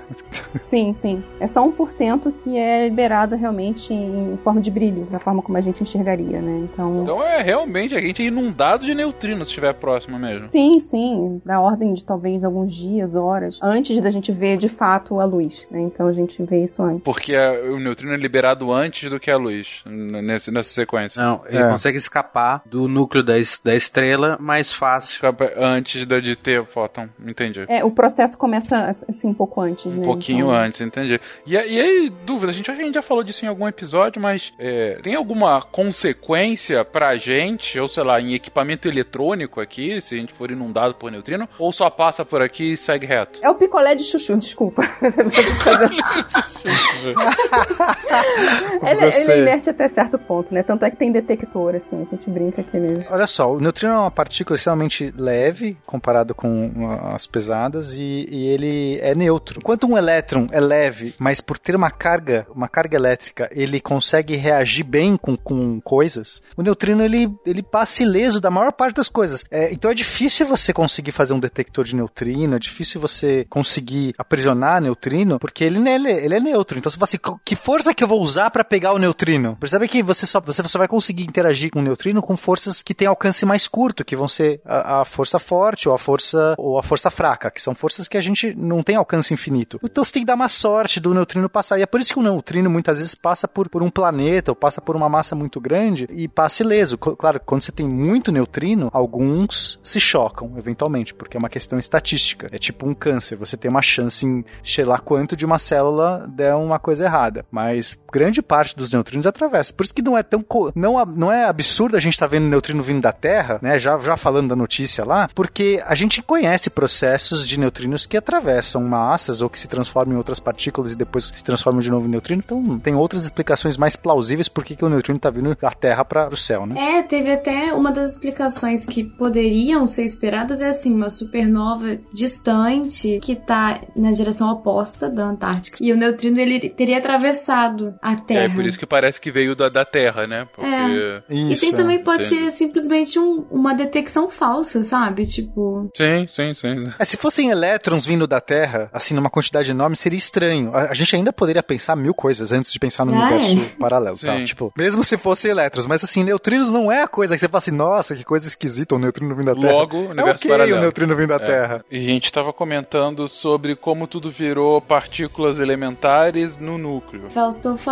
Sim, 0.66 0.94
sim. 0.96 1.22
É 1.38 1.46
só 1.46 1.64
1% 1.64 2.32
que 2.42 2.56
é 2.58 2.88
liberado 2.88 3.36
realmente 3.36 3.92
em 3.94 4.36
forma 4.42 4.60
de 4.60 4.70
brilho, 4.70 5.04
da 5.10 5.18
forma 5.20 5.42
como 5.42 5.56
a 5.56 5.60
gente 5.60 5.82
enxergaria, 5.82 6.40
né? 6.40 6.66
Então. 6.72 7.02
Então 7.02 7.22
é 7.22 7.40
realmente 7.42 7.94
a 7.94 8.00
gente 8.00 8.22
é 8.22 8.26
inundado 8.26 8.84
de 8.84 8.94
neutrinos 8.94 9.46
se 9.48 9.52
estiver 9.52 9.74
próximo 9.74 10.18
mesmo. 10.18 10.50
Sim, 10.50 10.80
sim, 10.80 11.40
da 11.44 11.60
ordem 11.60 11.94
de 11.94 12.04
talvez 12.04 12.42
alguns 12.44 12.74
dias, 12.74 13.14
horas, 13.14 13.58
antes 13.62 14.00
da 14.00 14.10
gente 14.10 14.32
ver 14.32 14.56
de 14.56 14.68
fato 14.68 15.20
a 15.20 15.24
luz, 15.24 15.66
né? 15.70 15.80
Então 15.82 16.08
a 16.08 16.12
gente 16.12 16.42
vê 16.42 16.64
isso 16.64 16.82
antes. 16.82 17.02
Porque 17.04 17.34
a- 17.36 17.52
o 17.72 17.78
neutrino 17.78 18.12
é 18.12 18.16
liberado 18.16 18.39
antes 18.46 19.08
do 19.10 19.18
que 19.20 19.30
a 19.30 19.36
luz, 19.36 19.82
nesse, 19.86 20.50
nessa 20.50 20.70
sequência. 20.70 21.22
Não, 21.22 21.42
ele 21.46 21.62
É. 21.62 21.68
consegue 21.68 21.98
escapar 21.98 22.62
do 22.66 22.88
núcleo 22.88 23.22
da, 23.24 23.38
es- 23.38 23.60
da 23.62 23.74
estrela 23.74 24.36
mais 24.40 24.72
fácil. 24.72 25.14
Escapa 25.14 25.50
Antes 25.56 26.06
de, 26.06 26.20
de 26.20 26.36
ter 26.36 26.64
fóton, 26.66 27.08
entendi. 27.26 27.64
É, 27.68 27.84
o 27.84 27.90
processo 27.90 28.36
começa 28.38 28.76
assim 29.08 29.28
um 29.28 29.34
pouco 29.34 29.60
antes, 29.60 29.86
Um 29.86 29.96
né? 29.96 30.04
pouquinho 30.04 30.46
Então- 30.46 30.50
antes, 30.60 30.80
entendi. 30.80 31.20
E, 31.46 31.52
e 31.54 31.80
aí, 31.80 32.10
dúvida, 32.24 32.50
a 32.50 32.54
gente, 32.54 32.70
a 32.70 32.74
gente 32.74 32.94
já 32.94 33.02
falou 33.02 33.22
disso 33.24 33.44
em 33.44 33.48
algum 33.48 33.66
episódio, 33.68 34.20
mas 34.20 34.52
é, 34.58 34.98
tem 35.02 35.14
alguma 35.14 35.62
consequência 35.62 36.84
pra 36.84 37.16
gente, 37.16 37.78
ou 37.78 37.88
sei 37.88 38.02
lá, 38.04 38.20
em 38.20 38.34
equipamento 38.34 38.88
eletrônico 38.88 39.60
aqui, 39.60 40.00
se 40.00 40.14
a 40.14 40.18
gente 40.18 40.32
for 40.32 40.50
inundado 40.50 40.94
por 40.94 41.10
neutrino, 41.10 41.48
ou 41.58 41.72
só 41.72 41.90
passa 41.90 42.24
por 42.24 42.42
aqui 42.42 42.72
e 42.72 42.76
segue 42.76 43.06
reto? 43.06 43.40
É 43.42 43.48
o 43.50 43.54
picolé 43.54 43.94
de 43.94 44.04
chuchu, 44.04 44.36
desculpa. 44.36 44.82
ele, 48.82 49.04
ele 49.06 49.40
inverte 49.42 49.70
até 49.70 49.88
certo 49.88 50.18
ponto, 50.18 50.52
né? 50.52 50.62
Tanto 50.62 50.84
é 50.84 50.90
que 50.90 50.96
tem 50.96 51.10
detector, 51.12 51.74
assim, 51.74 52.06
a 52.10 52.16
gente 52.16 52.28
brinca 52.30 52.62
que 52.62 52.76
ele. 52.76 53.06
Olha 53.10 53.26
só, 53.26 53.52
o 53.52 53.60
neutrino 53.60 53.94
é 53.94 53.98
uma 53.98 54.10
partícula 54.10 54.54
extremamente 54.56 55.12
leve 55.16 55.76
comparado 55.86 56.34
com 56.34 56.70
as 57.14 57.26
pesadas 57.26 57.96
e, 57.98 58.26
e 58.30 58.46
ele 58.48 58.98
é 59.00 59.14
neutro. 59.14 59.58
Enquanto 59.60 59.86
um 59.86 59.96
elétron 59.96 60.46
é 60.50 60.60
leve, 60.60 61.14
mas 61.18 61.40
por 61.40 61.58
ter 61.58 61.74
uma 61.74 61.90
carga, 61.90 62.46
uma 62.54 62.68
carga 62.68 62.96
elétrica, 62.96 63.48
ele 63.52 63.80
consegue 63.80 64.36
reagir 64.36 64.84
bem 64.84 65.16
com, 65.16 65.36
com 65.36 65.80
coisas, 65.80 66.42
o 66.56 66.62
neutrino 66.62 67.02
ele, 67.04 67.32
ele 67.46 67.62
passa 67.62 68.02
ileso 68.02 68.40
da 68.40 68.50
maior 68.50 68.72
parte 68.72 68.96
das 68.96 69.08
coisas. 69.08 69.44
É, 69.50 69.72
então 69.72 69.90
é 69.90 69.94
difícil 69.94 70.46
você 70.46 70.72
conseguir 70.72 71.12
fazer 71.12 71.34
um 71.34 71.40
detector 71.40 71.84
de 71.84 71.96
neutrino, 71.96 72.56
é 72.56 72.58
difícil 72.58 73.00
você 73.00 73.46
conseguir 73.48 74.14
aprisionar 74.18 74.80
neutrino, 74.80 75.38
porque 75.38 75.64
ele, 75.64 75.86
ele, 75.88 76.10
ele 76.10 76.34
é 76.34 76.40
neutro. 76.40 76.78
Então 76.78 76.90
Então 76.90 76.98
você 76.98 77.04
assim, 77.04 77.18
"Co- 77.18 77.40
que 77.44 77.54
força 77.54 77.94
que 77.94 78.02
eu 78.02 78.08
vou 78.08 78.19
usar 78.20 78.50
pra 78.50 78.64
pegar 78.64 78.92
o 78.92 78.98
neutrino? 78.98 79.56
Percebe 79.58 79.88
que 79.88 80.02
você 80.02 80.26
só, 80.26 80.40
você 80.40 80.62
só 80.62 80.78
vai 80.78 80.88
conseguir 80.88 81.24
interagir 81.24 81.70
com 81.70 81.80
o 81.80 81.82
neutrino 81.82 82.22
com 82.22 82.36
forças 82.36 82.82
que 82.82 82.94
têm 82.94 83.08
alcance 83.08 83.44
mais 83.46 83.66
curto, 83.66 84.04
que 84.04 84.16
vão 84.16 84.28
ser 84.28 84.60
a, 84.64 85.00
a 85.00 85.04
força 85.04 85.38
forte 85.38 85.88
ou 85.88 85.94
a 85.94 85.98
força 85.98 86.54
ou 86.58 86.78
a 86.78 86.82
força 86.82 87.10
fraca, 87.10 87.50
que 87.50 87.60
são 87.60 87.74
forças 87.74 88.08
que 88.08 88.16
a 88.16 88.20
gente 88.20 88.54
não 88.54 88.82
tem 88.82 88.96
alcance 88.96 89.32
infinito. 89.32 89.80
Então 89.82 90.04
você 90.04 90.12
tem 90.12 90.22
que 90.22 90.26
dar 90.26 90.34
uma 90.34 90.48
sorte 90.48 91.00
do 91.00 91.14
neutrino 91.14 91.48
passar. 91.48 91.78
E 91.78 91.82
é 91.82 91.86
por 91.86 92.00
isso 92.00 92.12
que 92.12 92.20
o 92.20 92.22
neutrino 92.22 92.70
muitas 92.70 92.98
vezes 92.98 93.14
passa 93.14 93.48
por, 93.48 93.68
por 93.68 93.82
um 93.82 93.90
planeta 93.90 94.50
ou 94.50 94.56
passa 94.56 94.80
por 94.80 94.96
uma 94.96 95.08
massa 95.08 95.34
muito 95.34 95.60
grande 95.60 96.06
e 96.10 96.28
passa 96.28 96.62
ileso. 96.62 96.98
Claro, 96.98 97.40
quando 97.44 97.62
você 97.62 97.72
tem 97.72 97.88
muito 97.88 98.32
neutrino, 98.32 98.90
alguns 98.92 99.78
se 99.82 100.00
chocam, 100.00 100.54
eventualmente, 100.56 101.14
porque 101.14 101.36
é 101.36 101.40
uma 101.40 101.48
questão 101.48 101.78
estatística. 101.78 102.48
É 102.52 102.58
tipo 102.58 102.86
um 102.86 102.94
câncer, 102.94 103.36
você 103.36 103.56
tem 103.56 103.70
uma 103.70 103.82
chance 103.82 104.26
em 104.26 104.44
sei 104.64 104.84
lá 104.84 104.98
quanto 104.98 105.36
de 105.36 105.44
uma 105.44 105.58
célula 105.58 106.26
der 106.28 106.54
uma 106.54 106.78
coisa 106.78 107.04
errada. 107.04 107.44
Mas 107.50 107.94
grande 108.12 108.42
parte 108.42 108.76
dos 108.76 108.92
neutrinos 108.92 109.26
atravessa. 109.26 109.72
Por 109.72 109.84
isso 109.84 109.94
que 109.94 110.02
não 110.02 110.16
é 110.16 110.22
tão. 110.22 110.44
Não, 110.74 111.04
não 111.06 111.32
é 111.32 111.44
absurdo 111.44 111.96
a 111.96 112.00
gente 112.00 112.14
estar 112.14 112.26
vendo 112.26 112.46
neutrino 112.46 112.82
vindo 112.82 113.00
da 113.00 113.12
Terra, 113.12 113.58
né? 113.62 113.78
Já, 113.78 113.96
já 113.98 114.16
falando 114.16 114.48
da 114.48 114.56
notícia 114.56 115.04
lá, 115.04 115.28
porque 115.34 115.82
a 115.86 115.94
gente 115.94 116.22
conhece 116.22 116.70
processos 116.70 117.46
de 117.46 117.58
neutrinos 117.58 118.06
que 118.06 118.16
atravessam 118.16 118.82
massas 118.82 119.42
ou 119.42 119.48
que 119.48 119.58
se 119.58 119.68
transformam 119.68 120.14
em 120.14 120.18
outras 120.18 120.40
partículas 120.40 120.92
e 120.92 120.96
depois 120.96 121.32
se 121.34 121.44
transformam 121.44 121.80
de 121.80 121.90
novo 121.90 122.06
em 122.06 122.10
neutrino. 122.10 122.42
Então 122.44 122.78
tem 122.78 122.94
outras 122.94 123.24
explicações 123.24 123.76
mais 123.76 123.96
plausíveis 123.96 124.48
por 124.48 124.64
que 124.64 124.84
o 124.84 124.88
neutrino 124.88 125.16
está 125.16 125.30
vindo 125.30 125.56
da 125.60 125.70
Terra 125.70 126.04
para 126.04 126.28
o 126.28 126.36
céu, 126.36 126.66
né? 126.66 126.98
É, 126.98 127.02
teve 127.02 127.32
até 127.32 127.72
uma 127.72 127.92
das 127.92 128.12
explicações 128.12 128.86
que 128.86 129.04
poderiam 129.04 129.86
ser 129.86 130.04
esperadas 130.04 130.60
é 130.60 130.68
assim, 130.68 130.94
uma 130.94 131.10
supernova 131.10 131.98
distante 132.12 133.18
que 133.22 133.36
tá 133.36 133.80
na 133.96 134.10
direção 134.10 134.50
oposta 134.50 135.08
da 135.08 135.24
Antártica. 135.24 135.78
E 135.80 135.92
o 135.92 135.96
neutrino 135.96 136.38
ele 136.38 136.68
teria 136.70 136.98
atravessado 136.98 137.94
a 138.02 138.12
É 138.12 138.16
Terra. 138.16 138.54
por 138.54 138.64
isso 138.64 138.78
que 138.78 138.86
parece 138.86 139.20
que 139.20 139.30
veio 139.30 139.54
da, 139.54 139.68
da 139.68 139.84
Terra, 139.84 140.26
né? 140.26 140.46
Porque. 140.54 140.68
É. 140.70 141.22
E 141.28 141.52
Isso, 141.52 141.62
tem 141.66 141.72
também 141.74 141.98
é. 141.98 142.02
pode 142.02 142.24
entendi. 142.24 142.44
ser 142.44 142.50
simplesmente 142.50 143.18
um- 143.18 143.44
uma 143.50 143.74
detecção 143.74 144.28
falsa, 144.30 144.82
sabe? 144.82 145.26
Tipo, 145.26 145.90
Sim, 145.96 146.26
sim, 146.28 146.54
sim. 146.54 146.88
É, 146.98 147.04
se 147.04 147.16
fossem 147.16 147.50
elétrons 147.50 148.06
vindo 148.06 148.26
da 148.26 148.40
Terra, 148.40 148.88
assim, 148.92 149.14
numa 149.14 149.28
quantidade 149.30 149.70
enorme, 149.70 149.94
seria 149.96 150.16
estranho. 150.16 150.74
A, 150.74 150.90
a 150.90 150.94
gente 150.94 151.14
ainda 151.14 151.32
poderia 151.32 151.62
pensar 151.62 151.94
mil 151.96 152.14
coisas 152.14 152.52
antes 152.52 152.72
de 152.72 152.78
pensar 152.78 153.04
no 153.04 153.14
Ah, 153.14 153.18
universo 153.22 153.58
é? 153.58 153.64
paralelo, 153.78 154.16
tá? 154.18 154.36
Sim. 154.36 154.44
Tipo, 154.44 154.72
mesmo 154.76 155.02
se 155.04 155.16
fossem 155.16 155.50
elétrons, 155.50 155.86
mas 155.86 156.02
assim, 156.02 156.24
neutrinos 156.24 156.70
não 156.70 156.90
é 156.90 157.02
a 157.02 157.08
coisa 157.08 157.34
que 157.34 157.40
você 157.40 157.48
fala 157.48 157.58
assim, 157.58 157.70
nossa, 157.70 158.14
que 158.16 158.24
coisa 158.24 158.46
esquisita, 158.46 158.94
um 158.94 158.98
neutrino 158.98 159.34
vindo 159.34 159.54
da 159.54 159.60
Terra. 159.60 159.72
Logo, 159.72 159.96
é 159.96 160.00
universo 160.10 160.36
ok 160.36 160.50
paralelo. 160.50 160.78
o 160.78 160.80
neutrino 160.80 161.14
vindo 161.16 161.28
da 161.28 161.34
É. 161.36 161.38
Terra. 161.38 161.84
E 161.90 161.98
a 161.98 162.00
gente 162.02 162.24
estava 162.24 162.52
comentando 162.52 163.28
sobre 163.28 163.76
como 163.76 164.06
tudo 164.06 164.30
virou 164.30 164.80
partículas 164.80 165.58
elementares 165.58 166.56
no 166.58 166.78
núcleo. 166.78 167.28
faltou 167.30 167.76
falar 167.76 167.89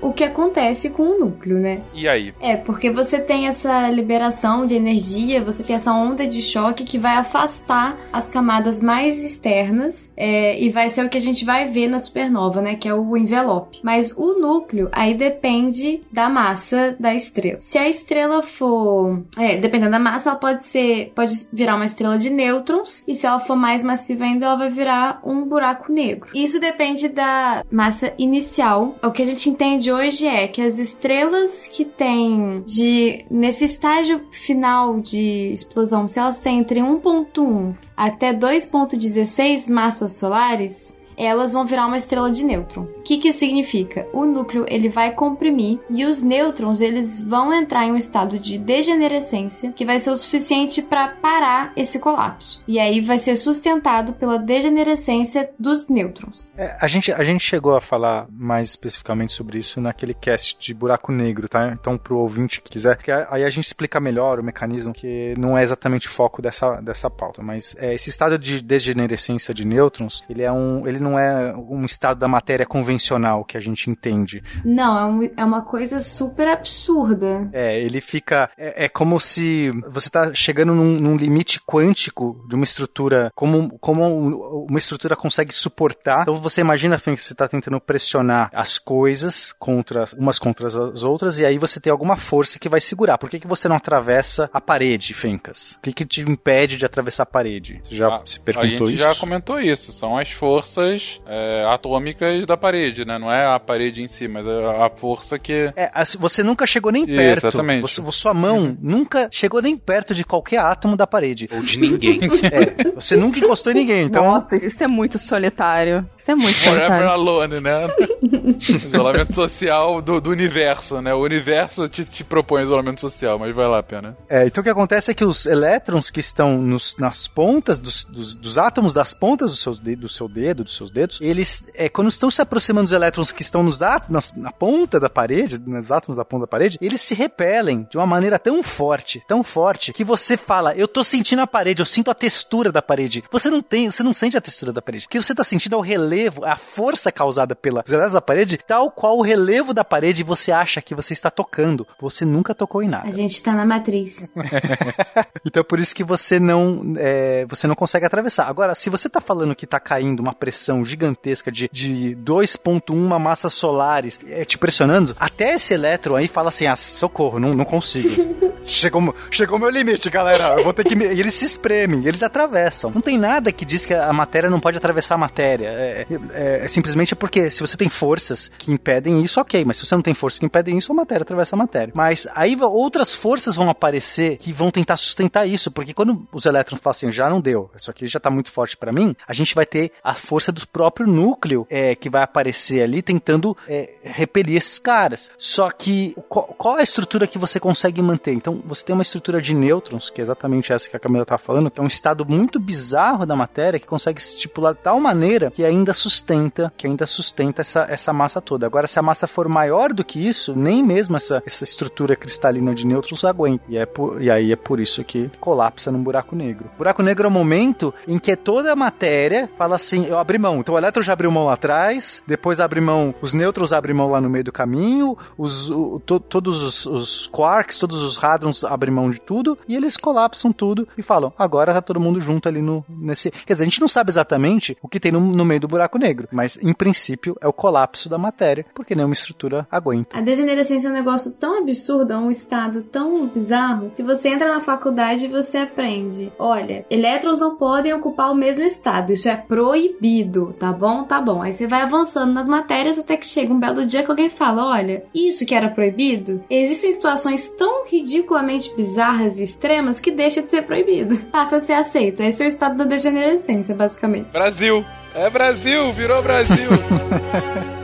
o 0.00 0.12
que 0.12 0.24
acontece 0.24 0.90
com 0.90 1.02
o 1.02 1.18
núcleo, 1.18 1.58
né? 1.58 1.82
E 1.94 2.08
aí? 2.08 2.32
É, 2.40 2.56
porque 2.56 2.90
você 2.90 3.18
tem 3.18 3.46
essa 3.46 3.90
liberação 3.90 4.66
de 4.66 4.74
energia, 4.74 5.42
você 5.42 5.62
tem 5.62 5.76
essa 5.76 5.92
onda 5.92 6.26
de 6.26 6.42
choque 6.42 6.84
que 6.84 6.98
vai 6.98 7.16
afastar 7.16 7.96
as 8.12 8.28
camadas 8.28 8.80
mais 8.80 9.24
externas 9.24 10.12
é, 10.16 10.60
e 10.60 10.68
vai 10.70 10.88
ser 10.88 11.04
o 11.04 11.08
que 11.08 11.18
a 11.18 11.20
gente 11.20 11.44
vai 11.44 11.68
ver 11.68 11.88
na 11.88 11.98
supernova, 11.98 12.60
né? 12.60 12.74
Que 12.74 12.88
é 12.88 12.94
o 12.94 13.16
envelope. 13.16 13.80
Mas 13.82 14.12
o 14.16 14.38
núcleo 14.38 14.88
aí 14.92 15.14
depende 15.14 16.02
da 16.12 16.28
massa 16.28 16.96
da 16.98 17.14
estrela. 17.14 17.60
Se 17.60 17.78
a 17.78 17.88
estrela 17.88 18.42
for, 18.42 19.22
é, 19.36 19.58
dependendo 19.58 19.92
da 19.92 19.98
massa, 19.98 20.30
ela 20.30 20.38
pode 20.38 20.66
ser, 20.66 21.12
pode 21.14 21.32
virar 21.52 21.76
uma 21.76 21.84
estrela 21.84 22.18
de 22.18 22.30
nêutrons 22.30 23.04
e 23.06 23.14
se 23.14 23.26
ela 23.26 23.40
for 23.40 23.56
mais 23.56 23.82
massiva 23.82 24.24
ainda, 24.24 24.46
ela 24.46 24.56
vai 24.56 24.70
virar 24.70 25.20
um 25.24 25.44
buraco 25.44 25.92
negro. 25.92 26.28
Isso 26.34 26.60
depende 26.60 27.08
da 27.08 27.64
massa 27.70 28.12
inicial. 28.18 28.96
O 29.02 29.10
que 29.10 29.22
a 29.22 29.26
gente 29.30 29.48
entende 29.48 29.92
hoje 29.92 30.26
é 30.26 30.46
que 30.46 30.60
as 30.60 30.78
estrelas 30.78 31.66
que 31.68 31.84
têm 31.84 32.62
de 32.66 33.24
nesse 33.30 33.64
estágio 33.64 34.26
final 34.30 35.00
de 35.00 35.52
explosão, 35.52 36.06
se 36.06 36.18
elas 36.18 36.40
têm 36.40 36.58
entre 36.58 36.80
1.1 36.80 37.74
até 37.96 38.34
2.16 38.34 39.70
massas 39.72 40.12
solares, 40.12 40.99
elas 41.24 41.52
vão 41.52 41.66
virar 41.66 41.86
uma 41.86 41.96
estrela 41.96 42.30
de 42.30 42.44
nêutron. 42.44 42.82
O 42.82 43.02
que, 43.02 43.18
que 43.18 43.28
isso 43.28 43.40
significa? 43.40 44.06
O 44.12 44.24
núcleo 44.24 44.64
ele 44.68 44.88
vai 44.88 45.12
comprimir 45.12 45.78
e 45.88 46.04
os 46.04 46.22
nêutrons 46.22 46.80
eles 46.80 47.20
vão 47.20 47.52
entrar 47.52 47.86
em 47.86 47.92
um 47.92 47.96
estado 47.96 48.38
de 48.38 48.58
degenerescência 48.58 49.72
que 49.72 49.84
vai 49.84 49.98
ser 49.98 50.10
o 50.10 50.16
suficiente 50.16 50.82
para 50.82 51.08
parar 51.08 51.72
esse 51.76 51.98
colapso. 51.98 52.62
E 52.66 52.78
aí 52.78 53.00
vai 53.00 53.18
ser 53.18 53.36
sustentado 53.36 54.12
pela 54.14 54.38
degenerescência 54.38 55.50
dos 55.58 55.88
nêutrons. 55.88 56.52
É, 56.56 56.76
a, 56.80 56.86
gente, 56.86 57.12
a 57.12 57.22
gente 57.22 57.44
chegou 57.44 57.76
a 57.76 57.80
falar 57.80 58.26
mais 58.30 58.70
especificamente 58.70 59.32
sobre 59.32 59.58
isso 59.58 59.80
naquele 59.80 60.14
cast 60.14 60.58
de 60.58 60.74
buraco 60.74 61.12
negro, 61.12 61.48
tá? 61.48 61.72
Então, 61.72 61.96
pro 61.96 62.18
ouvinte 62.18 62.60
que 62.60 62.70
quiser, 62.70 62.96
que 62.98 63.10
aí 63.10 63.44
a 63.44 63.50
gente 63.50 63.66
explica 63.66 64.00
melhor 64.00 64.38
o 64.38 64.44
mecanismo, 64.44 64.92
que 64.92 65.34
não 65.38 65.56
é 65.56 65.62
exatamente 65.62 66.08
o 66.08 66.10
foco 66.10 66.42
dessa, 66.42 66.80
dessa 66.80 67.10
pauta, 67.10 67.42
mas 67.42 67.76
é, 67.78 67.94
esse 67.94 68.08
estado 68.08 68.38
de 68.38 68.62
degenerescência 68.62 69.52
de 69.54 69.66
nêutrons, 69.66 70.24
ele 70.28 70.42
é 70.42 70.52
um, 70.52 70.86
ele 70.86 70.98
não 70.98 71.09
é 71.18 71.54
um 71.56 71.84
estado 71.84 72.18
da 72.18 72.28
matéria 72.28 72.66
convencional 72.66 73.44
que 73.44 73.56
a 73.56 73.60
gente 73.60 73.90
entende. 73.90 74.42
Não, 74.64 74.98
é, 74.98 75.04
um- 75.06 75.30
é 75.36 75.44
uma 75.44 75.62
coisa 75.62 75.98
super 76.00 76.48
absurda. 76.48 77.48
É, 77.52 77.80
ele 77.80 78.00
fica. 78.00 78.50
É, 78.56 78.84
é 78.84 78.88
como 78.88 79.18
se 79.20 79.70
você 79.88 80.08
está 80.08 80.32
chegando 80.34 80.74
num, 80.74 81.00
num 81.00 81.16
limite 81.16 81.60
quântico 81.60 82.44
de 82.48 82.54
uma 82.54 82.64
estrutura, 82.64 83.30
como, 83.34 83.78
como 83.78 84.02
um- 84.04 84.66
uma 84.68 84.78
estrutura 84.78 85.16
consegue 85.16 85.52
suportar. 85.54 86.22
Então 86.22 86.34
você 86.34 86.60
imagina, 86.60 86.98
Fê, 86.98 87.14
que 87.14 87.22
você 87.22 87.32
está 87.32 87.48
tentando 87.48 87.80
pressionar 87.80 88.50
as 88.54 88.78
coisas 88.78 89.52
contra 89.58 90.04
umas 90.18 90.38
contra 90.38 90.66
as 90.66 91.04
outras, 91.04 91.38
e 91.38 91.44
aí 91.44 91.58
você 91.58 91.80
tem 91.80 91.90
alguma 91.90 92.16
força 92.16 92.58
que 92.58 92.68
vai 92.68 92.80
segurar. 92.80 93.18
Por 93.18 93.28
que, 93.30 93.38
que 93.40 93.46
você 93.46 93.68
não 93.68 93.76
atravessa 93.76 94.48
a 94.52 94.60
parede, 94.60 95.14
Fencas? 95.14 95.76
O 95.78 95.80
que, 95.82 95.92
que 95.92 96.04
te 96.04 96.20
impede 96.22 96.76
de 96.76 96.84
atravessar 96.86 97.24
a 97.24 97.26
parede? 97.26 97.80
Você 97.82 97.94
já 97.94 98.08
Ah, 98.08 98.22
se 98.24 98.38
A 98.38 98.42
perguntou 98.42 98.86
gente 98.88 98.96
isso? 98.96 99.04
já 99.14 99.14
comentou 99.20 99.60
isso. 99.60 99.92
São 99.92 100.16
as 100.18 100.30
forças 100.32 100.89
é, 101.26 101.64
atômicas 101.68 102.46
da 102.46 102.56
parede, 102.56 103.04
né? 103.04 103.18
Não 103.18 103.32
é 103.32 103.46
a 103.54 103.58
parede 103.58 104.02
em 104.02 104.08
si, 104.08 104.26
mas 104.28 104.46
é 104.46 104.84
a 104.84 104.90
força 104.90 105.38
que. 105.38 105.72
É, 105.76 105.90
você 106.18 106.42
nunca 106.42 106.66
chegou 106.66 106.90
nem 106.92 107.04
Isso, 107.04 107.14
perto. 107.16 107.46
exatamente. 107.46 107.82
Você- 107.82 108.02
sua 108.12 108.34
mão 108.34 108.76
nunca 108.80 109.28
chegou 109.30 109.62
nem 109.62 109.76
perto 109.76 110.14
de 110.14 110.24
qualquer 110.24 110.58
átomo 110.58 110.96
da 110.96 111.06
parede. 111.06 111.48
Ou 111.52 111.62
de 111.62 111.78
ninguém. 111.78 112.20
É, 112.50 112.90
você 112.94 113.16
nunca 113.16 113.38
encostou 113.38 113.72
em 113.72 113.76
ninguém, 113.76 114.04
então. 114.04 114.24
Nossa, 114.24 114.56
isso 114.56 114.82
é 114.82 114.86
muito 114.86 115.18
solitário. 115.18 116.08
Isso 116.16 116.30
é 116.30 116.34
muito 116.34 116.56
Forever 116.56 116.86
solitário. 116.86 117.08
alone, 117.10 117.60
né? 117.60 117.88
isolamento 118.58 119.34
social 119.34 120.00
do, 120.02 120.20
do 120.20 120.30
universo, 120.30 121.00
né? 121.00 121.12
O 121.14 121.18
universo 121.22 121.88
te, 121.88 122.04
te 122.04 122.24
propõe 122.24 122.62
isolamento 122.62 123.00
social, 123.00 123.38
mas 123.38 123.54
vai 123.54 123.66
lá, 123.68 123.82
pena. 123.82 124.16
É, 124.28 124.46
então 124.46 124.60
o 124.60 124.64
que 124.64 124.70
acontece 124.70 125.10
é 125.10 125.14
que 125.14 125.24
os 125.24 125.46
elétrons 125.46 126.10
que 126.10 126.20
estão 126.20 126.58
nos- 126.60 126.96
nas 126.98 127.28
pontas 127.28 127.78
dos, 127.78 128.04
dos- 128.04 128.34
dos 128.36 128.58
átomos 128.58 128.92
das 128.92 129.14
pontas 129.14 129.50
do, 129.50 129.56
seus 129.56 129.78
de- 129.78 129.96
do 129.96 130.08
seu 130.08 130.28
dedo, 130.28 130.64
dos 130.64 130.74
seus 130.80 130.90
dedos, 130.90 131.20
eles, 131.20 131.66
é, 131.74 131.88
quando 131.88 132.08
estão 132.08 132.30
se 132.30 132.40
aproximando 132.40 132.84
dos 132.84 132.92
elétrons 132.92 133.32
que 133.32 133.42
estão 133.42 133.62
nos 133.62 133.82
á- 133.82 134.02
nas- 134.08 134.32
na 134.34 134.50
ponta 134.50 134.98
da 134.98 135.10
parede, 135.10 135.58
nos 135.60 135.92
átomos 135.92 136.16
da 136.16 136.24
ponta 136.24 136.42
da 136.42 136.46
parede, 136.46 136.78
eles 136.80 137.00
se 137.00 137.14
repelem 137.14 137.86
de 137.90 137.96
uma 137.98 138.06
maneira 138.06 138.38
tão 138.38 138.62
forte, 138.62 139.22
tão 139.28 139.42
forte, 139.44 139.92
que 139.92 140.02
você 140.04 140.36
fala, 140.36 140.74
eu 140.74 140.88
tô 140.88 141.04
sentindo 141.04 141.42
a 141.42 141.46
parede, 141.46 141.82
eu 141.82 141.86
sinto 141.86 142.10
a 142.10 142.14
textura 142.14 142.72
da 142.72 142.80
parede. 142.80 143.22
Você 143.30 143.50
não 143.50 143.62
tem, 143.62 143.90
você 143.90 144.02
não 144.02 144.12
sente 144.12 144.36
a 144.36 144.40
textura 144.40 144.72
da 144.72 144.80
parede. 144.82 145.06
O 145.06 145.08
que 145.08 145.20
você 145.20 145.34
tá 145.34 145.44
sentindo 145.44 145.74
é 145.74 145.78
o 145.78 145.82
relevo, 145.82 146.44
a 146.44 146.56
força 146.56 147.12
causada 147.12 147.54
pelos 147.54 147.82
elétrons 147.90 148.12
da 148.14 148.20
parede, 148.20 148.58
tal 148.66 148.90
qual 148.90 149.18
o 149.18 149.22
relevo 149.22 149.74
da 149.74 149.84
parede 149.84 150.22
você 150.24 150.50
acha 150.52 150.80
que 150.80 150.94
você 150.94 151.12
está 151.12 151.30
tocando. 151.30 151.86
Você 152.00 152.24
nunca 152.24 152.54
tocou 152.54 152.82
em 152.82 152.88
nada. 152.88 153.08
A 153.08 153.12
gente 153.12 153.42
tá 153.42 153.52
na 153.52 153.66
matriz. 153.66 154.26
Então 155.44 155.60
é 155.60 155.64
por 155.64 155.78
isso 155.80 155.94
que 155.94 156.04
você 156.04 156.38
não, 156.38 156.94
é, 156.98 157.44
você 157.46 157.66
não 157.66 157.74
consegue 157.74 158.04
atravessar. 158.04 158.46
Agora, 158.48 158.74
se 158.74 158.90
você 158.90 159.08
tá 159.08 159.20
falando 159.20 159.54
que 159.54 159.66
tá 159.66 159.80
caindo 159.80 160.20
uma 160.20 160.34
pressão 160.34 160.69
gigantesca 160.84 161.50
de, 161.50 161.68
de 161.72 162.16
2.1 162.24 163.18
massas 163.18 163.52
solares 163.52 164.18
é, 164.28 164.44
te 164.44 164.56
pressionando, 164.58 165.16
até 165.18 165.54
esse 165.54 165.74
elétron 165.74 166.16
aí 166.16 166.28
fala 166.28 166.48
assim, 166.48 166.66
ah, 166.66 166.76
socorro, 166.76 167.38
não, 167.38 167.54
não 167.54 167.64
consigo. 167.64 168.10
chegou, 168.64 169.14
chegou 169.30 169.58
meu 169.58 169.70
limite, 169.70 170.08
galera, 170.10 170.54
eu 170.58 170.64
vou 170.64 170.72
ter 170.72 170.84
que... 170.84 170.94
Me... 170.94 171.06
E 171.06 171.20
eles 171.20 171.34
se 171.34 171.44
espremem, 171.44 172.06
eles 172.06 172.22
atravessam. 172.22 172.90
Não 172.94 173.00
tem 173.00 173.18
nada 173.18 173.52
que 173.52 173.64
diz 173.64 173.84
que 173.84 173.94
a 173.94 174.12
matéria 174.12 174.50
não 174.50 174.60
pode 174.60 174.76
atravessar 174.76 175.14
a 175.14 175.18
matéria. 175.18 175.68
É, 175.68 176.06
é- 176.32 176.64
é 176.64 176.68
simplesmente 176.68 177.14
porque 177.14 177.50
se 177.50 177.60
você 177.60 177.76
tem 177.76 177.88
forças 177.88 178.50
que 178.58 178.72
impedem 178.72 179.20
isso, 179.22 179.40
ok, 179.40 179.64
mas 179.64 179.76
se 179.76 179.86
você 179.86 179.94
não 179.94 180.02
tem 180.02 180.14
forças 180.14 180.38
que 180.38 180.46
impedem 180.46 180.76
isso, 180.76 180.92
a 180.92 180.94
matéria 180.94 181.22
atravessa 181.22 181.56
a 181.56 181.58
matéria. 181.58 181.92
Mas 181.94 182.26
aí 182.34 182.56
outras 182.60 183.14
forças 183.14 183.56
vão 183.56 183.70
aparecer 183.70 184.36
que 184.36 184.52
vão 184.52 184.70
tentar 184.70 184.96
sustentar 184.96 185.46
isso, 185.46 185.70
porque 185.70 185.94
quando 185.94 186.26
os 186.32 186.46
elétrons 186.46 186.80
falam 186.80 186.90
assim, 186.90 187.12
já 187.12 187.28
não 187.28 187.40
deu, 187.40 187.70
isso 187.74 187.90
aqui 187.90 188.06
já 188.06 188.20
tá 188.20 188.30
muito 188.30 188.50
forte 188.50 188.76
pra 188.76 188.92
mim, 188.92 189.14
a 189.26 189.32
gente 189.32 189.54
vai 189.54 189.66
ter 189.66 189.92
a 190.02 190.14
força 190.14 190.52
do 190.52 190.59
próprio 190.66 191.06
núcleo 191.06 191.66
é, 191.70 191.94
que 191.94 192.10
vai 192.10 192.22
aparecer 192.22 192.82
ali 192.82 193.00
tentando 193.00 193.56
é, 193.66 193.94
repelir 194.02 194.56
esses 194.56 194.78
caras. 194.78 195.30
Só 195.38 195.70
que 195.70 196.14
qual, 196.28 196.44
qual 196.58 196.76
a 196.76 196.82
estrutura 196.82 197.26
que 197.26 197.38
você 197.38 197.58
consegue 197.58 198.02
manter? 198.02 198.32
Então 198.32 198.50
Então 198.50 198.62
você 198.64 198.84
tem 198.84 198.94
uma 198.94 199.02
estrutura 199.02 199.40
de 199.40 199.54
nêutrons, 199.54 200.10
que 200.10 200.20
é 200.20 200.22
exatamente 200.22 200.72
essa 200.72 200.88
que 200.88 200.96
a 200.96 201.00
Camila 201.00 201.24
tá 201.24 201.38
falando, 201.38 201.70
que 201.70 201.78
é 201.78 201.82
um 201.82 201.86
estado 201.86 202.26
muito 202.26 202.58
bizarro 202.58 203.24
da 203.24 203.36
matéria 203.36 203.78
que 203.78 203.86
consegue 203.86 204.20
se 204.20 204.34
estipular 204.34 204.74
de 204.74 204.80
tal 204.80 204.98
maneira 204.98 205.50
que 205.50 205.64
ainda 205.64 205.92
sustenta, 205.92 206.72
que 206.76 206.86
ainda 206.86 207.06
sustenta 207.06 207.60
essa, 207.60 207.86
essa 207.88 208.12
massa 208.12 208.40
toda. 208.40 208.66
Agora, 208.66 208.86
se 208.86 208.98
a 208.98 209.02
massa 209.02 209.26
for 209.26 209.48
maior 209.48 209.92
do 209.92 210.04
que 210.04 210.26
isso, 210.26 210.56
nem 210.56 210.82
mesmo 210.82 211.16
essa, 211.16 211.42
essa 211.46 211.62
estrutura 211.62 212.16
cristalina 212.16 212.74
de 212.74 212.86
nêutrons 212.86 213.24
aguenta. 213.24 213.62
E, 213.68 213.76
é 213.76 213.86
por, 213.86 214.20
e 214.20 214.30
aí 214.30 214.52
é 214.52 214.56
por 214.56 214.80
isso 214.80 215.04
que 215.04 215.30
colapsa 215.38 215.92
num 215.92 216.02
buraco 216.02 216.34
negro. 216.34 216.68
O 216.74 216.78
buraco 216.78 217.02
negro 217.02 217.26
é 217.26 217.28
o 217.28 217.32
momento 217.32 217.94
em 218.08 218.18
que 218.18 218.34
toda 218.34 218.72
a 218.72 218.76
matéria 218.76 219.48
fala 219.56 219.76
assim: 219.76 220.06
eu 220.06 220.18
abri 220.18 220.38
mão. 220.38 220.49
Então 220.58 220.74
o 220.74 220.78
elétron 220.78 221.02
já 221.02 221.12
abriu 221.12 221.30
mão 221.30 221.46
lá 221.46 221.54
atrás, 221.54 222.22
depois 222.26 222.60
abre 222.60 222.80
mão, 222.80 223.14
os 223.20 223.32
nêutrons 223.32 223.72
abrem 223.72 223.94
mão 223.94 224.10
lá 224.10 224.20
no 224.20 224.28
meio 224.28 224.44
do 224.44 224.52
caminho, 224.52 225.16
os, 225.36 225.70
o, 225.70 226.00
to, 226.04 226.18
todos 226.18 226.62
os, 226.62 226.86
os, 226.86 227.26
quarks, 227.28 227.78
todos 227.78 228.02
os 228.02 228.22
hadrons 228.22 228.64
abrem 228.64 228.92
mão 228.92 229.10
de 229.10 229.20
tudo 229.20 229.58
e 229.68 229.76
eles 229.76 229.96
colapsam 229.96 230.52
tudo 230.52 230.88
e 230.96 231.02
falam: 231.02 231.32
agora 231.38 231.72
tá 231.72 231.82
todo 231.82 232.00
mundo 232.00 232.20
junto 232.20 232.48
ali 232.48 232.62
no 232.62 232.84
nesse. 232.88 233.30
Quer 233.30 233.52
dizer, 233.52 233.64
a 233.64 233.68
gente 233.68 233.80
não 233.80 233.88
sabe 233.88 234.10
exatamente 234.10 234.76
o 234.82 234.88
que 234.88 235.00
tem 235.00 235.12
no, 235.12 235.20
no 235.20 235.44
meio 235.44 235.60
do 235.60 235.68
buraco 235.68 235.98
negro, 235.98 236.28
mas 236.32 236.58
em 236.62 236.72
princípio 236.72 237.36
é 237.40 237.46
o 237.46 237.52
colapso 237.52 238.08
da 238.08 238.18
matéria, 238.18 238.64
porque 238.74 238.94
nenhuma 238.94 239.12
estrutura 239.12 239.66
aguenta. 239.70 240.18
A 240.18 240.20
degenerescência 240.20 240.88
é 240.88 240.90
um 240.90 240.94
negócio 240.94 241.32
tão 241.32 241.58
absurdo, 241.58 242.12
é 242.12 242.16
um 242.16 242.30
estado 242.30 242.82
tão 242.82 243.26
bizarro, 243.26 243.90
que 243.94 244.02
você 244.02 244.28
entra 244.28 244.52
na 244.52 244.60
faculdade 244.60 245.26
e 245.26 245.28
você 245.28 245.58
aprende: 245.58 246.32
olha, 246.38 246.84
elétrons 246.90 247.40
não 247.40 247.56
podem 247.56 247.92
ocupar 247.92 248.30
o 248.30 248.34
mesmo 248.34 248.64
estado, 248.64 249.12
isso 249.12 249.28
é 249.28 249.36
proibido, 249.36 250.39
tá 250.58 250.72
bom? 250.72 251.04
Tá 251.04 251.20
bom. 251.20 251.42
Aí 251.42 251.52
você 251.52 251.66
vai 251.66 251.82
avançando 251.82 252.32
nas 252.32 252.48
matérias 252.48 252.98
até 252.98 253.16
que 253.16 253.26
chega 253.26 253.52
um 253.52 253.60
belo 253.60 253.86
dia 253.86 254.02
que 254.02 254.10
alguém 254.10 254.30
fala: 254.30 254.66
olha, 254.66 255.04
isso 255.14 255.46
que 255.46 255.54
era 255.54 255.68
proibido, 255.68 256.42
existem 256.50 256.92
situações 256.92 257.48
tão 257.50 257.86
ridiculamente 257.86 258.74
bizarras 258.76 259.40
e 259.40 259.44
extremas 259.44 260.00
que 260.00 260.10
deixa 260.10 260.42
de 260.42 260.50
ser 260.50 260.62
proibido. 260.62 261.16
Passa 261.30 261.56
a 261.56 261.60
ser 261.60 261.74
aceito. 261.74 262.22
Esse 262.22 262.42
é 262.42 262.46
o 262.46 262.48
estado 262.48 262.76
da 262.76 262.84
degenerescência, 262.84 263.74
basicamente. 263.74 264.32
Brasil! 264.32 264.84
É 265.14 265.28
Brasil! 265.28 265.92
Virou 265.92 266.22
Brasil! 266.22 266.70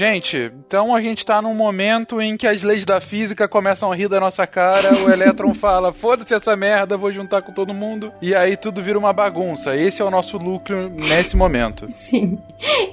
Gente, 0.00 0.50
então 0.66 0.94
a 0.94 1.02
gente 1.02 1.26
tá 1.26 1.42
num 1.42 1.52
momento 1.52 2.22
em 2.22 2.34
que 2.34 2.46
as 2.46 2.62
leis 2.62 2.86
da 2.86 3.02
física 3.02 3.46
começam 3.46 3.92
a 3.92 3.94
rir 3.94 4.08
da 4.08 4.18
nossa 4.18 4.46
cara, 4.46 4.94
o 4.94 5.10
elétron 5.10 5.52
fala, 5.52 5.92
foda-se 5.92 6.32
essa 6.32 6.56
merda, 6.56 6.96
vou 6.96 7.12
juntar 7.12 7.42
com 7.42 7.52
todo 7.52 7.74
mundo, 7.74 8.10
e 8.22 8.34
aí 8.34 8.56
tudo 8.56 8.82
vira 8.82 8.98
uma 8.98 9.12
bagunça. 9.12 9.76
Esse 9.76 10.00
é 10.00 10.04
o 10.06 10.10
nosso 10.10 10.38
núcleo 10.38 10.88
nesse 10.88 11.36
momento. 11.36 11.84
Sim. 11.92 12.38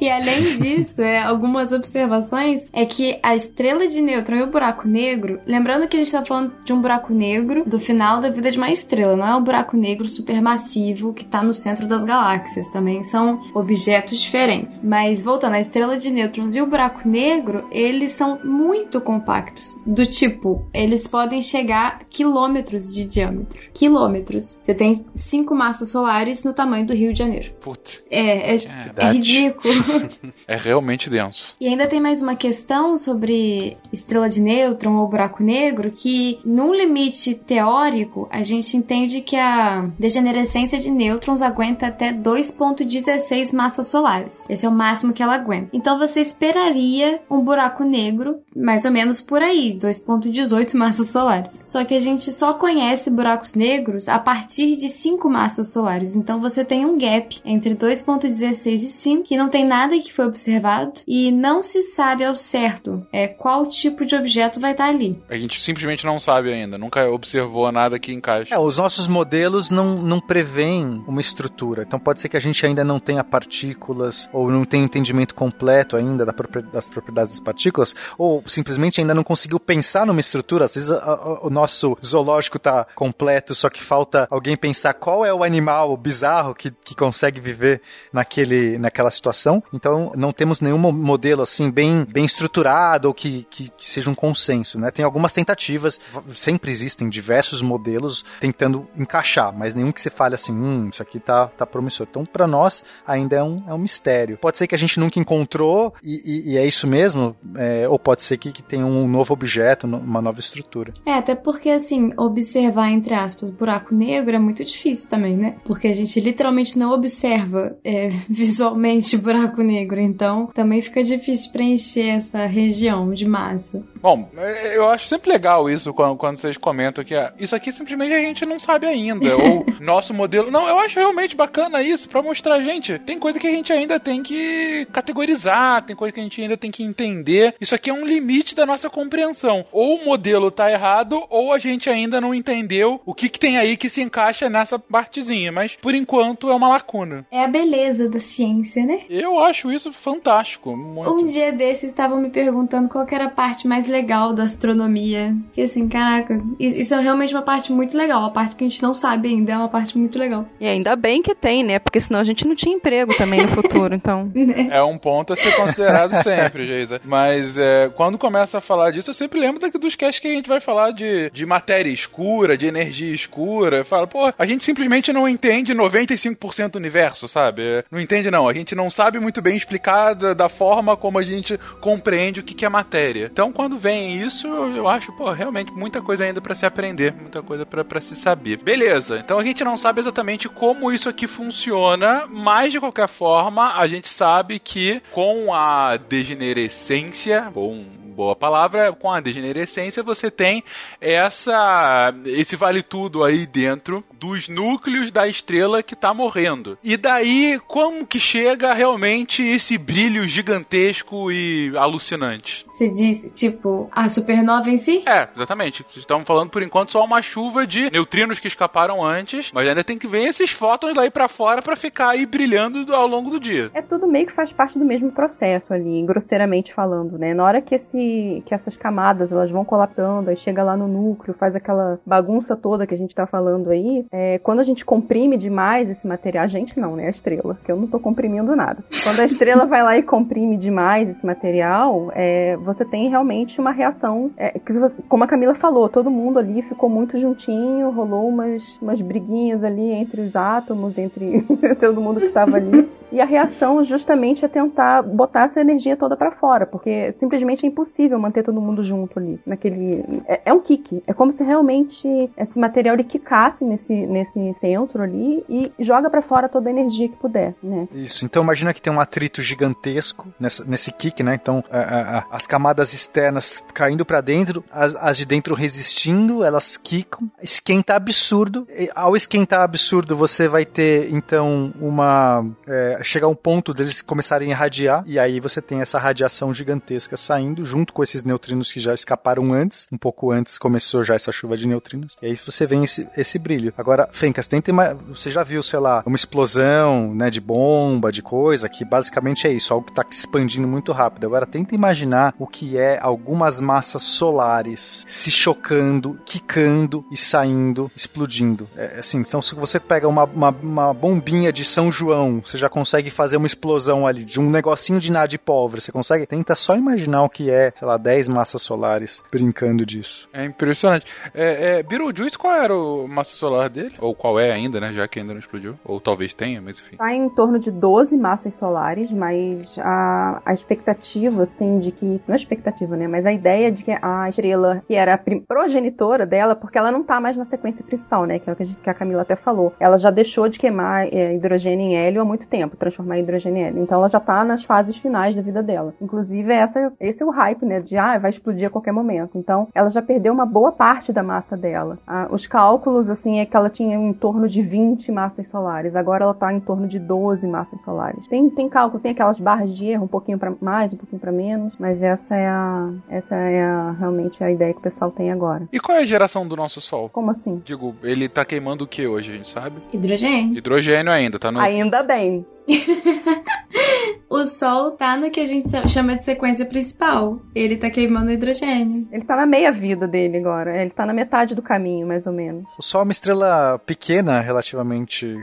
E 0.02 0.10
além 0.10 0.58
disso, 0.58 1.02
é, 1.02 1.24
algumas 1.24 1.72
observações 1.72 2.68
é 2.74 2.86
que 2.86 3.18
a 3.24 3.34
estrela 3.34 3.88
de 3.88 4.02
nêutron 4.02 4.36
e 4.36 4.44
o 4.44 4.52
buraco 4.52 4.86
negro, 4.86 5.40
lembrando 5.48 5.88
que 5.88 5.96
a 5.96 6.00
gente 6.00 6.12
tá 6.12 6.26
falando 6.26 6.56
de 6.66 6.74
um 6.74 6.82
buraco 6.82 7.14
negro 7.14 7.64
do 7.66 7.80
final 7.80 8.20
da 8.20 8.30
vida 8.30 8.52
de 8.52 8.58
uma 8.58 8.70
estrela, 8.70 9.16
não 9.16 9.26
é 9.26 9.34
um 9.34 9.44
buraco 9.44 9.78
negro 9.78 10.10
supermassivo 10.10 11.14
que 11.14 11.24
tá 11.24 11.42
no 11.42 11.54
centro 11.54 11.88
das 11.88 12.04
galáxias, 12.04 12.68
também 12.68 13.02
são 13.02 13.40
objetos 13.56 14.20
diferentes. 14.20 14.84
Mas 14.84 15.22
voltando, 15.22 15.54
a 15.54 15.60
estrela 15.62 15.96
de 15.96 16.12
nêutrons 16.12 16.54
e 16.54 16.62
o 16.62 16.68
buraco 16.68 16.97
buraco 16.98 17.08
negro, 17.08 17.68
eles 17.72 18.12
são 18.12 18.40
muito 18.44 19.00
compactos. 19.02 19.78
Do 19.86 20.06
tipo, 20.06 20.66
eles 20.74 21.08
podem 21.08 21.42
chegar 21.42 22.02
quilômetros 22.10 22.94
de 22.94 23.06
diâmetro. 23.06 23.60
Quilômetros. 23.74 24.58
Você 24.62 24.74
tem 24.74 25.06
cinco 25.14 25.54
massas 25.54 25.92
solares 25.92 26.44
no 26.44 26.54
tamanho 26.54 26.88
do 26.88 26.94
Rio 26.94 27.14
de 27.14 27.20
Janeiro. 27.20 27.54
Putz. 27.60 28.02
É, 28.10 28.56
é, 28.56 28.92
é 28.96 29.12
ridículo. 29.12 29.74
é 30.48 30.56
realmente 30.56 31.10
denso. 31.10 31.56
E 31.60 31.68
ainda 31.68 31.88
tem 31.88 32.02
mais 32.02 32.22
uma 32.22 32.36
questão 32.36 32.98
sobre 32.98 33.78
estrela 33.92 34.30
de 34.30 34.42
nêutron 34.42 34.96
ou 34.96 35.08
buraco 35.08 35.44
negro, 35.44 35.92
que 35.92 36.40
num 36.46 36.74
limite 36.74 37.36
teórico, 37.36 38.28
a 38.32 38.44
gente 38.44 38.76
entende 38.76 39.22
que 39.22 39.36
a 39.36 39.90
degenerescência 40.00 40.80
de 40.80 40.90
nêutrons 40.90 41.42
aguenta 41.42 41.88
até 41.88 42.14
2.16 42.14 43.54
massas 43.54 43.88
solares. 43.88 44.48
Esse 44.50 44.66
é 44.66 44.70
o 44.70 44.72
máximo 44.72 45.14
que 45.14 45.22
ela 45.22 45.36
aguenta. 45.36 45.70
Então 45.74 45.98
você 45.98 46.22
esperaria 46.22 46.87
um 47.30 47.42
buraco 47.42 47.84
negro, 47.84 48.40
mais 48.56 48.86
ou 48.86 48.92
menos 48.92 49.22
por 49.22 49.42
aí, 49.42 49.78
2.18 49.78 50.76
massas 50.76 51.10
solares. 51.10 51.62
Só 51.66 51.84
que 51.84 51.94
a 51.94 52.00
gente 52.00 52.32
só 52.32 52.54
conhece 52.54 53.10
buracos 53.10 53.54
negros 53.54 54.08
a 54.08 54.20
partir 54.20 54.76
de 54.76 54.90
5 54.90 55.30
massas 55.30 55.72
solares. 55.72 56.16
Então 56.16 56.40
você 56.40 56.64
tem 56.64 56.86
um 56.86 56.98
gap 56.98 57.40
entre 57.46 57.76
2.16 57.76 58.74
e 58.74 58.78
5, 58.78 59.24
que 59.24 59.38
não 59.38 59.50
tem 59.50 59.66
nada 59.66 59.98
que 60.00 60.14
foi 60.14 60.26
observado 60.26 61.02
e 61.08 61.32
não 61.32 61.62
se 61.62 61.82
sabe 61.82 62.24
ao 62.24 62.36
certo 62.36 63.06
é, 63.12 63.28
qual 63.28 63.66
tipo 63.68 64.06
de 64.06 64.16
objeto 64.16 64.60
vai 64.60 64.72
estar 64.72 64.88
ali. 64.88 65.20
A 65.30 65.38
gente 65.38 65.60
simplesmente 65.62 66.06
não 66.06 66.20
sabe 66.20 66.52
ainda, 66.52 66.78
nunca 66.78 67.10
observou 67.10 67.72
nada 67.72 68.00
que 68.00 68.14
encaixe. 68.14 68.54
É, 68.54 68.60
os 68.60 68.78
nossos 68.78 69.08
modelos 69.08 69.70
não, 69.70 70.02
não 70.02 70.20
preveem 70.20 71.04
uma 71.08 71.22
estrutura. 71.22 71.84
Então 71.84 72.00
pode 72.00 72.22
ser 72.22 72.30
que 72.30 72.38
a 72.38 72.42
gente 72.42 72.66
ainda 72.66 72.84
não 72.84 73.00
tenha 73.00 73.24
partículas 73.24 74.30
ou 74.32 74.50
não 74.50 74.66
tenha 74.66 74.84
entendimento 74.84 75.36
completo 75.36 75.96
ainda 75.96 76.26
da 76.26 76.34
propriedade 76.34 76.77
das 76.78 76.90
propriedades 76.90 77.32
das 77.32 77.40
partículas, 77.40 77.96
ou 78.18 78.44
simplesmente 78.46 79.02
ainda 79.02 79.14
não 79.14 79.24
conseguiu 79.24 79.60
pensar 79.60 80.06
numa 80.06 80.20
estrutura. 80.20 80.66
Às 80.66 80.76
vezes 80.76 80.92
a, 80.92 80.98
a, 80.98 81.46
o 81.46 81.50
nosso 81.50 81.98
zoológico 82.06 82.58
está 82.58 82.86
completo, 82.96 83.56
só 83.56 83.70
que 83.70 83.82
falta 83.82 84.28
alguém 84.30 84.56
pensar 84.56 84.94
qual 84.94 85.26
é 85.26 85.34
o 85.34 85.44
animal 85.44 85.98
bizarro 85.98 86.54
que, 86.54 86.72
que 86.84 86.96
consegue 86.96 87.40
viver 87.40 87.82
naquele, 88.14 88.78
naquela 88.78 89.10
situação. 89.10 89.62
Então 89.74 90.12
não 90.16 90.32
temos 90.32 90.62
nenhum 90.62 90.78
modelo 90.78 91.42
assim 91.42 91.70
bem, 91.72 92.06
bem 92.06 92.26
estruturado 92.26 93.08
ou 93.08 93.14
que, 93.14 93.46
que, 93.50 93.70
que 93.70 93.90
seja 93.90 94.10
um 94.10 94.16
consenso. 94.16 94.80
Né? 94.80 94.92
Tem 94.92 95.04
algumas 95.04 95.34
tentativas, 95.34 96.00
sempre 96.30 96.72
existem 96.72 97.10
diversos 97.10 97.62
modelos 97.62 98.24
tentando 98.40 98.88
encaixar, 98.96 99.52
mas 99.54 99.74
nenhum 99.74 99.92
que 99.92 100.02
você 100.02 100.10
fale 100.10 100.36
assim, 100.36 100.54
hum, 100.54 100.90
isso 100.92 101.02
aqui 101.02 101.20
tá, 101.20 101.48
tá 101.48 101.66
promissor. 101.66 102.08
Então, 102.10 102.26
para 102.26 102.46
nós, 102.46 102.84
ainda 103.06 103.36
é 103.36 103.44
um, 103.44 103.64
é 103.68 103.74
um 103.74 103.78
mistério. 103.78 104.38
Pode 104.38 104.58
ser 104.58 104.68
que 104.68 104.76
a 104.76 104.78
gente 104.78 105.00
nunca 105.00 105.20
encontrou 105.20 105.94
e, 106.04 106.22
e, 106.24 106.52
e 106.52 106.58
é 106.58 106.67
isso 106.68 106.88
mesmo, 106.88 107.36
é, 107.56 107.88
ou 107.88 107.98
pode 107.98 108.22
ser 108.22 108.38
que, 108.38 108.52
que 108.52 108.64
tenha 108.64 108.86
um 108.86 109.08
novo 109.08 109.34
objeto, 109.34 109.88
uma 109.88 110.22
nova 110.22 110.40
estrutura. 110.40 110.94
É, 111.06 111.14
até 111.14 111.36
porque, 111.36 111.70
assim, 111.70 112.12
observar, 112.18 112.90
entre 112.90 113.14
aspas, 113.14 113.50
buraco 113.50 113.94
negro 113.94 114.36
é 114.36 114.40
muito 114.40 114.64
difícil 114.64 115.10
também, 115.10 115.36
né? 115.36 115.58
Porque 115.66 115.88
a 115.88 115.96
gente 115.96 116.20
literalmente 116.20 116.78
não 116.78 116.92
observa 116.92 117.78
é, 117.84 118.10
visualmente 118.30 119.18
buraco 119.18 119.62
negro, 119.62 120.00
então 120.00 120.48
também 120.54 120.82
fica 120.82 121.04
difícil 121.04 121.52
preencher 121.52 122.10
essa 122.10 122.46
região 122.46 123.14
de 123.14 123.28
massa. 123.28 123.84
Bom, 124.02 124.30
é, 124.38 124.78
eu 124.78 124.88
acho 124.90 125.08
sempre 125.08 125.32
legal 125.32 125.70
isso 125.70 125.94
quando, 125.94 126.18
quando 126.18 126.38
vocês 126.38 126.58
comentam 126.58 127.04
que 127.04 127.16
ah, 127.16 127.34
isso 127.40 127.56
aqui 127.56 127.72
simplesmente 127.72 128.14
a 128.14 128.20
gente 128.20 128.46
não 128.46 128.60
sabe 128.60 128.86
ainda, 128.86 129.36
ou 129.38 129.66
nosso 129.80 130.14
modelo. 130.14 130.52
Não, 130.52 130.68
eu 130.68 130.80
acho 130.80 131.00
realmente 131.00 131.36
bacana 131.36 131.82
isso, 131.82 132.08
para 132.10 132.22
mostrar 132.22 132.56
a 132.56 132.62
gente. 132.62 132.98
Tem 133.00 133.20
coisa 133.20 133.40
que 133.40 133.48
a 133.48 133.52
gente 133.52 133.72
ainda 133.72 134.00
tem 134.00 134.22
que 134.24 134.88
categorizar, 134.92 135.84
tem 135.84 135.96
coisa 135.96 136.12
que 136.12 136.20
a 136.20 136.24
gente 136.24 136.42
ainda 136.48 136.58
tem 136.58 136.72
que 136.72 136.84
entender. 136.84 137.54
Isso 137.60 137.76
aqui 137.76 137.90
é 137.90 137.94
um 137.94 138.06
limite 138.06 138.56
da 138.56 138.66
nossa 138.66 138.90
compreensão. 138.90 139.66
Ou 139.72 139.98
o 139.98 140.06
modelo 140.06 140.50
tá 140.50 140.72
errado, 140.72 141.22
ou 141.30 141.54
a 141.54 141.60
gente 141.60 141.90
ainda 141.90 142.20
não 142.20 142.34
entendeu 142.34 143.00
o 143.06 143.14
que, 143.14 143.30
que 143.30 143.40
tem 143.40 143.58
aí 143.58 143.78
que 143.78 143.90
se 143.90 144.02
encaixa 144.02 144.50
nessa 144.50 144.80
partezinha. 144.80 145.52
Mas 145.52 145.76
por 145.76 145.94
enquanto 145.94 146.50
é 146.50 146.56
uma 146.56 146.70
lacuna. 146.70 147.26
É 147.32 147.44
a 147.44 147.48
beleza 147.48 148.10
da 148.10 148.20
ciência, 148.20 148.86
né? 148.86 149.02
Eu 149.10 149.40
acho 149.40 149.72
isso 149.72 149.92
fantástico. 149.92 150.76
Muito. 150.76 151.12
Um 151.12 151.26
dia 151.26 151.52
desses 151.52 151.90
estavam 151.90 152.20
me 152.20 152.30
perguntando 152.30 152.90
qual 152.90 153.06
era 153.12 153.26
a 153.26 153.30
parte 153.30 153.68
mais 153.68 153.88
legal 153.88 154.34
da 154.34 154.44
astronomia. 154.44 155.36
Que 155.54 155.62
assim, 155.62 155.88
caraca, 155.88 156.42
isso 156.60 156.94
é 156.94 157.00
realmente 157.00 157.34
uma 157.34 157.42
parte 157.42 157.72
muito 157.72 157.98
legal. 157.98 158.24
A 158.26 158.32
parte 158.32 158.56
que 158.56 158.64
a 158.64 158.68
gente 158.68 158.82
não 158.82 158.94
sabe 158.94 159.30
ainda 159.30 159.54
é 159.54 159.58
uma 159.58 159.70
parte 159.70 159.98
muito 159.98 160.18
legal. 160.18 160.46
E 160.60 160.68
ainda 160.68 160.96
bem 160.96 161.22
que 161.22 161.36
tem, 161.36 161.64
né? 161.64 161.80
Porque 161.80 162.00
senão 162.00 162.20
a 162.20 162.24
gente 162.24 162.48
não 162.48 162.56
tinha 162.56 162.76
emprego 162.76 163.16
também 163.18 163.46
no 163.46 163.54
futuro, 163.54 163.94
então. 163.94 164.32
É 164.70 164.82
um 164.84 164.98
ponto 164.98 165.34
a 165.34 165.36
ser 165.36 165.56
considerado 165.56 166.12
sempre, 166.24 166.37
Geisa. 166.66 167.02
Mas 167.04 167.58
é, 167.58 167.90
quando 167.96 168.18
começa 168.18 168.58
a 168.58 168.62
falar 168.62 168.92
disso, 168.92 169.10
eu 169.10 169.14
sempre 169.14 169.40
lembro 169.40 169.62
daqui 169.62 169.78
dos 169.78 169.96
casts 169.96 170.20
que 170.20 170.28
a 170.28 170.32
gente 170.32 170.50
vai 170.50 170.60
falar 170.60 170.92
de, 170.92 171.30
de 171.32 171.46
matéria 171.46 171.90
escura, 171.90 172.58
de 172.58 172.66
energia 172.66 173.14
escura. 173.14 173.84
Fala, 173.84 174.08
pô, 174.08 174.34
a 174.38 174.46
gente 174.46 174.64
simplesmente 174.64 175.14
não 175.14 175.28
entende 175.28 175.74
95% 175.74 176.72
do 176.72 176.78
universo, 176.78 177.28
sabe? 177.28 177.84
Não 177.92 178.00
entende, 178.00 178.32
não. 178.32 178.48
A 178.48 178.54
gente 178.54 178.76
não 178.76 178.90
sabe 178.90 179.20
muito 179.20 179.42
bem 179.42 179.56
explicar 179.56 180.14
da, 180.14 180.34
da 180.34 180.50
forma 180.50 180.96
como 180.98 181.20
a 181.20 181.24
gente 181.24 181.58
compreende 181.80 182.40
o 182.40 182.44
que, 182.44 182.54
que 182.54 182.66
é 182.66 182.70
matéria. 182.70 183.30
Então, 183.32 183.52
quando 183.52 183.78
vem 183.78 184.22
isso, 184.22 184.48
eu 184.48 184.88
acho, 184.88 185.12
pô, 185.14 185.32
realmente 185.32 185.72
muita 185.72 186.02
coisa 186.02 186.24
ainda 186.24 186.42
para 186.42 186.56
se 186.56 186.66
aprender, 186.66 187.14
muita 187.14 187.42
coisa 187.42 187.66
para 187.66 188.02
se 188.02 188.16
saber. 188.16 188.58
Beleza, 188.58 189.20
então 189.20 189.40
a 189.40 189.44
gente 189.44 189.64
não 189.64 189.78
sabe 189.78 190.00
exatamente 190.00 190.50
como 190.50 190.92
isso 190.92 191.10
aqui 191.10 191.28
funciona, 191.28 192.26
mas 192.30 192.72
de 192.72 192.80
qualquer 192.80 193.08
forma, 193.08 193.76
a 193.76 193.88
gente 193.88 194.08
sabe 194.08 194.60
que 194.60 195.02
com 195.12 195.54
a 195.54 195.98
degenerescência, 196.28 197.52
ou 197.56 197.72
um 197.72 197.86
boa 198.18 198.36
palavra, 198.36 198.92
com 198.94 199.12
a 199.12 199.20
degenerescência 199.20 200.02
você 200.02 200.32
tem 200.32 200.64
essa 201.00 202.12
esse 202.26 202.56
vale 202.56 202.82
tudo 202.82 203.24
aí 203.24 203.46
dentro 203.46 204.04
dos 204.14 204.50
núcleos 204.50 205.12
da 205.12 205.28
estrela 205.28 205.84
que 205.84 205.96
tá 205.96 206.16
morrendo. 206.16 206.80
E 206.84 206.98
daí 206.98 207.60
como 207.68 208.08
que 208.08 208.20
chega 208.20 208.74
realmente 208.74 209.44
esse 209.44 209.78
brilho 209.78 210.28
gigantesco 210.28 211.32
e 211.32 211.72
alucinante? 211.78 212.66
Você 212.72 212.90
diz, 212.90 213.32
tipo, 213.34 213.88
a 213.92 214.10
supernova 214.10 214.68
em 214.68 214.78
si? 214.78 215.04
É, 215.08 215.28
exatamente. 215.36 215.86
Estamos 215.96 216.26
falando 216.26 216.50
por 216.50 216.64
enquanto 216.64 216.94
só 216.94 217.06
uma 217.06 217.22
chuva 217.22 217.68
de 217.68 217.92
neutrinos 217.92 218.40
que 218.40 218.48
escaparam 218.48 219.06
antes, 219.06 219.52
mas 219.54 219.68
ainda 219.68 219.84
tem 219.84 220.00
que 220.00 220.08
ver 220.08 220.24
esses 220.24 220.50
fótons 220.50 220.96
daí 220.96 221.12
para 221.12 221.28
fora 221.28 221.62
para 221.62 221.76
ficar 221.76 222.10
aí 222.10 222.26
brilhando 222.26 222.96
ao 222.96 223.06
longo 223.06 223.30
do 223.30 223.40
dia. 223.40 223.70
É 223.76 223.82
tudo 223.84 224.08
meio 224.08 224.26
que 224.26 224.34
faz 224.34 224.52
parte 224.54 224.80
do 224.80 224.86
mesmo 224.86 225.12
processo 225.12 225.72
ali, 225.72 226.04
grosseiramente 226.04 226.74
falando, 226.74 227.20
né? 227.20 227.36
Na 227.36 227.44
hora 227.44 227.62
que 227.62 227.76
esse 227.76 228.07
que 228.46 228.54
essas 228.54 228.76
camadas 228.78 229.32
elas 229.32 229.52
vão 229.52 229.66
colapsando, 229.66 230.30
aí 230.30 230.36
chega 230.36 230.64
lá 230.64 230.76
no 230.76 230.88
núcleo, 230.88 231.36
faz 231.38 231.56
aquela 231.56 232.00
bagunça 232.06 232.56
toda 232.56 232.88
que 232.88 232.94
a 232.94 232.98
gente 232.98 233.16
tá 233.16 233.26
falando 233.26 233.70
aí, 233.70 234.06
é, 234.12 234.40
quando 234.40 234.60
a 234.60 234.64
gente 234.64 234.86
comprime 234.86 235.38
demais 235.38 235.90
esse 235.90 236.06
material, 236.06 236.46
a 236.46 236.48
gente 236.48 236.80
não, 236.80 236.96
né? 236.96 237.08
A 237.08 237.10
estrela, 237.10 237.58
que 237.64 237.72
eu 237.72 237.76
não 237.76 237.88
tô 237.88 238.00
comprimindo 238.00 238.56
nada. 238.56 238.84
Quando 239.04 239.20
a 239.20 239.26
estrela 239.26 239.66
vai 239.66 239.84
lá 239.84 239.98
e 239.98 240.04
comprime 240.04 240.58
demais 240.58 241.10
esse 241.10 241.26
material, 241.26 242.12
é, 242.14 242.58
você 242.58 242.86
tem 242.86 243.10
realmente 243.10 243.60
uma 243.60 243.72
reação, 243.72 244.32
é, 244.38 244.58
que, 244.60 244.74
como 245.08 245.24
a 245.24 245.28
Camila 245.28 245.56
falou, 245.56 245.90
todo 245.90 246.10
mundo 246.10 246.40
ali 246.40 246.62
ficou 246.62 246.90
muito 246.90 247.18
juntinho, 247.18 247.90
rolou 247.92 248.28
umas, 248.28 248.78
umas 248.82 249.02
briguinhas 249.02 249.64
ali 249.64 249.92
entre 249.92 250.22
os 250.22 250.36
átomos, 250.36 250.98
entre 250.98 251.46
todo 251.80 252.02
mundo 252.02 252.20
que 252.20 252.28
estava 252.28 252.58
ali. 252.58 252.88
E 253.12 253.22
a 253.22 253.26
reação 253.26 253.84
justamente 253.84 254.44
é 254.44 254.48
tentar 254.48 255.02
botar 255.02 255.46
essa 255.46 255.62
energia 255.62 255.96
toda 255.96 256.18
para 256.18 256.32
fora, 256.32 256.66
porque 256.66 257.12
simplesmente 257.14 257.66
é 257.66 257.70
impossível 257.70 257.97
manter 258.20 258.44
todo 258.44 258.62
mundo 258.62 258.84
junto 258.84 259.20
ali, 259.20 259.40
naquele 259.46 260.04
é, 260.28 260.42
é 260.46 260.54
um 260.54 260.60
kick, 260.60 261.04
é 261.06 261.14
como 261.14 261.32
se 261.32 261.44
realmente 261.44 262.08
esse 262.38 262.58
material 262.60 262.96
ele 262.96 263.04
quicasse 263.04 263.66
nesse 263.66 263.94
nesse 263.94 264.54
centro 264.56 265.02
ali 265.02 265.44
e 265.50 265.72
joga 265.80 266.10
para 266.10 266.22
fora 266.22 266.50
toda 266.50 266.70
a 266.70 266.72
energia 266.72 267.10
que 267.10 267.16
puder, 267.16 267.56
né? 267.62 267.88
Isso. 267.94 268.26
Então 268.26 268.44
imagina 268.44 268.74
que 268.74 268.82
tem 268.82 268.92
um 268.92 269.00
atrito 269.00 269.42
gigantesco 269.42 270.28
nessa, 270.40 270.66
nesse 270.66 270.92
kick, 270.92 271.24
né? 271.24 271.36
Então 271.36 271.64
a, 271.70 272.20
a, 272.20 272.26
as 272.32 272.48
camadas 272.48 272.94
externas 272.94 273.64
caindo 273.74 274.06
para 274.06 274.22
dentro, 274.22 274.64
as, 274.72 274.96
as, 274.96 275.18
de 275.18 275.26
dentro 275.26 275.56
resistindo, 275.56 276.44
elas 276.44 276.78
quicam, 276.78 277.30
esquenta 277.42 277.96
absurdo. 277.96 278.68
E, 278.70 278.90
ao 278.96 279.16
esquentar 279.16 279.62
absurdo, 279.62 280.16
você 280.16 280.48
vai 280.48 280.66
ter 280.66 281.14
então 281.14 281.74
uma 281.80 282.46
é, 282.68 283.00
chegar 283.04 283.28
um 283.28 283.36
ponto 283.36 283.74
deles 283.74 284.02
começarem 284.02 284.50
a 284.50 284.52
irradiar 284.52 285.04
e 285.06 285.20
aí 285.20 285.40
você 285.40 285.62
tem 285.62 285.82
essa 285.82 285.98
radiação 285.98 286.54
gigantesca 286.54 287.16
saindo 287.18 287.66
junto 287.66 287.87
com 287.94 288.04
esses 288.04 288.24
neutrinos 288.24 288.72
que 288.72 288.80
já 288.80 288.94
escaparam 288.94 289.54
antes, 289.54 289.88
um 289.92 289.98
pouco 289.98 290.32
antes 290.32 290.58
começou 290.58 291.04
já 291.04 291.16
essa 291.16 291.32
chuva 291.32 291.58
de 291.58 291.68
neutrinos. 291.68 292.18
E 292.22 292.28
aí 292.28 292.36
você 292.36 292.66
vê 292.66 292.78
esse, 292.84 293.08
esse 293.18 293.40
brilho. 293.40 293.74
Agora, 293.78 294.08
Fencas, 294.12 294.48
tenta 294.48 294.72
você 295.08 295.30
já 295.30 295.44
viu, 295.44 295.64
sei 295.64 295.80
lá, 295.80 296.04
uma 296.06 296.16
explosão, 296.16 297.14
né, 297.14 297.30
de 297.30 297.40
bomba, 297.40 298.12
de 298.12 298.22
coisa 298.22 298.68
que 298.68 298.84
basicamente 298.84 299.48
é 299.48 299.52
isso, 299.52 299.74
algo 299.74 299.86
que 299.86 299.92
está 299.92 300.06
expandindo 300.10 300.68
muito 300.68 300.92
rápido. 300.92 301.26
Agora 301.26 301.46
tenta 301.46 301.74
imaginar 301.74 302.34
o 302.38 302.46
que 302.46 302.78
é 302.78 303.00
algumas 303.02 303.62
massas 303.62 304.04
solares 304.04 305.04
se 305.08 305.32
chocando, 305.32 306.20
quicando 306.26 307.06
e 307.12 307.18
saindo, 307.18 307.92
explodindo. 307.96 308.70
É, 308.76 309.00
assim, 309.00 309.20
então 309.20 309.42
se 309.42 309.56
você 309.56 309.80
pega 309.80 310.08
uma, 310.08 310.26
uma, 310.26 310.50
uma 310.50 310.94
bombinha 310.94 311.52
de 311.52 311.64
São 311.64 311.92
João, 311.92 312.42
você 312.44 312.58
já 312.58 312.70
consegue 312.70 313.10
fazer 313.10 313.38
uma 313.38 313.48
explosão 313.48 314.06
ali 314.06 314.24
de 314.24 314.40
um 314.40 314.50
negocinho 314.50 315.00
de 315.00 315.12
nada 315.12 315.28
de 315.28 315.38
pobre. 315.38 315.82
Você 315.82 315.92
consegue? 315.92 316.26
Tenta 316.26 316.56
só 316.56 316.76
imaginar 316.76 317.24
o 317.24 317.30
que 317.30 317.50
é, 317.50 317.74
sei 317.78 317.88
lá, 317.88 317.96
10 317.96 318.28
massas 318.28 318.62
solares 318.62 319.24
brincando 319.32 319.86
disso. 319.86 320.28
É 320.34 320.44
impressionante. 320.46 321.06
É, 321.34 321.78
é, 321.78 321.84
Beetlejuice, 321.84 322.38
qual 322.38 322.54
era 322.54 322.76
o 322.76 323.08
massa 323.08 323.36
solar 323.36 323.70
dele? 323.70 323.94
Ou 324.00 324.16
qual 324.16 324.40
é 324.40 324.52
ainda, 324.52 324.80
né? 324.80 324.92
Já 324.92 325.08
que 325.08 325.20
ainda 325.20 325.34
não 325.34 325.40
explodiu. 325.40 325.76
Ou 325.86 326.00
talvez 326.00 326.34
tenha, 326.34 326.60
mas 326.60 326.80
enfim. 326.80 326.98
Tá 326.98 327.14
em 327.14 327.30
torno 327.30 327.60
de 327.60 327.70
12 327.70 328.18
massas 328.18 328.54
solares, 328.60 329.12
mas 329.12 329.78
a, 329.80 330.42
a 330.44 330.54
expectativa, 330.54 331.44
assim, 331.44 331.80
de 331.80 331.92
que. 331.92 332.06
Não 332.28 332.34
é 332.34 332.36
expectativa, 332.36 332.96
né? 332.98 333.08
Mas 333.08 333.26
a 333.26 333.32
ideia 333.32 333.72
de 333.72 333.84
que 333.84 333.92
a 333.92 334.30
estrela, 334.30 334.82
que 334.88 334.96
era 334.96 335.14
a 335.14 335.20
progenitora 335.48 336.26
dela, 336.26 336.56
porque 336.56 336.78
ela 336.78 336.92
não 336.92 337.04
tá 337.04 337.20
mais 337.20 337.38
na 337.38 337.46
sequência 337.46 337.86
principal, 337.86 338.26
né? 338.26 338.40
Que 338.40 338.50
é 338.50 338.54
o 338.54 338.56
que 338.56 338.90
a 338.90 338.94
Camila 338.94 339.22
até 339.22 339.36
falou. 339.36 339.74
Ela 339.80 339.98
já 339.98 340.10
deixou 340.10 340.50
de 340.50 340.58
queimar 340.58 341.08
é, 341.14 341.36
hidrogênio 341.36 341.86
em 341.86 341.96
hélio 341.96 342.22
há 342.22 342.26
muito 342.26 342.48
tempo, 342.48 342.76
transformar 342.76 343.20
em 343.20 343.22
hidrogênio 343.22 343.60
em 343.60 343.64
hélio. 343.66 343.84
Então 343.84 344.00
ela 344.00 344.10
já 344.10 344.20
tá 344.20 344.44
nas 344.44 344.64
fases 344.64 344.98
finais 344.98 345.36
da 345.36 345.42
vida 345.42 345.62
dela. 345.62 345.94
Inclusive, 346.02 346.52
essa, 346.52 346.92
esse 347.00 347.22
é 347.22 347.26
o 347.26 347.30
hype, 347.30 347.67
né? 347.68 347.82
De 347.82 347.98
ah, 347.98 348.18
vai 348.18 348.32
explodir 348.32 348.68
a 348.68 348.70
qualquer 348.70 348.92
momento. 348.92 349.38
Então, 349.38 349.68
ela 349.76 349.90
já 349.90 350.02
perdeu 350.02 350.34
uma 350.34 350.46
boa 350.46 350.72
parte 350.72 351.12
da 351.12 351.22
massa 351.22 351.56
dela. 351.56 352.00
Ah, 352.08 352.28
os 352.32 352.48
cálculos, 352.48 353.10
assim, 353.10 353.40
é 353.40 353.46
que 353.46 353.56
ela 353.56 353.70
tinha 353.70 353.96
em 353.96 354.14
torno 354.14 354.48
de 354.48 354.62
20 354.62 355.12
massas 355.12 355.48
solares. 355.50 355.96
Agora 355.96 356.24
ela 356.24 356.34
tá 356.34 356.52
em 356.54 356.60
torno 356.60 356.88
de 356.88 357.00
12 357.00 357.48
massas 357.48 357.80
solares. 357.82 358.28
Tem, 358.28 358.50
tem 358.50 358.70
cálculo, 358.70 359.02
tem 359.02 359.12
aquelas 359.12 359.40
barras 359.40 359.76
de 359.76 359.86
erro, 359.86 360.06
um 360.06 360.08
pouquinho 360.08 360.40
para 360.40 360.54
mais, 360.62 360.94
um 360.94 360.98
pouquinho 360.98 361.20
para 361.20 361.32
menos, 361.32 361.74
mas 361.80 362.02
essa 362.02 362.36
é 362.36 362.48
a 362.48 362.90
essa 363.10 363.36
é 363.36 363.64
a, 363.64 363.92
realmente 363.92 364.44
a 364.44 364.52
ideia 364.52 364.74
que 364.74 364.80
o 364.80 364.84
pessoal 364.84 365.12
tem 365.12 365.32
agora. 365.32 365.68
E 365.72 365.80
qual 365.80 365.98
é 365.98 366.02
a 366.02 366.06
geração 366.06 366.48
do 366.48 366.56
nosso 366.56 366.82
Sol? 366.82 367.10
Como 367.10 367.32
assim? 367.32 367.62
Digo, 367.66 367.96
ele 368.04 368.30
tá 368.30 368.46
queimando 368.46 368.84
o 368.84 368.88
que 368.88 369.08
hoje, 369.08 369.32
a 369.32 369.36
gente 369.36 369.50
sabe? 369.50 369.78
Hidrogênio. 369.92 370.58
Hidrogênio 370.58 371.12
ainda, 371.12 371.40
tá 371.40 371.52
no. 371.52 371.60
Ainda 371.60 372.04
bem. 372.04 372.46
o 374.30 374.46
Sol 374.46 374.92
tá 374.92 375.16
no 375.16 375.32
que 375.32 375.40
a 375.40 375.46
gente 375.46 375.70
chama 375.90 376.18
de 376.18 376.26
sequência 376.26 376.66
principal. 376.66 377.40
Ele 377.56 377.78
tá 377.78 377.90
queimando 377.90 378.32
hidrogênio. 378.32 379.08
Ele 379.12 379.24
tá 379.24 379.36
na 379.36 379.46
meia 379.46 379.72
vida 379.72 380.08
dele 380.08 380.38
agora. 380.38 380.82
Ele 380.82 380.92
tá 380.92 381.06
na 381.06 381.14
metade 381.14 381.56
do 381.56 381.62
caminho, 381.62 382.06
mais 382.06 382.28
ou 382.28 382.34
menos. 382.34 382.66
O 382.78 382.84
Sol 382.84 383.02
é 383.02 383.04
uma 383.06 383.12
estrela 383.12 383.80
pequena, 383.86 384.42
relativamente. 384.42 385.36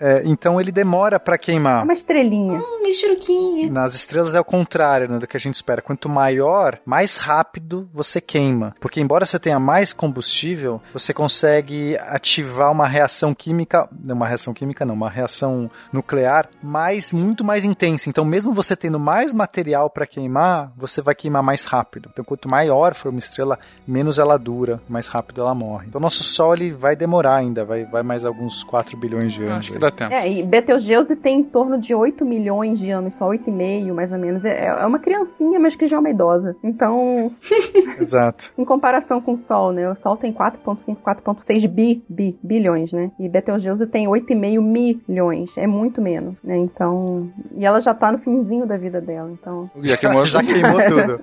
É, 0.00 0.22
então 0.24 0.60
ele 0.60 0.70
demora 0.70 1.18
para 1.18 1.36
queimar. 1.36 1.80
É 1.80 1.84
uma 1.84 1.92
estrelinha. 1.92 2.60
Hum, 2.60 2.82
michuruquinha. 2.82 3.70
Nas 3.70 3.94
estrelas 3.94 4.34
é 4.34 4.40
o 4.40 4.44
contrário 4.44 5.10
né, 5.10 5.18
do 5.18 5.26
que 5.26 5.36
a 5.36 5.40
gente 5.40 5.54
espera. 5.54 5.82
Quanto 5.82 6.08
maior, 6.08 6.78
mais 6.86 7.16
rápido 7.16 7.88
você 7.92 8.20
queima. 8.20 8.74
Porque 8.80 9.00
embora 9.00 9.26
você 9.26 9.38
tenha 9.38 9.58
mais 9.58 9.92
combustível, 9.92 10.80
você 10.92 11.12
consegue 11.12 11.96
ativar 11.98 12.70
uma 12.70 12.86
reação 12.86 13.34
química. 13.34 13.88
Não, 14.06 14.14
uma 14.14 14.28
reação 14.28 14.54
química 14.54 14.84
não, 14.84 14.94
uma 14.94 15.10
reação 15.10 15.70
nuclear 15.92 16.48
mais, 16.62 17.12
muito 17.12 17.44
mais 17.44 17.64
intensa. 17.64 18.08
Então, 18.08 18.24
mesmo 18.24 18.52
você 18.52 18.76
tendo 18.76 18.98
mais 18.98 19.32
material 19.32 19.90
para 19.90 20.06
queimar, 20.06 20.72
você 20.76 21.00
vai 21.00 21.14
queimar 21.14 21.42
mais 21.42 21.64
rápido. 21.64 22.08
Então, 22.12 22.24
quanto 22.24 22.48
maior 22.48 22.94
for 22.94 23.10
uma 23.10 23.18
estrela, 23.18 23.58
menos 23.86 24.18
ela 24.18 24.38
dura, 24.38 24.80
mais 24.88 25.08
rápido 25.08 25.40
ela 25.40 25.54
morre. 25.54 25.86
Então, 25.88 26.00
nosso 26.00 26.22
Sol 26.22 26.54
ele 26.54 26.70
vai 26.70 26.94
demorar 26.96 27.36
ainda, 27.36 27.64
vai, 27.64 27.84
vai 27.84 28.02
mais 28.02 28.24
alguns 28.24 28.62
4 28.62 28.96
bilhões 28.96 29.32
de 29.32 29.44
anos. 29.44 29.58
Acho 29.58 29.72
que 29.72 29.78
dá 29.78 29.90
tempo. 29.90 30.12
É, 30.12 30.30
e 30.30 30.42
Betelgeuse 30.42 31.16
tem 31.16 31.40
em 31.40 31.44
torno 31.44 31.80
de 31.80 31.94
8 31.94 32.24
milhões 32.24 32.78
de 32.78 32.90
anos, 32.90 33.14
só 33.18 33.28
8,5 33.28 33.92
mais 33.92 34.12
ou 34.12 34.18
menos. 34.18 34.44
É, 34.44 34.66
é 34.66 34.86
uma 34.86 34.98
criancinha, 34.98 35.58
mas 35.58 35.74
que 35.74 35.88
já 35.88 35.96
é 35.96 35.98
uma 35.98 36.10
idosa. 36.10 36.56
Então. 36.62 37.30
Exato. 37.98 38.52
em 38.56 38.64
comparação 38.64 39.20
com 39.20 39.34
o 39.34 39.38
Sol, 39.46 39.72
né? 39.72 39.90
O 39.90 39.96
Sol 39.96 40.16
tem 40.16 40.32
4,5, 40.32 40.96
4,6 40.96 41.68
bi, 41.68 42.02
bi, 42.08 42.38
bilhões, 42.42 42.92
né? 42.92 43.10
E 43.18 43.28
Betelgeuse 43.28 43.86
tem 43.86 44.06
8,5 44.06 44.60
milhões. 45.08 45.50
É 45.56 45.66
muito 45.66 46.00
menos, 46.00 46.36
né? 46.50 46.56
Então. 46.56 47.30
E 47.52 47.64
ela 47.64 47.80
já 47.80 47.94
tá 47.94 48.10
no 48.10 48.18
finzinho 48.18 48.66
da 48.66 48.76
vida 48.76 49.00
dela, 49.00 49.30
então. 49.30 49.70
Já 49.82 49.96
queimou, 49.96 50.24
já 50.24 50.42
queimou 50.42 50.80
tudo. 50.86 51.20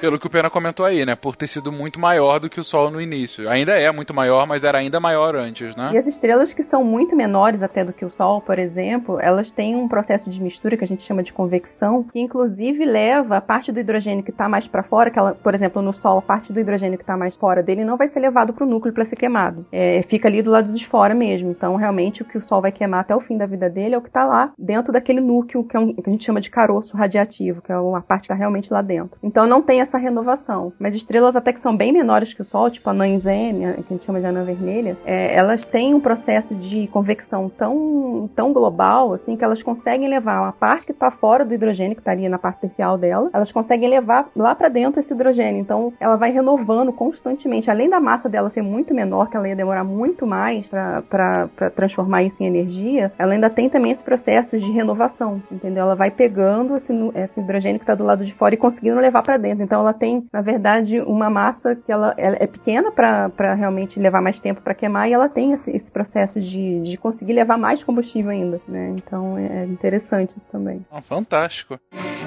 Pelo 0.00 0.18
que 0.18 0.26
o 0.26 0.30
Pena 0.30 0.50
comentou 0.50 0.84
aí, 0.84 1.04
né? 1.04 1.14
Por 1.14 1.36
ter 1.36 1.46
sido 1.46 1.72
muito 1.72 1.98
maior 1.98 2.38
do 2.38 2.48
que 2.48 2.60
o 2.60 2.64
Sol 2.64 2.90
no 2.90 3.00
início. 3.00 3.48
Ainda 3.48 3.72
é 3.72 3.90
muito 3.90 4.12
maior, 4.12 4.46
mas 4.46 4.64
era 4.64 4.78
ainda 4.78 5.00
maior 5.00 5.34
antes, 5.34 5.74
né? 5.76 5.90
E 5.92 5.98
as 5.98 6.06
estrelas 6.06 6.52
que 6.52 6.62
são 6.62 6.84
muito 6.84 7.16
menores 7.16 7.62
até 7.62 7.84
do 7.84 7.92
que 7.92 8.04
o 8.04 8.10
Sol, 8.10 8.40
por 8.40 8.58
exemplo, 8.58 9.18
elas 9.20 9.50
têm 9.50 9.74
um 9.76 9.88
processo 9.88 10.30
de 10.30 10.40
mistura 10.40 10.76
que 10.76 10.84
a 10.84 10.86
gente 10.86 11.02
chama 11.02 11.22
de 11.22 11.32
convecção, 11.32 12.04
que 12.04 12.20
inclusive 12.20 12.84
leva 12.84 13.38
a 13.38 13.40
parte 13.40 13.72
do 13.72 13.80
hidrogênio 13.80 14.24
que 14.24 14.30
está 14.30 14.48
mais 14.48 14.66
para 14.66 14.82
fora, 14.82 15.10
que 15.10 15.18
ela, 15.18 15.34
por 15.34 15.54
exemplo, 15.54 15.80
no 15.82 15.94
Sol, 15.94 16.18
a 16.18 16.22
parte 16.22 16.52
do 16.52 16.60
hidrogênio 16.60 16.98
que 16.98 17.04
está 17.04 17.16
mais 17.16 17.36
fora 17.36 17.62
dele 17.62 17.84
não 17.84 17.96
vai 17.96 18.08
ser 18.08 18.20
levado 18.20 18.52
para 18.52 18.64
o 18.64 18.68
núcleo 18.68 18.92
para 18.92 19.04
ser 19.04 19.16
queimado. 19.16 19.66
É, 19.72 20.02
fica 20.08 20.28
ali 20.28 20.42
do 20.42 20.50
lado 20.50 20.72
de 20.72 20.86
fora 20.86 21.14
mesmo. 21.14 21.50
Então, 21.50 21.76
realmente, 21.76 22.22
o 22.22 22.24
que 22.24 22.38
o 22.38 22.44
Sol 22.44 22.60
vai 22.60 22.72
queimar 22.72 23.00
até 23.00 23.14
o 23.14 23.20
fim 23.20 23.36
da 23.36 23.46
vida 23.46 23.68
dele 23.70 23.94
é 23.94 23.98
o 23.98 24.02
que 24.02 24.08
está 24.08 24.24
lá 24.24 24.33
dentro 24.58 24.92
daquele 24.92 25.20
núcleo 25.20 25.64
que, 25.64 25.76
é 25.76 25.80
um, 25.80 25.94
que 25.94 26.08
a 26.08 26.12
gente 26.12 26.24
chama 26.24 26.40
de 26.40 26.50
caroço 26.50 26.96
radiativo, 26.96 27.62
que 27.62 27.72
é 27.72 27.78
uma 27.78 28.00
parte 28.00 28.22
que 28.22 28.32
está 28.32 28.34
realmente 28.34 28.72
lá 28.72 28.82
dentro. 28.82 29.18
Então, 29.22 29.46
não 29.46 29.62
tem 29.62 29.80
essa 29.80 29.98
renovação. 29.98 30.72
Mas 30.78 30.94
estrelas 30.94 31.36
até 31.36 31.52
que 31.52 31.60
são 31.60 31.76
bem 31.76 31.92
menores 31.92 32.32
que 32.32 32.42
o 32.42 32.44
Sol, 32.44 32.70
tipo 32.70 32.88
a 32.88 32.94
M, 32.94 33.20
que 33.20 33.92
a 33.92 33.96
gente 33.96 34.04
chama 34.04 34.20
de 34.20 34.26
anã 34.26 34.44
vermelha, 34.44 34.96
é, 35.04 35.34
elas 35.34 35.64
têm 35.64 35.94
um 35.94 36.00
processo 36.00 36.54
de 36.54 36.86
convecção 36.88 37.48
tão, 37.48 38.28
tão 38.34 38.52
global, 38.52 39.12
assim, 39.12 39.36
que 39.36 39.44
elas 39.44 39.62
conseguem 39.62 40.08
levar 40.08 40.40
uma 40.40 40.52
parte 40.52 40.86
que 40.86 40.92
está 40.92 41.10
fora 41.10 41.44
do 41.44 41.54
hidrogênio, 41.54 41.94
que 41.94 42.00
estaria 42.00 42.28
na 42.28 42.38
parte 42.38 42.60
tercial 42.60 42.98
dela, 42.98 43.30
elas 43.32 43.52
conseguem 43.52 43.88
levar 43.88 44.28
lá 44.34 44.54
para 44.54 44.68
dentro 44.68 45.00
esse 45.00 45.12
hidrogênio. 45.12 45.60
Então, 45.60 45.92
ela 46.00 46.16
vai 46.16 46.30
renovando 46.30 46.92
constantemente. 46.92 47.70
Além 47.70 47.88
da 47.88 48.00
massa 48.00 48.28
dela 48.28 48.50
ser 48.50 48.62
muito 48.62 48.94
menor, 48.94 49.28
que 49.28 49.36
ela 49.36 49.48
ia 49.48 49.56
demorar 49.56 49.84
muito 49.84 50.26
mais 50.26 50.66
para 50.66 51.48
transformar 51.74 52.22
isso 52.22 52.42
em 52.42 52.46
energia, 52.46 53.12
ela 53.18 53.32
ainda 53.32 53.50
tem 53.50 53.68
também 53.68 53.92
esse 53.92 54.02
processo 54.02 54.23
processos 54.24 54.60
de 54.60 54.70
renovação, 54.72 55.42
entendeu? 55.52 55.82
Ela 55.84 55.94
vai 55.94 56.10
pegando 56.10 56.76
esse, 56.76 56.92
esse 57.14 57.40
hidrogênio 57.40 57.78
que 57.78 57.82
está 57.82 57.94
do 57.94 58.04
lado 58.04 58.24
de 58.24 58.32
fora 58.34 58.54
e 58.54 58.58
conseguindo 58.58 58.98
levar 58.98 59.22
para 59.22 59.36
dentro. 59.36 59.62
Então 59.62 59.80
ela 59.80 59.92
tem, 59.92 60.26
na 60.32 60.40
verdade, 60.40 61.00
uma 61.00 61.28
massa 61.28 61.76
que 61.76 61.92
ela, 61.92 62.14
ela 62.16 62.36
é 62.40 62.46
pequena 62.46 62.90
para 62.90 63.54
realmente 63.54 64.00
levar 64.00 64.22
mais 64.22 64.40
tempo 64.40 64.62
para 64.62 64.74
queimar 64.74 65.08
e 65.08 65.12
ela 65.12 65.28
tem 65.28 65.52
esse, 65.52 65.70
esse 65.70 65.90
processo 65.90 66.40
de, 66.40 66.80
de 66.82 66.96
conseguir 66.96 67.34
levar 67.34 67.58
mais 67.58 67.82
combustível 67.82 68.30
ainda, 68.30 68.60
né? 68.66 68.94
Então 68.96 69.36
é 69.36 69.66
interessante 69.66 70.36
isso 70.36 70.46
também. 70.50 70.84
Ah, 70.90 71.02
fantástico. 71.02 71.78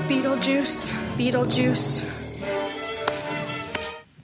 Beetlejuice, 0.07 0.93
Beetlejuice. 1.17 2.26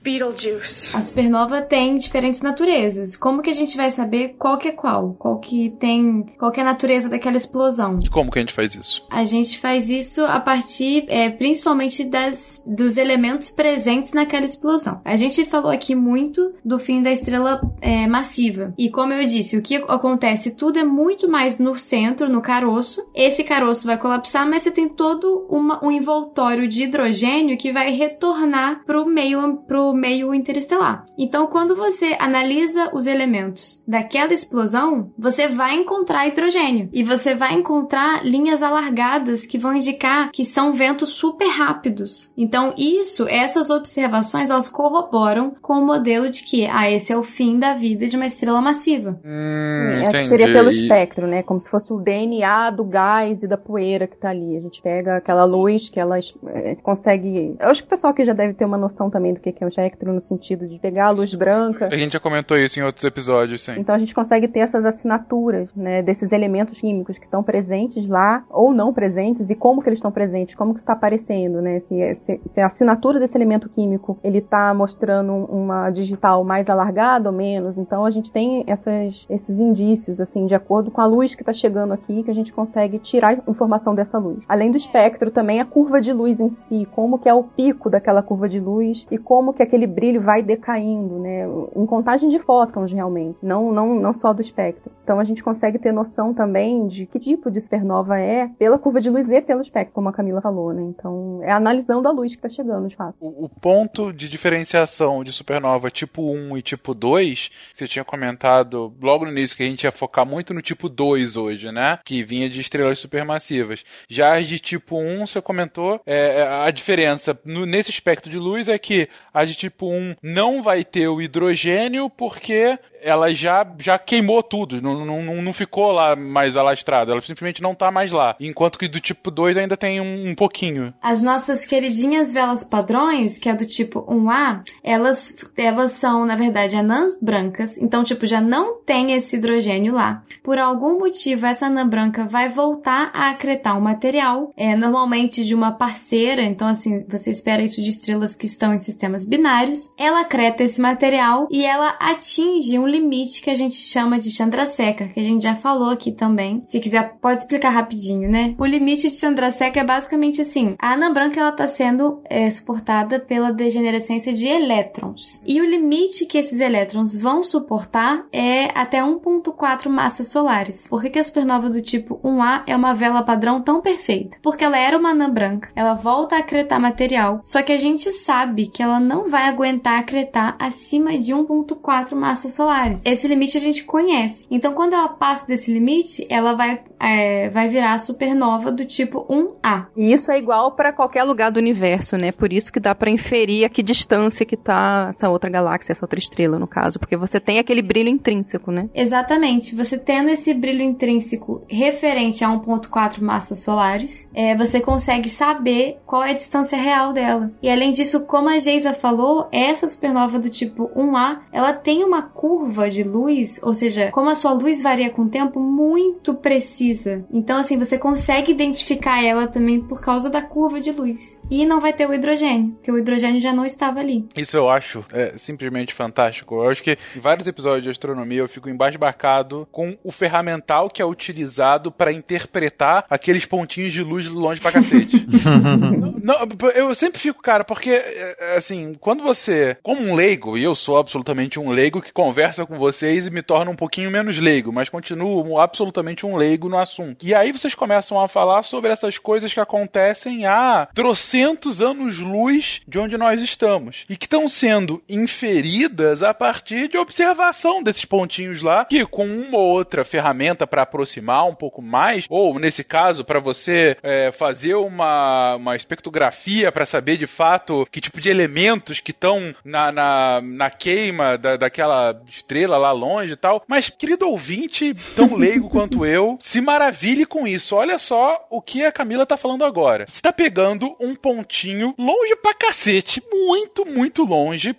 Beetlejuice. 0.03 0.95
A 0.95 0.99
supernova 0.99 1.61
tem 1.61 1.95
diferentes 1.95 2.41
naturezas. 2.41 3.15
Como 3.15 3.41
que 3.41 3.49
a 3.49 3.53
gente 3.53 3.77
vai 3.77 3.89
saber 3.89 4.35
qual 4.37 4.57
que 4.57 4.67
é 4.67 4.71
qual? 4.71 5.15
Qual 5.17 5.39
que 5.39 5.69
tem. 5.79 6.25
Qual 6.37 6.51
que 6.51 6.59
é 6.59 6.63
a 6.63 6.65
natureza 6.65 7.09
daquela 7.09 7.37
explosão? 7.37 7.99
Como 8.11 8.29
que 8.29 8.39
a 8.39 8.41
gente 8.41 8.53
faz 8.53 8.75
isso? 8.75 9.05
A 9.09 9.23
gente 9.23 9.57
faz 9.57 9.89
isso 9.89 10.25
a 10.25 10.39
partir, 10.41 11.05
é, 11.07 11.29
principalmente, 11.29 12.03
das, 12.03 12.61
dos 12.67 12.97
elementos 12.97 13.49
presentes 13.49 14.11
naquela 14.11 14.45
explosão. 14.45 14.99
A 15.05 15.15
gente 15.15 15.45
falou 15.45 15.71
aqui 15.71 15.95
muito 15.95 16.53
do 16.65 16.77
fim 16.77 17.01
da 17.01 17.11
estrela 17.11 17.61
é, 17.79 18.05
massiva. 18.05 18.73
E 18.77 18.89
como 18.89 19.13
eu 19.13 19.25
disse, 19.25 19.57
o 19.57 19.61
que 19.61 19.75
acontece 19.87 20.55
tudo 20.55 20.79
é 20.79 20.83
muito 20.83 21.29
mais 21.29 21.59
no 21.59 21.77
centro, 21.77 22.27
no 22.27 22.41
caroço. 22.41 23.07
Esse 23.15 23.43
caroço 23.43 23.87
vai 23.87 23.97
colapsar, 23.97 24.49
mas 24.49 24.63
você 24.63 24.71
tem 24.71 24.89
todo 24.89 25.45
uma, 25.49 25.83
um 25.83 25.89
envoltório 25.89 26.67
de 26.67 26.83
hidrogênio 26.83 27.57
que 27.57 27.71
vai 27.71 27.91
retornar 27.91 28.83
para 28.85 29.01
o 29.01 29.05
meio, 29.05 29.57
pro 29.67 29.92
meio 29.93 30.33
interestelar. 30.33 31.05
Então, 31.17 31.47
quando 31.47 31.75
você 31.75 32.15
analisa 32.19 32.89
os 32.93 33.05
elementos 33.05 33.83
daquela 33.87 34.33
explosão, 34.33 35.11
você 35.17 35.47
vai 35.47 35.75
encontrar 35.75 36.27
hidrogênio 36.27 36.89
e 36.91 37.03
você 37.03 37.35
vai 37.35 37.53
encontrar 37.53 38.25
linhas 38.25 38.61
alargadas 38.61 39.45
que 39.45 39.57
vão 39.57 39.75
indicar 39.75 40.31
que 40.31 40.43
são 40.43 40.73
ventos 40.73 41.09
super 41.09 41.47
rápidos. 41.47 42.33
Então, 42.37 42.73
isso, 42.77 43.27
essas 43.27 43.69
observações, 43.69 44.49
elas 44.49 44.67
corroboram 44.67 45.55
com 45.61 45.73
o 45.73 45.85
modelo 45.85 46.29
de 46.29 46.43
que, 46.43 46.65
ah, 46.65 46.89
esse 46.91 47.11
é 47.11 47.17
o 47.17 47.23
fim 47.23 47.57
da 47.57 47.73
vida 47.73 48.07
de 48.07 48.15
uma 48.15 48.25
estrela 48.25 48.61
massiva. 48.61 49.19
Hum, 49.23 50.03
é, 50.13 50.27
seria 50.27 50.47
pelo 50.53 50.69
espectro, 50.69 51.27
né? 51.27 51.43
Como 51.43 51.59
se 51.59 51.69
fosse 51.69 51.93
o 51.93 51.99
DNA 51.99 52.71
do 52.71 52.83
gás 52.83 53.43
e 53.43 53.47
da 53.47 53.57
poeira 53.57 54.07
que 54.07 54.17
tá 54.17 54.29
ali. 54.29 54.57
A 54.57 54.61
gente 54.61 54.81
pega 54.81 55.17
aquela 55.17 55.45
luz 55.45 55.89
que 55.89 55.99
ela 55.99 56.17
é, 56.17 56.75
consegue. 56.75 57.55
Eu 57.59 57.69
acho 57.69 57.81
que 57.81 57.87
o 57.87 57.89
pessoal 57.89 58.11
aqui 58.11 58.25
já 58.25 58.33
deve 58.33 58.53
ter 58.53 58.65
uma 58.65 58.77
noção 58.77 59.09
também 59.09 59.33
do 59.33 59.39
que 59.39 59.53
é 59.59 59.65
um 59.65 59.71
espectro 59.83 60.13
no 60.13 60.21
sentido 60.21 60.67
de 60.67 60.79
pegar 60.79 61.07
a 61.07 61.09
luz 61.09 61.33
branca. 61.33 61.87
A 61.91 61.97
gente 61.97 62.13
já 62.13 62.19
comentou 62.19 62.57
isso 62.57 62.79
em 62.79 62.83
outros 62.83 63.03
episódios, 63.03 63.63
sim. 63.63 63.73
Então 63.77 63.93
a 63.93 63.97
gente 63.97 64.13
consegue 64.13 64.47
ter 64.47 64.59
essas 64.59 64.85
assinaturas, 64.85 65.69
né, 65.75 66.01
desses 66.01 66.31
elementos 66.31 66.79
químicos 66.79 67.17
que 67.17 67.25
estão 67.25 67.43
presentes 67.43 68.07
lá 68.07 68.43
ou 68.49 68.73
não 68.73 68.93
presentes 68.93 69.49
e 69.49 69.55
como 69.55 69.81
que 69.81 69.89
eles 69.89 69.97
estão 69.97 70.11
presentes, 70.11 70.55
como 70.55 70.73
que 70.73 70.79
está 70.79 70.93
aparecendo, 70.93 71.61
né? 71.61 71.79
Se, 71.79 72.13
se, 72.15 72.41
se, 72.45 72.61
a 72.61 72.67
assinatura 72.67 73.19
desse 73.19 73.37
elemento 73.37 73.69
químico 73.69 74.17
ele 74.23 74.37
está 74.37 74.73
mostrando 74.73 75.33
uma 75.33 75.89
digital 75.89 76.43
mais 76.43 76.69
alargada 76.69 77.29
ou 77.29 77.35
menos, 77.35 77.77
então 77.77 78.05
a 78.05 78.11
gente 78.11 78.31
tem 78.31 78.63
essas, 78.67 79.25
esses 79.29 79.59
indícios 79.59 80.19
assim 80.19 80.45
de 80.45 80.55
acordo 80.55 80.91
com 80.91 81.01
a 81.01 81.05
luz 81.05 81.35
que 81.35 81.41
está 81.41 81.53
chegando 81.53 81.93
aqui 81.93 82.23
que 82.23 82.31
a 82.31 82.35
gente 82.35 82.53
consegue 82.53 82.99
tirar 82.99 83.41
informação 83.47 83.93
dessa 83.95 84.17
luz. 84.17 84.43
Além 84.47 84.71
do 84.71 84.77
espectro 84.77 85.31
também 85.31 85.59
a 85.59 85.65
curva 85.65 85.99
de 85.99 86.13
luz 86.13 86.39
em 86.39 86.49
si, 86.49 86.87
como 86.91 87.17
que 87.17 87.27
é 87.27 87.33
o 87.33 87.43
pico 87.43 87.89
daquela 87.89 88.21
curva 88.21 88.47
de 88.47 88.59
luz 88.59 89.05
e 89.11 89.17
como 89.17 89.53
que 89.53 89.63
aquele 89.63 89.72
brilho 89.87 90.21
vai 90.21 90.41
decaindo, 90.41 91.19
né? 91.19 91.45
Em 91.75 91.85
contagem 91.85 92.29
de 92.29 92.39
fótons, 92.39 92.91
realmente, 92.91 93.37
não, 93.43 93.71
não, 93.71 93.95
não 93.95 94.13
só 94.13 94.33
do 94.33 94.41
espectro. 94.41 94.91
Então 95.03 95.19
a 95.19 95.23
gente 95.23 95.43
consegue 95.43 95.79
ter 95.79 95.91
noção 95.91 96.33
também 96.33 96.87
de 96.87 97.05
que 97.05 97.19
tipo 97.19 97.51
de 97.51 97.61
supernova 97.61 98.19
é 98.19 98.47
pela 98.57 98.77
curva 98.77 99.01
de 99.01 99.09
luz 99.09 99.29
e 99.29 99.41
pelo 99.41 99.61
espectro, 99.61 99.93
como 99.93 100.09
a 100.09 100.13
Camila 100.13 100.41
falou, 100.41 100.73
né? 100.73 100.81
Então 100.83 101.41
é 101.43 101.51
analisando 101.51 102.07
a 102.07 102.11
luz 102.11 102.31
que 102.31 102.37
está 102.37 102.49
chegando, 102.49 102.87
de 102.87 102.95
fato. 102.95 103.15
O, 103.19 103.45
o, 103.45 103.49
ponto 103.49 104.13
de 104.13 104.29
diferenciação 104.29 105.23
de 105.23 105.31
supernova 105.31 105.89
tipo 105.89 106.21
1 106.21 106.57
e 106.57 106.61
tipo 106.61 106.93
2, 106.93 107.51
você 107.73 107.87
tinha 107.87 108.05
comentado 108.05 108.93
logo 109.01 109.25
no 109.25 109.31
início 109.31 109.55
que 109.55 109.63
a 109.63 109.65
gente 109.65 109.83
ia 109.83 109.91
focar 109.91 110.25
muito 110.25 110.53
no 110.53 110.61
tipo 110.61 110.87
2 110.89 111.37
hoje, 111.37 111.71
né? 111.71 111.99
Que 112.05 112.23
vinha 112.23 112.49
de 112.49 112.59
estrelas 112.59 112.99
supermassivas. 112.99 113.83
Já 114.09 114.37
as 114.37 114.47
de 114.47 114.59
tipo 114.59 114.97
1, 114.97 115.27
você 115.27 115.41
comentou, 115.41 115.99
é, 116.05 116.43
a 116.43 116.71
diferença 116.71 117.37
no, 117.45 117.65
nesse 117.65 117.89
espectro 117.89 118.29
de 118.29 118.37
luz 118.37 118.67
é 118.69 118.77
que 118.77 119.07
as 119.33 119.49
de 119.49 119.55
tipo 119.63 119.89
1 119.89 120.15
não 120.21 120.61
vai 120.61 120.83
ter 120.83 121.07
o 121.07 121.21
hidrogênio 121.21 122.09
porque 122.09 122.77
ela 123.03 123.31
já, 123.33 123.65
já 123.77 123.97
queimou 123.99 124.41
tudo, 124.41 124.81
não, 124.81 125.05
não, 125.05 125.41
não 125.41 125.53
ficou 125.53 125.91
lá 125.91 126.15
mais 126.15 126.55
alastrada, 126.55 127.11
ela 127.11 127.21
simplesmente 127.21 127.61
não 127.61 127.75
tá 127.75 127.91
mais 127.91 128.11
lá. 128.11 128.35
Enquanto 128.39 128.79
que 128.79 128.87
do 128.87 128.99
tipo 128.99 129.29
2 129.29 129.57
ainda 129.57 129.77
tem 129.77 129.99
um, 129.99 130.29
um 130.29 130.35
pouquinho. 130.35 130.93
As 131.01 131.21
nossas 131.21 131.65
queridinhas 131.65 132.33
velas 132.33 132.63
padrões, 132.63 133.37
que 133.37 133.49
é 133.49 133.53
do 133.53 133.65
tipo 133.65 134.01
1A, 134.01 134.61
elas, 134.83 135.35
elas 135.57 135.91
são, 135.91 136.25
na 136.25 136.35
verdade, 136.35 136.75
anãs 136.75 137.17
brancas, 137.21 137.77
então, 137.77 138.03
tipo, 138.03 138.25
já 138.25 138.39
não 138.39 138.81
tem 138.81 139.13
esse 139.13 139.37
hidrogênio 139.37 139.93
lá. 139.93 140.23
Por 140.43 140.57
algum 140.57 140.99
motivo, 140.99 141.45
essa 141.45 141.67
anã 141.67 141.87
branca 141.87 142.25
vai 142.25 142.49
voltar 142.49 143.11
a 143.13 143.31
acretar 143.31 143.77
um 143.77 143.81
material, 143.81 144.53
é 144.57 144.75
normalmente 144.75 145.43
de 145.43 145.55
uma 145.55 145.71
parceira, 145.71 146.43
então, 146.43 146.67
assim, 146.67 147.05
você 147.07 147.29
espera 147.29 147.63
isso 147.63 147.81
de 147.81 147.89
estrelas 147.89 148.35
que 148.35 148.45
estão 148.45 148.73
em 148.73 148.77
sistemas 148.77 149.25
binários. 149.25 149.93
Ela 149.97 150.21
acreta 150.21 150.63
esse 150.63 150.81
material 150.81 151.47
e 151.51 151.65
ela 151.65 151.95
atinge 151.99 152.77
um 152.77 152.92
limite 152.93 153.41
que 153.41 153.49
a 153.49 153.55
gente 153.55 153.75
chama 153.75 154.19
de 154.19 154.29
Chandrasekhar, 154.29 155.11
que 155.13 155.19
a 155.19 155.23
gente 155.23 155.43
já 155.43 155.55
falou 155.55 155.89
aqui 155.89 156.11
também. 156.11 156.61
Se 156.65 156.79
quiser, 156.79 157.17
pode 157.21 157.39
explicar 157.39 157.69
rapidinho, 157.69 158.29
né? 158.29 158.55
O 158.57 158.65
limite 158.65 159.09
de 159.09 159.17
Chandrasekhar 159.17 159.83
é 159.83 159.87
basicamente 159.87 160.41
assim: 160.41 160.75
a 160.79 160.93
anã 160.93 161.11
branca 161.11 161.39
ela 161.39 161.49
está 161.49 161.67
sendo 161.67 162.21
é, 162.25 162.49
suportada 162.49 163.19
pela 163.19 163.51
degenerescência 163.51 164.33
de 164.33 164.47
elétrons. 164.47 165.41
E 165.45 165.59
o 165.61 165.65
limite 165.65 166.25
que 166.25 166.37
esses 166.37 166.59
elétrons 166.59 167.15
vão 167.15 167.41
suportar 167.41 168.25
é 168.31 168.65
até 168.77 168.99
1,4 169.01 169.89
massas 169.89 170.31
solares. 170.31 170.87
Por 170.87 171.01
que, 171.01 171.09
que 171.09 171.19
a 171.19 171.23
supernova 171.23 171.69
do 171.69 171.81
tipo 171.81 172.19
1A 172.23 172.63
é 172.67 172.75
uma 172.75 172.93
vela 172.93 173.23
padrão 173.23 173.61
tão 173.61 173.81
perfeita? 173.81 174.37
Porque 174.41 174.63
ela 174.63 174.77
era 174.77 174.97
uma 174.97 175.11
anã 175.11 175.29
branca, 175.29 175.71
ela 175.75 175.93
volta 175.93 176.35
a 176.35 176.39
acretar 176.39 176.79
material, 176.79 177.41
só 177.43 177.61
que 177.61 177.71
a 177.71 177.79
gente 177.79 178.11
sabe 178.11 178.67
que 178.67 178.83
ela 178.83 178.99
não 178.99 179.27
vai 179.27 179.47
aguentar 179.47 179.99
acretar 179.99 180.55
acima 180.59 181.17
de 181.17 181.33
1,4 181.33 182.15
massas 182.15 182.53
solares 182.53 182.82
solares. 182.83 183.05
Esse 183.05 183.27
limite 183.27 183.57
a 183.57 183.61
gente 183.61 183.83
conhece. 183.83 184.45
Então, 184.49 184.73
quando 184.73 184.93
ela 184.93 185.09
passa 185.09 185.47
desse 185.47 185.71
limite, 185.71 186.25
ela 186.29 186.53
vai, 186.53 186.81
é, 186.99 187.49
vai 187.49 187.69
virar 187.69 187.97
supernova 187.99 188.71
do 188.71 188.85
tipo 188.85 189.25
1A. 189.29 189.87
E 189.95 190.11
isso 190.13 190.31
é 190.31 190.37
igual 190.37 190.71
para 190.75 190.91
qualquer 190.91 191.23
lugar 191.23 191.51
do 191.51 191.57
universo, 191.57 192.17
né? 192.17 192.31
Por 192.31 192.51
isso 192.51 192.71
que 192.71 192.79
dá 192.79 192.93
para 192.93 193.09
inferir 193.09 193.65
a 193.65 193.69
que 193.69 193.81
distância 193.81 194.45
que 194.45 194.57
tá 194.57 195.07
essa 195.09 195.29
outra 195.29 195.49
galáxia, 195.49 195.93
essa 195.93 196.05
outra 196.05 196.19
estrela, 196.19 196.59
no 196.59 196.67
caso, 196.67 196.99
porque 196.99 197.17
você 197.17 197.39
tem 197.39 197.59
aquele 197.59 197.81
brilho 197.81 198.09
intrínseco, 198.09 198.71
né? 198.71 198.89
Exatamente. 198.93 199.75
Você 199.75 199.97
tendo 199.97 200.29
esse 200.29 200.53
brilho 200.53 200.81
intrínseco 200.81 201.61
referente 201.69 202.43
a 202.43 202.49
1.4 202.49 203.21
massas 203.21 203.63
solares, 203.63 204.29
é, 204.33 204.55
você 204.55 204.79
consegue 204.81 205.29
saber 205.29 205.97
qual 206.05 206.23
é 206.23 206.31
a 206.31 206.35
distância 206.35 206.77
real 206.77 207.13
dela. 207.13 207.51
E 207.61 207.69
além 207.69 207.91
disso, 207.91 208.25
como 208.25 208.49
a 208.49 208.57
Geisa 208.57 208.93
falou, 208.93 209.47
essa 209.51 209.87
supernova 209.87 210.39
do 210.39 210.49
tipo 210.49 210.89
1A, 210.95 211.39
ela 211.51 211.73
tem 211.73 212.03
uma 212.03 212.23
curva 212.23 212.72
curva 212.73 212.89
de 212.89 213.03
luz, 213.03 213.61
ou 213.61 213.71
seja, 213.71 214.09
como 214.09 214.31
a 214.31 214.35
sua 214.35 214.51
luz 214.51 214.81
varia 214.81 215.11
com 215.11 215.23
o 215.23 215.29
tempo, 215.29 215.59
muito 215.59 216.33
precisa. 216.33 217.23
Então, 217.31 217.59
assim, 217.59 217.77
você 217.77 217.99
consegue 217.99 218.51
identificar 218.51 219.23
ela 219.23 219.47
também 219.47 219.79
por 219.79 220.01
causa 220.01 220.27
da 220.27 220.41
curva 220.41 220.81
de 220.81 220.91
luz. 220.91 221.39
E 221.51 221.67
não 221.67 221.79
vai 221.79 221.93
ter 221.93 222.09
o 222.09 222.13
hidrogênio, 222.13 222.71
porque 222.71 222.91
o 222.91 222.97
hidrogênio 222.97 223.39
já 223.39 223.53
não 223.53 223.63
estava 223.63 223.99
ali. 223.99 224.27
Isso 224.35 224.57
eu 224.57 224.69
acho 224.69 225.05
é, 225.13 225.37
simplesmente 225.37 225.93
fantástico. 225.93 226.55
Eu 226.55 226.69
acho 226.71 226.81
que 226.81 226.97
em 227.15 227.19
vários 227.19 227.45
episódios 227.45 227.83
de 227.83 227.91
astronomia 227.91 228.39
eu 228.39 228.49
fico 228.49 228.69
embasbacado 228.69 229.67
com 229.71 229.95
o 230.03 230.11
ferramental 230.11 230.89
que 230.89 231.01
é 231.01 231.05
utilizado 231.05 231.91
para 231.91 232.11
interpretar 232.11 233.05
aqueles 233.07 233.45
pontinhos 233.45 233.93
de 233.93 234.01
luz 234.01 234.27
longe 234.27 234.59
pra 234.59 234.71
cacete. 234.71 235.27
não, 236.23 236.47
eu 236.73 236.95
sempre 236.95 237.19
fico, 237.19 237.39
cara, 237.39 237.63
porque, 237.63 237.91
é, 237.91 238.55
assim, 238.57 238.95
quando 238.99 239.21
você, 239.21 239.77
como 239.83 240.01
um 240.01 240.15
leigo, 240.15 240.57
e 240.57 240.63
eu 240.63 240.73
sou 240.73 240.97
absolutamente 240.97 241.59
um 241.59 241.69
leigo 241.69 242.01
que 242.01 242.13
conversa 242.13 242.62
conversa 242.63 242.65
com 242.65 242.77
vocês 242.77 243.27
e 243.27 243.29
me 243.29 243.41
torna 243.41 243.71
um 243.71 243.75
pouquinho 243.75 244.09
menos 244.09 244.37
leigo, 244.37 244.71
mas 244.71 244.89
continuo 244.89 245.59
absolutamente 245.59 246.25
um 246.25 246.35
leigo 246.35 246.69
no 246.69 246.77
assunto. 246.77 247.25
E 247.25 247.33
aí 247.33 247.51
vocês 247.51 247.75
começam 247.75 248.19
a 248.19 248.27
falar 248.27 248.63
sobre 248.63 248.91
essas 248.91 249.17
coisas 249.17 249.53
que 249.53 249.59
acontecem 249.59 250.45
há 250.45 250.87
trocentos 250.93 251.81
anos-luz 251.81 252.81
de 252.87 252.99
onde 252.99 253.17
nós 253.17 253.41
estamos 253.41 254.05
e 254.09 254.17
que 254.17 254.25
estão 254.25 254.47
sendo 254.47 255.01
inferidas 255.07 256.23
a 256.23 256.33
partir 256.33 256.87
de 256.87 256.97
observação 256.97 257.83
desses 257.83 258.05
pontinhos 258.05 258.61
lá, 258.61 258.85
que 258.85 259.05
com 259.05 259.25
uma 259.25 259.57
ou 259.57 259.67
outra 259.67 260.03
ferramenta 260.03 260.65
para 260.65 260.83
aproximar 260.83 261.45
um 261.45 261.55
pouco 261.55 261.81
mais, 261.81 262.25
ou 262.29 262.57
nesse 262.59 262.83
caso, 262.83 263.23
para 263.23 263.39
você 263.39 263.97
é, 264.01 264.31
fazer 264.31 264.75
uma, 264.75 265.55
uma 265.55 265.75
espectrografia 265.75 266.71
para 266.71 266.85
saber 266.85 267.17
de 267.17 267.27
fato 267.27 267.87
que 267.91 268.01
tipo 268.01 268.19
de 268.19 268.29
elementos 268.29 268.99
que 268.99 269.11
estão 269.11 269.53
na, 269.63 269.91
na, 269.91 270.41
na 270.41 270.69
queima 270.69 271.37
da, 271.37 271.57
daquela 271.57 272.13
estrela 272.43 272.77
lá 272.77 272.91
longe 272.91 273.33
e 273.33 273.37
tal. 273.37 273.63
Mas, 273.67 273.89
querido 273.89 274.29
ouvinte, 274.29 274.93
tão 275.15 275.33
leigo 275.35 275.69
quanto 275.69 276.05
eu, 276.05 276.37
se 276.39 276.61
maravilhe 276.61 277.25
com 277.25 277.47
isso. 277.47 277.75
Olha 277.75 277.97
só 277.97 278.45
o 278.49 278.61
que 278.61 278.85
a 278.85 278.91
Camila 278.91 279.25
tá 279.25 279.37
falando 279.37 279.65
agora. 279.65 280.05
Você 280.07 280.21
tá 280.21 280.31
pegando 280.31 280.95
um 280.99 281.15
pontinho 281.15 281.95
longe 281.97 282.35
pra 282.35 282.53
cacete, 282.53 283.21
muito, 283.31 283.85
muito 283.85 284.23
longe, 284.23 284.75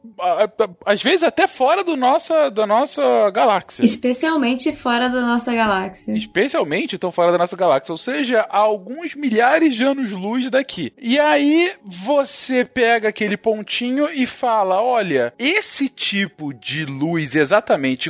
às 0.85 1.03
vezes 1.03 1.23
até 1.23 1.47
fora 1.47 1.83
do 1.83 1.97
nossa, 1.97 2.51
da 2.51 2.67
nossa 2.67 3.31
galáxia. 3.31 3.85
Especialmente 3.85 4.73
fora 4.73 5.09
da 5.09 5.23
nossa 5.23 5.53
galáxia. 5.53 6.15
Especialmente 6.15 6.95
estão 6.95 7.11
fora 7.11 7.33
da 7.33 7.39
nossa 7.39 7.57
galáxia, 7.57 7.93
ou 7.93 7.99
seja, 7.99 8.41
a 8.51 8.59
alguns 8.59 9.15
milhares 9.15 9.75
de 9.75 9.85
anos-luz 9.85 10.51
daqui. 10.51 10.93
E 11.01 11.19
aí 11.19 11.73
você 11.85 12.65
pega 12.65 13.09
aquele 13.09 13.37
pontinho 13.37 14.09
e 14.11 14.27
fala: 14.27 14.83
olha, 14.83 15.33
esse 15.39 15.89
tipo 15.89 16.53
de 16.53 16.85
luz 16.85 17.35
exatamente 17.35 17.54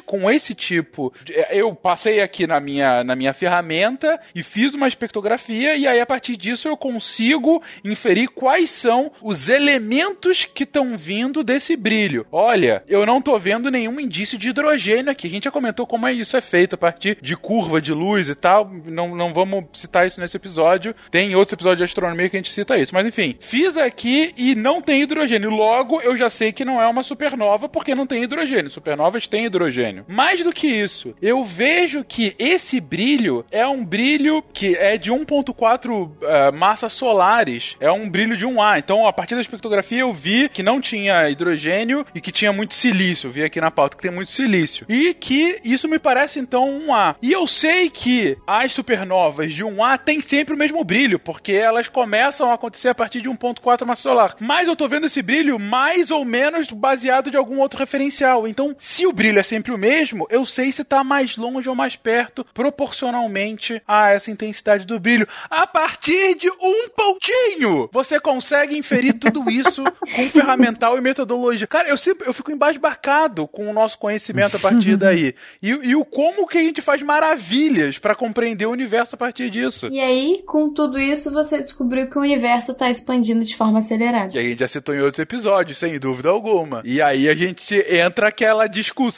com 0.01 0.31
esse 0.31 0.55
tipo. 0.55 1.13
de- 1.25 1.35
Eu 1.51 1.75
passei 1.75 2.21
aqui 2.21 2.47
na 2.47 2.61
minha, 2.61 3.03
na 3.05 3.15
minha 3.17 3.33
ferramenta 3.33 4.21
e 4.35 4.43
fiz 4.43 4.73
uma 4.75 4.89
espectrografia, 4.89 5.75
e 5.77 5.87
aí 5.87 6.01
a 6.01 6.07
partir 6.07 6.37
disso 6.37 6.69
eu 6.69 6.77
consigo 6.77 7.63
inferir 7.85 8.29
quais 8.29 8.71
são 8.71 9.11
os 9.23 9.49
elementos 9.49 10.45
que 10.45 10.65
estão 10.65 10.97
vindo 10.97 11.43
desse 11.45 11.77
brilho. 11.77 12.27
Olha, 12.31 12.83
eu 12.89 13.05
não 13.05 13.21
tô 13.21 13.39
vendo 13.39 13.71
nenhum 13.71 13.99
indício 14.01 14.39
de 14.39 14.49
hidrogênio 14.49 15.11
aqui. 15.11 15.27
A 15.27 15.31
gente 15.31 15.45
já 15.45 15.51
comentou 15.51 15.87
como 15.87 16.07
é 16.07 16.13
isso 16.13 16.37
é 16.37 16.41
feito 16.41 16.75
a 16.75 16.79
partir 16.79 17.19
de 17.21 17.37
curva 17.37 17.81
de 17.81 17.93
luz 17.93 18.29
e 18.29 18.35
tal. 18.35 18.71
Não, 18.87 19.15
não 19.15 19.33
vamos 19.33 19.65
citar 19.73 20.07
isso 20.07 20.21
nesse 20.21 20.37
episódio. 20.37 20.95
Tem 21.11 21.35
outros 21.35 21.53
episódios 21.55 21.79
de 21.79 21.85
astronomia 21.85 22.29
que 22.29 22.37
a 22.37 22.39
gente 22.41 22.53
cita 22.53 22.77
isso. 22.77 22.95
Mas 22.95 23.07
enfim, 23.07 23.37
fiz 23.41 23.77
aqui 23.77 24.33
e 24.37 24.55
não 24.55 24.81
tem 24.81 25.03
hidrogênio. 25.03 25.51
Logo, 25.51 26.01
eu 26.01 26.17
já 26.17 26.29
sei 26.29 26.53
que 26.53 26.65
não 26.65 26.81
é 26.81 26.87
uma 26.89 27.03
supernova 27.03 27.69
porque 27.69 27.95
não 27.95 28.07
tem 28.07 28.23
hidrogênio. 28.23 28.71
Supernovas 28.71 29.27
têm 29.35 29.47
hidrogênio. 29.47 30.05
Mais 30.07 30.45
do 30.45 30.53
que 30.53 30.69
isso, 30.69 31.13
eu 31.21 31.43
vejo 31.43 32.05
que 32.05 32.37
esse 32.39 32.81
brilho 32.81 33.45
é 33.51 33.67
um 33.67 33.85
brilho 33.85 34.45
que 34.53 34.77
é 34.77 34.97
de 34.97 35.11
1.4 35.11 36.11
eh, 36.23 36.53
massas 36.53 36.93
solares. 36.93 37.77
É 37.81 37.91
um 37.91 38.09
brilho 38.09 38.37
de 38.37 38.47
1A. 38.47 38.79
Então, 38.79 39.09
a 39.09 39.13
partir 39.13 39.35
da 39.35 39.41
espectrografia, 39.41 40.01
eu 40.03 40.13
vi 40.13 40.49
que 40.49 40.63
não 40.63 40.81
tinha 40.81 41.29
hidrogênio 41.29 42.07
e 42.15 42.21
que 42.21 42.31
tinha 42.31 42.53
muito 42.53 42.75
silício. 42.75 43.27
Eu 43.27 43.33
vi 43.33 43.43
aqui 43.43 43.61
na 43.61 43.73
pauta 43.73 43.97
que 43.97 44.03
tem 44.05 44.13
muito 44.13 44.31
silício. 44.31 44.87
E 44.89 45.13
que 45.13 45.59
isso 45.65 45.89
me 45.89 45.99
parece, 45.99 46.39
então, 46.39 46.71
um 46.71 46.95
A. 46.95 47.17
E 47.21 47.33
eu 47.33 47.49
sei 47.49 47.91
que 47.91 48.39
as 48.47 48.73
supernovas 48.73 49.53
de 49.53 49.65
1A 49.65 49.99
têm 49.99 50.21
sempre 50.21 50.55
o 50.55 50.59
mesmo 50.59 50.85
brilho, 50.85 51.19
porque 51.19 51.53
elas 51.53 51.89
começam 51.89 52.53
a 52.53 52.55
acontecer 52.55 52.91
a 52.91 52.95
partir 52.95 53.21
de 53.21 53.29
1.4 53.29 53.85
massa 53.85 54.03
solar. 54.03 54.37
Mas 54.39 54.69
eu 54.69 54.77
tô 54.77 54.87
vendo 54.87 55.07
esse 55.07 55.23
brilho 55.23 55.59
mais 55.59 56.13
ou 56.13 56.25
menos 56.25 56.69
baseado 56.69 57.33
de 57.33 57.37
algum 57.37 57.59
outro 57.59 57.81
referencial. 57.81 58.47
Então, 58.47 58.77
se 58.79 59.05
o 59.05 59.13
brilho 59.13 59.24
é 59.33 59.43
sempre 59.43 59.73
o 59.73 59.79
mesmo, 59.79 60.27
eu 60.31 60.45
sei 60.45 60.71
se 60.71 60.85
tá 60.85 61.03
mais 61.03 61.37
longe 61.37 61.69
ou 61.69 61.75
mais 61.75 61.97
perto, 61.97 62.45
proporcionalmente 62.53 63.81
a 63.87 64.11
essa 64.11 64.31
intensidade 64.31 64.85
do 64.85 65.01
brilho. 65.01 65.27
A 65.49 65.67
partir 65.67 66.35
de 66.35 66.51
um 66.51 66.89
pontinho, 66.91 67.89
você 67.91 68.21
consegue 68.21 68.77
inferir 68.77 69.15
tudo 69.15 69.51
isso 69.51 69.83
com 70.15 70.23
ferramental 70.31 70.99
e 70.99 71.01
metodologia. 71.01 71.67
Cara, 71.67 71.89
eu 71.89 71.97
sempre 71.97 72.27
eu 72.27 72.35
fico 72.35 72.53
embasbacado 72.53 73.49
com 73.49 73.69
o 73.69 73.73
nosso 73.73 73.99
conhecimento 73.99 74.57
a 74.57 74.61
partir 74.61 74.97
daí. 74.97 75.35
E, 75.63 75.71
e 75.71 75.97
o 75.97 76.05
como 76.05 76.47
que 76.47 76.59
a 76.59 76.63
gente 76.63 76.83
faz 76.83 77.01
maravilhas 77.01 77.99
pra 77.99 78.15
compreender 78.15 78.67
o 78.67 78.71
universo 78.71 79.15
a 79.15 79.19
partir 79.19 79.51
disso. 79.51 79.89
E 79.91 80.01
aí, 80.01 80.43
com 80.47 80.71
tudo 80.73 80.99
isso, 80.99 81.33
você 81.33 81.59
descobriu 81.59 82.11
que 82.11 82.19
o 82.19 82.23
universo 82.23 82.75
tá 82.75 82.91
expandindo 82.91 83.45
de 83.45 83.57
forma 83.57 83.79
acelerada. 83.79 84.29
Que 84.29 84.39
a 84.39 84.43
gente 84.43 84.61
já 84.61 84.69
citou 84.69 84.95
em 84.95 85.01
outros 85.01 85.21
episódios, 85.21 85.79
sem 85.79 85.99
dúvida 85.99 86.29
alguma. 86.29 86.83
E 86.85 87.01
aí 87.01 87.29
a 87.29 87.35
gente 87.35 87.75
entra 87.89 88.29
aquela 88.29 88.67
discussão 88.67 89.14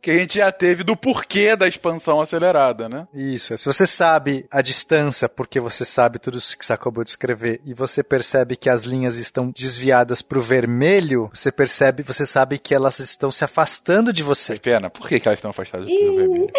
que 0.00 0.10
a 0.10 0.16
gente 0.16 0.36
já 0.36 0.50
teve 0.50 0.82
do 0.82 0.96
porquê 0.96 1.54
da 1.54 1.68
expansão 1.68 2.20
acelerada, 2.20 2.88
né? 2.88 3.06
Isso. 3.14 3.56
Se 3.56 3.66
você 3.66 3.86
sabe 3.86 4.46
a 4.50 4.62
distância, 4.62 5.28
porque 5.28 5.60
você 5.60 5.84
sabe 5.84 6.18
tudo 6.18 6.38
isso 6.38 6.56
que 6.56 6.64
você 6.64 6.72
acabou 6.72 7.04
de 7.04 7.10
escrever, 7.10 7.60
e 7.64 7.74
você 7.74 8.02
percebe 8.02 8.56
que 8.56 8.70
as 8.70 8.84
linhas 8.84 9.16
estão 9.16 9.50
desviadas 9.50 10.22
pro 10.22 10.40
vermelho, 10.40 11.30
você 11.32 11.52
percebe, 11.52 12.02
você 12.02 12.24
sabe 12.24 12.58
que 12.58 12.74
elas 12.74 12.98
estão 12.98 13.30
se 13.30 13.44
afastando 13.44 14.12
de 14.12 14.22
você. 14.22 14.58
Pena, 14.58 14.90
por 14.90 15.08
que, 15.08 15.20
que 15.20 15.28
elas 15.28 15.38
estão 15.38 15.50
afastadas 15.50 15.86
pelo 15.86 16.16
vermelho? 16.16 16.50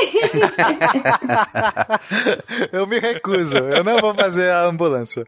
eu 2.71 2.87
me 2.87 2.99
recuso. 2.99 3.57
Eu 3.57 3.83
não 3.83 3.99
vou 3.99 4.13
fazer 4.13 4.49
a 4.49 4.65
ambulância. 4.65 5.25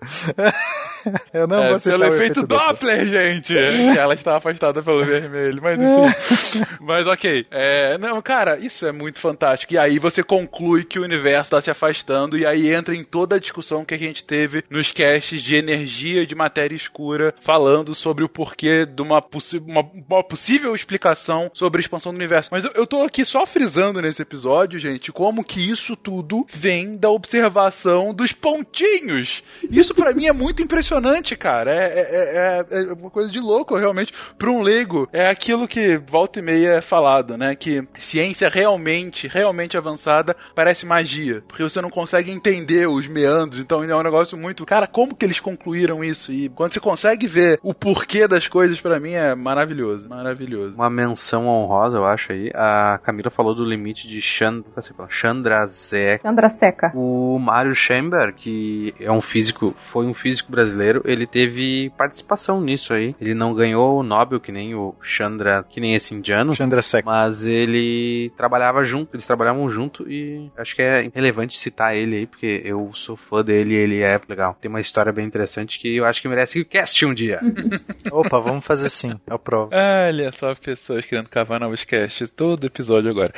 Eu 1.34 1.48
não 1.48 1.64
é, 1.64 1.70
vou 1.70 1.80
citar 1.80 2.00
pelo 2.00 2.12
o 2.12 2.16
efeito 2.16 2.46
Doppler, 2.46 3.06
gente! 3.06 3.58
Ela 3.58 4.14
está 4.14 4.38
afastada 4.38 4.84
pelo 4.84 5.06
vermelho, 5.06 5.62
mas 5.62 5.80
enfim. 5.80 6.66
mas 6.82 7.08
ok. 7.08 7.39
É, 7.52 7.98
não, 7.98 8.22
cara, 8.22 8.58
isso 8.58 8.86
é 8.86 8.92
muito 8.92 9.20
fantástico. 9.20 9.74
E 9.74 9.78
aí 9.78 10.00
você 10.00 10.24
conclui 10.24 10.84
que 10.84 11.00
o 11.00 11.04
universo 11.04 11.48
está 11.48 11.62
se 11.62 11.72
afastando, 11.72 12.38
e 12.38 12.46
aí 12.46 12.74
entra 12.74 12.96
em 12.96 13.04
toda 13.04 13.36
a 13.36 13.40
discussão 13.40 13.86
que 13.86 13.94
a 13.94 14.00
gente 14.00 14.24
teve 14.24 14.64
nos 14.70 14.92
casts 14.92 15.42
de 15.42 15.56
energia 15.56 16.26
de 16.26 16.36
matéria 16.36 16.76
escura, 16.76 17.34
falando 17.42 17.94
sobre 17.96 18.24
o 18.24 18.30
porquê 18.30 18.86
de 18.86 19.02
uma, 19.02 19.24
uma, 19.66 19.92
uma 20.08 20.24
possível 20.24 20.74
explicação 20.76 21.50
sobre 21.54 21.80
a 21.80 21.82
expansão 21.82 22.12
do 22.12 22.18
universo. 22.18 22.50
Mas 22.52 22.66
eu, 22.66 22.72
eu 22.76 22.88
tô 22.88 23.04
aqui 23.04 23.26
só 23.26 23.46
frisando 23.46 24.02
nesse 24.02 24.22
episódio, 24.22 24.80
gente, 24.80 25.12
como 25.12 25.44
que 25.44 25.70
isso 25.70 25.96
tudo 25.96 26.46
vem 26.52 26.98
da 26.98 27.10
observação 27.10 28.14
dos 28.14 28.32
pontinhos. 28.32 29.44
Isso 29.70 29.94
para 29.94 30.14
mim 30.14 30.28
é 30.28 30.34
muito 30.34 30.62
impressionante, 30.62 31.36
cara. 31.36 31.74
É, 31.74 32.00
é, 32.00 32.66
é, 32.72 32.84
é 32.90 32.94
uma 32.94 33.10
coisa 33.10 33.30
de 33.30 33.40
louco, 33.40 33.76
realmente. 33.76 34.14
Para 34.38 34.50
um 34.50 34.62
leigo, 34.62 35.08
é 35.12 35.28
aquilo 35.28 35.68
que 35.68 35.98
volta 35.98 36.40
e 36.40 36.42
meia 36.42 36.74
é 36.74 36.82
falado, 36.82 37.29
né? 37.38 37.56
Que 37.56 37.88
ciência 37.98 38.50
realmente, 38.50 39.28
realmente 39.28 39.78
avançada 39.78 40.36
parece 40.56 40.86
magia. 40.86 41.44
Porque 41.48 41.64
você 41.64 41.82
não 41.82 41.90
consegue 41.90 42.32
entender 42.32 42.88
os 42.88 43.08
meandros. 43.08 43.62
Então 43.62 43.84
é 43.84 43.96
um 43.96 44.04
negócio 44.04 44.38
muito. 44.38 44.66
Cara, 44.66 44.88
como 44.88 45.16
que 45.16 45.26
eles 45.26 45.40
concluíram 45.40 46.04
isso? 46.04 46.32
E 46.32 46.50
quando 46.50 46.74
você 46.74 46.80
consegue 46.80 47.28
ver 47.28 47.60
o 47.64 47.74
porquê 47.74 48.28
das 48.28 48.48
coisas, 48.48 48.80
para 48.80 49.00
mim 49.00 49.14
é 49.14 49.36
maravilhoso. 49.36 50.10
Maravilhoso. 50.10 50.76
Uma 50.76 50.90
menção 50.90 51.48
honrosa, 51.48 51.98
eu 51.98 52.06
acho 52.06 52.32
aí. 52.32 52.52
A 52.54 53.00
Camila 53.04 53.30
falou 53.30 53.56
do 53.56 53.66
limite 53.66 54.08
de 54.08 54.22
Chan... 54.22 54.64
Chandrasekhar. 55.10 56.22
Chandrasekhar. 56.22 56.92
O 56.96 57.38
Mário 57.40 57.74
Chamber, 57.74 58.34
que 58.34 58.94
é 59.00 59.12
um 59.12 59.22
físico, 59.22 59.76
foi 59.78 60.06
um 60.06 60.14
físico 60.14 60.52
brasileiro, 60.52 61.02
ele 61.06 61.26
teve 61.26 61.92
participação 61.98 62.62
nisso 62.62 62.94
aí. 62.94 63.16
Ele 63.20 63.34
não 63.34 63.54
ganhou 63.54 64.00
o 64.00 64.04
Nobel, 64.04 64.40
que 64.40 64.52
nem 64.52 64.76
o 64.76 64.96
Chandra, 65.02 65.64
que 65.68 65.80
nem 65.80 65.96
esse 65.96 66.14
indiano. 66.14 66.54
Chandrasekhar. 66.54 67.19
Mas 67.20 67.44
ele 67.44 68.32
trabalhava 68.38 68.86
junto, 68.86 69.14
eles 69.14 69.28
trabalhavam 69.28 69.70
junto 69.70 70.10
e 70.10 70.50
acho 70.58 70.74
que 70.74 70.82
é 70.82 71.12
relevante 71.14 71.60
citar 71.60 71.94
ele 71.94 72.16
aí, 72.16 72.26
porque 72.26 72.62
eu 72.64 72.92
sou 72.94 73.18
fã 73.18 73.44
dele 73.44 73.74
e 73.74 73.78
ele 73.78 74.02
é 74.02 74.22
legal. 74.28 74.58
Tem 74.62 74.70
uma 74.70 74.80
história 74.80 75.12
bem 75.12 75.26
interessante 75.26 75.78
que 75.80 75.98
eu 75.98 76.06
acho 76.06 76.22
que 76.22 76.30
merece 76.30 76.62
o 76.62 76.66
cast 76.66 77.06
um 77.06 77.14
dia. 77.14 77.42
Opa, 78.10 78.40
vamos 78.40 78.66
fazer 78.66 78.88
sim, 78.88 79.20
eu 79.28 79.38
provo. 79.38 79.72
Olha 79.74 80.32
só, 80.32 80.56
pessoas 80.56 81.06
querendo 81.06 81.30
cavar 81.30 81.60
novos 81.60 81.84
casts 81.84 82.30
todo 82.30 82.68
episódio 82.68 83.12
agora. 83.12 83.34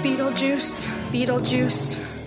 Beetlejuice, 0.00 0.88
Beetlejuice. 1.10 2.17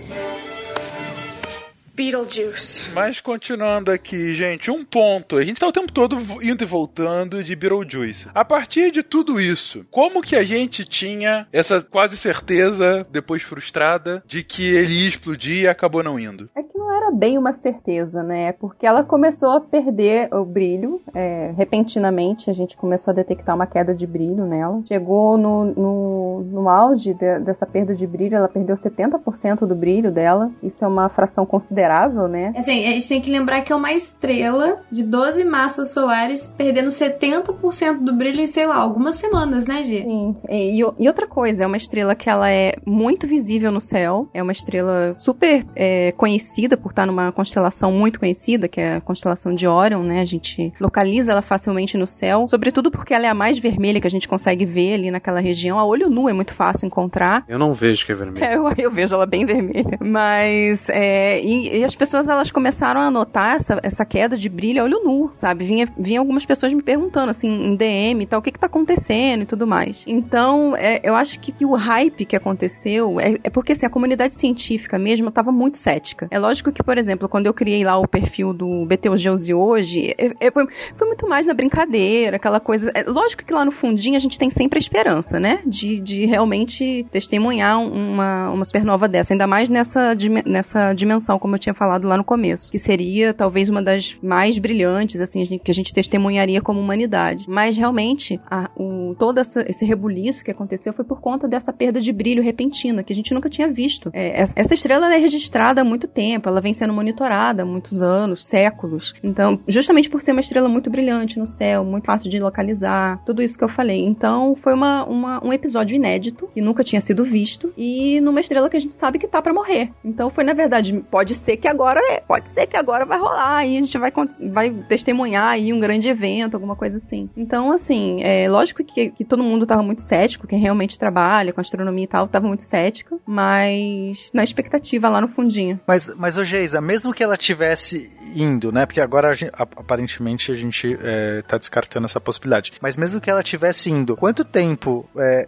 Beetlejuice. 1.94 2.90
Mas 2.92 3.20
continuando 3.20 3.90
aqui, 3.90 4.32
gente, 4.32 4.70
um 4.70 4.84
ponto. 4.84 5.36
A 5.36 5.42
gente 5.42 5.60
tá 5.60 5.66
o 5.66 5.72
tempo 5.72 5.92
todo 5.92 6.16
indo 6.42 6.62
e 6.62 6.66
voltando 6.66 7.42
de 7.44 7.54
Beetlejuice. 7.54 8.28
A 8.34 8.44
partir 8.44 8.90
de 8.90 9.02
tudo 9.02 9.40
isso, 9.40 9.84
como 9.90 10.22
que 10.22 10.36
a 10.36 10.42
gente 10.42 10.84
tinha 10.84 11.46
essa 11.52 11.82
quase 11.82 12.16
certeza, 12.16 13.06
depois 13.10 13.42
frustrada, 13.42 14.22
de 14.26 14.42
que 14.42 14.64
ele 14.64 15.02
ia 15.02 15.08
explodir 15.08 15.62
e 15.62 15.68
acabou 15.68 16.02
não 16.02 16.18
indo? 16.18 16.48
É 16.54 16.62
que 16.62 16.78
não 16.78 16.90
era 16.90 17.10
bem 17.10 17.36
uma 17.36 17.52
certeza, 17.52 18.22
né? 18.22 18.52
Porque 18.52 18.86
ela 18.86 19.04
começou 19.04 19.50
a 19.50 19.60
perder 19.60 20.32
o 20.34 20.44
brilho 20.44 21.00
é, 21.14 21.52
repentinamente. 21.56 22.50
A 22.50 22.54
gente 22.54 22.76
começou 22.76 23.12
a 23.12 23.14
detectar 23.14 23.54
uma 23.54 23.66
queda 23.66 23.94
de 23.94 24.06
brilho 24.06 24.46
nela. 24.46 24.82
Chegou 24.86 25.36
no, 25.36 25.64
no, 25.64 26.40
no 26.42 26.68
auge 26.68 27.14
de, 27.14 27.38
dessa 27.40 27.66
perda 27.66 27.94
de 27.94 28.06
brilho, 28.06 28.36
ela 28.36 28.48
perdeu 28.48 28.76
70% 28.76 29.66
do 29.66 29.74
brilho 29.74 30.10
dela. 30.10 30.50
Isso 30.62 30.84
é 30.84 30.88
uma 30.88 31.08
fração 31.08 31.44
considerável, 31.44 31.81
né? 32.28 32.52
Assim, 32.56 32.86
a 32.86 32.90
gente 32.90 33.08
tem 33.08 33.20
que 33.20 33.30
lembrar 33.30 33.62
que 33.62 33.72
é 33.72 33.76
uma 33.76 33.92
estrela 33.92 34.80
de 34.90 35.02
12 35.02 35.44
massas 35.44 35.92
solares 35.92 36.46
perdendo 36.46 36.88
70% 36.88 37.98
do 38.00 38.14
brilho 38.14 38.40
em, 38.40 38.46
sei 38.46 38.66
lá, 38.66 38.76
algumas 38.76 39.16
semanas, 39.16 39.66
né, 39.66 39.82
Gi? 39.82 40.02
Sim. 40.02 40.36
E, 40.48 40.78
e 40.78 41.08
outra 41.08 41.26
coisa, 41.26 41.64
é 41.64 41.66
uma 41.66 41.76
estrela 41.76 42.14
que 42.14 42.28
ela 42.28 42.50
é 42.50 42.74
muito 42.86 43.26
visível 43.26 43.70
no 43.70 43.80
céu. 43.80 44.28
É 44.34 44.42
uma 44.42 44.52
estrela 44.52 45.14
super 45.16 45.64
é, 45.74 46.12
conhecida 46.12 46.76
por 46.76 46.90
estar 46.90 47.06
numa 47.06 47.32
constelação 47.32 47.92
muito 47.92 48.18
conhecida, 48.18 48.68
que 48.68 48.80
é 48.80 48.96
a 48.96 49.00
constelação 49.00 49.54
de 49.54 49.66
Orion, 49.66 50.02
né? 50.02 50.20
A 50.20 50.24
gente 50.24 50.72
localiza 50.80 51.32
ela 51.32 51.42
facilmente 51.42 51.96
no 51.96 52.06
céu, 52.06 52.46
sobretudo 52.46 52.90
porque 52.90 53.14
ela 53.14 53.26
é 53.26 53.28
a 53.28 53.34
mais 53.34 53.58
vermelha 53.58 54.00
que 54.00 54.06
a 54.06 54.10
gente 54.10 54.28
consegue 54.28 54.64
ver 54.64 54.94
ali 54.94 55.10
naquela 55.10 55.40
região. 55.40 55.78
A 55.78 55.84
olho 55.84 56.08
nu 56.08 56.28
é 56.28 56.32
muito 56.32 56.54
fácil 56.54 56.86
encontrar. 56.86 57.44
Eu 57.48 57.58
não 57.58 57.72
vejo 57.72 58.04
que 58.04 58.12
é 58.12 58.14
vermelho. 58.14 58.44
É, 58.44 58.56
eu, 58.56 58.72
eu 58.76 58.90
vejo 58.90 59.14
ela 59.14 59.26
bem 59.26 59.44
vermelha. 59.44 59.98
Mas, 60.00 60.88
é, 60.88 61.40
e, 61.40 61.71
e 61.72 61.84
as 61.84 61.94
pessoas, 61.94 62.28
elas 62.28 62.50
começaram 62.50 63.00
a 63.00 63.10
notar 63.10 63.56
essa, 63.56 63.80
essa 63.82 64.04
queda 64.04 64.36
de 64.36 64.48
brilho 64.48 64.82
a 64.82 64.84
olho 64.84 65.02
nu, 65.02 65.30
sabe? 65.34 65.64
Vinha, 65.64 65.88
vinha 65.98 66.20
algumas 66.20 66.44
pessoas 66.44 66.72
me 66.72 66.82
perguntando, 66.82 67.30
assim, 67.30 67.48
em 67.48 67.74
DM 67.76 68.22
e 68.22 68.26
tal, 68.26 68.40
o 68.40 68.42
que 68.42 68.52
que 68.52 68.58
tá 68.58 68.66
acontecendo 68.66 69.42
e 69.42 69.46
tudo 69.46 69.66
mais. 69.66 70.04
Então, 70.06 70.76
é, 70.76 71.00
eu 71.02 71.14
acho 71.14 71.40
que, 71.40 71.50
que 71.50 71.64
o 71.64 71.74
hype 71.74 72.26
que 72.26 72.36
aconteceu 72.36 73.18
é, 73.18 73.38
é 73.42 73.50
porque, 73.50 73.72
assim, 73.72 73.86
a 73.86 73.90
comunidade 73.90 74.34
científica 74.34 74.98
mesmo 74.98 75.28
estava 75.28 75.50
muito 75.50 75.78
cética. 75.78 76.28
É 76.30 76.38
lógico 76.38 76.70
que, 76.70 76.82
por 76.82 76.98
exemplo, 76.98 77.28
quando 77.28 77.46
eu 77.46 77.54
criei 77.54 77.84
lá 77.84 77.98
o 77.98 78.06
perfil 78.06 78.52
do 78.52 78.84
Betelgeuse 78.84 79.54
hoje, 79.54 80.14
é, 80.18 80.32
é, 80.40 80.50
foi, 80.50 80.66
foi 80.96 81.06
muito 81.06 81.26
mais 81.28 81.46
na 81.46 81.54
brincadeira, 81.54 82.36
aquela 82.36 82.60
coisa. 82.60 82.90
É, 82.94 83.02
lógico 83.04 83.44
que 83.44 83.52
lá 83.52 83.64
no 83.64 83.72
fundinho 83.72 84.16
a 84.16 84.20
gente 84.20 84.38
tem 84.38 84.50
sempre 84.50 84.78
a 84.78 84.80
esperança, 84.80 85.40
né? 85.40 85.60
De, 85.64 85.98
de 86.00 86.26
realmente 86.26 87.06
testemunhar 87.10 87.80
uma, 87.80 88.50
uma 88.50 88.64
supernova 88.64 89.08
dessa, 89.08 89.32
ainda 89.32 89.46
mais 89.46 89.68
nessa, 89.68 90.14
nessa 90.44 90.92
dimensão, 90.92 91.38
como 91.38 91.54
eu 91.54 91.61
tinha 91.62 91.74
falado 91.74 92.06
lá 92.06 92.16
no 92.16 92.24
começo, 92.24 92.70
que 92.70 92.78
seria 92.78 93.32
talvez 93.32 93.68
uma 93.68 93.82
das 93.82 94.16
mais 94.22 94.58
brilhantes, 94.58 95.20
assim, 95.20 95.58
que 95.62 95.70
a 95.70 95.74
gente 95.74 95.94
testemunharia 95.94 96.60
como 96.60 96.80
humanidade. 96.80 97.44
Mas 97.48 97.76
realmente, 97.76 98.40
a, 98.50 98.70
o, 98.76 99.14
todo 99.18 99.38
essa, 99.38 99.64
esse 99.68 99.84
rebuliço 99.84 100.44
que 100.44 100.50
aconteceu 100.50 100.92
foi 100.92 101.04
por 101.04 101.20
conta 101.20 101.48
dessa 101.48 101.72
perda 101.72 102.00
de 102.00 102.12
brilho 102.12 102.42
repentina, 102.42 103.02
que 103.02 103.12
a 103.12 103.16
gente 103.16 103.32
nunca 103.32 103.48
tinha 103.48 103.68
visto. 103.68 104.10
É, 104.12 104.42
essa 104.54 104.74
estrela 104.74 105.12
é 105.12 105.18
registrada 105.18 105.80
há 105.80 105.84
muito 105.84 106.08
tempo, 106.08 106.48
ela 106.48 106.60
vem 106.60 106.72
sendo 106.72 106.92
monitorada 106.92 107.62
há 107.62 107.66
muitos 107.66 108.02
anos, 108.02 108.44
séculos. 108.44 109.14
Então, 109.22 109.60
justamente 109.68 110.10
por 110.10 110.20
ser 110.20 110.32
uma 110.32 110.40
estrela 110.40 110.68
muito 110.68 110.90
brilhante 110.90 111.38
no 111.38 111.46
céu, 111.46 111.84
muito 111.84 112.04
fácil 112.04 112.30
de 112.30 112.38
localizar, 112.38 113.22
tudo 113.24 113.42
isso 113.42 113.56
que 113.56 113.64
eu 113.64 113.68
falei. 113.68 114.04
Então, 114.04 114.56
foi 114.56 114.74
uma, 114.74 115.04
uma 115.04 115.44
um 115.44 115.52
episódio 115.52 115.94
inédito, 115.94 116.48
que 116.52 116.60
nunca 116.60 116.84
tinha 116.84 117.00
sido 117.00 117.24
visto, 117.24 117.72
e 117.76 118.20
numa 118.20 118.40
estrela 118.40 118.68
que 118.68 118.76
a 118.76 118.80
gente 118.80 118.94
sabe 118.94 119.18
que 119.18 119.28
tá 119.28 119.40
para 119.40 119.52
morrer. 119.52 119.90
Então, 120.04 120.30
foi 120.30 120.44
na 120.44 120.52
verdade, 120.52 120.92
pode 121.10 121.34
ser 121.34 121.51
que 121.56 121.68
agora, 121.68 122.00
é, 122.12 122.20
pode 122.20 122.50
ser 122.50 122.66
que 122.66 122.76
agora 122.76 123.04
vai 123.04 123.18
rolar, 123.18 123.66
e 123.66 123.76
a 123.76 123.80
gente 123.80 123.98
vai, 123.98 124.12
vai 124.50 124.70
testemunhar 124.88 125.48
aí 125.48 125.72
um 125.72 125.80
grande 125.80 126.08
evento, 126.08 126.54
alguma 126.54 126.76
coisa 126.76 126.96
assim. 126.96 127.28
Então, 127.36 127.72
assim, 127.72 128.22
é 128.22 128.48
lógico 128.48 128.84
que, 128.84 129.10
que 129.10 129.24
todo 129.24 129.42
mundo 129.42 129.66
tava 129.66 129.82
muito 129.82 130.02
cético, 130.02 130.46
quem 130.46 130.58
realmente 130.58 130.98
trabalha 130.98 131.52
com 131.52 131.60
astronomia 131.60 132.04
e 132.04 132.08
tal, 132.08 132.28
tava 132.28 132.46
muito 132.46 132.62
cético, 132.62 133.20
mas 133.26 134.30
na 134.32 134.42
expectativa 134.42 135.08
lá 135.08 135.20
no 135.20 135.28
fundinho. 135.28 135.80
Mas, 135.86 136.12
mas 136.16 136.36
ô 136.36 136.44
Geisa, 136.44 136.80
mesmo 136.80 137.12
que 137.12 137.22
ela 137.22 137.36
tivesse 137.36 138.10
indo, 138.34 138.72
né? 138.72 138.86
Porque 138.86 139.00
agora 139.00 139.30
a 139.30 139.34
gente, 139.34 139.52
aparentemente 139.54 140.50
a 140.50 140.54
gente 140.54 140.98
é, 141.02 141.42
tá 141.42 141.58
descartando 141.58 142.06
essa 142.06 142.20
possibilidade. 142.20 142.72
Mas 142.80 142.96
mesmo 142.96 143.20
que 143.20 143.30
ela 143.30 143.42
tivesse 143.42 143.90
indo, 143.90 144.16
quanto 144.16 144.44
tempo 144.44 145.08
é, 145.16 145.46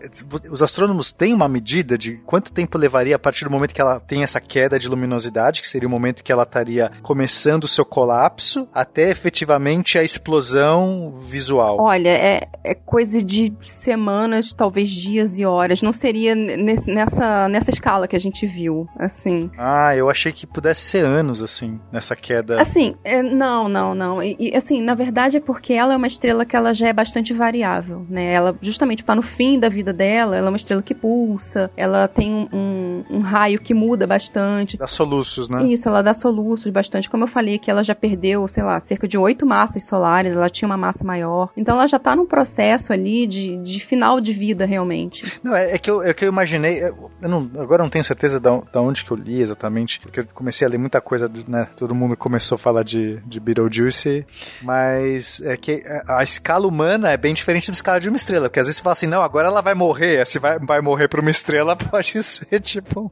os 0.51 0.63
astrônomos 0.63 1.13
têm 1.13 1.33
uma 1.33 1.49
medida 1.49 1.97
de 1.97 2.17
quanto 2.19 2.53
tempo 2.53 2.79
levaria 2.79 3.17
a 3.17 3.19
partir 3.19 3.45
do 3.45 3.51
momento 3.51 3.75
que 3.75 3.81
ela 3.81 4.01
tem 4.01 4.23
essa 4.23 4.41
queda 4.41 4.79
de 4.79 4.89
luminosidade, 4.89 5.61
que 5.61 5.69
seria 5.69 5.89
momento 5.95 6.23
que 6.23 6.33
ela 6.33 6.43
estaria 6.43 6.91
começando 7.03 7.65
o 7.65 7.69
seu 7.69 7.85
colapso, 7.85 8.69
até 8.73 9.11
efetivamente 9.11 9.99
a 9.99 10.03
explosão 10.03 11.15
visual? 11.19 11.77
Olha, 11.81 12.11
é, 12.11 12.49
é 12.63 12.75
coisa 12.75 13.23
de 13.23 13.53
semanas, 13.63 14.53
talvez 14.53 14.91
dias 14.91 15.39
e 15.39 15.45
horas. 15.45 15.83
Não 15.83 15.93
seria 15.93 16.35
nesse, 16.35 16.93
nessa, 16.93 17.49
nessa 17.49 17.71
escala 17.71 18.09
que 18.09 18.17
a 18.17 18.19
gente 18.19 18.47
viu, 18.47 18.89
assim. 18.99 19.51
Ah, 19.57 19.95
eu 19.97 20.11
achei 20.11 20.33
que 20.33 20.47
pudesse 20.47 20.81
ser 20.83 21.05
anos, 21.05 21.43
assim, 21.43 21.81
nessa 21.93 22.17
queda. 22.17 22.61
Assim, 22.61 22.95
é, 23.05 23.23
não, 23.23 23.69
não, 23.69 23.95
não. 23.95 24.23
E, 24.23 24.37
e, 24.39 24.57
assim, 24.57 24.83
na 24.83 24.95
verdade 24.95 25.37
é 25.37 25.41
porque 25.41 25.73
ela 25.73 25.95
é 25.95 25.97
uma 25.97 26.07
estrela 26.07 26.45
que 26.45 26.57
ela 26.57 26.73
já 26.73 26.89
é 26.89 26.93
bastante 26.93 27.33
variável, 27.33 28.07
né? 28.09 28.33
Ela, 28.33 28.57
justamente 28.61 29.03
para 29.03 29.15
no 29.15 29.23
fim 29.23 29.59
da 29.59 29.69
vida 29.69 29.93
dela, 29.93 30.37
ela 30.37 30.47
é 30.47 30.51
uma 30.51 30.57
estrela 30.57 30.83
que 30.83 30.95
pulsa, 30.95 31.71
ela 31.77 32.09
tem 32.09 32.33
um, 32.33 32.49
um, 32.53 33.05
um 33.11 33.21
raio 33.21 33.61
que 33.61 33.75
muda 33.75 34.07
bastante. 34.07 34.77
Dá 34.77 34.87
soluços, 34.87 35.49
né? 35.49 35.65
Isso, 35.67 35.84
ela 35.89 36.03
dá 36.03 36.15
soluços 36.15 36.71
bastante. 36.73 37.09
Como 37.09 37.25
eu 37.25 37.29
falei, 37.29 37.59
que 37.59 37.71
ela 37.71 37.83
já 37.83 37.95
perdeu, 37.95 38.47
sei 38.49 38.63
lá, 38.63 38.79
cerca 38.81 39.07
de 39.07 39.17
oito 39.19 39.47
massas 39.47 39.87
solares, 39.87 40.33
ela 40.33 40.49
tinha 40.49 40.67
uma 40.69 40.77
massa 40.77 41.05
maior. 41.05 41.51
Então 41.57 41.75
ela 41.77 41.87
já 41.87 41.99
tá 41.99 42.15
num 42.15 42.27
processo 42.27 42.93
ali 42.93 43.27
de, 43.27 43.57
de 43.59 43.81
final 43.81 44.21
de 44.21 44.33
vida, 44.33 44.65
realmente. 44.65 45.41
Não, 45.43 45.55
é, 45.55 45.75
é 45.75 45.79
que, 45.79 45.91
eu, 45.91 46.03
é 46.03 46.13
que 46.13 46.25
eu 46.25 46.29
imaginei, 46.29 46.83
eu 46.83 47.29
não, 47.29 47.51
agora 47.59 47.83
não 47.83 47.91
tenho 47.91 48.05
certeza 48.05 48.41
da, 48.41 48.61
da 48.73 48.81
onde 48.81 49.05
que 49.05 49.11
eu 49.11 49.17
li 49.17 49.41
exatamente, 49.41 50.01
porque 50.01 50.21
eu 50.21 50.27
comecei 50.35 50.67
a 50.67 50.71
ler 50.71 50.79
muita 50.79 51.01
coisa, 51.01 51.31
né? 51.49 51.69
Todo 51.77 51.95
mundo 51.95 52.17
começou 52.17 52.57
a 52.57 52.59
falar 52.59 52.83
de, 52.83 53.21
de 53.27 53.41
Beetlejuice, 53.41 54.27
mas 54.63 55.41
é 55.43 55.57
que 55.57 55.83
a 56.07 56.23
escala 56.23 56.67
humana 56.67 57.11
é 57.11 57.17
bem 57.17 57.35
diferente 57.35 57.69
da 57.69 57.75
escala 57.75 58.01
de 58.01 58.09
uma 58.09 58.17
estrela, 58.17 58.49
porque 58.49 58.61
às 58.61 58.67
vezes 58.67 58.79
você 58.79 58.83
fala 58.83 58.93
assim, 58.93 59.07
não, 59.07 59.23
agora 59.23 59.49
ela 59.49 59.61
vai 59.61 59.75
morrer, 59.75 60.25
se 60.27 60.39
vai, 60.39 60.59
vai 60.59 60.81
morrer 60.81 61.09
pra 61.09 61.21
uma 61.21 61.31
estrela, 61.31 61.77
pode 61.77 62.23
ser 62.23 62.61
tipo 62.61 63.11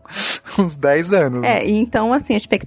uns 0.58 0.76
10 0.76 1.12
anos. 1.12 1.44
É, 1.44 1.66
então 1.68 2.12
assim, 2.12 2.34
a 2.34 2.36
expectativa 2.36 2.61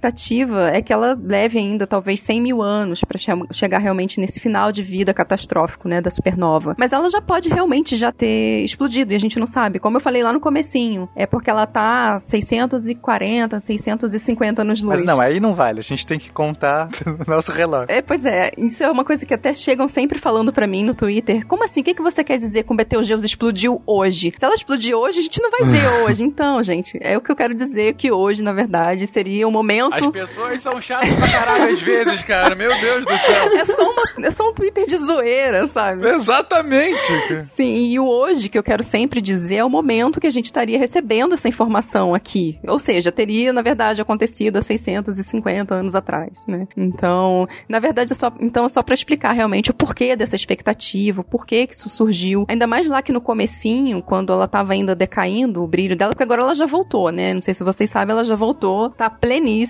é 0.72 0.82
que 0.82 0.92
ela 0.92 1.18
leve 1.20 1.58
ainda 1.58 1.86
talvez 1.86 2.20
100 2.20 2.40
mil 2.40 2.62
anos 2.62 3.02
para 3.02 3.18
che 3.18 3.30
chegar 3.52 3.78
realmente 3.78 4.20
nesse 4.20 4.40
final 4.40 4.72
de 4.72 4.82
vida 4.82 5.12
catastrófico, 5.12 5.88
né, 5.88 6.00
da 6.00 6.10
supernova. 6.10 6.74
Mas 6.78 6.92
ela 6.92 7.08
já 7.08 7.20
pode 7.20 7.48
realmente 7.48 7.96
já 7.96 8.12
ter 8.12 8.62
explodido 8.62 9.12
e 9.12 9.16
a 9.16 9.18
gente 9.18 9.38
não 9.38 9.46
sabe. 9.46 9.78
Como 9.78 9.96
eu 9.96 10.00
falei 10.00 10.22
lá 10.22 10.32
no 10.32 10.40
comecinho, 10.40 11.08
é 11.14 11.26
porque 11.26 11.50
ela 11.50 11.66
tá 11.66 12.18
640, 12.18 13.60
650 13.60 14.62
anos 14.62 14.82
luz. 14.82 15.00
Mas 15.00 15.04
não, 15.04 15.20
aí 15.20 15.40
não 15.40 15.54
vale, 15.54 15.80
a 15.80 15.82
gente 15.82 16.06
tem 16.06 16.18
que 16.18 16.30
contar 16.30 16.88
no 17.06 17.24
nosso 17.26 17.52
relógio. 17.52 17.90
É, 17.90 18.02
pois 18.02 18.24
é, 18.24 18.52
isso 18.56 18.82
é 18.82 18.90
uma 18.90 19.04
coisa 19.04 19.24
que 19.26 19.34
até 19.34 19.52
chegam 19.52 19.88
sempre 19.88 20.18
falando 20.18 20.52
para 20.52 20.66
mim 20.66 20.84
no 20.84 20.94
Twitter. 20.94 21.46
Como 21.46 21.64
assim? 21.64 21.80
O 21.80 21.84
que, 21.84 21.94
que 21.94 22.02
você 22.02 22.22
quer 22.24 22.38
dizer 22.38 22.64
com 22.64 22.76
Betelgeuse 22.76 23.24
explodiu 23.24 23.82
hoje? 23.86 24.32
Se 24.36 24.44
ela 24.44 24.54
explodir 24.54 24.94
hoje, 24.94 25.20
a 25.20 25.22
gente 25.22 25.40
não 25.40 25.50
vai 25.50 25.64
ver 25.64 25.86
hoje. 26.04 26.22
Então, 26.22 26.62
gente, 26.62 26.98
é 27.00 27.16
o 27.16 27.20
que 27.20 27.30
eu 27.30 27.36
quero 27.36 27.54
dizer 27.54 27.94
que 27.94 28.10
hoje, 28.10 28.42
na 28.42 28.52
verdade, 28.52 29.06
seria 29.06 29.46
o 29.46 29.50
um 29.50 29.52
momento. 29.52 29.85
As 29.92 30.06
pessoas 30.08 30.60
são 30.60 30.80
chatas 30.80 31.12
pra 31.14 31.30
caralho 31.30 31.72
às 31.72 31.80
vezes, 31.80 32.22
cara. 32.22 32.54
Meu 32.54 32.70
Deus 32.80 33.04
do 33.04 33.16
céu. 33.18 33.56
É 33.56 33.64
só, 33.64 33.90
uma, 33.90 34.02
é 34.26 34.30
só 34.30 34.50
um 34.50 34.52
Twitter 34.52 34.84
de 34.86 34.96
zoeira, 34.96 35.66
sabe? 35.68 36.06
Exatamente. 36.08 37.44
Sim, 37.44 37.90
e 37.90 37.98
o 37.98 38.06
hoje 38.06 38.48
que 38.48 38.58
eu 38.58 38.62
quero 38.62 38.82
sempre 38.82 39.20
dizer 39.20 39.56
é 39.56 39.64
o 39.64 39.70
momento 39.70 40.20
que 40.20 40.26
a 40.26 40.30
gente 40.30 40.46
estaria 40.46 40.78
recebendo 40.78 41.34
essa 41.34 41.48
informação 41.48 42.14
aqui. 42.14 42.58
Ou 42.66 42.78
seja, 42.78 43.10
teria, 43.12 43.52
na 43.52 43.62
verdade, 43.62 44.00
acontecido 44.00 44.56
há 44.58 44.62
650 44.62 45.74
anos 45.74 45.94
atrás, 45.94 46.44
né? 46.46 46.66
Então, 46.76 47.48
na 47.68 47.78
verdade, 47.78 48.12
é 48.12 48.14
só, 48.14 48.32
então 48.40 48.64
é 48.64 48.68
só 48.68 48.82
para 48.82 48.94
explicar 48.94 49.32
realmente 49.32 49.70
o 49.70 49.74
porquê 49.74 50.16
dessa 50.16 50.36
expectativa, 50.36 51.20
o 51.20 51.24
porquê 51.24 51.66
que 51.66 51.74
isso 51.74 51.88
surgiu. 51.88 52.44
Ainda 52.48 52.66
mais 52.66 52.88
lá 52.88 53.02
que 53.02 53.12
no 53.12 53.20
comecinho, 53.20 54.02
quando 54.02 54.32
ela 54.32 54.46
tava 54.48 54.72
ainda 54.72 54.94
decaindo 54.94 55.62
o 55.62 55.66
brilho 55.66 55.96
dela, 55.96 56.12
porque 56.12 56.22
agora 56.22 56.42
ela 56.42 56.54
já 56.54 56.66
voltou, 56.66 57.10
né? 57.10 57.34
Não 57.34 57.40
sei 57.40 57.54
se 57.54 57.64
vocês 57.64 57.90
sabem, 57.90 58.12
ela 58.12 58.24
já 58.24 58.36
voltou, 58.36 58.90
tá 58.90 59.08
pleníssima, 59.10 59.65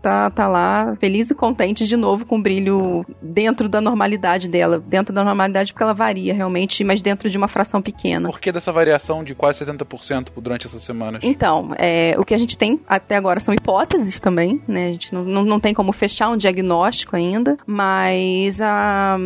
tá, 0.00 0.30
tá 0.30 0.48
lá, 0.48 0.96
feliz 0.96 1.30
e 1.30 1.34
contente 1.34 1.86
de 1.86 1.96
novo 1.96 2.24
com 2.24 2.38
o 2.38 2.42
brilho 2.42 3.04
dentro 3.20 3.68
da 3.68 3.80
normalidade 3.80 4.48
dela. 4.48 4.78
Dentro 4.78 5.14
da 5.14 5.24
normalidade 5.24 5.72
porque 5.72 5.82
ela 5.82 5.94
varia 5.94 6.34
realmente, 6.34 6.84
mas 6.84 7.02
dentro 7.02 7.28
de 7.28 7.36
uma 7.36 7.48
fração 7.48 7.82
pequena. 7.82 8.28
Por 8.28 8.40
que 8.40 8.52
dessa 8.52 8.72
variação 8.72 9.24
de 9.24 9.34
quase 9.34 9.64
70% 9.64 10.28
durante 10.36 10.66
essas 10.66 10.82
semanas? 10.82 11.20
Então, 11.24 11.74
é, 11.78 12.14
o 12.18 12.24
que 12.24 12.34
a 12.34 12.38
gente 12.38 12.56
tem 12.56 12.80
até 12.86 13.16
agora 13.16 13.40
são 13.40 13.54
hipóteses 13.54 14.20
também, 14.20 14.60
né? 14.66 14.88
A 14.88 14.92
gente 14.92 15.12
não, 15.14 15.24
não, 15.24 15.44
não 15.44 15.60
tem 15.60 15.74
como 15.74 15.92
fechar 15.92 16.28
um 16.28 16.36
diagnóstico 16.36 17.16
ainda, 17.16 17.56
mas 17.66 18.60
a, 18.60 19.16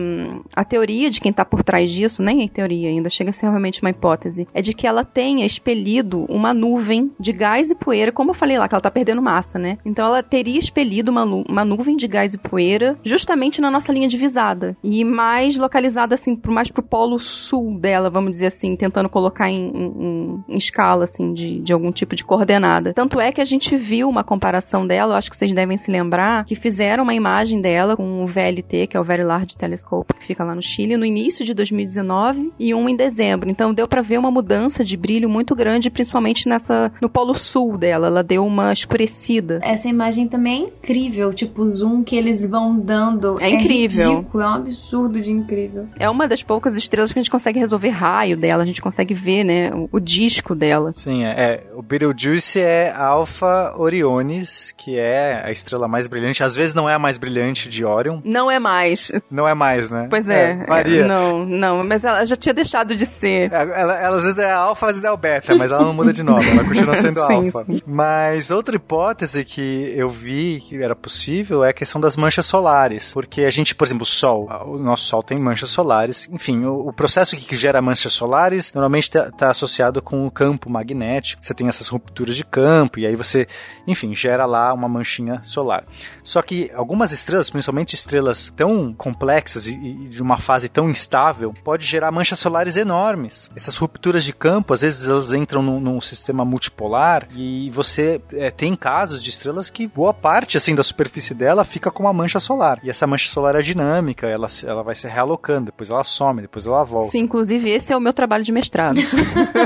a 0.55 0.65
teoria 0.65 1.11
de 1.11 1.21
quem 1.21 1.33
tá 1.33 1.45
por 1.45 1.63
trás 1.63 1.91
disso, 1.91 2.23
nem 2.23 2.45
é 2.45 2.49
teoria 2.49 2.89
ainda, 2.89 3.11
chega 3.11 3.31
a 3.31 3.33
ser 3.33 3.47
realmente 3.47 3.83
uma 3.83 3.91
hipótese, 3.91 4.49
é 4.55 4.63
de 4.63 4.73
que 4.73 4.87
ela 4.87 5.05
tenha 5.05 5.45
expelido 5.45 6.25
uma 6.29 6.55
nuvem 6.55 7.13
de 7.19 7.33
gás 7.33 7.71
e 7.71 7.75
poeira, 7.75 8.13
como 8.13 8.31
eu 8.31 8.35
falei 8.35 8.59
lá, 8.59 8.69
que 8.69 8.75
ela 8.75 8.81
tá 8.81 8.91
perdendo 8.91 9.21
massa, 9.21 9.59
né? 9.59 9.79
Então 9.85 10.06
ela 10.07 10.23
teria 10.23 10.59
expelido 10.59 11.11
uma, 11.11 11.25
uma 11.25 11.65
nuvem 11.65 11.97
de 11.97 12.07
gás 12.07 12.35
e 12.35 12.39
poeira 12.39 12.99
justamente 13.05 13.61
na 13.61 13.71
nossa 13.71 13.93
linha 13.93 14.09
divisada. 14.09 14.77
E 14.83 15.05
mais 15.05 15.57
localizada, 15.57 16.15
assim, 16.15 16.39
mais 16.47 16.71
pro 16.71 16.83
polo 16.83 17.19
sul 17.19 17.79
dela, 17.79 18.11
vamos 18.11 18.31
dizer 18.33 18.47
assim, 18.47 18.77
tentando 18.77 19.09
colocar 19.09 19.51
em, 19.51 19.69
em, 19.69 20.45
em 20.49 20.57
escala, 20.57 21.05
assim, 21.05 21.33
de, 21.33 21.61
de 21.61 21.73
algum 21.73 21.93
tipo 21.93 22.15
de 22.15 22.25
coordenada. 22.25 22.93
Tanto 22.95 23.21
é 23.21 23.33
que 23.33 23.41
a 23.41 23.45
gente 23.45 23.77
viu 23.77 24.09
uma 24.09 24.25
comparação 24.25 24.87
dela, 24.87 25.15
eu 25.15 25.17
acho 25.17 25.31
que 25.31 25.37
vocês 25.37 25.53
devem 25.53 25.77
se 25.77 25.91
lembrar, 25.91 26.45
que 26.45 26.55
fizeram 26.55 27.05
uma 27.05 27.15
imagem 27.15 27.61
dela 27.61 27.97
com 27.97 28.25
o 28.25 28.27
VLT, 28.27 28.87
que 28.89 28.97
é 28.97 29.01
o 29.01 29.05
Very 29.05 29.25
Large 29.25 29.57
Telescope, 29.57 30.15
que 30.15 30.27
fica 30.27 30.45
lá 30.45 30.55
no 30.55 30.63
Chile, 30.63 30.97
no 30.97 31.05
início 31.05 31.45
de 31.45 31.55
2019 31.55 32.53
e 32.59 32.75
um 32.75 32.89
em 32.89 32.97
dezembro. 32.97 33.51
Então 33.51 33.75
deu 33.75 33.89
para 33.89 34.03
ver 34.03 34.19
uma 34.19 34.31
mudança 34.31 34.85
de 34.85 34.97
brilho 34.97 35.29
muito 35.29 35.55
grande, 35.55 35.91
principalmente 35.91 36.49
nessa 36.49 36.93
no 37.01 37.09
polo 37.09 37.35
sul 37.35 37.77
dela. 37.77 38.07
Ela 38.07 38.23
deu 38.23 38.45
uma 38.45 38.73
escurecida. 38.73 39.61
Essa 39.63 39.89
imagem 39.97 40.29
também 40.29 40.65
é 40.65 40.67
incrível, 40.69 41.33
tipo 41.33 41.63
o 41.63 41.67
zoom 41.67 42.03
que 42.05 42.15
eles 42.17 42.49
vão 42.49 42.79
dando. 42.79 43.37
É 43.41 43.49
incrível. 43.49 44.17
ridículo, 44.19 44.43
é 44.43 44.47
um 44.47 44.55
absurdo 44.55 45.21
de 45.21 45.33
incrível. 45.33 45.87
É 45.99 46.09
uma 46.09 46.29
das 46.29 46.43
poucas 46.43 46.77
estrelas 46.77 47.13
que 47.13 47.19
a 47.19 47.23
gente 47.23 47.31
consegue 47.31 47.59
resolver 47.59 47.89
raio 47.89 48.37
dela, 48.37 48.63
a 48.63 48.67
gente 48.67 48.81
consegue 48.83 49.15
ver, 49.15 49.45
né, 49.45 49.71
o, 49.75 49.89
o 49.93 50.01
disco 50.01 50.55
dela. 50.55 50.93
Sim, 50.95 51.25
é, 51.25 51.31
é. 51.37 51.65
O 51.75 51.83
Betelgeuse 51.83 52.61
é 52.61 52.93
Alpha 52.95 53.75
Orionis, 53.77 54.73
que 54.77 54.99
é 54.99 55.43
a 55.45 55.51
estrela 55.51 55.89
mais 55.89 56.07
brilhante. 56.07 56.43
Às 56.43 56.55
vezes 56.55 56.75
não 56.75 56.89
é 56.89 56.95
a 56.95 56.99
mais 56.99 57.17
brilhante 57.19 57.69
de 57.69 57.85
Orion. 57.85 58.21
Não 58.25 58.51
é 58.51 58.59
mais. 58.59 59.11
Não 59.31 59.49
é 59.49 59.55
mais, 59.55 59.91
né? 59.91 60.07
Pois 60.11 60.29
é. 60.29 60.65
é, 60.69 61.07
não, 61.07 61.45
não, 61.47 61.85
mas 61.85 62.05
ela 62.05 62.25
já 62.25 62.37
tinha 62.37 62.55
deixado 62.55 62.95
de 62.95 63.07
ser. 63.07 63.51
Ela, 63.53 63.73
ela- 63.75 63.97
ela 64.01 64.17
às 64.17 64.23
vezes 64.25 64.39
é 64.39 64.51
a 64.51 64.59
alfa, 64.59 64.87
às 64.87 64.93
vezes 64.93 65.05
é 65.05 65.11
o 65.11 65.17
beta, 65.17 65.55
mas 65.55 65.73
ela 65.73 65.83
não 65.85 65.95
muda 65.95 66.13
de 66.13 66.23
nome, 66.23 66.49
ela 66.49 66.65
continua 66.65 66.95
sendo 66.95 67.21
Sim, 67.27 67.47
alfa. 67.47 67.65
sim. 67.65 67.81
Mas 67.87 68.51
outra 68.51 68.77
hipótese 68.77 69.45
que 69.45 69.86
eu 69.95 70.09
vi 70.09 70.61
que 70.61 70.83
era 70.83 70.95
possível 70.95 71.65
é 71.65 71.71
a 71.71 71.73
questão 71.73 72.01
das 72.01 72.17
manchas 72.17 72.47
solares. 72.47 73.13
Porque 73.13 73.43
a 73.43 73.51
gente, 73.51 73.75
por 73.75 73.85
exemplo, 73.85 74.03
o 74.03 74.07
Sol, 74.07 74.49
o 74.67 74.79
nosso 74.79 75.05
Sol 75.05 75.23
tem 75.23 75.39
manchas 75.39 75.71
solares. 75.71 76.29
Enfim, 76.31 76.65
o, 76.65 76.89
o 76.89 76.93
processo 76.93 77.37
que 77.37 77.57
gera 77.57 77.81
manchas 77.83 78.13
solares 78.13 78.73
normalmente 78.73 79.05
está 79.17 79.51
associado 79.51 80.03
com 80.03 80.27
o 80.27 80.31
campo 80.31 80.69
magnético. 80.71 81.45
Você 81.45 81.55
tem 81.55 81.69
essas 81.69 81.89
rupturas 81.89 82.37
de 82.37 82.45
campo, 82.45 82.99
e 82.99 83.07
aí 83.07 83.17
você, 83.17 83.47
enfim, 83.87 84.15
gera 84.15 84.47
lá 84.47 84.73
uma 84.73 84.89
manchinha 84.89 85.41
solar. 85.43 85.85
Só 86.23 86.43
que 86.43 86.71
algumas 86.75 87.13
estrelas, 87.13 87.51
principalmente 87.51 87.95
estrelas 87.95 88.53
tão 88.57 88.93
complexas 88.93 89.69
e, 89.69 89.77
e 89.77 90.09
de 90.09 90.23
uma 90.23 90.39
fase 90.39 90.69
tão 90.69 90.89
instável, 90.89 91.55
pode 91.65 91.85
gerar 91.85 92.11
manchas 92.11 92.39
solares 92.39 92.77
enormes. 92.77 93.51
Essas 93.57 93.77
rupturas 93.77 94.25
de 94.25 94.33
campo, 94.33 94.73
às 94.73 94.83
vezes 94.83 95.09
elas 95.09 95.33
entram 95.33 95.63
num, 95.63 95.81
num 95.81 96.01
sistema 96.01 96.45
multipolar 96.45 97.29
e 97.35 97.71
você 97.71 98.21
é, 98.33 98.51
tem 98.51 98.77
casos 98.77 99.23
de 99.23 99.31
estrelas 99.31 99.71
que 99.77 99.87
boa 99.87 100.15
parte 100.15 100.57
assim 100.57 100.75
da 100.75 100.83
superfície 100.83 101.35
dela 101.35 101.63
fica 101.63 101.91
com 101.91 102.05
uma 102.05 102.13
mancha 102.13 102.41
solar. 102.41 102.81
E 102.83 102.89
essa 102.89 103.07
mancha 103.07 103.29
solar 103.29 103.57
é 103.57 103.61
dinâmica, 103.61 104.27
ela, 104.27 104.47
ela 104.65 104.83
vai 104.83 104.95
se 104.95 105.07
realocando, 105.07 105.67
depois 105.67 105.91
ela 105.91 106.03
some, 106.03 106.41
depois 106.41 106.67
ela 106.67 106.83
volta. 106.83 107.09
Sim, 107.09 107.19
inclusive 107.19 107.69
esse 107.69 107.93
é 107.93 107.97
o 107.97 108.01
meu 108.01 108.15
trabalho 108.15 108.43
de 108.43 108.53
mestrado. 108.53 108.97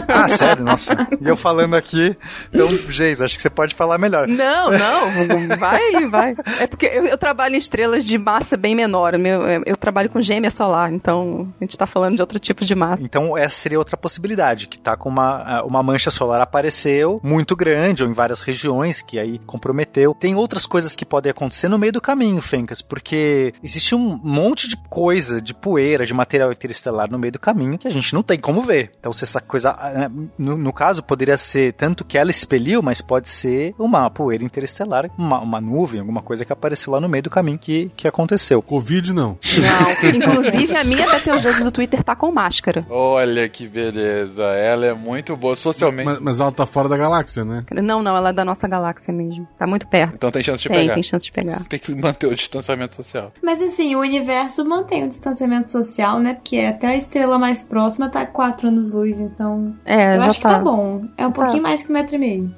Ah, 0.09 0.29
sério? 0.29 0.65
Nossa. 0.65 1.07
E 1.21 1.29
eu 1.29 1.37
falando 1.37 1.75
aqui, 1.75 2.17
então, 2.53 2.67
Geis, 2.89 3.21
acho 3.21 3.37
que 3.37 3.43
você 3.43 3.51
pode 3.51 3.75
falar 3.75 3.99
melhor. 3.99 4.27
Não, 4.27 4.71
não, 4.71 5.57
vai, 5.57 6.07
vai. 6.09 6.35
É 6.59 6.67
porque 6.67 6.87
eu, 6.87 7.07
eu 7.07 7.17
trabalho 7.17 7.55
em 7.55 7.59
estrelas 7.59 8.05
de 8.05 8.19
massa 8.19 8.57
bem 8.57 8.75
menor. 8.75 9.17
Meu, 9.19 9.47
é, 9.47 9.61
eu 9.67 9.77
trabalho 9.77 10.11
com 10.11 10.21
gêmea 10.21 10.51
solar, 10.51 10.93
então 10.93 11.53
a 11.61 11.65
gente 11.65 11.77
tá 11.79 11.87
falando 11.87 12.17
de 12.17 12.23
outro 12.23 12.39
tipo 12.39 12.65
de 12.65 12.75
massa. 12.75 13.03
Então 13.03 13.37
essa 13.37 13.55
seria 13.55 13.79
outra 13.79 13.97
possibilidade, 13.97 14.67
que 14.67 14.79
tá 14.79 14.97
com 14.97 15.09
uma, 15.09 15.63
uma 15.63 15.83
mancha 15.83 16.11
solar 16.11 16.41
apareceu, 16.41 17.21
muito 17.23 17.55
grande, 17.55 18.03
ou 18.03 18.11
em 18.11 18.13
várias 18.13 18.43
regiões, 18.43 19.01
que 19.01 19.19
aí 19.19 19.39
comprometeu. 19.47 20.00
Tem 20.19 20.35
outras 20.35 20.67
coisas 20.67 20.95
que 20.95 21.05
podem 21.05 21.31
acontecer 21.31 21.69
no 21.69 21.79
meio 21.79 21.93
do 21.93 22.01
caminho, 22.01 22.41
Fencas, 22.41 22.83
porque 22.83 23.53
existe 23.63 23.95
um 23.95 24.19
monte 24.23 24.69
de 24.69 24.77
coisa, 24.89 25.41
de 25.41 25.55
poeira, 25.55 26.07
de 26.07 26.15
material 26.15 26.53
interestelar 26.53 27.11
no 27.11 27.19
meio 27.19 27.33
do 27.33 27.39
caminho 27.39 27.79
que 27.79 27.89
a 27.89 27.91
gente 27.91 28.15
não 28.15 28.23
tem 28.23 28.39
como 28.39 28.61
ver. 28.63 28.93
Então 28.99 29.13
se 29.13 29.25
essa 29.25 29.41
coisa, 29.41 29.71
ah, 29.71 30.11
no, 30.39 30.57
no 30.57 30.73
caso, 30.73 31.03
poderia 31.03 31.37
ser 31.37 31.73
tanto 31.75 32.05
que 32.05 32.19
ela 32.19 32.31
expeliu, 32.31 32.83
mas 32.83 33.01
pode 33.01 33.29
ser 33.29 33.75
uma 33.79 34.11
poeira 34.11 34.45
interestelar, 34.45 35.11
uma, 35.17 35.41
uma 35.41 35.61
nuvem, 35.61 36.01
alguma 36.01 36.23
coisa 36.23 36.45
que 36.45 36.53
apareceu 36.53 36.93
lá 36.93 37.01
no 37.01 37.09
meio 37.09 37.23
do 37.23 37.31
caminho 37.31 37.59
que, 37.59 37.91
que 37.97 38.07
aconteceu. 38.07 38.63
Covid 38.63 39.13
não. 39.13 39.39
Não, 39.59 40.11
inclusive 40.11 40.77
a 40.77 40.85
minha 40.85 41.11
Betelgeuse 41.11 41.63
do 41.63 41.71
Twitter 41.71 42.03
tá 42.03 42.15
com 42.15 42.31
máscara. 42.31 42.85
Olha 42.89 43.49
que 43.49 43.69
beleza. 43.69 44.45
Ela 44.45 44.87
é 44.87 44.95
muito 44.95 45.37
boa 45.37 45.57
socialmente. 45.57 46.07
Mas, 46.07 46.19
mas 46.19 46.41
ela 46.41 46.53
tá 46.53 46.67
fora 46.67 46.89
da 46.89 46.97
galáxia, 46.97 47.45
né? 47.45 47.65
Não, 47.73 48.03
não, 48.03 48.17
ela 48.17 48.31
é 48.31 48.33
da 48.33 48.45
nossa 48.45 48.69
galáxia 48.69 49.13
mesmo. 49.13 49.47
Tá 49.59 49.67
muito 49.67 49.87
perto. 49.91 50.15
Então 50.15 50.31
tem 50.31 50.43
chance 50.43 50.63
de 50.63 50.69
Tem, 50.69 50.79
pegar. 50.79 50.95
tem 50.95 51.03
chance 51.03 51.25
de 51.27 51.33
pegar. 51.33 51.65
Tem 51.69 51.79
que 51.79 51.95
manter 51.95 52.27
o 52.27 52.35
distanciamento 52.35 52.95
social. 52.95 53.33
Mas 53.43 53.61
assim, 53.61 53.95
o 53.95 54.01
universo 54.01 54.65
mantém 54.65 55.05
o 55.05 55.09
distanciamento 55.09 55.71
social, 55.71 56.19
né? 56.21 56.35
Porque 56.35 56.59
até 56.59 56.87
a 56.89 56.97
estrela 56.97 57.39
mais 57.39 57.63
próxima 57.65 58.09
tá 58.09 58.25
4 58.27 58.69
anos-luz, 58.69 59.21
então. 59.21 59.75
É, 59.85 60.15
eu 60.15 60.21
já 60.21 60.27
acho 60.27 60.37
que 60.37 60.43
tá. 60.43 60.51
tá 60.55 60.59
bom. 60.61 61.05
É 61.17 61.27
um 61.27 61.33
pouquinho 61.33 61.63
Tá. 61.63 61.69
mais 61.69 61.83
que 61.83 61.91
um 61.91 61.93
metro 61.95 62.15
e 62.15 62.19
meio. 62.19 62.55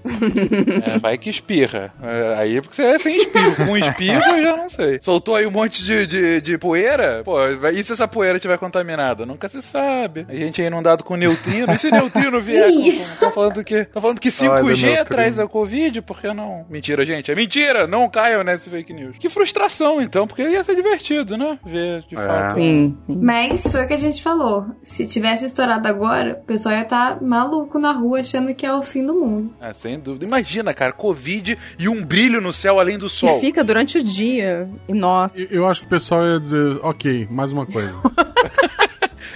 É, 0.85 0.99
vai 0.99 1.17
que 1.19 1.31
espirra. 1.31 1.93
É, 2.03 2.35
aí 2.39 2.61
porque 2.61 2.77
você 2.77 2.83
é 2.83 2.99
sem 2.99 3.17
espirro. 3.17 3.57
Com 3.67 3.77
espirro 3.77 4.23
eu 4.37 4.43
já 4.45 4.57
não 4.57 4.69
sei. 4.69 5.01
Soltou 5.01 5.35
aí 5.37 5.47
um 5.47 5.51
monte 5.51 5.85
de, 5.85 6.07
de, 6.07 6.41
de 6.41 6.59
poeira? 6.59 7.23
Pô, 7.25 7.37
e 7.73 7.83
se 7.85 7.93
essa 7.93 8.07
poeira 8.07 8.37
estiver 8.37 8.59
contaminada? 8.59 9.25
Nunca 9.25 9.49
se 9.49 9.63
sabe. 9.63 10.27
A 10.29 10.35
gente 10.35 10.61
é 10.63 10.67
inundado 10.67 11.05
com 11.05 11.17
neutrino. 11.17 11.73
E 11.73 11.79
se 11.79 11.91
neutrino 11.91 12.41
vier? 12.41 12.69
Estão 13.13 13.33
falando 13.33 13.65
que, 13.65 13.85
tão 13.85 14.03
falando 14.03 14.21
que 14.21 14.29
5G 14.29 14.49
Olha, 14.51 14.63
neutrino. 14.65 15.05
traz 15.07 15.39
a 15.39 15.47
Covid? 15.47 16.03
Por 16.03 16.21
que 16.21 16.33
não? 16.33 16.65
Mentira, 16.69 17.05
gente. 17.05 17.22
É 17.31 17.35
mentira. 17.35 17.87
Não 17.87 18.09
caiam 18.09 18.43
nesse 18.43 18.69
fake 18.71 18.93
news. 18.93 19.17
Que 19.19 19.29
frustração, 19.29 20.01
então. 20.01 20.27
Porque 20.27 20.43
ia 20.43 20.63
ser 20.65 20.75
divertido, 20.75 21.37
né? 21.37 21.59
Ver, 21.65 22.03
de 22.09 22.15
É. 22.17 22.27
fato. 22.27 22.55
Sim, 22.55 22.97
sim. 23.07 23.17
Mas 23.23 23.63
foi 23.71 23.85
o 23.85 23.87
que 23.89 23.95
a 23.95 23.99
gente 23.99 24.23
falou. 24.23 24.67
Se 24.83 25.07
tivesse 25.07 25.45
estourado 25.45 25.87
agora, 25.87 26.39
o 26.43 26.47
pessoal 26.47 26.75
ia 26.75 26.83
estar 26.83 27.23
maluco 27.23 27.79
na 27.79 27.93
rua 27.93 28.21
achando 28.21 28.55
que 28.55 28.67
é 28.67 28.75
o 28.75 28.83
fim 28.83 29.05
do 29.07 29.15
mundo. 29.15 29.55
É, 29.61 29.73
sem 29.73 29.99
dúvida. 30.01 30.25
Imagina, 30.25 30.73
cara, 30.75 30.93
Covid 30.93 31.57
e 31.79 31.89
um 31.89 32.05
brilho 32.05 32.41
no 32.41 32.53
céu 32.53 32.81
além 32.81 32.99
do 32.99 33.09
sol. 33.09 33.39
Que 33.41 33.47
fica 33.47 33.63
durante 33.63 33.99
o 33.99 34.03
dia. 34.03 34.69
E 34.89 34.93
nossa. 34.95 35.39
Eu- 35.39 35.63
Eu 35.63 35.67
acho 35.69 35.83
que 35.83 35.87
o 35.87 35.91
pessoal 35.91 36.25
ia 36.27 36.41
dizer, 36.41 36.79
ok, 36.83 37.29
mais 37.31 37.53
uma 37.53 37.65
coisa. 37.67 37.97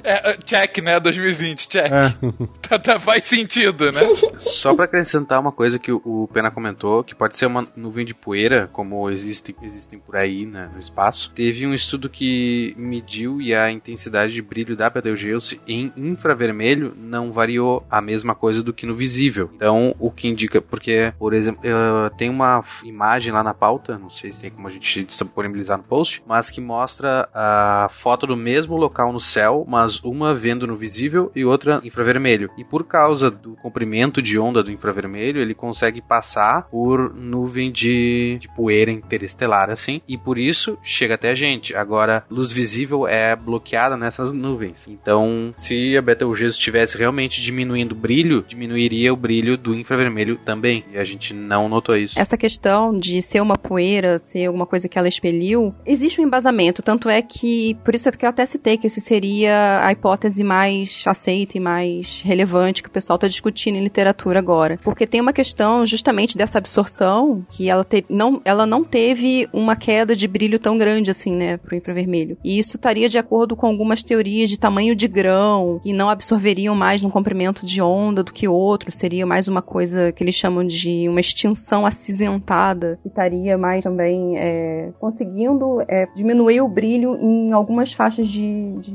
É, 0.07 0.31
é, 0.31 0.37
check, 0.37 0.79
né? 0.79 1.01
2020, 1.01 1.69
check. 1.69 1.91
É. 1.91 2.15
Tá, 2.67 2.81
tá, 2.81 2.99
faz 2.99 3.25
sentido, 3.25 3.93
né? 3.93 4.01
Só 4.39 4.75
pra 4.75 4.87
acrescentar 4.87 5.41
uma 5.41 5.53
coisa 5.53 5.79
que 5.79 5.93
o, 5.93 6.03
o 6.05 6.29
Pena 6.33 6.51
comentou, 6.51 7.05
que 7.05 7.15
pode 7.15 7.37
ser 7.37 7.47
uma 7.47 7.65
nuvem 7.77 8.05
de 8.05 8.13
poeira, 8.13 8.69
como 8.73 9.09
existem, 9.09 9.55
existem 9.63 10.01
por 10.01 10.17
aí 10.17 10.45
né, 10.45 10.69
no 10.75 10.81
espaço. 10.81 11.33
Teve 11.33 11.65
um 11.65 11.73
estudo 11.73 12.09
que 12.09 12.75
mediu 12.77 13.41
e 13.41 13.55
a 13.55 13.71
intensidade 13.71 14.33
de 14.33 14.43
brilho 14.43 14.77
da 14.77 14.91
Betelgeuse 14.91 15.61
em 15.67 15.93
infravermelho 15.97 16.93
não 16.97 17.31
variou 17.31 17.87
a 17.89 18.01
mesma 18.01 18.35
coisa 18.35 18.65
do 18.65 18.73
que 18.73 18.85
no 18.85 18.97
visível. 18.97 19.49
Então, 19.55 19.95
o 20.01 20.11
que 20.11 20.27
indica, 20.27 20.61
porque, 20.61 21.13
por 21.19 21.33
exemplo, 21.33 21.61
eh, 21.65 22.11
tem 22.19 22.29
uma 22.29 22.65
imagem 22.83 23.33
lá 23.33 23.45
na 23.45 23.55
pauta, 23.55 23.97
não 23.97 24.11
sei 24.11 24.33
se 24.33 24.41
tem 24.41 24.51
como 24.51 24.67
a 24.67 24.73
gente 24.73 25.05
disponibilizar 25.05 25.79
no 25.79 25.85
post, 25.85 26.21
mas 26.27 26.51
que 26.51 26.61
mostra 26.61 27.29
a 27.33 27.87
foto 27.91 28.27
do 28.27 28.37
mesmo 28.37 28.77
local 28.77 29.13
no 29.13 29.21
céu, 29.21 29.65
mas 29.69 29.96
uma 30.03 30.35
vendo 30.35 30.67
no 30.67 30.77
visível 30.77 31.31
e 31.35 31.45
outra 31.45 31.81
infravermelho. 31.85 32.51
E 32.57 32.65
por 32.65 32.85
causa 32.85 33.31
do 33.31 33.57
comprimento 33.57 34.23
de 34.23 34.39
onda 34.39 34.63
do 34.63 34.71
infravermelho, 34.71 35.41
ele 35.41 35.55
consegue 35.55 36.01
passar 36.01 36.69
por 36.71 37.15
nuvem 37.15 37.71
de, 37.71 38.39
de 38.41 38.49
poeira 38.49 38.91
interestelar, 38.91 39.71
assim, 39.71 40.01
e 40.09 40.17
por 40.17 40.39
isso 40.39 40.79
chega 40.83 41.15
até 41.15 41.31
a 41.31 41.35
gente. 41.35 41.75
Agora, 41.75 42.25
luz 42.31 42.53
visível 42.53 43.07
é 43.07 43.35
bloqueada 43.35 43.97
nessas 43.97 44.33
nuvens. 44.33 44.87
Então, 44.89 45.53
se 45.57 45.97
a 45.97 46.03
Betelgeuse 46.03 46.57
estivesse 46.57 46.99
realmente 46.99 47.43
diminuindo 47.43 47.93
o 47.93 47.99
brilho, 47.99 48.45
diminuiria 48.47 49.13
o 49.13 49.17
brilho 49.17 49.57
do 49.57 49.75
infravermelho 49.75 50.37
também. 50.37 50.85
E 50.93 50.99
a 50.99 51.05
gente 51.05 51.33
não 51.35 51.69
notou 51.69 51.97
isso. 51.97 52.19
Essa 52.19 52.37
questão 52.37 52.99
de 52.99 53.23
ser 53.23 53.41
uma 53.41 53.59
poeira, 53.59 54.19
ser 54.19 54.47
alguma 54.47 54.67
coisa 54.67 54.89
que 54.89 54.99
ela 54.99 55.09
expeliu, 55.09 55.75
existe 55.85 56.21
um 56.21 56.25
embasamento. 56.25 56.83
Tanto 56.83 57.09
é 57.09 57.23
que, 57.23 57.77
por 57.85 57.95
isso 57.95 58.09
é 58.09 58.13
que 58.13 58.25
eu 58.25 58.31
até 58.31 58.47
citei 58.47 58.77
que 58.77 58.87
esse 58.87 59.01
seria 59.01 59.86
a 59.87 59.93
hipótese 59.93 60.43
mais 60.43 61.05
aceita 61.07 61.57
e 61.57 61.61
mais 61.61 62.21
relevante 62.25 62.83
que 62.83 62.89
o 62.89 62.93
pessoal 62.93 63.15
está 63.15 63.29
discutindo 63.29 63.77
em 63.77 63.85
literatura 63.85 64.37
agora. 64.37 64.81
Porque 64.83 65.07
tem 65.07 65.21
uma 65.21 65.33
questão 65.33 65.87
justamente 65.87 66.37
dessa 66.37 66.59
absorção, 66.59 67.47
que 67.51 67.71
ela, 67.71 67.85
te- 67.85 68.05
não, 68.11 68.41
ela 68.45 68.67
não 68.67 68.83
teve 68.83 69.49
uma 69.53 69.77
queda 69.77 70.17
de 70.17 70.27
brilho 70.27 70.59
tão 70.59 70.77
grande 70.77 71.09
assim, 71.09 71.31
né, 71.31 71.57
pro 71.57 71.77
infravermelho. 71.77 72.37
E 72.43 72.59
isso 72.59 72.77
estaria 72.77 73.09
de 73.09 73.17
acordo 73.17 73.55
com 73.55 73.69
algumas 73.69 74.03
teorias 74.03 74.51
de 74.51 74.59
tamanho 74.59 74.97
de 74.97 75.07
grão, 75.07 75.79
que 75.85 75.93
não 75.93 76.11
absorveriam 76.11 76.75
mais 76.75 77.01
num 77.01 77.11
comprimento 77.11 77.65
de 77.65 77.81
onda 77.81 78.25
do 78.25 78.33
que 78.33 78.49
outro, 78.49 78.91
seria 78.91 79.25
mais 79.25 79.47
uma 79.47 79.63
coisa 79.63 80.11
que 80.11 80.25
eles 80.25 80.35
chamam 80.35 80.67
de 80.67 81.09
uma 81.09 81.21
extinção 81.21 81.87
acinzentada, 81.87 82.99
que 83.03 83.09
estaria 83.09 83.57
mais 83.57 83.85
também 83.85 84.37
é, 84.37 84.91
conseguindo 84.99 85.81
é, 85.87 86.09
diminuir 86.17 86.61
o 86.61 86.69
brilho 86.69 87.17
em 87.23 87.53
algumas 87.53 87.93
faixas 87.93 88.27
de, 88.27 88.73
de, 88.81 88.91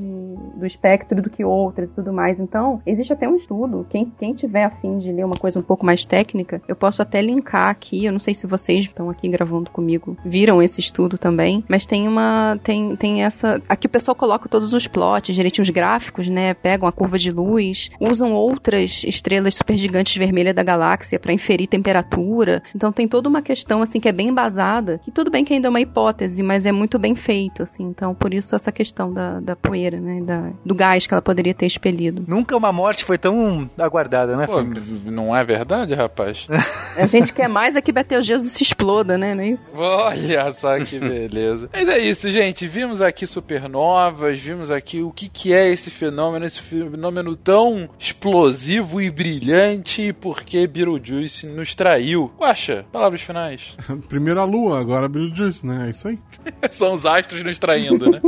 do 0.58 0.66
espectro 0.66 0.81
do 1.22 1.30
que 1.30 1.44
outras 1.44 1.90
e 1.90 1.94
tudo 1.94 2.12
mais. 2.12 2.40
Então, 2.40 2.82
existe 2.86 3.14
até 3.14 3.28
um 3.28 3.36
estudo. 3.36 3.86
Quem, 3.90 4.12
quem 4.20 4.34
tiver 4.34 4.66
afim 4.66 4.98
de 4.98 5.12
ler 5.12 5.26
uma 5.26 5.36
coisa 5.36 5.60
um 5.60 5.64
pouco 5.64 5.86
mais 5.86 6.06
técnica, 6.06 6.62
eu 6.68 6.76
posso 6.76 7.02
até 7.02 7.22
linkar 7.22 7.70
aqui. 7.70 8.06
Eu 8.06 8.12
não 8.12 8.20
sei 8.20 8.34
se 8.34 8.48
vocês 8.48 8.86
estão 8.86 9.10
aqui 9.10 9.30
gravando 9.30 9.70
comigo, 9.70 10.18
viram 10.26 10.62
esse 10.62 10.80
estudo 10.80 11.18
também, 11.18 11.64
mas 11.68 11.86
tem 11.86 12.08
uma. 12.08 12.58
Tem, 12.64 12.96
tem 12.96 13.24
essa. 13.24 13.62
Aqui 13.70 13.88
o 13.88 13.90
pessoal 13.90 14.16
coloca 14.16 14.50
todos 14.50 14.74
os 14.74 14.88
plots, 14.88 15.36
direitinho 15.36 15.64
os 15.64 15.70
gráficos, 15.70 16.28
né? 16.28 16.54
Pegam 16.54 16.88
a 16.88 16.92
curva 16.92 17.18
de 17.18 17.32
luz, 17.32 17.90
usam 18.00 18.34
outras 18.34 19.04
estrelas 19.04 19.56
supergigantes 19.56 20.16
vermelhas 20.18 20.56
da 20.56 20.64
galáxia 20.64 21.20
para 21.20 21.34
inferir 21.34 21.68
temperatura. 21.68 22.64
Então 22.76 22.92
tem 22.92 23.08
toda 23.08 23.30
uma 23.30 23.42
questão 23.42 23.82
assim 23.82 24.00
que 24.00 24.10
é 24.10 24.12
bem 24.12 24.30
embasada, 24.30 25.00
que 25.04 25.12
tudo 25.12 25.30
bem 25.30 25.46
que 25.46 25.54
ainda 25.54 25.68
é 25.68 25.70
uma 25.70 25.82
hipótese, 25.82 26.42
mas 26.42 26.66
é 26.66 26.72
muito 26.72 26.98
bem 26.98 27.16
feito, 27.16 27.64
assim. 27.64 27.84
Então 27.84 28.16
por 28.16 28.34
isso 28.34 28.56
essa 28.56 28.72
questão 28.72 29.14
da, 29.14 29.40
da 29.40 29.56
poeira, 29.56 30.00
né? 30.00 30.22
Da, 30.22 30.52
do 30.66 30.76
gás 30.76 31.08
que 31.08 31.14
ela 31.14 31.22
poderia 31.22 31.54
ter 31.54 31.66
expelido. 31.66 32.24
Nunca 32.28 32.56
uma 32.56 32.72
morte 32.72 33.04
foi 33.04 33.18
tão 33.18 33.70
aguardada, 33.78 34.36
né, 34.36 34.48
Pô, 34.48 34.62
não 35.06 35.36
é 35.36 35.44
verdade, 35.44 35.94
rapaz? 35.94 36.48
A 36.98 37.08
gente 37.08 37.34
quer 37.34 37.48
mais 37.48 37.76
é 37.76 37.82
que 37.82 37.92
Betelgeuse 37.92 38.50
se 38.50 38.64
exploda, 38.64 39.18
né? 39.18 39.34
Não 39.34 39.44
é 39.44 39.50
isso? 39.50 39.74
Olha 39.76 40.52
só 40.52 40.78
que 40.84 41.00
beleza. 41.00 41.70
Mas 41.72 41.88
é 41.88 42.00
isso, 42.00 42.30
gente. 42.32 42.68
Vimos 42.68 43.02
aqui 43.02 43.26
supernovas, 43.26 44.40
vimos 44.40 44.70
aqui 44.70 45.02
o 45.02 45.12
que, 45.12 45.30
que 45.30 45.54
é 45.54 45.70
esse 45.70 45.90
fenômeno, 45.90 46.46
esse 46.46 46.62
fenômeno 46.62 47.36
tão 47.36 47.90
explosivo 47.98 49.02
e 49.02 49.10
brilhante, 49.10 50.02
e 50.02 50.14
por 50.14 50.44
que 50.44 50.68
Beetlejuice 50.68 51.48
nos 51.48 51.74
traiu. 51.76 52.32
Guaxa, 52.38 52.86
palavras 52.92 53.22
finais. 53.22 53.76
Primeiro 54.08 54.40
a 54.40 54.44
Lua, 54.44 54.80
agora 54.80 55.06
a 55.06 55.10
Beetlejuice, 55.10 55.66
né? 55.66 55.88
É 55.88 55.90
isso 55.90 56.08
aí. 56.08 56.20
São 56.72 56.94
os 56.94 57.06
astros 57.06 57.44
nos 57.44 57.58
traindo, 57.58 58.10
né? 58.10 58.22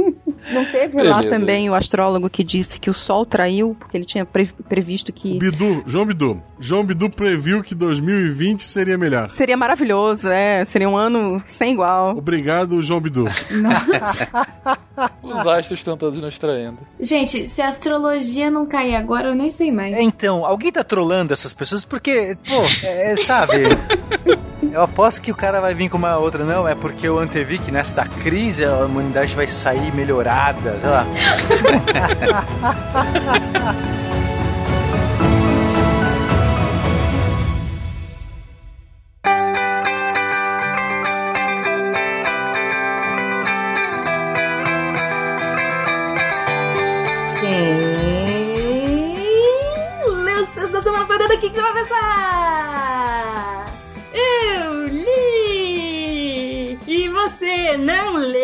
Não 0.52 0.66
teve 0.66 1.02
lá 1.02 1.20
Beleza. 1.20 1.30
também 1.30 1.70
o 1.70 1.74
astrólogo 1.76 2.30
que 2.30 2.44
disse 2.44 2.80
que 2.80 2.90
o 2.90 2.94
Sol 2.94 3.26
traiu, 3.26 3.76
porque 3.80 3.96
ele 3.98 4.06
tinha 4.06 4.26
pre- 4.26 4.52
previsto 4.68 5.12
que 5.14 5.38
Bidu, 5.40 5.84
João 5.86 6.06
Bidu. 6.06 6.42
João 6.60 6.84
Bidu 6.84 7.10
previu 7.10 7.64
que 7.64 7.74
2020 7.74 8.64
seria 8.64 8.98
melhor. 8.98 9.30
seria 9.30 9.56
maravilhoso, 9.58 10.28
é, 10.30 10.64
seria 10.66 10.90
um 10.90 10.98
ano 10.98 11.42
sem 11.46 11.74
igual. 11.74 12.18
Obrigado, 12.18 12.82
João 12.82 13.00
Bidu. 13.00 13.26
Os 15.24 15.48
astros 15.48 15.80
estão 15.80 15.98
todos 15.98 16.20
nos 16.22 16.38
traindo. 16.38 16.78
Gente, 17.00 17.46
se 17.48 17.62
a 17.62 17.68
astrologia 17.68 18.50
não 18.52 18.66
cair 18.66 18.96
agora, 18.96 19.30
eu 19.30 19.36
nem 19.36 19.50
sei 19.50 19.72
mais. 19.72 19.94
É, 19.96 20.02
Então, 20.02 20.46
alguém 20.46 20.72
tá 20.72 20.84
trolando 20.84 21.34
essas 21.34 21.54
pessoas 21.54 21.84
porque, 21.86 22.36
pô, 22.48 22.86
é, 22.86 23.16
sabe. 23.16 23.64
Eu 24.72 24.82
aposto 24.82 25.22
que 25.22 25.32
o 25.32 25.36
cara 25.36 25.60
vai 25.62 25.74
vir 25.74 25.90
com 25.90 25.98
uma 25.98 26.18
outra, 26.18 26.44
não, 26.44 26.68
é 26.68 26.74
porque 26.74 27.08
eu 27.08 27.20
antevi 27.20 27.60
que 27.60 27.72
nesta 27.72 28.06
crise 28.06 28.66
a 28.66 28.86
humanidade 28.86 29.36
vai 29.36 29.48
sair 29.48 29.94
melhorada, 30.34 30.80
sei 30.80 30.90
lá. 30.90 31.06
Daqui 51.26 51.50
que 51.50 51.60
vai 51.60 51.74
fechar? 51.74 53.66
Eu 54.14 54.84
li! 54.86 56.78
E 56.86 57.10
você 57.10 57.78
não 57.78 58.18
leu? 58.18 58.43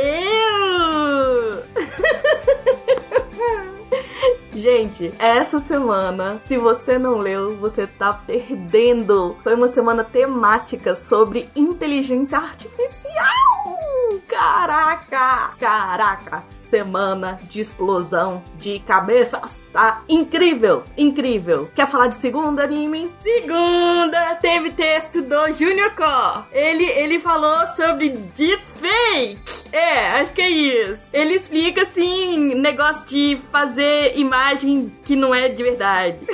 Gente, 4.54 5.14
essa 5.20 5.60
semana, 5.60 6.40
se 6.46 6.58
você 6.58 6.98
não 6.98 7.18
leu, 7.18 7.56
você 7.56 7.88
tá 7.88 8.14
perdendo. 8.14 9.38
Foi 9.44 9.54
uma 9.54 9.70
semana 9.70 10.04
temática 10.04 10.96
sobre 10.96 11.50
inteligência 11.56 12.38
artificial. 12.38 14.20
Caraca! 14.28 15.52
Caraca! 15.60 16.59
Semana 16.70 17.40
de 17.50 17.60
explosão 17.60 18.42
de 18.58 18.80
cabeças. 18.80 19.60
Tá 19.74 20.04
incrível, 20.08 20.84
incrível. 20.98 21.70
Quer 21.76 21.88
falar 21.88 22.08
de 22.08 22.16
segunda 22.16 22.64
anime? 22.64 23.10
Segunda, 23.20 24.36
teve 24.36 24.72
texto 24.72 25.22
do 25.22 25.52
Junior 25.54 25.94
Core. 25.96 26.46
Ele, 26.52 26.86
ele 26.86 27.20
falou 27.20 27.68
sobre 27.76 28.10
deepfake. 28.10 29.40
É, 29.72 30.20
acho 30.20 30.32
que 30.32 30.42
é 30.42 30.50
isso. 30.50 31.10
Ele 31.12 31.36
explica, 31.36 31.82
assim, 31.82 32.56
negócio 32.56 33.06
de 33.06 33.40
fazer 33.52 34.16
imagem 34.16 34.92
que 35.04 35.16
não 35.16 35.34
é 35.34 35.50
de 35.50 35.64
verdade. 35.64 36.18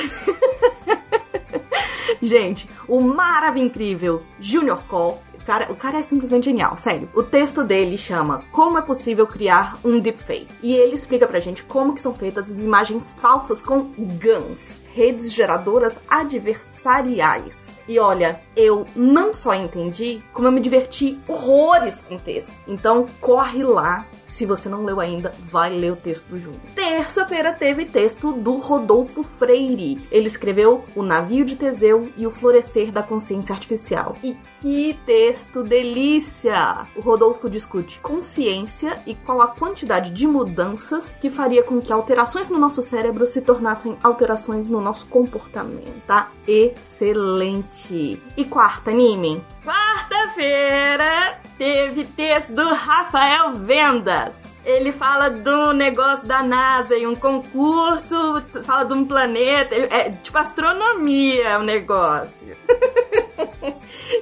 Gente, 2.21 2.67
o 2.87 3.01
maravilhoso 3.01 3.65
incrível 3.65 4.23
Junior 4.39 4.81
Cole. 4.87 5.17
O 5.45 5.47
cara, 5.47 5.71
o 5.71 5.75
cara 5.75 5.99
é 5.99 6.01
simplesmente 6.01 6.45
genial, 6.45 6.75
sério. 6.75 7.07
O 7.13 7.21
texto 7.21 7.63
dele 7.63 7.99
chama 7.99 8.41
Como 8.51 8.79
é 8.79 8.81
possível 8.81 9.27
criar 9.27 9.77
um 9.85 9.99
deepfake. 9.99 10.47
E 10.63 10.73
ele 10.73 10.95
explica 10.95 11.27
pra 11.27 11.39
gente 11.39 11.61
como 11.61 11.93
que 11.93 12.01
são 12.01 12.15
feitas 12.15 12.49
as 12.49 12.63
imagens 12.63 13.15
falsas 13.19 13.61
com 13.61 13.91
GANs, 13.95 14.81
redes 14.91 15.31
geradoras 15.31 15.99
adversariais. 16.09 17.77
E 17.87 17.99
olha, 17.99 18.41
eu 18.55 18.87
não 18.95 19.31
só 19.31 19.53
entendi, 19.53 20.19
como 20.33 20.47
eu 20.47 20.51
me 20.51 20.59
diverti 20.59 21.15
horrores 21.27 22.01
com 22.01 22.15
o 22.15 22.19
texto. 22.19 22.57
Então 22.67 23.05
corre 23.21 23.63
lá 23.63 24.03
se 24.35 24.45
você 24.45 24.67
não 24.67 24.83
leu 24.83 24.99
ainda, 24.99 25.33
vai 25.49 25.69
ler 25.69 25.93
o 25.93 25.95
texto 25.95 26.25
do 26.25 26.37
Júnior. 26.37 26.61
Terça-feira 26.75 27.53
teve 27.53 27.85
texto 27.85 28.33
do 28.33 28.57
Rodolfo 28.57 29.23
Freire. 29.23 30.05
Ele 30.11 30.27
escreveu 30.27 30.83
O 30.93 31.01
Navio 31.01 31.45
de 31.45 31.55
Teseu 31.55 32.09
e 32.17 32.27
o 32.27 32.29
Florescer 32.29 32.91
da 32.91 33.01
Consciência 33.01 33.53
Artificial. 33.53 34.17
E 34.21 34.35
que 34.59 34.99
texto 35.05 35.63
delícia! 35.63 36.85
O 36.97 36.99
Rodolfo 36.99 37.49
discute 37.49 37.97
consciência 38.01 38.99
e 39.07 39.15
qual 39.15 39.41
a 39.41 39.47
quantidade 39.47 40.09
de 40.09 40.27
mudanças 40.27 41.07
que 41.21 41.29
faria 41.29 41.63
com 41.63 41.79
que 41.79 41.93
alterações 41.93 42.49
no 42.49 42.59
nosso 42.59 42.81
cérebro 42.81 43.25
se 43.27 43.39
tornassem 43.39 43.95
alterações 44.03 44.69
no 44.69 44.81
nosso 44.81 45.05
comportamento. 45.05 45.93
Tá 46.05 46.29
excelente! 46.45 48.21
E 48.35 48.43
quarta, 48.43 48.91
anime. 48.91 49.41
Quarta-feira 49.65 51.39
teve 51.57 52.05
texto 52.05 52.53
do 52.53 52.71
Rafael 52.71 53.55
Vendas. 53.55 54.55
Ele 54.63 54.91
fala 54.91 55.27
do 55.27 55.73
negócio 55.73 56.27
da 56.27 56.43
NASA 56.43 56.95
e 56.95 57.07
um 57.07 57.15
concurso, 57.15 58.15
fala 58.63 58.83
de 58.83 58.93
um 58.93 59.05
planeta. 59.05 59.73
É 59.73 60.11
tipo 60.11 60.37
astronomia 60.37 61.57
o 61.57 61.63
negócio. 61.63 62.55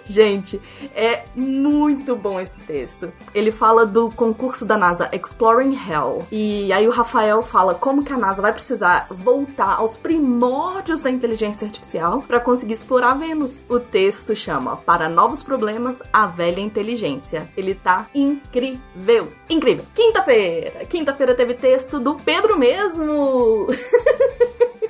Gente, 0.05 0.61
é 0.95 1.23
muito 1.35 2.15
bom 2.15 2.39
esse 2.39 2.59
texto. 2.61 3.11
Ele 3.33 3.51
fala 3.51 3.85
do 3.85 4.09
concurso 4.09 4.65
da 4.65 4.77
NASA 4.77 5.09
Exploring 5.13 5.75
Hell. 5.75 6.25
E 6.31 6.71
aí 6.71 6.87
o 6.87 6.91
Rafael 6.91 7.41
fala 7.41 7.73
como 7.73 8.03
que 8.03 8.13
a 8.13 8.17
NASA 8.17 8.41
vai 8.41 8.53
precisar 8.53 9.07
voltar 9.09 9.75
aos 9.75 9.97
primórdios 9.97 11.01
da 11.01 11.09
inteligência 11.09 11.65
artificial 11.65 12.21
para 12.21 12.39
conseguir 12.39 12.73
explorar 12.73 13.15
Vênus. 13.15 13.65
O 13.69 13.79
texto 13.79 14.35
chama 14.35 14.77
Para 14.77 15.09
Novos 15.09 15.43
Problemas, 15.43 16.01
a 16.11 16.25
Velha 16.25 16.59
Inteligência. 16.59 17.49
Ele 17.55 17.75
tá 17.75 18.07
incrível. 18.13 19.31
Incrível. 19.49 19.85
Quinta-feira. 19.93 20.85
Quinta-feira 20.85 21.33
teve 21.33 21.53
texto 21.53 21.99
do 21.99 22.15
Pedro 22.15 22.57
mesmo. 22.57 23.67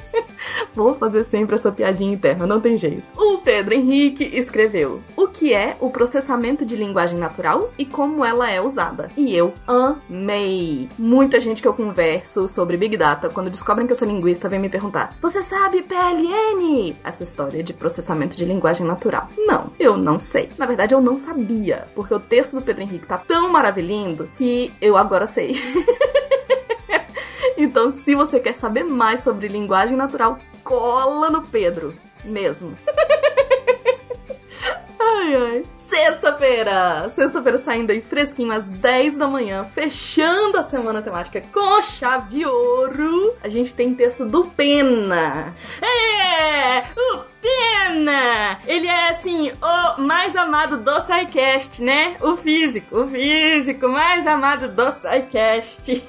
Vou 0.73 0.95
fazer 0.95 1.23
sempre 1.23 1.55
essa 1.55 1.71
piadinha 1.71 2.13
interna, 2.13 2.47
não 2.47 2.59
tem 2.59 2.77
jeito. 2.77 3.03
O 3.15 3.37
Pedro 3.37 3.73
Henrique 3.73 4.23
escreveu 4.23 5.01
o 5.15 5.27
que 5.27 5.53
é 5.53 5.75
o 5.79 5.89
processamento 5.89 6.65
de 6.65 6.75
linguagem 6.75 7.17
natural 7.17 7.71
e 7.77 7.85
como 7.85 8.25
ela 8.25 8.49
é 8.49 8.61
usada. 8.61 9.09
E 9.15 9.35
eu 9.35 9.53
amei. 9.67 10.89
Muita 10.97 11.39
gente 11.39 11.61
que 11.61 11.67
eu 11.67 11.73
converso 11.73 12.47
sobre 12.47 12.77
Big 12.77 12.97
Data, 12.97 13.29
quando 13.29 13.49
descobrem 13.49 13.85
que 13.85 13.93
eu 13.93 13.97
sou 13.97 14.07
linguista, 14.07 14.49
vem 14.49 14.59
me 14.59 14.69
perguntar: 14.69 15.15
Você 15.21 15.41
sabe 15.43 15.83
PLN? 15.83 16.95
Essa 17.03 17.23
história 17.23 17.63
de 17.63 17.73
processamento 17.73 18.35
de 18.35 18.45
linguagem 18.45 18.85
natural. 18.85 19.27
Não, 19.37 19.71
eu 19.79 19.97
não 19.97 20.17
sei. 20.17 20.49
Na 20.57 20.65
verdade, 20.65 20.93
eu 20.93 21.01
não 21.01 21.17
sabia, 21.17 21.87
porque 21.95 22.13
o 22.13 22.19
texto 22.19 22.55
do 22.55 22.61
Pedro 22.61 22.83
Henrique 22.83 23.05
tá 23.05 23.17
tão 23.17 23.49
maravilhoso 23.49 23.83
que 24.35 24.71
eu 24.81 24.97
agora 24.97 25.27
sei. 25.27 25.55
Então, 27.57 27.91
se 27.91 28.15
você 28.15 28.39
quer 28.39 28.55
saber 28.55 28.83
mais 28.83 29.21
sobre 29.21 29.47
linguagem 29.47 29.95
natural, 29.95 30.37
cola 30.63 31.29
no 31.29 31.43
Pedro, 31.43 31.95
mesmo. 32.23 32.75
ai, 34.99 35.35
ai. 35.35 35.63
Sexta-feira! 35.77 37.07
Sexta-feira 37.09 37.57
saindo 37.59 37.91
aí 37.91 38.01
fresquinho 38.01 38.51
às 38.51 38.67
10 38.67 39.17
da 39.17 39.27
manhã, 39.27 39.63
fechando 39.63 40.57
a 40.57 40.63
semana 40.63 41.03
temática 41.03 41.41
com 41.53 41.81
chave 41.83 42.29
de 42.29 42.45
ouro. 42.45 43.35
A 43.43 43.47
gente 43.47 43.73
tem 43.73 43.93
texto 43.93 44.25
do 44.25 44.45
Pena. 44.45 45.53
É, 45.79 46.79
o 46.99 47.32
Pena! 47.43 48.57
Ele 48.65 48.87
é 48.87 49.09
assim, 49.09 49.51
o 49.61 50.01
mais 50.01 50.33
amado 50.33 50.77
do 50.77 50.99
SciCast, 51.01 51.83
né? 51.83 52.15
O 52.21 52.37
físico, 52.37 53.01
o 53.01 53.07
físico 53.07 53.89
mais 53.89 54.25
amado 54.25 54.69
do 54.69 54.91
SciCast. 54.93 56.01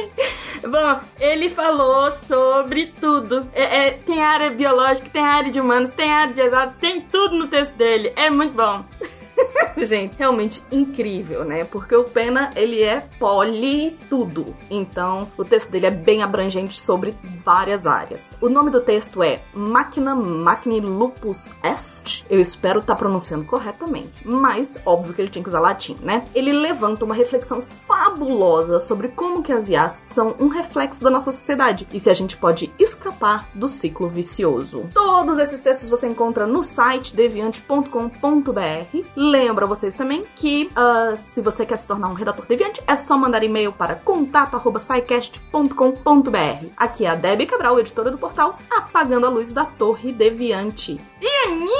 Bom, 0.64 1.00
ele 1.20 1.50
falou 1.50 2.10
sobre 2.10 2.86
tudo. 2.86 3.46
É, 3.52 3.88
é, 3.88 3.90
tem 3.90 4.22
área 4.22 4.50
biológica, 4.50 5.10
tem 5.12 5.22
área 5.22 5.52
de 5.52 5.60
humanos, 5.60 5.90
tem 5.94 6.10
área 6.10 6.32
de 6.32 6.40
exatos, 6.40 6.76
tem 6.78 7.02
tudo 7.02 7.36
no 7.36 7.46
texto 7.48 7.76
dele. 7.76 8.10
É 8.16 8.30
muito 8.30 8.54
bom. 8.54 8.82
Gente, 9.76 10.16
realmente 10.18 10.62
incrível, 10.70 11.44
né? 11.44 11.64
Porque 11.64 11.94
o 11.94 12.04
Pena, 12.04 12.50
ele 12.54 12.82
é 12.82 13.02
poli 13.18 13.96
tudo. 14.08 14.54
Então, 14.70 15.28
o 15.36 15.44
texto 15.44 15.70
dele 15.70 15.86
é 15.86 15.90
bem 15.90 16.22
abrangente 16.22 16.80
sobre 16.80 17.14
várias 17.44 17.86
áreas. 17.86 18.28
O 18.40 18.48
nome 18.48 18.70
do 18.70 18.80
texto 18.80 19.22
é 19.22 19.40
Machina 19.54 20.14
Machini 20.14 20.80
Lupus 20.80 21.52
Est. 21.62 22.24
Eu 22.28 22.40
espero 22.40 22.80
estar 22.80 22.94
tá 22.94 22.98
pronunciando 22.98 23.44
corretamente. 23.44 24.26
Mas, 24.26 24.74
óbvio 24.84 25.14
que 25.14 25.22
ele 25.22 25.30
tinha 25.30 25.42
que 25.42 25.48
usar 25.48 25.60
latim, 25.60 25.96
né? 26.02 26.24
Ele 26.34 26.52
levanta 26.52 27.04
uma 27.04 27.14
reflexão 27.14 27.62
fabulosa 27.62 28.80
sobre 28.80 29.08
como 29.08 29.42
que 29.42 29.52
as 29.52 29.68
IAs 29.68 29.92
são 29.92 30.34
um 30.38 30.48
reflexo 30.48 31.02
da 31.02 31.10
nossa 31.10 31.32
sociedade 31.32 31.86
e 31.92 32.00
se 32.00 32.10
a 32.10 32.14
gente 32.14 32.36
pode 32.36 32.72
escapar 32.78 33.48
do 33.54 33.68
ciclo 33.68 34.08
vicioso. 34.08 34.86
Todos 34.92 35.38
esses 35.38 35.62
textos 35.62 35.88
você 35.88 36.06
encontra 36.06 36.46
no 36.46 36.62
site 36.62 37.14
deviante.com.br 37.14 39.02
Lembro 39.22 39.66
a 39.66 39.68
vocês 39.68 39.94
também 39.94 40.24
que 40.34 40.68
uh, 40.72 41.16
se 41.16 41.40
você 41.40 41.64
quer 41.64 41.76
se 41.76 41.86
tornar 41.86 42.08
um 42.08 42.12
redator 42.12 42.44
deviante, 42.44 42.82
é 42.88 42.96
só 42.96 43.16
mandar 43.16 43.44
e-mail 43.44 43.72
para 43.72 43.94
contato@saicast.com.br. 43.94 46.66
Aqui 46.76 47.04
é 47.04 47.10
a 47.10 47.14
Debbie 47.14 47.46
Cabral, 47.46 47.78
editora 47.78 48.10
do 48.10 48.18
portal 48.18 48.58
Apagando 48.68 49.26
a 49.26 49.28
Luz 49.28 49.52
da 49.52 49.64
Torre 49.64 50.10
Deviante. 50.10 50.98
E 51.20 51.28
anime! 51.46 51.70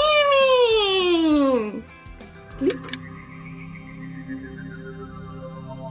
Clique. 2.57 3.03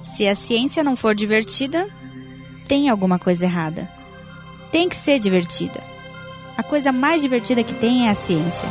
Se 0.02 0.26
a 0.26 0.34
ciência 0.34 0.82
não 0.82 0.96
for 0.96 1.14
divertida, 1.14 1.86
tem 2.66 2.88
alguma 2.88 3.18
coisa 3.18 3.44
errada. 3.44 3.86
Tem 4.70 4.88
que 4.88 4.96
ser 4.96 5.18
divertida. 5.18 5.82
A 6.56 6.62
coisa 6.62 6.90
mais 6.92 7.20
divertida 7.20 7.62
que 7.62 7.74
tem 7.74 8.08
é 8.08 8.10
a 8.10 8.14
ciência. 8.14 8.70